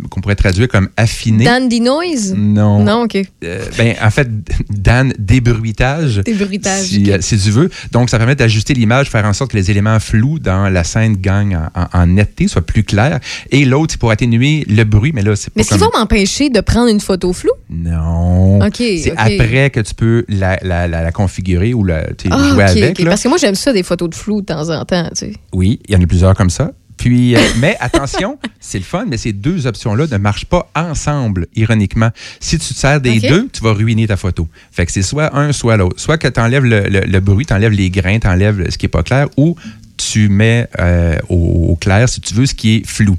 qu'on 0.10 0.22
pourrait 0.22 0.36
traduire 0.36 0.68
comme 0.68 0.90
affiné. 0.98 1.46
Dandy 1.46 1.82
Noise? 1.82 2.34
Non. 2.38 2.84
Non, 2.84 3.04
OK. 3.04 3.18
Euh, 3.44 3.66
ben, 3.78 3.96
en 4.02 4.10
fait, 4.10 4.28
Dan, 4.70 5.14
débruitage. 5.18 6.22
Débruitage, 6.26 6.84
Si, 6.86 7.12
euh, 7.12 7.18
si 7.22 7.38
tu 7.38 7.50
veux. 7.52 7.70
Donc, 7.92 8.10
ça 8.10 8.18
permet 8.18 8.36
d'ajuster 8.36 8.74
l'image, 8.74 9.10
faire 9.10 9.26
en 9.26 9.34
sorte 9.34 9.52
que 9.52 9.58
les 9.58 9.72
éléments 9.72 10.00
flous 10.00 10.40
dans 10.40 10.70
la 10.70 10.84
scène 10.84 11.18
gagnent 11.18 11.58
en, 11.58 11.82
en- 11.82 12.02
en 12.02 12.08
netteté, 12.08 12.48
soient 12.48 12.62
plus 12.62 12.84
clairs. 12.84 13.20
Et 13.52 13.66
l'autre, 13.66 13.94
c'est 13.94 14.00
pour 14.00 14.12
atténuer 14.12 14.66
le 14.68 14.84
bruit, 14.84 15.12
mais 15.14 15.22
là, 15.22 15.36
c'est 15.36 15.48
pas 15.50 15.54
Mais 15.56 15.62
est-ce 15.62 15.70
qu'ils 15.70 15.80
comme... 15.80 15.92
vont 15.94 16.00
m'empêcher 16.00 16.50
de 16.50 16.60
prendre 16.62 16.90
une 16.90 17.00
photo 17.02 17.34
floue? 17.34 17.52
Non. 17.70 18.60
OK, 18.60 18.76
C'est 18.78 19.14
après 19.18 19.70
que 19.70 19.80
tu 19.80 19.94
peux 19.94 20.26
la, 20.30 20.58
la- 20.62 20.88
la- 20.88 21.02
la 21.04 21.12
configurer 21.12 21.74
ou 21.74 21.84
la, 21.84 22.08
Ah, 22.30 22.50
jouer 22.50 22.64
avec. 22.64 23.00
Là. 23.00 23.10
Parce 23.12 23.24
que 23.24 23.28
moi, 23.30 23.38
j'aime 23.38 23.56
ça, 23.56 23.74
des 23.74 23.84
photos 23.84 24.10
de 24.10 24.16
flou 24.16 24.42
de 24.42 24.46
temps 24.46 24.70
en 24.70 24.86
temps, 24.86 25.08
tu 25.10 25.26
sais. 25.28 25.34
Oui, 25.54 25.80
il 25.88 25.94
y 25.94 25.98
en 25.98 26.02
a 26.02 26.06
plusieurs 26.08 26.36
comme 26.36 26.50
ça. 26.50 26.72
Puis, 26.98 27.36
euh, 27.36 27.40
mais 27.60 27.78
attention, 27.80 28.38
c'est 28.60 28.80
le 28.80 28.84
fun, 28.84 29.06
mais 29.08 29.18
ces 29.18 29.34
deux 29.34 29.68
options-là 29.68 30.06
ne 30.12 30.18
marchent 30.18 30.46
pas 30.46 30.70
ensemble, 30.76 31.48
ironiquement. 31.56 32.10
Si 32.40 32.58
tu 32.60 32.74
te 32.74 32.80
sers 32.80 33.00
des 33.02 33.20
deux, 33.30 33.48
tu 33.54 33.62
vas 33.64 33.74
ruiner 33.74 34.08
ta 34.08 34.18
photo. 34.18 34.48
Fait 34.72 34.86
que 34.86 34.92
c'est 34.92 35.02
soit 35.04 35.36
un, 35.38 35.52
soit 35.54 35.78
l'autre. 35.78 36.00
Soit 36.00 36.18
que 36.18 36.28
tu 36.28 36.40
enlèves 36.40 36.66
le, 36.66 36.82
le- 36.90 37.02
le 37.06 37.20
bruit, 37.20 37.46
tu 37.46 37.54
enlèves 37.54 37.72
les 37.72 37.90
grains, 37.90 38.20
tu 38.20 38.28
enlèves 38.28 38.70
ce 38.70 38.78
qui 38.78 38.86
n'est 38.86 38.90
pas 38.90 39.04
clair, 39.04 39.28
ou 39.38 39.56
tu 39.98 40.30
mets 40.30 40.68
euh, 40.80 41.18
au, 41.30 41.70
au 41.72 41.76
clair, 41.76 42.08
si 42.08 42.22
tu 42.22 42.34
veux, 42.34 42.46
ce 42.46 42.54
qui 42.54 42.76
est 42.78 42.88
flou. 42.88 43.18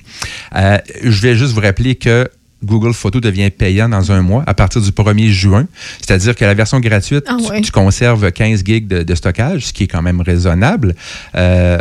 Euh, 0.55 0.79
je 1.03 1.21
vais 1.23 1.35
juste 1.37 1.53
vous 1.53 1.61
rappeler 1.61 1.97
que 1.97 2.29
Google 2.65 2.93
Photos 2.93 3.21
devient 3.23 3.51
payant 3.51 3.89
dans 3.89 4.11
un 4.11 4.21
mois 4.23 4.43
à 4.47 4.55
partir 4.55 4.81
du 4.81 4.91
1er 4.91 5.29
juin. 5.31 5.67
C'est-à-dire 6.01 6.35
que 6.35 6.45
la 6.45 6.55
version 6.55 6.81
gratuite, 6.81 7.25
Ah 7.29 7.37
tu, 7.63 7.71
conserves 7.71 8.31
15 8.33 8.65
gigs 8.65 8.87
de, 8.89 9.03
de 9.05 9.15
stockage, 9.15 9.67
ce 9.67 9.73
qui 9.73 9.85
est 9.85 9.87
quand 9.89 10.03
même 10.03 10.21
raisonnable. 10.21 10.95
Euh, 11.37 11.79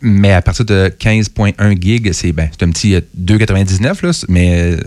mais 0.00 0.32
à 0.32 0.42
partir 0.42 0.64
de 0.64 0.92
15.1 0.98 1.80
gigs, 1.82 2.12
c'est 2.12 2.32
ben, 2.32 2.48
c'est 2.52 2.64
un 2.66 2.70
petit 2.70 2.94
euh, 2.94 3.00
2,99, 3.20 4.04
là, 4.06 4.10
mais... 4.28 4.72
euh, 4.74 4.80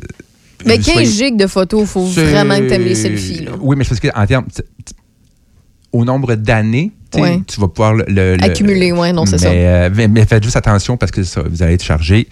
Mais 0.65 0.79
soyez- 0.81 1.03
15 1.05 1.17
gigs 1.17 1.37
de 1.37 1.47
photos, 1.47 1.87
faut 1.89 2.07
c'est- 2.13 2.23
vraiment 2.25 2.57
que 2.57 2.67
t'aimes 2.69 2.83
les 2.85 2.95
selfies. 2.95 3.45
Là. 3.45 3.51
Oui, 3.59 3.75
mais 3.77 3.83
c'est 3.83 3.99
parce 3.99 4.13
qu'en 4.13 4.25
termes... 4.25 4.45
Au 5.91 6.05
nombre 6.05 6.35
d'années, 6.35 6.91
tu 7.11 7.19
Ouais. 7.19 7.41
tu 7.47 7.59
vas 7.59 7.67
pouvoir 7.67 7.95
le... 7.95 8.05
le- 8.07 8.35
le- 8.35 8.43
Accumuler, 8.43 8.91
ouais, 8.91 9.11
non, 9.11 9.25
c'est 9.25 9.37
mais, 9.37 9.37
ça. 9.39 9.49
euh, 9.49 9.89
mais, 9.95 10.07
mais 10.07 10.23
faites 10.27 10.43
juste 10.43 10.55
attention 10.55 10.97
parce 10.97 11.11
que 11.11 11.23
ça, 11.23 11.41
vous 11.49 11.63
allez 11.63 11.73
être 11.73 11.83
chargé 11.83 12.27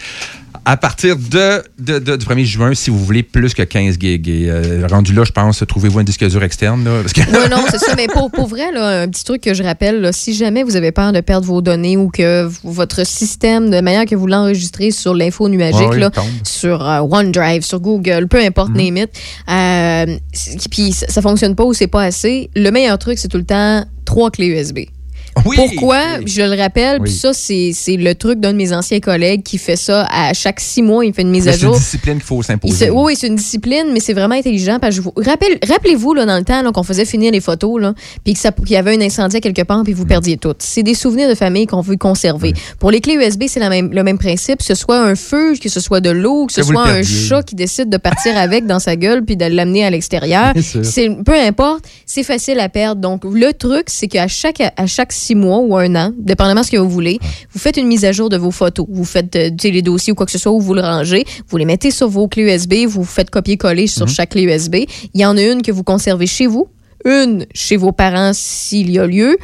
à 0.69 0.75
partir 0.75 1.15
de, 1.15 1.63
de- 1.79 1.99
de- 1.99 2.17
du 2.17 2.25
1er 2.25 2.43
juin 2.43 2.73
si 2.73 2.89
vous 2.89 2.99
voulez 3.03 3.23
plus 3.23 3.53
que 3.53 3.61
15 3.63 3.95
gigs. 3.97 4.27
Et 4.27 4.49
euh, 4.49 4.85
rendu 4.91 5.13
là, 5.13 5.23
je 5.23 5.31
pense, 5.31 5.63
trouvez-vous 5.65 5.99
un 5.99 6.03
disque 6.03 6.27
dur 6.27 6.43
externe. 6.43 6.83
Là, 6.83 6.99
parce 7.01 7.13
que 7.13 7.21
Oui, 7.21 7.49
non, 7.49 7.63
c'est 7.71 7.77
ça. 7.79 7.93
Mais 7.95 8.07
pour, 8.07 8.29
pour 8.29 8.47
vrai, 8.47 8.73
là, 8.73 9.03
un 9.03 9.07
petit 9.07 9.23
truc 9.23 9.41
que 9.41 9.53
je 9.53 9.63
rappelle, 9.63 10.01
là, 10.01 10.11
si 10.11 10.33
jamais 10.33 10.63
vous 10.63 10.75
avez 10.75 10.91
peur 10.91 11.13
de 11.13 11.21
perdre 11.21 11.47
vos 11.47 11.61
données 11.61 11.95
ou 11.95 12.09
que 12.09 12.49
votre 12.65 13.05
système, 13.07 13.69
de 13.69 13.79
manière 13.79 14.05
que 14.05 14.15
vous 14.15 14.27
l'enregistrez 14.27 14.91
sur 14.91 15.13
l'info 15.13 15.47
nuagique, 15.47 15.87
Ouais, 15.89 15.99
là, 15.99 16.11
sur 16.43 16.85
euh, 16.85 16.99
OneDrive, 16.99 17.61
sur 17.63 17.79
Google, 17.79 18.27
peu 18.27 18.39
importe, 18.43 18.71
Mhm. 18.71 18.77
name 18.77 18.97
it, 18.97 19.09
euh, 19.49 20.17
puis 20.69 20.91
ça, 20.91 21.07
ça 21.07 21.21
fonctionne 21.21 21.55
pas 21.55 21.63
ou 21.63 21.73
c'est 21.73 21.87
pas 21.87 22.03
assez, 22.03 22.49
le 22.55 22.69
meilleur 22.71 22.97
truc, 22.99 23.17
c'est 23.19 23.29
tout 23.29 23.37
le 23.37 23.45
temps 23.45 23.85
trois 24.03 24.31
clés 24.31 24.47
USB. 24.47 24.79
Pourquoi? 25.43 26.01
Je 26.25 26.41
le 26.41 26.59
rappelle, 26.59 26.99
puis 27.01 27.11
Oui. 27.11 27.17
ça, 27.17 27.33
c'est 27.33 27.71
c'est 27.73 27.97
le 27.97 28.15
truc 28.15 28.39
d'un 28.39 28.51
de 28.53 28.57
mes 28.57 28.73
anciens 28.73 28.99
collègues 28.99 29.43
qui 29.43 29.57
fait 29.57 29.75
ça 29.75 30.05
à 30.11 30.33
chaque 30.33 30.59
six 30.59 30.81
mois, 30.81 31.05
il 31.05 31.13
fait 31.13 31.21
une 31.21 31.29
mise 31.29 31.45
Mais 31.45 31.51
à 31.51 31.53
c'est 31.53 31.59
une 31.61 31.67
jour. 31.67 31.77
discipline 31.77 32.15
qu'il 32.15 32.23
faut 32.23 32.41
s'imposer. 32.43 32.85
se- 32.87 32.91
oui, 32.91 33.15
c'est 33.15 33.27
une 33.27 33.35
discipline, 33.35 33.87
mais 33.93 33.99
c'est 33.99 34.13
vraiment 34.13 34.35
intelligent. 34.35 34.77
Parce 34.79 34.95
que 34.95 34.97
je 34.97 35.01
vous- 35.01 35.13
rappelle- 35.17 35.57
Rappelez-vous, 35.67 36.13
là, 36.13 36.25
dans 36.25 36.37
le 36.37 36.43
temps, 36.43 36.61
là, 36.61 36.71
qu'on 36.71 36.83
faisait 36.83 37.05
finir 37.05 37.31
les 37.31 37.41
photos, 37.41 37.81
là, 37.81 37.93
puis 38.23 38.33
qu'il 38.33 38.71
y 38.71 38.75
avait 38.75 38.95
un 38.95 39.01
incendie 39.01 39.37
à 39.37 39.39
quelque 39.41 39.61
part, 39.63 39.83
puis 39.83 39.93
vous 39.93 40.03
Mm. 40.03 40.07
perdiez 40.07 40.37
tout. 40.37 40.53
C'est 40.59 40.83
des 40.83 40.93
souvenirs 40.93 41.29
de 41.29 41.35
famille 41.35 41.65
qu'on 41.67 41.81
veut 41.81 41.97
conserver. 41.97 42.53
Pour 42.79 42.91
les 42.91 43.01
clés 43.01 43.15
USB, 43.15 43.43
c'est 43.47 43.59
la 43.59 43.69
même, 43.69 43.91
le 43.91 44.03
même 44.03 44.17
principe. 44.17 44.59
Que 44.59 44.65
ce 44.65 44.75
soit 44.75 44.99
un 44.99 45.15
feu, 45.15 45.53
que 45.61 45.69
ce 45.69 45.79
soit 45.79 45.99
de 46.01 46.09
l'eau, 46.09 46.45
que 46.47 46.53
ce 46.53 46.61
Que 46.61 46.67
soit 46.67 46.87
un 46.87 47.03
chat 47.03 47.43
qui 47.43 47.55
décide 47.55 47.89
de 47.89 47.97
partir 47.97 48.35
avec 48.37 48.65
dans 48.65 48.79
sa 48.79 48.95
gueule, 48.95 49.23
puis 49.25 49.35
de 49.37 49.45
l'amener 49.45 49.83
à 49.85 49.89
l'extérieur. 49.89 50.53
Peu 51.25 51.33
importe, 51.39 51.85
c'est 52.05 52.23
facile 52.23 52.59
à 52.59 52.69
perdre. 52.69 53.01
Donc, 53.01 53.21
le 53.25 53.53
truc, 53.53 53.85
c'est 53.87 54.07
qu'à 54.07 54.27
chaque, 54.27 54.61
à 54.61 54.85
chaque 54.87 55.11
six 55.11 55.26
mois 55.35 55.59
ou 55.59 55.75
un 55.75 55.95
an, 55.95 56.13
dépendamment 56.17 56.61
de 56.61 56.65
ce 56.65 56.71
que 56.71 56.77
vous 56.77 56.89
voulez, 56.89 57.19
vous 57.51 57.59
faites 57.59 57.77
une 57.77 57.87
mise 57.87 58.05
à 58.05 58.11
jour 58.11 58.29
de 58.29 58.37
vos 58.37 58.51
photos. 58.51 58.85
Vous 58.89 59.05
faites 59.05 59.35
euh, 59.35 59.49
les 59.63 59.81
dossiers 59.81 60.13
ou 60.13 60.15
quoi 60.15 60.25
que 60.25 60.31
ce 60.31 60.37
soit 60.37 60.51
où 60.51 60.59
vous 60.59 60.73
le 60.73 60.81
rangez. 60.81 61.25
Vous 61.49 61.57
les 61.57 61.65
mettez 61.65 61.91
sur 61.91 62.07
vos 62.07 62.27
clés 62.27 62.43
USB. 62.43 62.85
Vous 62.87 63.03
faites 63.03 63.29
copier-coller 63.29 63.87
sur 63.87 64.07
chaque 64.07 64.29
clé 64.31 64.43
USB. 64.43 64.75
Il 65.13 65.21
y 65.21 65.25
en 65.25 65.37
a 65.37 65.41
une 65.41 65.61
que 65.61 65.71
vous 65.71 65.83
conservez 65.83 66.27
chez 66.27 66.47
vous, 66.47 66.67
une 67.05 67.45
chez 67.53 67.77
vos 67.77 67.91
parents 67.91 68.31
s'il 68.33 68.91
y 68.91 68.99
a 68.99 69.05
lieu. 69.05 69.37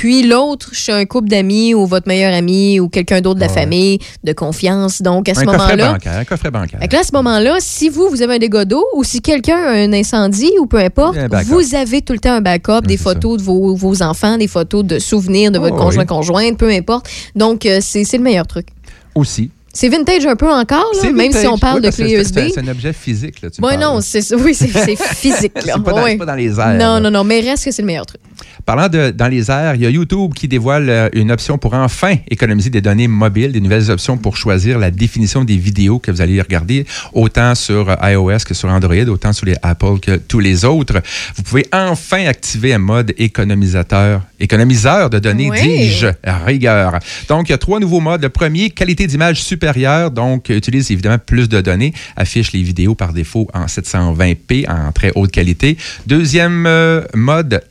Puis 0.00 0.22
l'autre 0.22 0.70
chez 0.72 0.92
un 0.92 1.04
couple 1.04 1.28
d'amis 1.28 1.74
ou 1.74 1.84
votre 1.84 2.08
meilleur 2.08 2.32
ami 2.32 2.80
ou 2.80 2.88
quelqu'un 2.88 3.20
d'autre 3.20 3.34
de 3.34 3.44
la 3.44 3.50
famille 3.50 3.98
de 4.24 4.32
confiance. 4.32 5.02
Donc 5.02 5.28
à 5.28 5.34
ce 5.34 5.44
moment-là. 5.44 5.98
Un 6.06 6.24
coffret 6.24 6.50
bancaire. 6.50 6.80
fait 6.80 6.90
là, 6.90 7.00
à 7.00 7.02
ce 7.04 7.12
moment-là, 7.16 7.56
si 7.60 7.90
vous, 7.90 8.08
vous 8.08 8.22
avez 8.22 8.36
un 8.36 8.38
dégât 8.38 8.64
d'eau 8.64 8.82
ou 8.94 9.04
si 9.04 9.20
quelqu'un 9.20 9.58
a 9.58 9.72
un 9.72 9.92
incendie 9.92 10.52
ou 10.58 10.64
peu 10.64 10.78
importe, 10.78 11.18
vous 11.48 11.74
avez 11.74 12.00
tout 12.00 12.14
le 12.14 12.18
temps 12.18 12.32
un 12.32 12.40
backup, 12.40 12.80
des 12.86 12.96
photos 12.96 13.36
de 13.36 13.42
vos, 13.42 13.74
vos 13.76 14.02
enfants, 14.02 14.38
des 14.38 14.48
photos 14.48 14.84
de 14.84 14.98
souvenirs 14.98 15.50
de 15.50 15.58
votre 15.58 15.74
Oh, 15.76 15.80
conjoint, 15.82 16.04
oui. 16.04 16.06
conjointe, 16.06 16.56
peu 16.56 16.70
importe. 16.70 17.06
Donc, 17.36 17.66
euh, 17.66 17.80
c'est 17.82 18.10
le 18.16 18.22
meilleur 18.22 18.46
truc. 18.46 18.68
Aussi. 19.14 19.50
C'est 19.72 19.88
vintage 19.88 20.26
un 20.26 20.34
peu 20.34 20.50
encore, 20.50 20.90
là, 21.00 21.12
même 21.12 21.30
si 21.30 21.46
on 21.46 21.56
parle 21.56 21.80
Oui, 21.80 21.86
de 21.90 21.94
clé 21.94 22.14
USB. 22.14 22.38
C'est 22.52 22.58
un 22.60 22.66
objet 22.68 22.92
physique. 22.92 23.40
Là, 23.40 23.50
tu 23.50 23.60
parles. 23.60 23.78
non. 23.78 23.98
Oui, 23.98 24.54
c'est 24.54 24.96
physique. 25.14 25.52
C'est 25.54 25.82
pas 25.82 25.92
dans- 25.92 26.02
Ouais. 26.02 26.16
pas 26.16 26.24
dans 26.26 26.34
les 26.34 26.58
airs, 26.58 26.72
Non, 26.72 26.94
là. 26.94 27.00
non, 27.00 27.10
non, 27.10 27.22
mais 27.22 27.38
reste 27.40 27.66
que 27.66 27.70
c'est 27.70 27.82
le 27.82 27.86
meilleur 27.86 28.04
truc. 28.06 28.20
Parlant 28.66 28.88
de 28.88 29.10
dans 29.10 29.28
les 29.28 29.50
airs, 29.50 29.74
il 29.74 29.82
y 29.82 29.86
a 29.86 29.90
YouTube 29.90 30.32
qui 30.34 30.48
dévoile 30.48 30.88
euh, 30.88 31.08
une 31.12 31.30
option 31.32 31.58
pour 31.58 31.74
enfin 31.74 32.16
économiser 32.30 32.70
des 32.70 32.80
données 32.80 33.08
mobiles, 33.08 33.52
des 33.52 33.60
nouvelles 33.60 33.90
options 33.90 34.16
pour 34.16 34.36
choisir 34.36 34.78
la 34.78 34.90
définition 34.90 35.44
des 35.44 35.56
vidéos 35.56 35.98
que 35.98 36.10
vous 36.10 36.20
allez 36.20 36.40
regarder, 36.40 36.86
autant 37.12 37.54
sur 37.54 37.90
euh, 37.90 38.10
iOS 38.10 38.38
que 38.46 38.54
sur 38.54 38.68
Android, 38.68 38.94
autant 39.08 39.32
sur 39.32 39.46
les 39.46 39.56
Apple 39.62 39.98
que 40.00 40.16
tous 40.16 40.40
les 40.40 40.64
autres. 40.64 41.00
Vous 41.36 41.42
pouvez 41.42 41.66
enfin 41.72 42.26
activer 42.26 42.74
un 42.74 42.78
mode 42.78 43.14
économisateur, 43.18 44.22
économiseur 44.38 45.10
de 45.10 45.18
données, 45.18 45.50
Oui. 45.50 45.60
dis-je, 45.60 46.06
à 46.22 46.38
rigueur. 46.44 46.98
Donc, 47.28 47.48
il 47.48 47.52
y 47.52 47.54
a 47.54 47.58
trois 47.58 47.80
nouveaux 47.80 48.00
modes. 48.00 48.22
Le 48.22 48.28
premier, 48.28 48.70
qualité 48.70 49.06
d'image 49.06 49.42
supérieure, 49.42 50.10
donc 50.10 50.48
utilise 50.50 50.90
évidemment 50.90 51.18
plus 51.18 51.48
de 51.48 51.60
données, 51.60 51.92
affiche 52.16 52.52
les 52.52 52.62
vidéos 52.62 52.94
par 52.94 53.12
défaut 53.12 53.48
en 53.54 53.66
720p, 53.66 54.68
en 54.70 54.92
très 54.92 55.12
haute 55.14 55.30
qualité. 55.30 55.76
Deuxième 56.06 56.66
euh, 56.66 57.02
mode, 57.14 57.62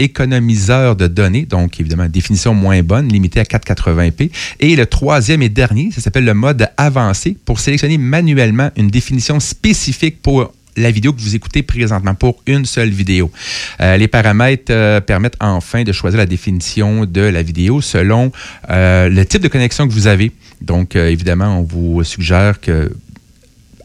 de 0.68 1.08
données, 1.08 1.46
donc 1.46 1.80
évidemment 1.80 2.08
définition 2.08 2.54
moins 2.54 2.82
bonne, 2.82 3.08
limitée 3.08 3.40
à 3.40 3.44
480p. 3.44 4.30
Et 4.60 4.76
le 4.76 4.86
troisième 4.86 5.42
et 5.42 5.50
dernier, 5.50 5.92
ça 5.92 6.02
s'appelle 6.02 6.26
le 6.26 6.34
mode 6.34 6.70
avancé 6.78 7.38
pour 7.46 7.60
sélectionner 7.60 7.98
manuellement 7.98 8.70
une 8.78 8.90
définition 8.90 9.40
spécifique 9.40 10.22
pour 10.22 10.52
la 10.78 10.92
vidéo 10.92 11.14
que 11.14 11.22
vous 11.22 11.36
écoutez 11.36 11.64
présentement 11.64 12.16
pour 12.16 12.42
une 12.46 12.66
seule 12.66 12.90
vidéo. 12.90 13.32
Euh, 13.82 13.98
les 13.98 14.08
paramètres 14.08 14.72
euh, 14.72 15.02
permettent 15.02 15.36
enfin 15.40 15.84
de 15.84 15.92
choisir 15.92 16.18
la 16.18 16.26
définition 16.26 17.06
de 17.06 17.22
la 17.22 17.42
vidéo 17.42 17.82
selon 17.82 18.32
euh, 18.70 19.10
le 19.10 19.26
type 19.26 19.42
de 19.42 19.48
connexion 19.48 19.88
que 19.88 19.94
vous 19.94 20.08
avez. 20.08 20.32
Donc, 20.62 20.96
évidemment, 20.96 21.60
on 21.60 21.64
vous 21.64 22.04
suggère 22.04 22.60
que 22.60 22.92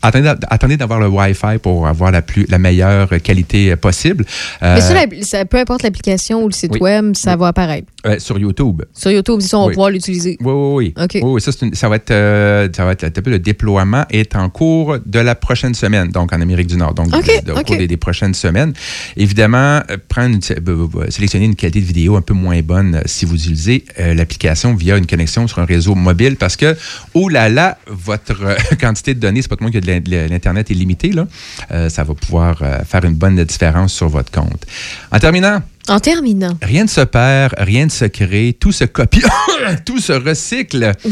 attendez, 0.05 0.77
d'avoir 0.77 1.01
le 1.01 1.09
Wi-Fi 1.09 1.59
pour 1.63 1.87
avoir 1.87 2.11
la, 2.11 2.23
plus, 2.23 2.47
la 2.49 2.59
meilleure 2.59 3.09
qualité 3.23 3.75
possible. 3.77 4.25
Euh, 4.63 4.75
Mais 4.75 4.81
ça, 4.81 4.95
la- 4.95 5.23
ça, 5.23 5.45
peu 5.45 5.59
importe 5.59 5.83
l'application 5.83 6.43
ou 6.45 6.49
le 6.49 6.53
site 6.53 6.73
oui. 6.75 6.81
web, 6.81 7.15
ça 7.15 7.37
va 7.37 7.49
apparaître. 7.49 7.87
euh, 8.07 8.19
sur 8.19 8.39
YouTube. 8.39 8.83
Sur 8.93 9.11
YouTube, 9.11 9.41
ça, 9.41 9.59
on 9.59 9.67
va 9.67 9.71
pouvoir 9.73 9.91
l'utiliser. 9.91 10.37
Oui, 10.41 10.53
oui, 10.53 10.93
oui. 10.97 11.05
OK. 11.05 11.11
Oui, 11.15 11.21
oui, 11.35 11.41
ça, 11.41 11.53
c'est 11.53 11.65
une- 11.67 11.75
ça 11.75 11.89
va 11.89 11.97
être, 11.97 12.11
euh, 12.11 12.69
ça 12.75 12.85
va 12.85 12.93
être 12.93 13.05
un 13.05 13.11
peu 13.11 13.31
le 13.31 13.39
déploiement 13.39 14.05
est 14.11 14.37
en 14.37 14.49
cours 14.51 14.97
de 15.05 15.19
la 15.19 15.35
prochaine 15.35 15.75
semaine, 15.75 16.09
donc 16.11 16.33
en 16.33 16.41
Amérique 16.41 16.67
du 16.67 16.77
Nord, 16.77 16.95
donc 16.95 17.11
de- 17.11 17.53
au 17.53 17.55
cours 17.63 17.77
des, 17.77 17.87
des 17.89 17.97
prochaines 17.97 18.35
semaines. 18.35 18.73
Évidemment, 19.17 19.81
euh, 19.91 19.97
prendre 20.09 20.35
une- 20.37 21.11
sélectionner 21.11 21.47
une 21.47 21.55
qualité 21.57 21.81
de 21.81 21.87
vidéo 21.87 22.17
un 22.17 22.21
peu 22.23 22.35
moins 22.35 22.61
bonne 22.63 23.01
si 23.07 23.25
vous 23.25 23.35
utilisez 23.37 23.85
l'application 23.99 24.75
via 24.75 24.97
une 24.97 25.07
connexion 25.07 25.47
sur 25.49 25.59
un 25.61 25.65
réseau 25.65 25.95
mobile, 25.95 26.37
parce 26.37 26.57
que, 26.57 26.77
oh 27.15 27.29
là 27.29 27.49
là, 27.49 27.79
votre 27.87 28.57
quantité 28.81 29.15
de 29.15 29.21
données, 29.21 29.43
c'est 29.43 29.49
pas 29.49 29.57
tout 29.57 29.65
le 29.65 29.71
monde 29.71 29.75
que 29.75 29.79
de 29.79 29.87
l'in- 29.87 29.94
de 29.94 29.94
l'Internet 30.07 30.71
est 30.71 30.75
limitée, 30.75 31.13
là. 31.13 31.27
Euh, 31.71 31.89
ça 31.89 32.05
va 32.05 32.15
pouvoir 32.15 32.59
euh, 32.63 32.79
faire 32.85 33.05
une 33.05 33.15
bonne 33.15 33.43
différence 33.45 33.93
sur 33.93 34.09
votre 34.09 34.31
compte. 34.31 34.65
En 35.13 35.19
terminant, 35.19 35.61
En 35.89 36.01
terminant. 36.01 36.57
Rien 36.63 36.85
ne 36.85 36.89
se 36.89 37.03
perd, 37.03 37.55
rien 37.59 37.85
ne 37.87 37.91
se 37.91 38.07
crée, 38.07 38.57
tout 38.59 38.73
se 38.73 38.85
copie, 38.85 39.23
tout 39.85 39.99
se 39.99 40.13
recycle. 40.13 40.93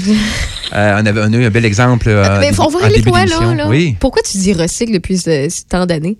Euh, 0.74 0.98
on, 1.02 1.04
avait, 1.04 1.20
on 1.20 1.30
a 1.34 1.36
eu 1.36 1.44
un 1.44 1.50
bel 1.50 1.66
exemple. 1.66 2.06
Mais 2.40 2.50
on 2.58 2.68
va 2.68 2.88
début 2.88 3.10
quoi, 3.10 3.26
là? 3.26 3.68
Oui, 3.68 3.94
Pourquoi 4.00 4.22
tu 4.22 4.38
dis 4.38 4.54
recycle 4.54 4.94
depuis 4.94 5.18
ce- 5.18 5.48
ce 5.50 5.64
tant 5.68 5.84
d'années? 5.84 6.16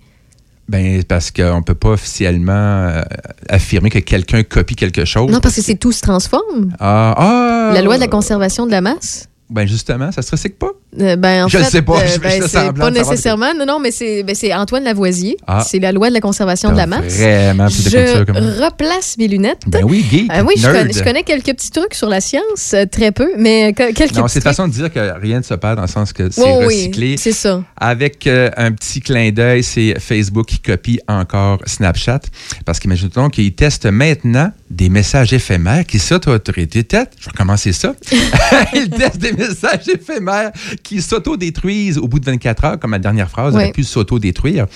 ben, 0.69 1.03
parce 1.05 1.31
qu'on 1.31 1.57
ne 1.57 1.63
peut 1.63 1.75
pas 1.75 1.89
officiellement 1.91 2.53
euh, 2.53 3.03
affirmer 3.49 3.89
que 3.89 3.99
quelqu'un 3.99 4.43
copie 4.43 4.75
quelque 4.77 5.07
chose. 5.07 5.31
Non, 5.31 5.41
parce 5.41 5.57
que 5.57 5.63
c'est 5.63 5.77
tout 5.77 5.93
se 5.93 6.03
transforme. 6.03 6.75
Ah, 6.79 7.15
ah! 7.17 7.71
La 7.73 7.81
loi 7.81 7.95
de 7.97 8.01
la 8.01 8.09
conservation 8.09 8.67
de 8.67 8.71
la 8.73 8.83
masse? 8.83 9.27
Ben, 9.49 9.67
justement, 9.67 10.13
ça 10.13 10.21
se 10.21 10.31
recycle 10.31 10.57
pas. 10.57 10.73
Euh, 11.01 11.17
ben, 11.17 11.45
en 11.45 11.49
Je 11.49 11.57
le 11.57 11.65
sais 11.65 11.81
pas, 11.81 12.05
je 12.07 12.19
ben, 12.19 12.43
c'est 12.47 12.73
pas 12.75 12.91
nécessairement. 12.91 13.55
Non, 13.57 13.65
non, 13.65 13.79
mais 13.81 13.91
c'est 13.91 14.23
ben, 14.23 14.37
Antoine 14.57 14.85
Lavoisier. 14.85 15.37
Ah. 15.47 15.65
C'est 15.67 15.79
la 15.79 15.91
loi 15.91 16.09
de 16.11 16.15
la 16.15 16.21
conservation 16.21 16.71
de 16.71 16.77
la 16.77 16.87
masse. 16.87 17.17
vraiment 17.17 17.67
culture 17.69 18.25
Je 18.29 18.33
moi. 18.33 18.67
replace 18.67 19.17
mes 19.19 19.27
lunettes. 19.29 19.63
Ben 19.67 19.85
oui, 19.85 20.05
geek, 20.11 20.31
Euh, 20.31 20.43
oui, 20.47 20.55
je 20.59 20.67
nerd. 20.67 20.79
connais, 20.79 20.93
je 20.93 21.03
connais 21.03 21.23
quelques 21.23 21.55
petits 21.57 21.71
trucs 21.71 21.95
sur 21.95 22.09
la 22.11 22.21
science, 22.21 22.73
euh, 22.75 22.85
très 22.85 23.11
peu, 23.11 23.31
mais 23.39 23.73
que- 23.73 23.93
quelques 23.95 24.15
Non, 24.17 24.29
c'est 24.29 24.41
une 24.41 24.43
façon 24.45 24.69
de 24.69 24.73
dire 24.73 24.93
que 24.93 25.19
rien 25.19 25.39
ne 25.39 25.43
se 25.45 25.55
perd 25.55 25.77
dans 25.77 25.83
le 25.83 25.89
sens 25.89 26.13
que 26.13 26.29
c'est 26.31 26.43
oui, 26.43 26.65
recyclé. 26.67 27.17
c'est 27.17 27.33
ça. 27.33 27.63
Avec 27.79 28.27
euh, 28.27 28.51
un 28.59 28.73
petit 28.73 29.01
clin 29.01 29.31
d'œil, 29.31 29.63
c'est 29.63 29.99
Facebook 29.99 30.47
qui 30.47 30.59
copie 30.59 31.01
encore 31.09 31.59
Snapchat. 31.65 32.21
Parce 32.67 32.79
qu'imaginons 32.81 33.31
qu'ils 33.31 33.55
testent 33.55 33.87
maintenant 33.87 34.53
des 34.71 34.89
messages 34.91 35.33
éphémères 35.33 35.87
qui 35.87 35.99
s'auto-détectent. 35.99 37.15
Je 37.21 37.27
vais 37.27 37.33
commencer 37.37 37.73
ça. 37.73 37.95
Ils 38.75 38.91
testent 38.91 39.19
des 39.19 39.33
messages 39.33 39.89
éphémères 39.89 40.51
qui 40.83 41.01
s'auto-détruisent 41.03 41.99
au 41.99 42.09
bout 42.09 42.19
de 42.21 42.27
24 42.27 42.65
heures, 42.65 42.79
comme 42.79 42.91
ma 42.93 42.99
dernière 42.99 43.29
phrase 43.31 43.55
Ouais. 43.55 43.63
aurait 43.65 43.73
pu 43.73 43.85
s'auto-détruire. 43.85 44.67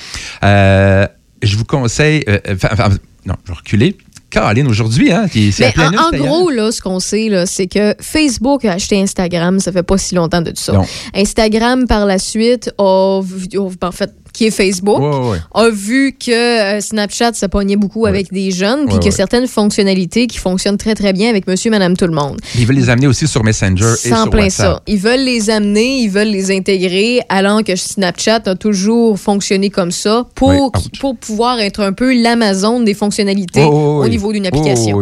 Euh, 0.45 1.07
je 1.43 1.57
vous 1.57 1.65
conseille... 1.65 2.25
euh, 2.29 2.39
enfin, 2.53 2.69
enfin, 2.73 2.89
non, 3.27 3.35
je 3.45 3.53
vais 3.53 3.57
reculer. 3.59 3.97
Caroline, 4.29 4.67
aujourd'hui, 4.67 5.13
hein, 5.13 5.27
c'est 5.53 5.73
plein 5.73 5.93
en, 5.97 6.09
en 6.09 6.11
gros, 6.19 6.51
là, 6.51 6.73
ce 6.73 6.83
qu'on 6.83 6.99
sait, 7.01 7.29
là, 7.29 7.47
c'est 7.47 7.69
que 7.69 7.95
Facebook 8.01 8.65
a 8.65 8.73
acheté 8.73 9.01
Instagram, 9.01 9.61
ça 9.61 9.71
fait 9.73 9.85
pas 9.85 9.97
si 9.99 10.15
longtemps 10.17 10.43
de 10.43 10.51
tout 10.51 10.61
ça. 10.63 10.73
Non. 10.73 10.85
Instagram, 11.15 11.87
par 11.87 12.07
la 12.07 12.19
suite, 12.19 12.71
a, 12.77 12.83
a- 12.83 13.87
en 13.87 13.93
fait, 13.93 14.13
qui 14.37 14.45
est 14.47 14.51
Facebook, 14.51 15.01
Ouais, 15.01 15.31
ouais. 15.31 15.39
a 15.55 15.71
vu 15.71 16.13
que 16.13 16.31
euh, 16.77 16.81
Snapchat 16.81 17.33
pognait 17.51 17.77
beaucoup 17.77 18.05
avec 18.07 18.31
des 18.33 18.51
jeunes, 18.51 18.87
puis 18.87 18.99
que 18.99 19.11
certaines 19.11 19.47
fonctionnalités 19.47 20.27
qui 20.27 20.39
fonctionnent 20.39 20.77
très, 20.77 20.95
très 20.95 21.13
bien 21.15 21.31
avec 21.31 21.47
monsieur, 21.47 21.71
madame, 21.71 21.97
tout 21.97 22.07
le 22.07 22.13
monde. 22.13 22.39
Ils 22.59 22.67
veulent 22.67 22.77
les 22.77 22.91
amener 22.91 23.07
aussi 23.07 23.27
sur 23.27 23.43
Messenger 23.43 23.95
et 24.05 24.09
sur 24.09 24.29
plein 24.31 24.43
WhatsApp. 24.45 24.51
ça. 24.77 24.83
Ils 24.87 24.99
veulent 24.99 25.25
les 25.25 25.49
amener, 25.49 26.01
ils 26.01 26.11
veulent 26.11 26.29
les 26.29 26.55
intégrer, 26.55 27.21
alors 27.31 27.65
que 27.65 27.75
Snapchat 27.77 28.43
a 28.47 28.55
toujours 28.55 29.19
fonctionné 29.19 29.71
comme 29.71 29.91
ça 29.91 30.27
pour, 30.35 30.49
Oui. 30.75 30.91
pour 31.01 31.17
pouvoir 31.17 31.59
être 31.61 31.81
un 31.81 31.93
peu 31.95 32.15
l'Amazon 32.15 32.81
des 32.81 32.95
fonctionnalités 32.95 33.63
Oh, 33.65 34.01
oh, 34.01 34.05
au 34.05 34.09
niveau 34.09 34.33
d'une 34.33 34.47
application. 34.47 35.01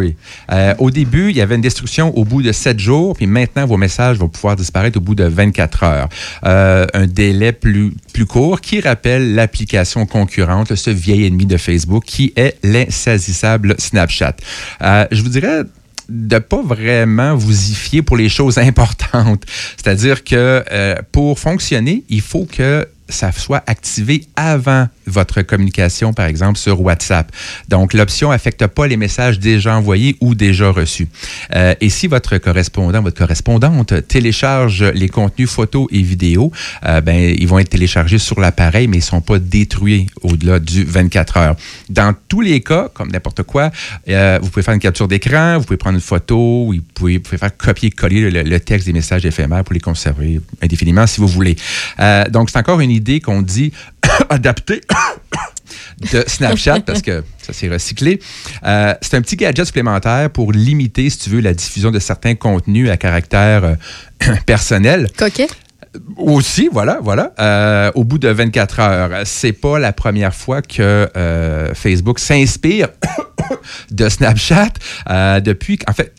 Euh, 0.52 0.74
au 0.78 0.90
début, 0.92 1.30
il 1.30 1.36
y 1.36 1.40
avait 1.40 1.56
une 1.56 1.60
destruction 1.60 2.16
au 2.16 2.24
bout 2.24 2.42
de 2.42 2.52
7 2.52 2.78
jours, 2.78 3.14
puis 3.16 3.26
maintenant, 3.26 3.66
vos 3.66 3.76
messages 3.76 4.16
vont 4.18 4.28
pouvoir 4.28 4.54
disparaître 4.54 4.98
au 4.98 5.00
bout 5.00 5.14
de 5.16 5.24
24 5.24 5.82
heures. 5.82 6.08
Euh, 6.44 6.86
un 6.94 7.06
délai 7.06 7.52
plus, 7.52 7.92
plus 8.12 8.26
court 8.26 8.60
qui 8.60 8.80
rappelle 8.80 9.23
l'application 9.24 10.06
concurrente, 10.06 10.74
ce 10.74 10.90
vieil 10.90 11.24
ennemi 11.24 11.46
de 11.46 11.56
Facebook, 11.56 12.04
qui 12.04 12.32
est 12.36 12.58
l'insaisissable 12.62 13.74
Snapchat. 13.78 14.36
Euh, 14.82 15.06
je 15.10 15.22
vous 15.22 15.28
dirais 15.28 15.62
de 16.08 16.38
pas 16.38 16.62
vraiment 16.62 17.34
vous 17.34 17.70
y 17.70 17.74
fier 17.74 18.02
pour 18.02 18.16
les 18.16 18.28
choses 18.28 18.58
importantes. 18.70 19.44
C'est-à-dire 19.76 20.24
que 20.24 20.64
euh, 20.70 20.96
pour 21.12 21.38
fonctionner, 21.38 22.04
il 22.08 22.20
faut 22.20 22.44
que 22.44 22.86
ça 23.14 23.32
soit 23.32 23.62
activé 23.66 24.24
avant 24.36 24.88
votre 25.06 25.42
communication, 25.42 26.12
par 26.12 26.26
exemple, 26.26 26.58
sur 26.58 26.80
WhatsApp. 26.80 27.30
Donc, 27.68 27.94
l'option 27.94 28.30
affecte 28.30 28.66
pas 28.66 28.86
les 28.86 28.96
messages 28.96 29.38
déjà 29.38 29.76
envoyés 29.76 30.16
ou 30.20 30.34
déjà 30.34 30.70
reçus. 30.70 31.08
Euh, 31.54 31.74
et 31.80 31.88
si 31.88 32.06
votre 32.06 32.38
correspondant, 32.38 33.02
votre 33.02 33.18
correspondante 33.18 34.06
télécharge 34.08 34.82
les 34.82 35.08
contenus 35.08 35.50
photos 35.50 35.86
et 35.90 36.02
vidéos, 36.02 36.52
euh, 36.84 37.00
ben, 37.00 37.34
ils 37.38 37.46
vont 37.46 37.58
être 37.58 37.68
téléchargés 37.68 38.18
sur 38.18 38.40
l'appareil, 38.40 38.88
mais 38.88 38.98
ils 38.98 39.02
sont 39.02 39.20
pas 39.20 39.38
détruits 39.38 40.06
au-delà 40.22 40.58
du 40.58 40.84
24 40.84 41.36
heures. 41.36 41.56
Dans 41.90 42.14
tous 42.28 42.40
les 42.40 42.60
cas, 42.60 42.88
comme 42.92 43.10
n'importe 43.10 43.42
quoi, 43.42 43.70
euh, 44.08 44.38
vous 44.42 44.50
pouvez 44.50 44.62
faire 44.62 44.74
une 44.74 44.80
capture 44.80 45.08
d'écran, 45.08 45.58
vous 45.58 45.64
pouvez 45.64 45.76
prendre 45.76 45.96
une 45.96 46.00
photo, 46.00 46.72
vous 46.72 46.80
pouvez, 46.94 47.20
faire 47.22 47.56
copier-coller 47.56 48.30
le, 48.30 48.42
le 48.42 48.60
texte 48.60 48.86
des 48.86 48.92
messages 48.92 49.24
éphémères 49.26 49.64
pour 49.64 49.74
les 49.74 49.80
conserver 49.80 50.40
indéfiniment 50.62 51.06
si 51.06 51.20
vous 51.20 51.28
voulez. 51.28 51.56
Donc, 52.30 52.50
c'est 52.50 52.58
encore 52.58 52.80
une 52.80 52.90
idée 52.90 53.03
qu'on 53.20 53.42
dit 53.42 53.72
adaptée 54.28 54.80
de 56.12 56.24
Snapchat 56.26 56.80
parce 56.80 57.02
que 57.02 57.24
ça 57.40 57.52
s'est 57.52 57.68
recyclé. 57.68 58.20
Euh, 58.64 58.94
c'est 59.00 59.16
un 59.16 59.22
petit 59.22 59.36
gadget 59.36 59.66
supplémentaire 59.66 60.30
pour 60.30 60.52
limiter, 60.52 61.10
si 61.10 61.18
tu 61.18 61.30
veux, 61.30 61.40
la 61.40 61.54
diffusion 61.54 61.90
de 61.90 61.98
certains 61.98 62.34
contenus 62.34 62.90
à 62.90 62.96
caractère 62.96 63.64
euh, 63.64 64.34
personnel. 64.46 65.10
Coquet. 65.16 65.48
Aussi, 66.16 66.68
voilà, 66.72 66.98
voilà. 67.00 67.32
Euh, 67.38 67.92
au 67.94 68.04
bout 68.04 68.18
de 68.18 68.28
24 68.28 68.80
heures, 68.80 69.10
c'est 69.24 69.52
pas 69.52 69.78
la 69.78 69.92
première 69.92 70.34
fois 70.34 70.60
que 70.60 71.08
euh, 71.16 71.72
Facebook 71.74 72.18
s'inspire 72.18 72.88
de 73.90 74.08
Snapchat. 74.08 74.70
Euh, 75.08 75.40
depuis, 75.40 75.78
en 75.88 75.92
fait, 75.92 76.12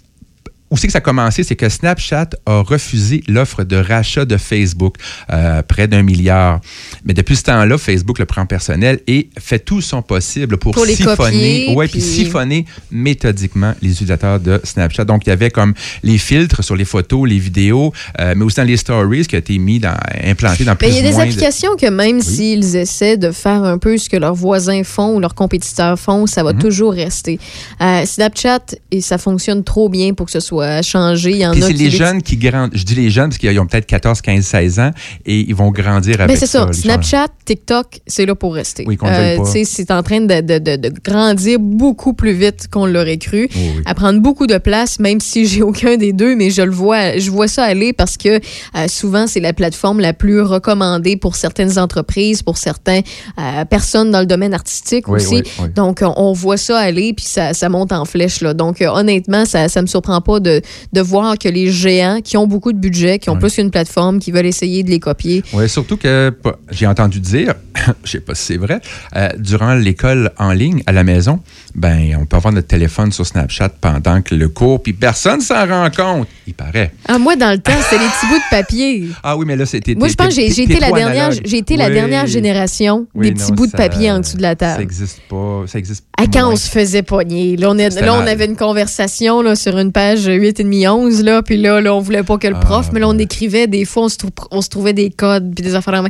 où 0.71 0.77
c'est 0.77 0.87
que 0.87 0.93
ça 0.93 0.97
a 0.97 1.01
commencé, 1.01 1.43
c'est 1.43 1.55
que 1.55 1.69
Snapchat 1.69 2.29
a 2.45 2.61
refusé 2.61 3.23
l'offre 3.27 3.63
de 3.63 3.75
rachat 3.75 4.25
de 4.25 4.35
Facebook, 4.37 4.95
euh, 5.31 5.61
près 5.61 5.87
d'un 5.87 6.01
milliard. 6.01 6.59
Mais 7.05 7.13
depuis 7.13 7.35
ce 7.35 7.43
temps-là, 7.43 7.77
Facebook 7.77 8.17
le 8.19 8.25
prend 8.25 8.45
personnel 8.47 8.99
et 9.07 9.29
fait 9.39 9.59
tout 9.59 9.81
son 9.81 10.01
possible 10.01 10.57
pour, 10.57 10.75
siphonner, 10.85 11.73
ouais, 11.75 11.87
puis 11.87 11.99
puis- 11.99 12.01
siphonner 12.01 12.65
méthodiquement 12.91 13.73
les 13.81 13.91
utilisateurs 13.91 14.39
de 14.39 14.59
Snapchat. 14.63 15.05
Donc, 15.05 15.25
il 15.27 15.29
y 15.29 15.33
avait 15.33 15.51
comme 15.51 15.73
les 16.03 16.17
filtres 16.17 16.63
sur 16.63 16.75
les 16.75 16.85
photos, 16.85 17.29
les 17.29 17.37
vidéos, 17.39 17.93
euh, 18.19 18.33
mais 18.35 18.43
aussi 18.43 18.57
dans 18.57 18.63
les 18.63 18.77
stories 18.77 19.27
qui 19.27 19.35
a 19.35 19.39
été 19.39 19.57
mis 19.59 19.79
dans, 19.79 19.95
implanté 20.23 20.63
dans 20.63 20.75
plus 20.75 20.87
Mais 20.87 20.93
il 20.93 20.97
y 20.97 20.99
a 21.07 21.09
des 21.11 21.15
de- 21.15 21.21
applications 21.21 21.75
que 21.75 21.89
même 21.89 22.21
s'ils 22.21 22.75
essaient 22.75 23.17
de 23.17 23.31
faire 23.31 23.63
un 23.63 23.77
peu 23.77 23.97
ce 23.97 24.09
que 24.09 24.17
leurs 24.17 24.33
voisins 24.35 24.83
font 24.83 25.15
ou 25.15 25.19
leurs 25.19 25.35
compétiteurs 25.35 25.99
font, 25.99 26.25
ça 26.25 26.43
va 26.43 26.53
Mhm. 26.53 26.59
toujours 26.59 26.93
rester. 26.93 27.39
Euh, 27.81 28.05
Snapchat, 28.05 28.59
et 28.91 29.01
ça 29.01 29.17
fonctionne 29.19 29.63
trop 29.63 29.89
bien 29.89 30.13
pour 30.13 30.25
que 30.25 30.31
ce 30.31 30.39
soit 30.39 30.54
changé. 30.81 31.31
Il 31.31 31.37
y 31.37 31.45
en 31.47 31.51
Puis 31.51 31.63
a 31.63 31.67
c'est 31.67 31.73
les 31.73 31.89
jeunes 31.89 32.21
qui 32.21 32.37
grandissent. 32.37 32.79
Je 32.81 32.85
dis 32.85 32.95
les 32.95 33.09
jeunes 33.09 33.29
parce 33.29 33.37
qu'ils 33.37 33.59
ont 33.59 33.65
peut-être 33.67 33.85
14, 33.85 34.21
15, 34.21 34.43
16 34.45 34.79
ans 34.79 34.91
et 35.25 35.39
ils 35.39 35.55
vont 35.55 35.71
grandir 35.71 36.21
avec 36.21 36.27
Ben, 36.27 36.37
c'est 36.39 36.47
ça. 36.47 36.71
Snapchat, 36.71 37.27
TikTok, 37.45 37.99
c'est 38.07 38.25
là 38.25 38.35
pour 38.35 38.55
rester. 38.55 38.85
Euh, 38.87 39.37
Oui, 39.39 39.47
sais, 39.51 39.63
c'est 39.65 39.91
en 39.91 40.03
train 40.03 40.21
de, 40.21 40.41
de- 40.41 40.59
de- 40.59 40.75
de 40.75 40.93
grandir 41.03 41.59
beaucoup 41.59 42.13
plus 42.13 42.33
vite 42.33 42.67
qu'on 42.71 42.85
l'aurait 42.85 43.17
cru, 43.17 43.47
oui. 43.55 43.71
à 43.85 43.93
prendre 43.95 44.19
beaucoup 44.19 44.47
de 44.47 44.57
place, 44.57 44.99
même 44.99 45.19
si 45.19 45.45
j'ai 45.45 45.61
aucun 45.61 45.97
des 45.97 46.13
deux, 46.13 46.35
mais 46.35 46.49
je 46.49 46.61
le 46.61 46.71
vois, 46.71 47.17
je 47.17 47.29
vois 47.31 47.47
ça 47.47 47.63
aller 47.63 47.93
parce 47.93 48.17
que 48.17 48.29
euh, 48.37 48.87
souvent 48.87 49.27
c'est 49.27 49.39
la 49.39 49.53
plateforme 49.53 49.99
la 49.99 50.13
plus 50.13 50.41
recommandée 50.41 51.17
pour 51.17 51.35
certaines 51.35 51.77
entreprises, 51.79 52.41
pour 52.43 52.57
certaines 52.57 53.03
euh, 53.39 53.65
personnes 53.65 54.11
dans 54.11 54.19
le 54.19 54.25
domaine 54.25 54.53
artistique 54.53 55.07
aussi. 55.09 55.43
Donc 55.75 55.99
on, 56.01 56.13
on 56.17 56.33
voit 56.33 56.57
ça 56.57 56.77
aller 56.79 57.13
puis 57.13 57.25
ça, 57.25 57.53
ça 57.53 57.69
monte 57.69 57.91
en 57.91 58.05
flèche 58.05 58.41
là. 58.41 58.53
Donc 58.53 58.81
euh, 58.81 58.87
honnêtement, 58.89 59.45
ça, 59.45 59.69
ça 59.69 59.81
me 59.81 59.87
surprend 59.87 60.21
pas 60.21 60.39
de, 60.45 60.61
de 60.93 61.01
voir 61.01 61.37
que 61.37 61.49
les 61.49 61.71
géants 61.71 62.21
qui 62.21 62.37
ont 62.37 62.47
beaucoup 62.47 62.71
de 62.71 62.77
budget, 62.77 63.19
qui 63.19 63.29
ont 63.29 63.37
plus 63.37 63.55
qu'une 63.55 63.71
plateforme, 63.71 64.19
qui 64.19 64.31
veulent 64.31 64.45
essayer 64.45 64.83
de 64.83 64.89
les 64.89 64.99
copier, 64.99 65.43
Oui, 65.53 65.67
surtout 65.67 65.97
que 65.97 66.33
j'ai 66.71 66.87
entendu 66.87 67.19
dire, 67.19 67.55
je 68.03 68.11
sais 68.11 68.19
pas 68.19 68.35
si 68.35 68.45
c'est 68.45 68.57
vrai, 68.57 68.79
euh, 69.15 69.29
durant 69.37 69.73
l'école 69.73 70.31
en 70.37 70.51
ligne 70.51 70.83
à 70.85 70.91
la 70.91 71.03
maison, 71.03 71.39
ben 71.75 72.17
on 72.19 72.25
peut 72.25 72.37
avoir 72.37 72.53
notre 72.53 72.67
téléphone 72.67 73.11
sur 73.11 73.25
Snapchat 73.25 73.69
pendant 73.81 74.21
que 74.21 74.33
le 74.33 74.49
cours, 74.49 74.81
puis 74.81 74.93
personne 74.93 75.41
s'en 75.41 75.65
rend 75.67 75.89
compte. 75.95 76.27
Il 76.47 76.53
paraît. 76.53 76.91
Ah, 77.07 77.17
moi, 77.19 77.35
dans 77.35 77.51
le 77.51 77.57
temps, 77.59 77.73
c'était 77.83 78.01
les 78.03 78.09
petits 78.09 78.27
bouts 78.27 78.37
de 78.37 78.49
papier. 78.49 79.09
Ah 79.23 79.35
oui, 79.37 79.45
mais 79.45 79.55
là 79.55 79.65
c'était. 79.65 79.93
Moi, 79.95 80.07
je 80.07 80.13
pense 80.15 80.29
que 80.29 80.33
j'ai 80.33 80.47
été, 80.63 80.79
la 80.79 80.91
dernière, 80.91 81.31
j'ai 81.43 81.57
été 81.57 81.75
la 81.77 81.89
dernière 81.89 82.27
génération 82.27 83.07
Oui, 83.13 83.27
des 83.27 83.33
petits 83.35 83.49
non, 83.51 83.55
bouts 83.55 83.65
de 83.67 83.71
ça- 83.71 83.77
papier 83.77 84.11
en 84.11 84.19
dessous 84.19 84.37
de 84.37 84.41
la 84.41 84.49
Ça 84.51 84.55
table. 84.55 84.83
existe 84.83 85.21
pas. 85.29 85.63
Ça 85.67 85.79
existe. 85.79 86.05
À 86.17 86.27
quand 86.27 86.41
moins. 86.45 86.53
on 86.53 86.55
se 86.55 86.69
faisait 86.69 87.03
pogner? 87.03 87.57
Là, 87.57 87.69
on, 87.71 87.77
est- 87.77 87.91
C'était 87.91 88.05
là, 88.05 88.13
on 88.13 88.19
mal. 88.19 88.29
avait 88.29 88.45
une 88.45 88.55
conversation 88.55 89.41
là, 89.41 89.55
sur 89.55 89.77
une 89.77 89.91
page 89.91 90.27
8,5 90.27 90.87
11, 90.89 91.23
là, 91.23 91.41
puis 91.43 91.57
là, 91.57 91.81
là, 91.81 91.93
on 91.93 91.99
voulait 91.99 92.23
pas 92.23 92.37
que 92.37 92.47
le 92.47 92.59
prof, 92.59 92.89
mais 92.93 92.99
là, 93.01 93.07
on 93.09 93.17
écrivait 93.17 93.67
des 93.67 93.83
fois, 93.85 94.03
on 94.03 94.09
se, 94.09 94.17
trou- 94.17 94.29
on 94.51 94.61
se 94.61 94.69
trouvait 94.69 94.93
des 94.93 95.09
codes 95.09 95.53
puis 95.55 95.63
des 95.63 95.75
affaires. 95.75 96.01
Moi, 96.01 96.09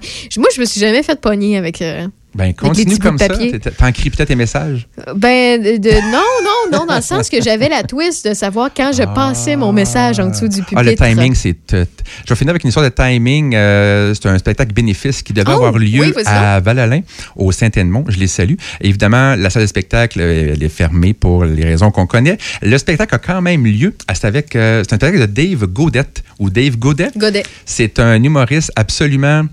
je 0.55 0.59
me 0.61 0.65
suis 0.65 0.79
jamais 0.79 1.01
fait 1.03 1.19
pogner 1.19 1.57
avec. 1.57 1.81
euh, 1.81 2.07
Ben 2.35 2.53
continue 2.53 2.99
comme 2.99 3.17
ça. 3.17 3.29
T'encryptais 3.77 4.25
tes 4.25 4.35
messages. 4.35 4.87
Ben, 5.15 5.61
de, 5.61 6.11
non, 6.11 6.21
non, 6.43 6.79
non, 6.79 6.85
dans 6.85 6.95
le 6.97 7.01
sens 7.01 7.29
que 7.29 7.41
j'avais 7.41 7.69
la 7.69 7.83
twist 7.83 8.27
de 8.27 8.33
savoir 8.33 8.69
quand 8.75 8.91
je 8.93 9.03
passais 9.03 9.55
mon 9.55 9.71
message 9.71 10.19
en 10.19 10.27
dessous 10.29 10.49
du 10.49 10.59
pupitre. 10.61 10.75
Ah, 10.77 10.83
le 10.83 10.95
timing, 10.95 11.33
c'est. 11.33 11.53
tout. 11.53 11.77
Je 12.25 12.29
vais 12.33 12.35
finir 12.35 12.49
avec 12.51 12.63
une 12.63 12.67
histoire 12.69 12.85
de 12.85 12.93
timing. 12.93 13.55
Euh, 13.55 14.13
c'est 14.13 14.27
un 14.27 14.37
spectacle 14.37 14.73
bénéfice 14.73 15.23
qui 15.23 15.31
devait 15.31 15.45
Oh, 15.49 15.55
avoir 15.55 15.77
lieu 15.77 16.01
oui, 16.01 16.13
à 16.25 16.59
Val-Alain, 16.59 17.01
au 17.37 17.51
Saint-Edmond. 17.53 18.03
Je 18.09 18.17
les 18.19 18.27
salue. 18.27 18.55
Évidemment, 18.81 19.35
la 19.35 19.49
salle 19.49 19.61
de 19.63 19.67
spectacle 19.67 20.19
euh, 20.19 20.51
elle 20.53 20.61
est 20.63 20.69
fermée 20.69 21.13
pour 21.13 21.45
les 21.45 21.63
raisons 21.63 21.89
qu'on 21.91 22.05
connaît. 22.05 22.37
Le 22.61 22.77
spectacle 22.77 23.15
a 23.15 23.19
quand 23.19 23.41
même 23.41 23.65
lieu. 23.65 23.95
Ah, 24.09 24.13
C'est 24.15 24.27
avec. 24.27 24.55
euh, 24.57 24.83
c'est 24.85 24.93
un 24.93 24.97
spectacle 24.97 25.21
de 25.21 25.25
Dave 25.25 25.67
Godet 25.67 26.03
ou 26.39 26.49
Dave 26.49 26.77
Godet. 26.77 27.11
Godet. 27.15 27.43
C'est 27.65 27.97
un 27.99 28.21
humoriste 28.21 28.71
absolument. 28.75 29.43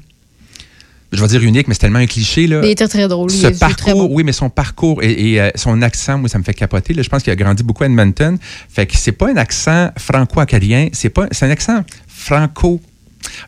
Je 1.13 1.21
vais 1.21 1.29
dire 1.29 1.43
unique, 1.43 1.69
mais 1.69 1.75
c'est 1.75 1.81
tellement 1.81 1.99
un 1.99 2.07
cliché. 2.07 2.47
Là. 2.47 2.61
Il 2.63 2.71
était 2.71 2.89
très 2.89 3.07
drôle. 3.07 3.31
Ce 3.31 3.37
il 3.37 3.43
très 3.43 3.53
parcours, 3.59 4.09
beau. 4.09 4.15
oui, 4.15 4.25
mais 4.25 4.33
son 4.33 4.49
parcours 4.49 5.03
et, 5.03 5.33
et, 5.33 5.41
euh, 5.41 5.51
son 5.55 5.83
accent, 5.83 6.19
moi, 6.19 6.29
ça 6.29 6.39
me 6.39 6.45
fait 6.45 6.55
capoter. 6.55 6.95
Là. 6.95 7.03
Je 7.03 7.09
pense 7.09 7.23
qu'il 7.23 7.33
a 7.33 7.37
grandi 7.37 7.63
beaucoup 7.63 7.83
à 7.85 7.87
Edmonton. 7.87 8.39
Fait 8.69 8.87
que 8.87 8.97
c'est 8.97 9.13
pas 9.13 9.31
un 9.31 9.37
accent 9.37 9.91
franco-acadien, 9.99 10.89
c'est 10.93 11.11
pas, 11.11 11.27
c'est 11.31 11.47
un 11.47 11.51
accent 11.51 11.85
franco. 12.07 12.81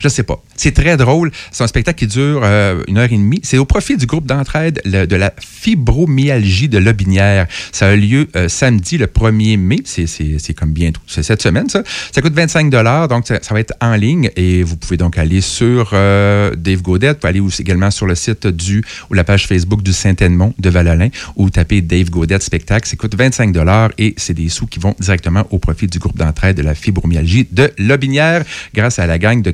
Je 0.00 0.08
sais 0.08 0.22
pas. 0.22 0.42
C'est 0.56 0.72
très 0.72 0.96
drôle. 0.96 1.30
C'est 1.50 1.64
un 1.64 1.66
spectacle 1.66 1.98
qui 1.98 2.06
dure 2.06 2.42
euh, 2.44 2.82
une 2.88 2.98
heure 2.98 3.10
et 3.10 3.16
demie. 3.16 3.40
C'est 3.42 3.58
au 3.58 3.64
profit 3.64 3.96
du 3.96 4.06
groupe 4.06 4.26
d'entraide 4.26 4.80
de 4.84 5.16
la 5.16 5.32
fibromyalgie 5.40 6.68
de 6.68 6.78
Lobinière. 6.78 7.46
Ça 7.72 7.88
a 7.88 7.96
lieu 7.96 8.28
euh, 8.36 8.48
samedi, 8.48 8.98
le 8.98 9.06
1er 9.06 9.56
mai. 9.56 9.78
C'est, 9.84 10.06
c'est, 10.06 10.38
c'est 10.38 10.54
comme. 10.54 10.74
C'est 11.06 11.22
cette 11.22 11.42
semaine, 11.42 11.68
ça. 11.68 11.82
Ça 12.12 12.20
coûte 12.20 12.34
25 12.34 12.70
donc 12.70 13.26
ça, 13.26 13.38
va 13.50 13.60
être 13.60 13.74
en 13.80 13.94
ligne. 13.94 14.30
Et 14.36 14.62
vous 14.62 14.76
pouvez 14.76 14.96
donc 14.96 15.18
aller 15.18 15.40
sur 15.40 15.90
euh, 15.92 16.54
Dave 16.56 16.82
Godet. 16.82 17.08
Vous 17.08 17.14
pouvez 17.14 17.28
aller 17.28 17.42
également 17.58 17.90
sur 17.90 18.06
le 18.06 18.14
site 18.14 18.46
du 18.46 18.84
ou 19.10 19.14
la 19.14 19.24
page 19.24 19.46
Facebook 19.46 19.82
du 19.82 19.92
Saint-Edmond 19.92 20.54
de 20.58 20.70
Val-Alain 20.70 21.08
ou 21.36 21.50
taper 21.50 21.80
Dave 21.80 22.10
Godet 22.10 22.40
spectacle. 22.40 22.88
Ça 22.88 22.96
coûte 22.96 23.14
25 23.14 23.54
et 23.98 24.14
c'est 24.16 24.34
des 24.34 24.48
sous 24.48 24.66
qui 24.66 24.78
vont 24.78 24.94
directement 24.98 25.46
au 25.50 25.58
profit 25.58 25.86
du 25.86 25.98
groupe 25.98 26.16
d'entraide 26.16 26.56
de 26.56 26.62
la 26.62 26.74
fibromyalgie 26.74 27.46
de 27.50 27.72
Lobinière 27.78 28.44
grâce 28.74 28.98
à 28.98 29.06
la 29.06 29.18
gang 29.18 29.42
de 29.42 29.50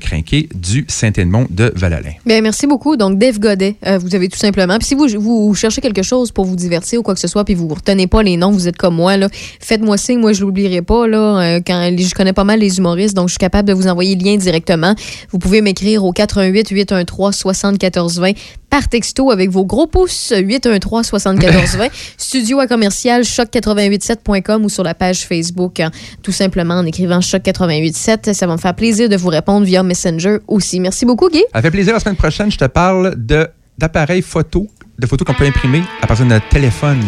du 0.54 0.84
Saint-Edmond 0.88 1.46
de 1.50 1.72
Val-Alain. 1.76 2.12
Bien, 2.26 2.40
merci 2.40 2.66
beaucoup. 2.66 2.96
Donc, 2.96 3.18
Dave 3.18 3.38
Godet, 3.38 3.76
euh, 3.86 3.98
vous 3.98 4.14
avez 4.14 4.28
tout 4.28 4.38
simplement. 4.38 4.78
Puis 4.78 4.88
si 4.88 4.94
vous, 4.94 5.06
vous 5.18 5.54
cherchez 5.54 5.80
quelque 5.80 6.02
chose 6.02 6.32
pour 6.32 6.44
vous 6.44 6.56
divertir 6.56 7.00
ou 7.00 7.02
quoi 7.02 7.14
que 7.14 7.20
ce 7.20 7.28
soit, 7.28 7.44
puis 7.44 7.54
vous 7.54 7.66
ne 7.66 7.74
retenez 7.74 8.06
pas 8.06 8.22
les 8.22 8.36
noms, 8.36 8.50
vous 8.50 8.68
êtes 8.68 8.76
comme 8.76 8.96
moi, 8.96 9.14
faites-moi 9.60 9.96
signe. 9.96 10.18
Moi, 10.18 10.32
je 10.32 10.42
l'oublierai 10.42 10.82
pas. 10.82 11.06
Là, 11.06 11.40
euh, 11.40 11.60
quand, 11.64 11.94
je 11.96 12.14
connais 12.14 12.32
pas 12.32 12.44
mal 12.44 12.60
les 12.60 12.78
humoristes, 12.78 13.14
donc 13.14 13.28
je 13.28 13.32
suis 13.32 13.38
capable 13.38 13.68
de 13.68 13.74
vous 13.74 13.86
envoyer 13.86 14.16
le 14.16 14.24
lien 14.24 14.36
directement. 14.36 14.94
Vous 15.30 15.38
pouvez 15.38 15.62
m'écrire 15.62 16.04
au 16.04 16.12
88 16.12 16.68
813 16.70 17.34
74 17.34 18.20
20 18.20 18.32
par 18.70 18.88
texto 18.88 19.30
avec 19.30 19.50
vos 19.50 19.64
gros 19.64 19.86
pouces 19.86 20.32
813 20.36 21.06
74 21.06 21.76
20 21.76 21.88
studio 22.16 22.60
à 22.60 22.66
commercial 22.66 23.22
choc887.com 23.22 24.64
ou 24.64 24.68
sur 24.68 24.84
la 24.84 24.94
page 24.94 25.26
Facebook 25.26 25.82
tout 26.22 26.32
simplement 26.32 26.74
en 26.74 26.86
écrivant 26.86 27.18
choc887 27.18 28.32
ça 28.32 28.46
va 28.46 28.54
me 28.54 28.58
faire 28.58 28.74
plaisir 28.74 29.08
de 29.08 29.16
vous 29.16 29.28
répondre 29.28 29.66
via 29.66 29.82
Messenger 29.82 30.38
aussi 30.46 30.80
merci 30.80 31.04
beaucoup 31.04 31.28
Guy 31.28 31.42
ça 31.52 31.60
fait 31.60 31.70
plaisir 31.70 31.92
la 31.94 32.00
semaine 32.00 32.16
prochaine 32.16 32.50
je 32.50 32.58
te 32.58 32.66
parle 32.66 33.14
de 33.16 33.48
d'appareils 33.76 34.22
photo 34.22 34.66
de 34.98 35.06
photos 35.06 35.26
qu'on 35.26 35.34
peut 35.34 35.44
ah. 35.44 35.48
imprimer 35.48 35.82
à 36.00 36.06
partir 36.06 36.26
de 36.26 36.38
téléphone 36.50 37.02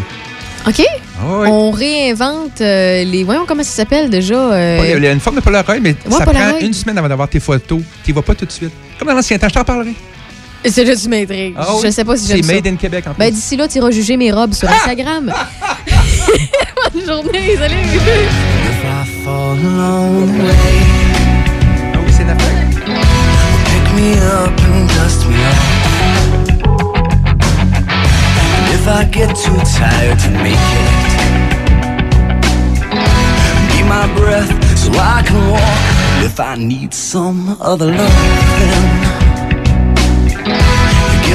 OK 0.67 0.83
ah 1.19 1.25
On 1.47 1.71
réinvente 1.71 2.61
euh, 2.61 3.05
les. 3.05 3.25
Voyons 3.25 3.45
comment 3.47 3.65
ça 3.65 3.71
s'appelle 3.71 4.11
déjà. 4.11 4.35
Euh, 4.35 4.95
il 4.97 5.03
y 5.03 5.07
a 5.07 5.13
une 5.13 5.21
forme 5.21 5.37
de 5.37 5.41
Polaroid, 5.41 5.81
mais 5.81 5.97
ça 6.09 6.25
prend 6.25 6.59
une 6.61 6.73
semaine 6.73 6.99
avant 6.99 7.09
d'avoir 7.09 7.29
tes 7.29 7.41
photos. 7.41 7.81
Tu 8.05 8.13
vas 8.13 8.23
pas 8.23 8.35
tout 8.35 8.47
de 8.47 8.53
suite. 8.53 8.73
Comme 8.99 9.09
dans 9.09 9.15
l'ancien 9.15 9.39
temps, 9.39 9.49
je 9.49 9.55
t'en 9.55 9.65
parlerai. 9.65 9.93
C'est 10.65 10.87
juste 10.87 11.07
une 11.07 11.15
intrigue. 11.15 11.55
Ah, 11.59 11.75
oui? 11.75 11.81
Je 11.85 11.91
sais 11.91 12.05
pas 12.05 12.17
si 12.17 12.29
j'aime 12.29 12.41
ça. 12.43 12.49
C'est 12.49 12.55
made 12.55 12.67
in 12.67 12.77
Québec, 12.77 13.05
en 13.07 13.11
ben, 13.11 13.17
plus. 13.17 13.25
Ben, 13.25 13.35
d'ici 13.35 13.57
là, 13.57 13.67
tu 13.69 13.79
iras 13.79 13.91
juger 13.91 14.17
mes 14.17 14.31
robes 14.31 14.55
sur 14.55 14.69
ah! 14.69 14.75
Instagram. 14.75 15.27
Bonne 16.93 17.07
journée, 17.07 17.57
salut! 17.57 17.75
Ah 19.27 19.31
oui, 21.99 22.13
c'est 22.17 22.25
d'après. 22.25 22.55
Pick 23.67 23.87
me 23.95 24.17
up 24.19 24.61
and 24.61 24.87
dust 24.89 25.27
me 25.27 25.37
off. 25.51 25.59
If 28.75 28.89
I 28.89 29.05
get 29.05 29.37
too 29.37 29.57
tired 29.79 30.19
to 30.19 30.31
make 30.43 30.55
it, 30.55 30.59
be 33.71 33.83
my 33.85 34.07
breath 34.17 34.51
so 34.77 34.91
I 34.93 35.23
can 35.25 35.51
walk. 35.51 35.79
If 36.25 36.41
I 36.41 36.57
need 36.57 36.93
some 36.95 37.57
other 37.61 37.87
love, 37.87 38.13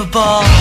unbelievable 0.00 0.57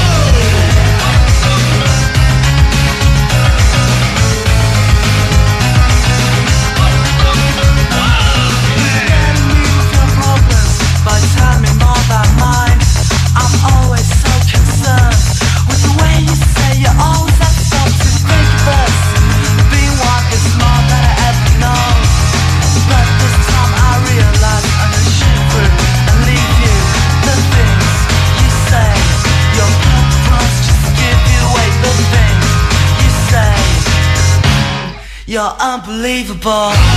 unbelievable. 35.60 36.97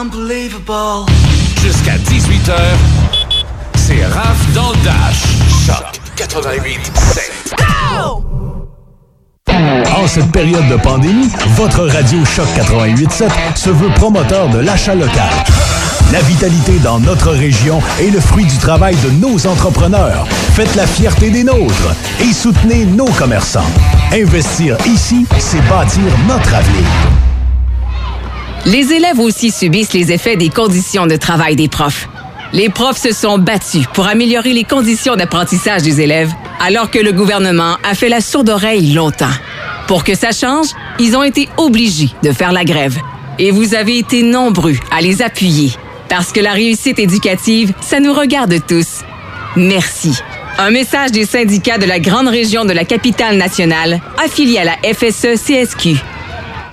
Unbelievable. 0.00 1.10
Jusqu'à 1.62 1.96
18h, 1.96 2.54
c'est 3.74 4.04
Raph 4.06 4.52
dans 4.54 4.70
le 4.70 4.76
Dash. 4.84 5.24
Choc 5.66 6.00
88 6.16 6.92
En 9.96 10.06
cette 10.06 10.32
période 10.32 10.66
de 10.68 10.76
pandémie, 10.76 11.28
votre 11.56 11.86
radio 11.86 12.24
Choc 12.24 12.46
88.7 12.56 13.28
se 13.56 13.70
veut 13.70 13.90
promoteur 13.96 14.48
de 14.48 14.60
l'achat 14.60 14.94
local. 14.94 15.30
La 16.12 16.20
vitalité 16.22 16.78
dans 16.78 16.98
notre 16.98 17.30
région 17.32 17.82
est 18.00 18.10
le 18.10 18.20
fruit 18.20 18.46
du 18.46 18.56
travail 18.56 18.96
de 18.96 19.10
nos 19.10 19.46
entrepreneurs. 19.46 20.26
Faites 20.54 20.74
la 20.76 20.86
fierté 20.86 21.30
des 21.30 21.44
nôtres 21.44 21.94
et 22.20 22.32
soutenez 22.32 22.86
nos 22.86 23.10
commerçants. 23.18 23.70
Investir 24.12 24.78
ici, 24.86 25.26
c'est 25.38 25.60
bâtir 25.68 26.04
notre 26.26 26.54
avenir. 26.54 27.29
Les 28.66 28.92
élèves 28.92 29.18
aussi 29.18 29.50
subissent 29.50 29.94
les 29.94 30.12
effets 30.12 30.36
des 30.36 30.50
conditions 30.50 31.06
de 31.06 31.16
travail 31.16 31.56
des 31.56 31.68
profs. 31.68 32.08
Les 32.52 32.68
profs 32.68 33.00
se 33.00 33.12
sont 33.12 33.38
battus 33.38 33.86
pour 33.94 34.06
améliorer 34.06 34.52
les 34.52 34.64
conditions 34.64 35.16
d'apprentissage 35.16 35.82
des 35.82 36.00
élèves, 36.00 36.32
alors 36.60 36.90
que 36.90 36.98
le 36.98 37.12
gouvernement 37.12 37.76
a 37.88 37.94
fait 37.94 38.10
la 38.10 38.20
sourde 38.20 38.50
oreille 38.50 38.92
longtemps. 38.92 39.32
Pour 39.86 40.04
que 40.04 40.14
ça 40.14 40.32
change, 40.32 40.68
ils 40.98 41.16
ont 41.16 41.22
été 41.22 41.48
obligés 41.56 42.10
de 42.22 42.32
faire 42.32 42.52
la 42.52 42.64
grève. 42.64 42.98
Et 43.38 43.50
vous 43.50 43.74
avez 43.74 43.98
été 43.98 44.22
nombreux 44.22 44.74
à 44.90 45.00
les 45.00 45.22
appuyer. 45.22 45.72
Parce 46.10 46.30
que 46.30 46.40
la 46.40 46.52
réussite 46.52 46.98
éducative, 46.98 47.72
ça 47.80 47.98
nous 47.98 48.12
regarde 48.12 48.54
tous. 48.68 49.04
Merci. 49.56 50.18
Un 50.58 50.70
message 50.70 51.12
des 51.12 51.24
syndicats 51.24 51.78
de 51.78 51.86
la 51.86 51.98
grande 51.98 52.28
région 52.28 52.66
de 52.66 52.72
la 52.72 52.84
capitale 52.84 53.36
nationale, 53.36 54.00
affiliés 54.22 54.58
à 54.58 54.64
la 54.64 54.76
FSE-CSQ. 54.82 55.96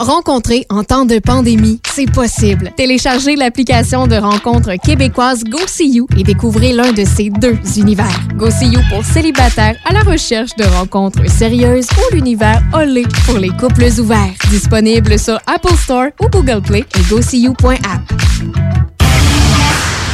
Rencontrer 0.00 0.64
en 0.70 0.82
temps 0.82 1.04
de 1.04 1.18
pandémie, 1.18 1.78
c'est 1.92 2.10
possible. 2.10 2.70
Téléchargez 2.74 3.36
l'application 3.36 4.06
de 4.06 4.16
rencontre 4.16 4.72
québécoise 4.82 5.44
GoSeeYou 5.44 6.06
et 6.16 6.22
découvrez 6.22 6.72
l'un 6.72 6.92
de 6.92 7.04
ces 7.04 7.28
deux 7.28 7.58
univers. 7.76 8.18
GoSeeYou 8.34 8.80
pour 8.88 9.04
célibataires 9.04 9.76
à 9.84 9.92
la 9.92 10.00
recherche 10.00 10.56
de 10.56 10.64
rencontres 10.64 11.28
sérieuses 11.30 11.86
ou 11.98 12.14
l'univers 12.14 12.62
Olé 12.72 13.02
pour 13.26 13.36
les 13.36 13.50
couples 13.50 13.88
ouverts. 13.98 14.32
Disponible 14.48 15.18
sur 15.18 15.38
Apple 15.46 15.76
Store 15.76 16.06
ou 16.22 16.28
Google 16.30 16.62
Play 16.62 16.84
et 16.98 17.02
GoSeeYou.app. 17.10 18.00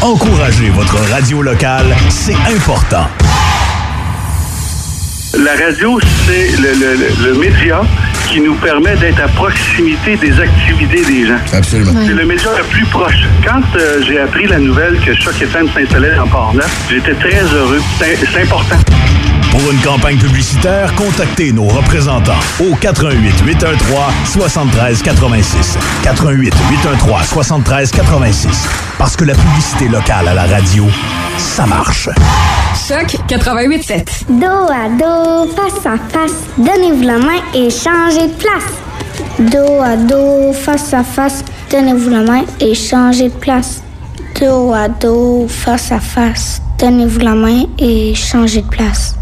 Encouragez 0.03 0.71
votre 0.71 0.99
radio 1.13 1.43
locale, 1.43 1.95
c'est 2.11 2.35
important. 2.35 3.07
La 5.39 5.53
radio, 5.53 6.01
c'est 6.27 6.57
le, 6.61 6.73
le- 6.73 6.97
le- 6.97 7.33
le 7.33 7.39
média 7.39 7.83
qui 8.27 8.41
nous 8.41 8.55
permet 8.55 8.97
d'être 8.97 9.23
à 9.23 9.29
proximité 9.29 10.17
des 10.17 10.41
activités 10.41 11.05
des 11.05 11.27
gens. 11.27 11.39
Absolument. 11.53 11.93
C'est 12.05 12.13
le 12.13 12.25
média 12.25 12.51
le 12.57 12.65
plus 12.65 12.85
proche. 12.87 13.27
Quand 13.45 13.63
euh, 13.77 14.03
j'ai 14.03 14.19
appris 14.19 14.47
la 14.47 14.59
nouvelle 14.59 14.99
que 15.01 15.15
Choc 15.15 15.41
FM 15.41 15.69
s'installait 15.73 16.19
en 16.19 16.27
Port-Neuf, 16.27 16.87
j'étais 16.91 17.15
très 17.15 17.43
heureux. 17.55 17.81
C'est 17.99 18.17
c'est 18.17 18.43
important. 18.43 18.77
Pour 19.51 19.73
une 19.73 19.81
campagne 19.81 20.19
publicitaire, 20.19 20.95
contactez 20.95 21.53
nos 21.53 21.67
représentants 21.69 22.39
au 22.61 22.75
88 22.75 23.41
813 23.45 23.79
73 24.25 25.03
86. 25.03 25.79
88 26.03 26.55
813 26.71 27.29
73 27.29 27.91
86. 27.91 28.69
Parce 28.99 29.17
que 29.17 29.25
la 29.25 29.35
publicité 29.35 29.89
locale 29.89 30.29
à 30.29 30.35
la 30.35 30.47
radio, 30.47 30.87
ça 31.39 31.67
marche. 31.67 32.09
Choc 32.89 33.17
88.7. 33.29 34.07
Dos 34.29 34.71
à 34.71 34.89
dos, 34.91 35.51
face 35.55 35.87
à 35.87 35.97
face, 35.97 36.35
donnez-vous 36.59 37.03
la 37.03 37.19
main 37.19 37.41
et 37.55 37.71
changez 37.71 38.29
de 38.29 38.35
place. 38.35 38.65
Dos 39.39 39.81
à 39.83 39.97
dos, 39.97 40.53
face 40.53 40.93
à 40.93 41.03
face, 41.03 41.45
donnez-vous 41.71 42.11
la 42.11 42.21
main 42.21 42.43
et 42.61 42.75
changez 42.75 43.29
de 43.29 43.35
place. 43.35 43.83
Dos 44.41 44.73
à 44.75 44.89
dos, 44.89 45.47
face 45.49 45.93
à 45.93 46.01
face, 46.01 46.61
donnez-vous 46.79 47.21
la 47.21 47.35
main 47.35 47.65
et 47.79 48.15
changez 48.15 48.61
de 48.63 48.69
place. 48.69 49.17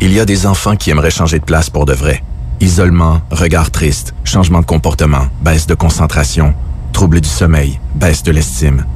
Il 0.00 0.12
y 0.12 0.20
a 0.20 0.24
des 0.24 0.46
enfants 0.46 0.76
qui 0.76 0.90
aimeraient 0.90 1.10
changer 1.10 1.40
de 1.40 1.44
place 1.44 1.70
pour 1.70 1.84
de 1.84 1.92
vrai. 1.92 2.22
Isolement, 2.60 3.20
regard 3.32 3.72
triste, 3.72 4.14
changement 4.22 4.60
de 4.60 4.64
comportement, 4.64 5.26
baisse 5.42 5.66
de 5.66 5.74
concentration, 5.74 6.54
trouble 6.92 7.20
du 7.20 7.28
sommeil, 7.28 7.80
baisse 7.96 8.22
de 8.22 8.30
l'estime. 8.30 8.86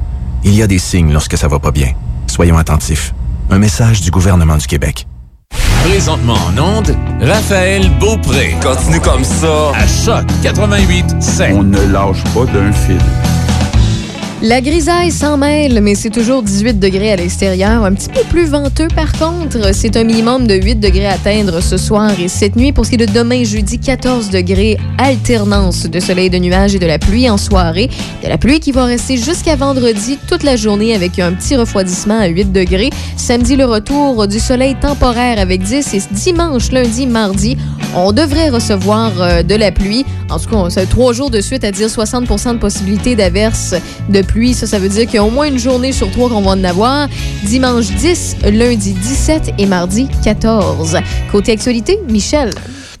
Il 0.45 0.55
y 0.55 0.61
a 0.61 0.67
des 0.67 0.79
signes 0.79 1.11
lorsque 1.11 1.37
ça 1.37 1.49
va 1.49 1.59
pas 1.59 1.71
bien. 1.71 1.91
Soyons 2.27 2.57
attentifs. 2.57 3.13
Un 3.49 3.59
message 3.59 3.99
du 3.99 4.11
gouvernement 4.11 4.55
du 4.55 4.65
Québec. 4.65 5.05
Présentement 5.83 6.37
en 6.47 6.77
onde, 6.77 6.95
Raphaël 7.19 7.91
Beaupré. 7.99 8.55
Continue 8.61 9.01
comme 9.01 9.25
ça. 9.25 9.71
À 9.75 9.85
Choc 9.85 10.25
88 10.41 11.15
On 11.51 11.63
ne 11.63 11.81
lâche 11.91 12.23
pas 12.33 12.45
d'un 12.45 12.71
fil. 12.71 12.97
La 14.45 14.59
grisaille 14.59 15.09
s'en 15.09 15.37
mêle, 15.37 15.79
mais 15.81 15.95
c'est 15.95 16.09
toujours 16.09 16.43
18 16.43 16.77
degrés 16.77 17.13
à 17.13 17.15
l'extérieur. 17.15 17.85
Un 17.85 17.93
petit 17.93 18.09
peu 18.09 18.25
plus 18.29 18.45
venteux, 18.45 18.89
par 18.93 19.09
contre. 19.13 19.73
C'est 19.73 19.95
un 19.95 20.03
minimum 20.03 20.47
de 20.47 20.55
8 20.55 20.81
degrés 20.81 21.05
à 21.05 21.13
atteindre 21.13 21.61
ce 21.61 21.77
soir 21.77 22.11
et 22.19 22.27
cette 22.27 22.57
nuit. 22.57 22.73
Pour 22.73 22.83
ce 22.83 22.89
qui 22.89 22.95
est 22.95 23.05
de 23.05 23.13
demain, 23.13 23.45
jeudi, 23.45 23.79
14 23.79 24.31
degrés. 24.31 24.77
Alternance 24.97 25.85
de 25.85 25.97
soleil, 26.01 26.29
de 26.29 26.39
nuages 26.39 26.75
et 26.75 26.79
de 26.79 26.85
la 26.85 26.99
pluie 26.99 27.29
en 27.29 27.37
soirée. 27.37 27.89
De 28.21 28.27
la 28.27 28.37
pluie 28.37 28.59
qui 28.59 28.73
va 28.73 28.83
rester 28.83 29.15
jusqu'à 29.15 29.55
vendredi 29.55 30.19
toute 30.27 30.43
la 30.43 30.57
journée 30.57 30.93
avec 30.93 31.19
un 31.19 31.31
petit 31.31 31.55
refroidissement 31.55 32.19
à 32.19 32.27
8 32.27 32.51
degrés. 32.51 32.89
Samedi, 33.15 33.55
le 33.55 33.63
retour 33.63 34.27
du 34.27 34.41
soleil 34.41 34.75
temporaire 34.75 35.39
avec 35.39 35.63
10 35.63 35.93
et 35.93 36.01
dimanche, 36.11 36.69
lundi, 36.73 37.07
mardi, 37.07 37.55
on 37.95 38.11
devrait 38.11 38.49
recevoir 38.49 39.11
euh, 39.21 39.43
de 39.43 39.55
la 39.55 39.71
pluie. 39.71 40.05
En 40.29 40.39
tout 40.39 40.49
cas, 40.49 40.69
c'est 40.69 40.89
trois 40.89 41.13
jours 41.13 41.29
de 41.29 41.39
suite 41.41 41.63
à 41.63 41.71
dire 41.71 41.87
60% 41.87 42.53
de 42.53 42.57
possibilité 42.57 43.15
d'averse 43.15 43.75
de 44.09 44.21
pluie. 44.21 44.32
Ça, 44.53 44.65
ça 44.65 44.79
veut 44.79 44.89
dire 44.89 45.05
qu'il 45.05 45.15
y 45.15 45.17
a 45.19 45.23
au 45.23 45.29
moins 45.29 45.47
une 45.47 45.59
journée 45.59 45.91
sur 45.91 46.09
trois 46.09 46.27
qu'on 46.27 46.41
va 46.41 46.51
en 46.51 46.63
avoir. 46.63 47.07
Dimanche 47.43 47.85
10, 47.85 48.37
lundi 48.51 48.93
17 48.93 49.53
et 49.59 49.67
mardi 49.67 50.07
14. 50.23 50.97
Côté 51.31 51.51
actualité, 51.51 51.99
Michel. 52.09 52.49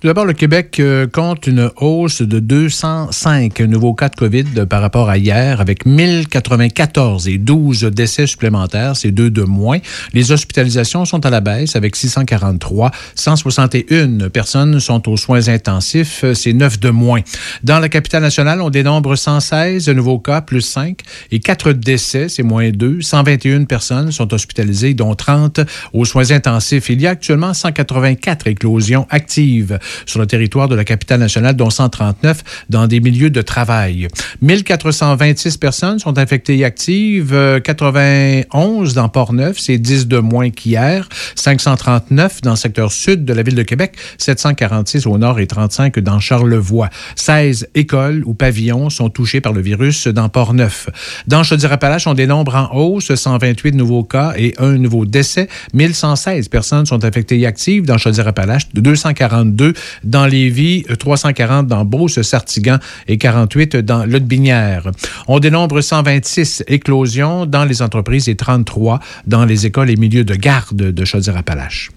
Tout 0.03 0.07
d'abord, 0.07 0.25
le 0.25 0.33
Québec 0.33 0.81
euh, 0.81 1.07
compte 1.07 1.47
une 1.47 1.71
hausse 1.77 2.21
de 2.21 2.39
205 2.39 3.61
nouveaux 3.61 3.93
cas 3.93 4.09
de 4.09 4.15
COVID 4.17 4.65
par 4.69 4.81
rapport 4.81 5.09
à 5.09 5.17
hier, 5.17 5.61
avec 5.61 5.85
1094 5.85 7.29
et 7.29 7.37
12 7.37 7.83
décès 7.83 8.27
supplémentaires. 8.27 8.97
C'est 8.97 9.11
deux 9.11 9.29
de 9.29 9.43
moins. 9.43 9.77
Les 10.11 10.33
hospitalisations 10.33 11.05
sont 11.05 11.25
à 11.25 11.29
la 11.29 11.39
baisse 11.39 11.77
avec 11.77 11.95
643. 11.95 12.91
161 13.15 14.27
personnes 14.27 14.81
sont 14.81 15.07
aux 15.07 15.15
soins 15.15 15.47
intensifs. 15.47 16.25
C'est 16.33 16.51
9 16.51 16.81
de 16.81 16.89
moins. 16.89 17.21
Dans 17.63 17.79
la 17.79 17.87
capitale 17.87 18.23
nationale, 18.23 18.59
on 18.59 18.69
dénombre 18.69 19.15
116 19.15 19.87
nouveaux 19.87 20.19
cas, 20.19 20.41
plus 20.41 20.63
5, 20.63 20.99
et 21.31 21.39
4 21.39 21.71
décès, 21.71 22.27
c'est 22.27 22.43
moins 22.43 22.71
2. 22.71 22.99
121 22.99 23.63
personnes 23.63 24.11
sont 24.11 24.33
hospitalisées, 24.33 24.95
dont 24.95 25.15
30 25.15 25.61
aux 25.93 26.03
soins 26.03 26.31
intensifs. 26.31 26.89
Il 26.89 26.99
y 26.99 27.07
a 27.07 27.11
actuellement 27.11 27.53
184 27.53 28.47
éclosions 28.47 29.07
actives 29.09 29.79
sur 30.05 30.19
le 30.19 30.27
territoire 30.27 30.67
de 30.67 30.75
la 30.75 30.83
capitale 30.83 31.19
nationale, 31.19 31.55
dont 31.55 31.69
139 31.69 32.43
dans 32.69 32.87
des 32.87 32.99
milieux 32.99 33.29
de 33.29 33.41
travail. 33.41 34.07
1426 34.41 35.57
personnes 35.57 35.99
sont 35.99 36.17
infectées 36.17 36.57
et 36.57 36.65
actives, 36.65 37.61
91 37.63 38.93
dans 38.93 39.09
Port-Neuf, 39.09 39.57
c'est 39.59 39.77
10 39.77 40.07
de 40.07 40.17
moins 40.19 40.49
qu'hier, 40.49 41.07
539 41.35 42.41
dans 42.41 42.51
le 42.51 42.55
secteur 42.55 42.91
sud 42.91 43.25
de 43.25 43.33
la 43.33 43.43
ville 43.43 43.55
de 43.55 43.63
Québec, 43.63 43.95
746 44.17 45.07
au 45.07 45.17
nord 45.17 45.39
et 45.39 45.47
35 45.47 45.99
dans 45.99 46.19
Charlevoix. 46.19 46.89
16 47.15 47.69
écoles 47.75 48.23
ou 48.25 48.33
pavillons 48.33 48.89
sont 48.89 49.09
touchés 49.09 49.41
par 49.41 49.53
le 49.53 49.61
virus 49.61 50.07
dans 50.07 50.29
Port-Neuf. 50.29 50.89
Dans 51.27 51.43
Chaudière-Appalaches, 51.43 52.07
on 52.07 52.13
dénombre 52.13 52.55
en 52.55 52.75
hausse 52.75 53.13
128 53.13 53.75
nouveaux 53.75 54.03
cas 54.03 54.33
et 54.37 54.53
un 54.57 54.73
nouveau 54.73 55.05
décès. 55.05 55.47
1116 55.73 56.47
personnes 56.49 56.85
sont 56.85 57.03
infectées 57.05 57.39
et 57.39 57.45
actives 57.45 57.85
dans 57.85 57.97
Chaudière-Appalaches, 57.97 58.69
242 58.73 59.73
dans 60.03 60.25
Lévis, 60.25 60.85
340 60.99 61.67
dans 61.67 61.85
Beauce, 61.85 62.21
Sartigan 62.21 62.77
et 63.07 63.17
48 63.17 63.77
dans 63.77 64.05
Lotbinière. 64.05 64.91
On 65.27 65.39
dénombre 65.39 65.81
126 65.81 66.63
éclosions 66.67 67.45
dans 67.45 67.65
les 67.65 67.81
entreprises 67.81 68.29
et 68.29 68.35
33 68.35 68.99
dans 69.27 69.45
les 69.45 69.65
écoles 69.65 69.89
et 69.89 69.95
milieux 69.95 70.23
de 70.23 70.35
garde 70.35 70.75
de 70.75 71.05
Chaudière-Appalaches. 71.05 71.91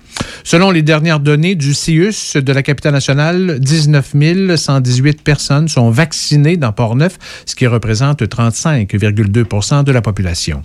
Selon 0.45 0.71
les 0.71 0.83
dernières 0.83 1.19
données 1.19 1.57
du 1.57 1.75
CIUS 1.75 2.37
de 2.37 2.53
la 2.53 2.63
capitale 2.63 2.93
nationale, 2.93 3.59
19 3.59 4.15
118 4.57 5.23
personnes 5.23 5.67
sont 5.67 5.91
vaccinées 5.91 6.57
dans 6.57 6.73
Port-Neuf, 6.73 7.19
ce 7.47 7.57
qui 7.57 7.67
représente 7.67 8.23
35,2% 8.23 9.83
de 9.83 9.93
la 9.93 10.03
population. 10.03 10.63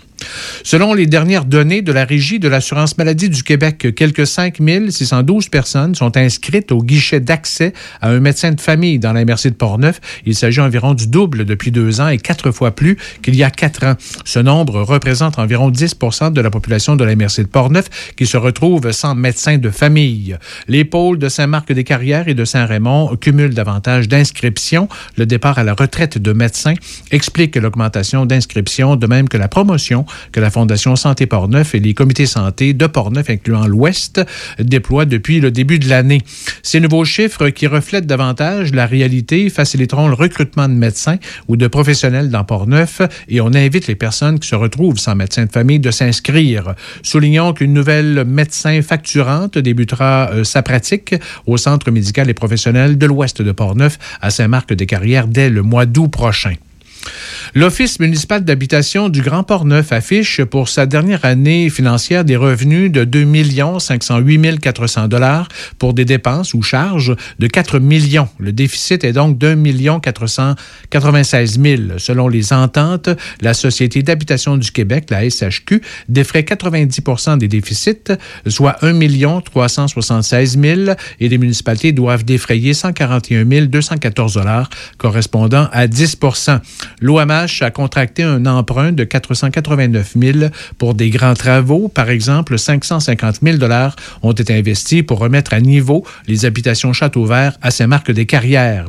Selon 0.63 0.93
les 0.93 1.07
dernières 1.07 1.45
données 1.45 1.81
de 1.81 1.91
la 1.91 2.05
Régie 2.05 2.37
de 2.37 2.47
l'assurance 2.47 2.95
maladie 2.97 3.29
du 3.29 3.41
Québec, 3.41 3.95
quelques 3.95 4.27
5 4.27 4.57
612 4.89 5.49
personnes 5.49 5.95
sont 5.95 6.15
inscrites 6.15 6.71
au 6.71 6.83
guichet 6.83 7.19
d'accès 7.19 7.73
à 8.01 8.09
un 8.09 8.19
médecin 8.19 8.51
de 8.51 8.61
famille 8.61 8.99
dans 8.99 9.13
la 9.13 9.25
MRC 9.25 9.49
de 9.49 9.55
Portneuf. 9.55 9.99
Il 10.27 10.35
s'agit 10.35 10.61
environ 10.61 10.93
du 10.93 11.07
double 11.07 11.45
depuis 11.45 11.71
deux 11.71 12.01
ans 12.01 12.07
et 12.07 12.19
quatre 12.19 12.51
fois 12.51 12.71
plus 12.71 12.97
qu'il 13.23 13.35
y 13.35 13.43
a 13.43 13.49
quatre 13.49 13.83
ans. 13.83 13.95
Ce 14.25 14.37
nombre 14.37 14.81
représente 14.81 15.39
environ 15.39 15.71
10% 15.71 16.33
de 16.33 16.41
la 16.41 16.51
population 16.51 16.95
de 16.95 17.03
la 17.03 17.15
MRC 17.15 17.39
de 17.39 17.47
Portneuf 17.47 17.89
qui 18.15 18.27
se 18.27 18.37
retrouve 18.37 18.91
sans 18.91 19.15
médecin 19.15 19.40
de 19.49 19.69
famille. 19.69 20.37
Les 20.67 20.85
pôles 20.85 21.17
de 21.17 21.27
Saint-Marc-des-Carrières 21.27 22.27
et 22.27 22.33
de 22.33 22.45
Saint-Raymond 22.45 23.15
cumulent 23.15 23.55
davantage 23.55 24.07
d'inscriptions. 24.07 24.87
Le 25.17 25.25
départ 25.25 25.57
à 25.57 25.63
la 25.63 25.73
retraite 25.73 26.19
de 26.19 26.31
médecins 26.31 26.75
explique 27.09 27.55
l'augmentation 27.55 28.25
d'inscriptions, 28.27 28.95
de 28.95 29.07
même 29.07 29.27
que 29.27 29.37
la 29.37 29.47
promotion 29.47 30.05
que 30.31 30.39
la 30.39 30.51
Fondation 30.51 30.95
Santé 30.95 31.25
Portneuf 31.25 31.73
et 31.73 31.79
les 31.79 31.93
comités 31.93 32.27
santé 32.27 32.73
de 32.73 32.85
Portneuf, 32.85 33.29
incluant 33.29 33.65
l'Ouest, 33.65 34.21
déploient 34.59 35.05
depuis 35.05 35.39
le 35.39 35.49
début 35.49 35.79
de 35.79 35.89
l'année. 35.89 36.21
Ces 36.61 36.79
nouveaux 36.79 37.05
chiffres 37.05 37.49
qui 37.49 37.65
reflètent 37.65 38.05
davantage 38.05 38.73
la 38.73 38.85
réalité 38.85 39.49
faciliteront 39.49 40.07
le 40.07 40.13
recrutement 40.13 40.69
de 40.69 40.73
médecins 40.73 41.17
ou 41.47 41.55
de 41.55 41.67
professionnels 41.67 42.29
dans 42.29 42.43
Portneuf 42.43 43.01
et 43.27 43.41
on 43.41 43.53
invite 43.53 43.87
les 43.87 43.95
personnes 43.95 44.39
qui 44.39 44.47
se 44.47 44.55
retrouvent 44.55 44.99
sans 44.99 45.15
médecin 45.15 45.45
de 45.45 45.51
famille 45.51 45.79
de 45.79 45.89
s'inscrire. 45.91 46.75
Soulignons 47.01 47.53
qu'une 47.53 47.73
nouvelle 47.73 48.23
médecin 48.25 48.81
débutera 49.59 50.29
euh, 50.31 50.43
sa 50.43 50.61
pratique 50.61 51.15
au 51.45 51.57
Centre 51.57 51.91
médical 51.91 52.29
et 52.29 52.33
professionnel 52.33 52.97
de 52.97 53.05
l'Ouest 53.05 53.41
de 53.41 53.51
Portneuf 53.51 53.97
à 54.21 54.29
Saint-Marc-des-Carrières 54.29 55.27
dès 55.27 55.49
le 55.49 55.61
mois 55.61 55.85
d'août 55.85 56.09
prochain. 56.09 56.55
L'Office 57.53 57.99
municipal 57.99 58.45
d'habitation 58.45 59.09
du 59.09 59.21
Grand 59.21 59.43
Port-Neuf 59.43 59.91
affiche 59.91 60.41
pour 60.43 60.69
sa 60.69 60.85
dernière 60.85 61.25
année 61.25 61.69
financière 61.69 62.23
des 62.23 62.37
revenus 62.37 62.91
de 62.91 63.03
2 63.03 63.25
508 63.79 64.59
400 64.59 65.07
dollars 65.09 65.49
pour 65.77 65.93
des 65.93 66.05
dépenses 66.05 66.53
ou 66.53 66.61
charges 66.61 67.15
de 67.39 67.47
4 67.47 67.79
millions. 67.79 68.29
Le 68.39 68.53
déficit 68.53 69.03
est 69.03 69.13
donc 69.13 69.37
d'1 69.37 69.99
496 69.99 71.59
000. 71.61 71.81
Selon 71.97 72.29
les 72.29 72.53
ententes, 72.53 73.09
la 73.41 73.53
Société 73.53 74.01
d'habitation 74.01 74.55
du 74.55 74.71
Québec, 74.71 75.07
la 75.09 75.29
SHQ, 75.29 75.81
défrait 76.07 76.41
90% 76.43 77.37
des 77.37 77.47
déficits, 77.47 78.13
soit 78.47 78.77
1 78.83 79.41
376 79.41 80.57
000 80.57 80.81
et 81.19 81.27
les 81.27 81.37
municipalités 81.37 81.91
doivent 81.91 82.23
défrayer 82.23 82.73
141 82.73 83.65
214 83.65 84.35
dollars 84.35 84.69
correspondant 84.97 85.67
à 85.71 85.87
10 85.87 86.17
L'OMH 86.99 87.61
a 87.61 87.71
contracté 87.71 88.23
un 88.23 88.45
emprunt 88.45 88.91
de 88.91 89.03
489 89.03 90.13
000 90.19 90.39
pour 90.77 90.93
des 90.93 91.09
grands 91.09 91.33
travaux. 91.33 91.87
Par 91.87 92.09
exemple, 92.09 92.57
550 92.57 93.39
000 93.41 93.57
dollars 93.57 93.95
ont 94.21 94.31
été 94.31 94.53
investis 94.53 95.03
pour 95.03 95.19
remettre 95.19 95.53
à 95.53 95.59
niveau 95.59 96.05
les 96.27 96.45
habitations 96.45 96.93
Château 96.93 97.25
Vert 97.25 97.57
à 97.61 97.71
Saint-Marc-des-Carrières. 97.71 98.85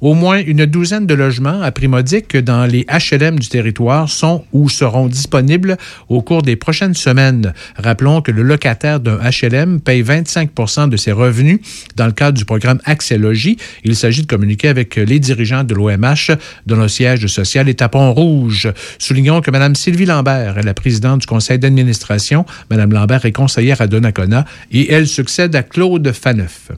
Au 0.00 0.14
moins 0.14 0.38
une 0.38 0.66
douzaine 0.66 1.06
de 1.06 1.14
logements 1.14 1.62
à 1.62 1.72
prix 1.72 1.88
modique 1.88 2.36
dans 2.36 2.66
les 2.66 2.86
HLM 2.86 3.38
du 3.38 3.48
territoire 3.48 4.08
sont 4.08 4.44
ou 4.52 4.68
seront 4.68 5.06
disponibles 5.06 5.76
au 6.08 6.22
cours 6.22 6.42
des 6.42 6.56
prochaines 6.56 6.94
semaines. 6.94 7.52
Rappelons 7.76 8.20
que 8.20 8.30
le 8.30 8.42
locataire 8.42 9.00
d'un 9.00 9.18
HLM 9.18 9.80
paye 9.80 10.02
25% 10.02 10.88
de 10.88 10.96
ses 10.96 11.12
revenus 11.12 11.60
dans 11.96 12.06
le 12.06 12.12
cadre 12.12 12.36
du 12.36 12.44
programme 12.44 12.80
Accès 12.84 13.18
Logis. 13.18 13.56
Il 13.84 13.96
s'agit 13.96 14.22
de 14.22 14.26
communiquer 14.26 14.68
avec 14.68 14.96
les 14.96 15.18
dirigeants 15.18 15.64
de 15.64 15.74
l'OMH 15.74 16.36
dans 16.66 16.76
le 16.76 16.88
siège 16.88 17.26
est 17.54 17.82
à 17.82 17.88
Pont-Rouge. 17.88 18.72
Soulignons 18.98 19.40
que 19.40 19.50
Mme 19.50 19.74
Sylvie 19.74 20.06
Lambert 20.06 20.58
est 20.58 20.62
la 20.62 20.74
présidente 20.74 21.20
du 21.20 21.26
conseil 21.26 21.58
d'administration. 21.58 22.44
Mme 22.70 22.92
Lambert 22.92 23.24
est 23.24 23.32
conseillère 23.32 23.80
à 23.80 23.86
Donnacona 23.86 24.44
et 24.72 24.92
elle 24.92 25.06
succède 25.06 25.54
à 25.54 25.62
Claude 25.62 26.12
Faneuf. 26.12 26.70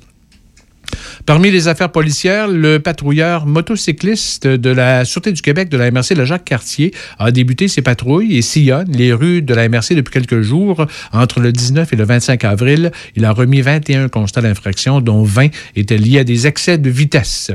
Parmi 1.27 1.51
les 1.51 1.69
affaires 1.69 1.93
policières, 1.93 2.49
le 2.49 2.79
patrouilleur 2.79 3.45
motocycliste 3.45 4.47
de 4.47 4.71
la 4.71 5.05
Sûreté 5.05 5.33
du 5.33 5.43
Québec 5.43 5.69
de 5.69 5.77
la 5.77 5.91
MRC, 5.91 6.15
le 6.15 6.25
Jacques 6.25 6.45
Cartier, 6.45 6.95
a 7.19 7.31
débuté 7.31 7.69
ses 7.69 7.83
patrouilles 7.83 8.37
et 8.37 8.43
sillonne 8.43 8.91
les 8.91 9.13
rues 9.13 9.43
de 9.43 9.53
la 9.53 9.69
MRC 9.69 9.95
depuis 9.95 10.13
quelques 10.13 10.41
jours. 10.41 10.87
Entre 11.13 11.41
le 11.41 11.53
19 11.53 11.93
et 11.93 11.97
le 11.97 12.05
25 12.05 12.45
avril, 12.45 12.93
il 13.15 13.25
a 13.25 13.33
remis 13.33 13.61
21 13.61 14.09
constats 14.09 14.41
d'infraction, 14.41 15.01
dont 15.01 15.23
20 15.23 15.49
étaient 15.77 15.99
liés 15.99 16.21
à 16.21 16.25
des 16.25 16.47
excès 16.47 16.79
de 16.79 16.91
vitesse. 16.91 17.53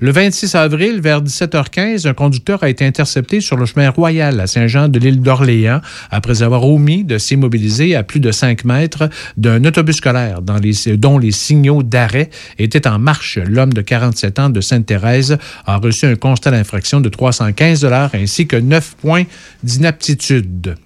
Le 0.00 0.12
26 0.12 0.54
avril, 0.54 1.00
vers 1.00 1.22
17h15, 1.22 2.08
un 2.08 2.14
conducteur 2.14 2.62
a 2.62 2.68
été 2.68 2.86
intercepté 2.86 3.40
sur 3.40 3.56
le 3.56 3.66
chemin 3.66 3.90
royal 3.90 4.40
à 4.40 4.46
Saint-Jean 4.46 4.88
de 4.88 4.98
l'île 4.98 5.20
d'Orléans 5.20 5.80
après 6.10 6.42
avoir 6.42 6.66
omis 6.66 7.04
de 7.04 7.18
s'immobiliser 7.18 7.94
à 7.94 8.02
plus 8.02 8.20
de 8.20 8.32
5 8.32 8.64
mètres 8.64 9.08
d'un 9.36 9.64
autobus 9.64 9.96
scolaire 9.96 10.40
dont 10.42 11.18
les 11.18 11.32
signaux 11.32 11.82
d'arrêt 11.82 12.30
étaient 12.58 12.88
en 12.88 12.98
marche. 12.98 13.38
L'homme 13.38 13.72
de 13.72 13.82
47 13.82 14.38
ans 14.38 14.50
de 14.50 14.60
Sainte-Thérèse 14.60 15.36
a 15.66 15.76
reçu 15.76 16.06
un 16.06 16.16
constat 16.16 16.50
d'infraction 16.50 17.00
de 17.00 17.08
315 17.08 17.84
ainsi 18.14 18.46
que 18.46 18.56
9 18.56 18.96
points 19.00 19.24
d'inaptitude. 19.62 20.76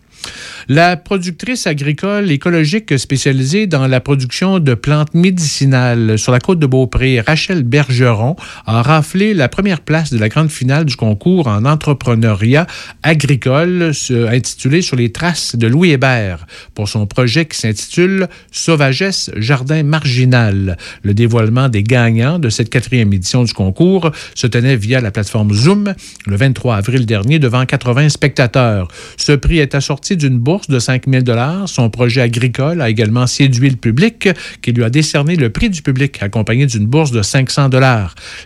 La 0.68 0.96
productrice 0.96 1.66
agricole 1.66 2.30
écologique 2.30 2.98
spécialisée 2.98 3.66
dans 3.66 3.86
la 3.86 4.00
production 4.00 4.60
de 4.60 4.72
plantes 4.72 5.12
médicinales 5.12 6.18
sur 6.18 6.32
la 6.32 6.38
côte 6.38 6.58
de 6.58 6.66
Beaupré, 6.66 7.20
Rachel 7.20 7.64
Bergeron, 7.64 8.34
a 8.64 8.80
raflé 8.80 9.34
la 9.34 9.50
première 9.50 9.82
place 9.82 10.10
de 10.10 10.18
la 10.18 10.30
grande 10.30 10.50
finale 10.50 10.86
du 10.86 10.96
concours 10.96 11.48
en 11.48 11.66
entrepreneuriat 11.66 12.66
agricole 13.02 13.92
intitulé 14.10 14.80
Sur 14.80 14.96
les 14.96 15.12
traces 15.12 15.54
de 15.54 15.66
Louis 15.66 15.90
Hébert 15.90 16.46
pour 16.72 16.88
son 16.88 17.06
projet 17.06 17.44
qui 17.44 17.58
s'intitule 17.58 18.28
Sauvagesse 18.50 19.30
Jardin 19.36 19.82
Marginal. 19.82 20.78
Le 21.02 21.12
dévoilement 21.12 21.68
des 21.68 21.82
gagnants 21.82 22.38
de 22.38 22.48
cette 22.48 22.70
quatrième 22.70 23.12
édition 23.12 23.44
du 23.44 23.52
concours 23.52 24.12
se 24.34 24.46
tenait 24.46 24.76
via 24.76 25.02
la 25.02 25.10
plateforme 25.10 25.52
Zoom 25.52 25.94
le 26.26 26.36
23 26.36 26.76
avril 26.76 27.04
dernier 27.04 27.38
devant 27.38 27.66
80 27.66 28.08
spectateurs. 28.08 28.88
Ce 29.18 29.32
prix 29.32 29.58
est 29.58 29.74
assorti 29.74 30.16
d'une 30.16 30.38
de 30.68 30.78
5 30.78 31.04
000 31.08 31.24
Son 31.66 31.90
projet 31.90 32.20
agricole 32.20 32.80
a 32.80 32.88
également 32.88 33.26
séduit 33.26 33.70
le 33.70 33.76
public 33.76 34.28
qui 34.62 34.72
lui 34.72 34.84
a 34.84 34.90
décerné 34.90 35.36
le 35.36 35.50
prix 35.50 35.70
du 35.70 35.82
public 35.82 36.22
accompagné 36.22 36.66
d'une 36.66 36.86
bourse 36.86 37.10
de 37.10 37.22
500 37.22 37.70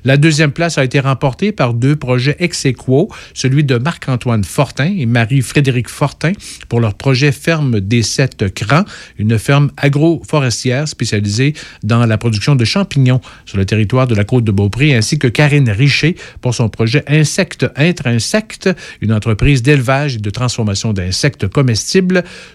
La 0.05 0.17
deuxième 0.17 0.53
place 0.53 0.79
a 0.79 0.85
été 0.85 1.01
remportée 1.01 1.53
par 1.53 1.75
deux 1.75 1.97
projets 1.97 2.37
ex 2.39 2.67
aequo, 2.67 3.09
celui 3.35 3.65
de 3.65 3.77
Marc-Antoine 3.77 4.45
Fortin 4.45 4.93
et 4.97 5.07
Marie-Frédéric 5.07 5.89
Fortin 5.89 6.33
pour 6.69 6.81
leur 6.81 6.95
projet 6.95 7.33
Ferme 7.33 7.81
des 7.81 8.03
Sept 8.03 8.55
Crans, 8.55 8.85
une 9.19 9.39
ferme 9.39 9.71
agroforestière 9.77 10.89
spécialisée 10.89 11.55
dans 11.83 12.07
la 12.07 12.19
production 12.19 12.57
de 12.57 12.65
champignons 12.65 13.21
sur 13.45 13.59
le 13.59 13.65
territoire 13.65 14.07
de 14.07 14.15
la 14.15 14.25
côte 14.25 14.45
de 14.45 14.53
Beaupré, 14.53 14.95
ainsi 14.95 15.19
que 15.19 15.29
Karine 15.29 15.71
Richer 15.71 16.17
pour 16.41 16.55
son 16.55 16.69
projet 16.69 17.05
Insectes 17.09 17.67
Intrinsectes, 17.77 18.71
une 19.01 19.13
entreprise 19.13 19.63
d'élevage 19.63 20.17
et 20.17 20.19
de 20.19 20.31
transformation 20.31 20.93
d'insectes 20.93 21.49
comestibles 21.49 21.98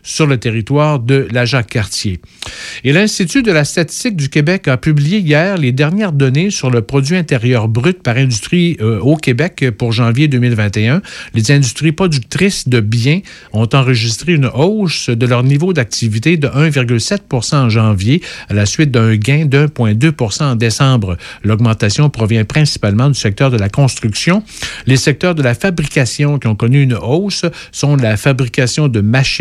sur 0.04 0.28
le 0.28 0.38
territoire 0.38 1.00
de 1.00 1.28
la 1.32 1.46
Jacques-Cartier. 1.46 2.20
Et 2.84 2.94
l'Institut 2.94 3.44
de 3.44 3.52
la 3.52 3.64
statistique 3.64 4.16
du 4.16 4.30
Québec 4.30 4.68
a 4.68 4.78
publié 4.78 5.20
hier 5.20 5.58
les 5.58 5.72
dernières 5.72 6.12
données 6.12 6.50
sur 6.50 6.70
le 6.70 6.82
produit 6.82 7.16
intérieur 7.16 7.68
brut 7.68 8.02
par 8.02 8.18
industrie 8.18 8.78
euh, 8.82 9.00
au 9.00 9.16
Québec 9.16 9.66
pour 9.78 9.92
janvier 9.92 10.28
2021. 10.28 11.02
Les 11.34 11.52
industries 11.52 11.92
productrices 11.92 12.68
de 12.68 12.80
biens 12.80 13.22
ont 13.52 13.68
enregistré 13.74 14.34
une 14.34 14.50
hausse 14.54 15.10
de 15.10 15.26
leur 15.26 15.44
niveau 15.44 15.74
d'activité 15.74 16.38
de 16.38 16.48
1,7% 16.48 17.56
en 17.56 17.70
janvier 17.70 18.22
à 18.50 18.54
la 18.54 18.66
suite 18.66 18.92
d'un 18.92 19.16
gain 19.16 19.46
de 19.46 19.68
1,2 19.68 20.44
en 20.44 20.56
décembre. 20.56 21.18
L'augmentation 21.44 22.10
provient 22.10 22.46
principalement 22.46 23.10
du 23.10 23.20
secteur 23.20 23.52
de 23.52 23.58
la 23.58 23.70
construction. 23.70 24.44
Les 24.86 24.98
secteurs 24.98 25.36
de 25.36 25.44
la 25.44 25.54
fabrication 25.54 26.40
qui 26.40 26.48
ont 26.48 26.56
connu 26.56 26.82
une 26.82 26.96
hausse 26.96 27.46
sont 27.72 27.96
la 27.96 28.18
fabrication 28.18 28.88
de 28.88 29.02
machines, 29.02 29.33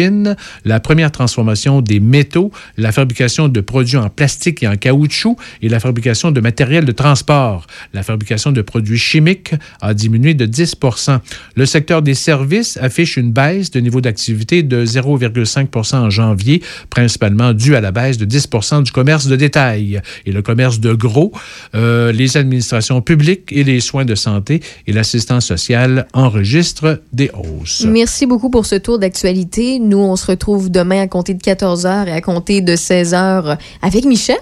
la 0.65 0.81
première 0.81 1.11
transformation 1.11 1.81
des 1.81 2.01
métaux, 2.01 2.51
la 2.77 2.93
fabrication 2.93 3.49
de 3.49 3.61
produits 3.61 3.97
en 3.97 4.09
plastique 4.09 4.63
et 4.63 4.69
en 4.69 4.77
caoutchouc 4.77 5.37
et 5.61 5.69
la 5.69 5.81
fabrication 5.81 6.31
de 6.31 6.41
matériel 6.41 6.85
de 6.85 6.93
transport. 6.93 7.67
La 7.93 8.03
fabrication 8.03 8.53
de 8.53 8.63
produits 8.63 8.99
chimiques 8.99 9.55
a 9.81 9.95
diminué 9.95 10.35
de 10.35 10.47
10% 10.47 11.19
Le 11.57 11.67
secteur 11.67 12.03
des 12.03 12.15
services 12.15 12.77
affiche 12.81 13.17
une 13.17 13.33
baisse 13.33 13.71
de 13.71 13.81
niveau 13.81 14.01
d'activité 14.01 14.63
de 14.63 14.85
0,5 14.85 15.95
en 15.95 16.11
janvier, 16.11 16.63
principalement 16.91 17.53
due 17.53 17.77
à 17.77 17.81
la 17.81 17.93
baisse 17.93 18.19
de 18.19 18.25
10 18.25 18.49
du 18.85 18.93
commerce 18.93 19.27
de 19.27 19.37
détail 19.37 20.01
et 20.27 20.33
le 20.33 20.43
commerce 20.43 20.81
de 20.81 20.93
gros, 20.93 21.33
euh, 21.75 22.13
les 22.13 22.37
administrations 22.37 23.01
publiques 23.01 23.53
et 23.53 23.65
les 23.65 23.81
soins 23.81 24.05
de 24.05 24.15
santé 24.15 24.61
et 24.87 24.93
l'assistance 24.93 25.47
sociale 25.47 26.07
enregistrent 26.13 27.01
des 27.13 27.31
hausses. 27.35 27.85
Merci 27.87 28.27
beaucoup 28.27 28.51
pour 28.51 28.67
ce 28.67 28.77
tour 28.77 28.99
d'actualité. 28.99 29.79
Nous, 29.83 29.99
on 29.99 30.17
se 30.17 30.27
retrouve 30.27 30.71
demain 30.71 31.03
à 31.03 31.07
compter 31.09 31.35
de 31.35 31.43
14 31.43 31.87
h 31.87 32.07
et 32.07 32.13
à 32.13 32.21
compter 32.21 32.61
de 32.61 32.77
16 32.77 33.15
h 33.15 33.59
avec 33.83 34.05
Michel. 34.05 34.37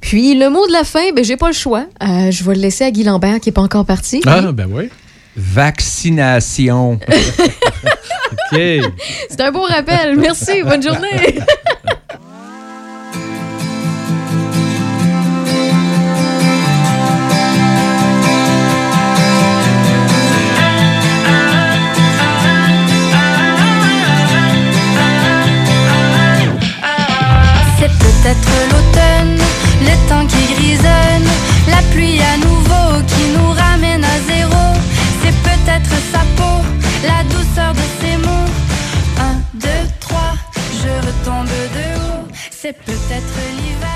Puis 0.00 0.34
le 0.34 0.48
mot 0.48 0.66
de 0.66 0.72
la 0.72 0.84
fin, 0.84 1.12
ben 1.14 1.22
j'ai 1.22 1.36
pas 1.36 1.48
le 1.48 1.54
choix. 1.54 1.86
Euh, 2.02 2.30
je 2.30 2.42
vais 2.44 2.54
le 2.54 2.60
laisser 2.60 2.84
à 2.84 2.90
Guy 2.90 3.04
Lambert 3.04 3.40
qui 3.40 3.50
est 3.50 3.52
pas 3.52 3.60
encore 3.60 3.84
parti. 3.84 4.22
Ah, 4.26 4.52
ben 4.52 4.68
oui. 4.72 4.88
Vaccination. 5.36 6.92
OK. 8.52 8.60
C'est 9.28 9.40
un 9.40 9.52
beau 9.52 9.62
rappel. 9.62 10.16
Merci. 10.16 10.62
Bonne 10.62 10.82
journée. 10.82 11.38
peut-être 28.22 28.50
l'automne, 28.70 29.38
le 29.80 30.08
temps 30.08 30.26
qui 30.26 30.54
grisonne, 30.54 31.28
la 31.68 31.82
pluie 31.92 32.20
à 32.20 32.36
nouveau 32.36 33.02
qui 33.06 33.24
nous 33.36 33.50
ramène 33.50 34.04
à 34.04 34.18
zéro. 34.28 34.76
C'est 35.22 35.36
peut-être 35.42 35.90
sa 36.12 36.20
peau, 36.36 36.62
la 37.04 37.22
douceur 37.24 37.72
de 37.72 37.86
ses 38.00 38.16
mots. 38.16 38.50
Un, 39.18 39.36
deux, 39.54 39.84
trois, 40.00 40.34
je 40.82 41.06
retombe 41.06 41.46
de 41.46 42.00
haut. 42.00 42.28
C'est 42.50 42.76
peut-être 42.84 43.36
l'hiver. 43.56 43.89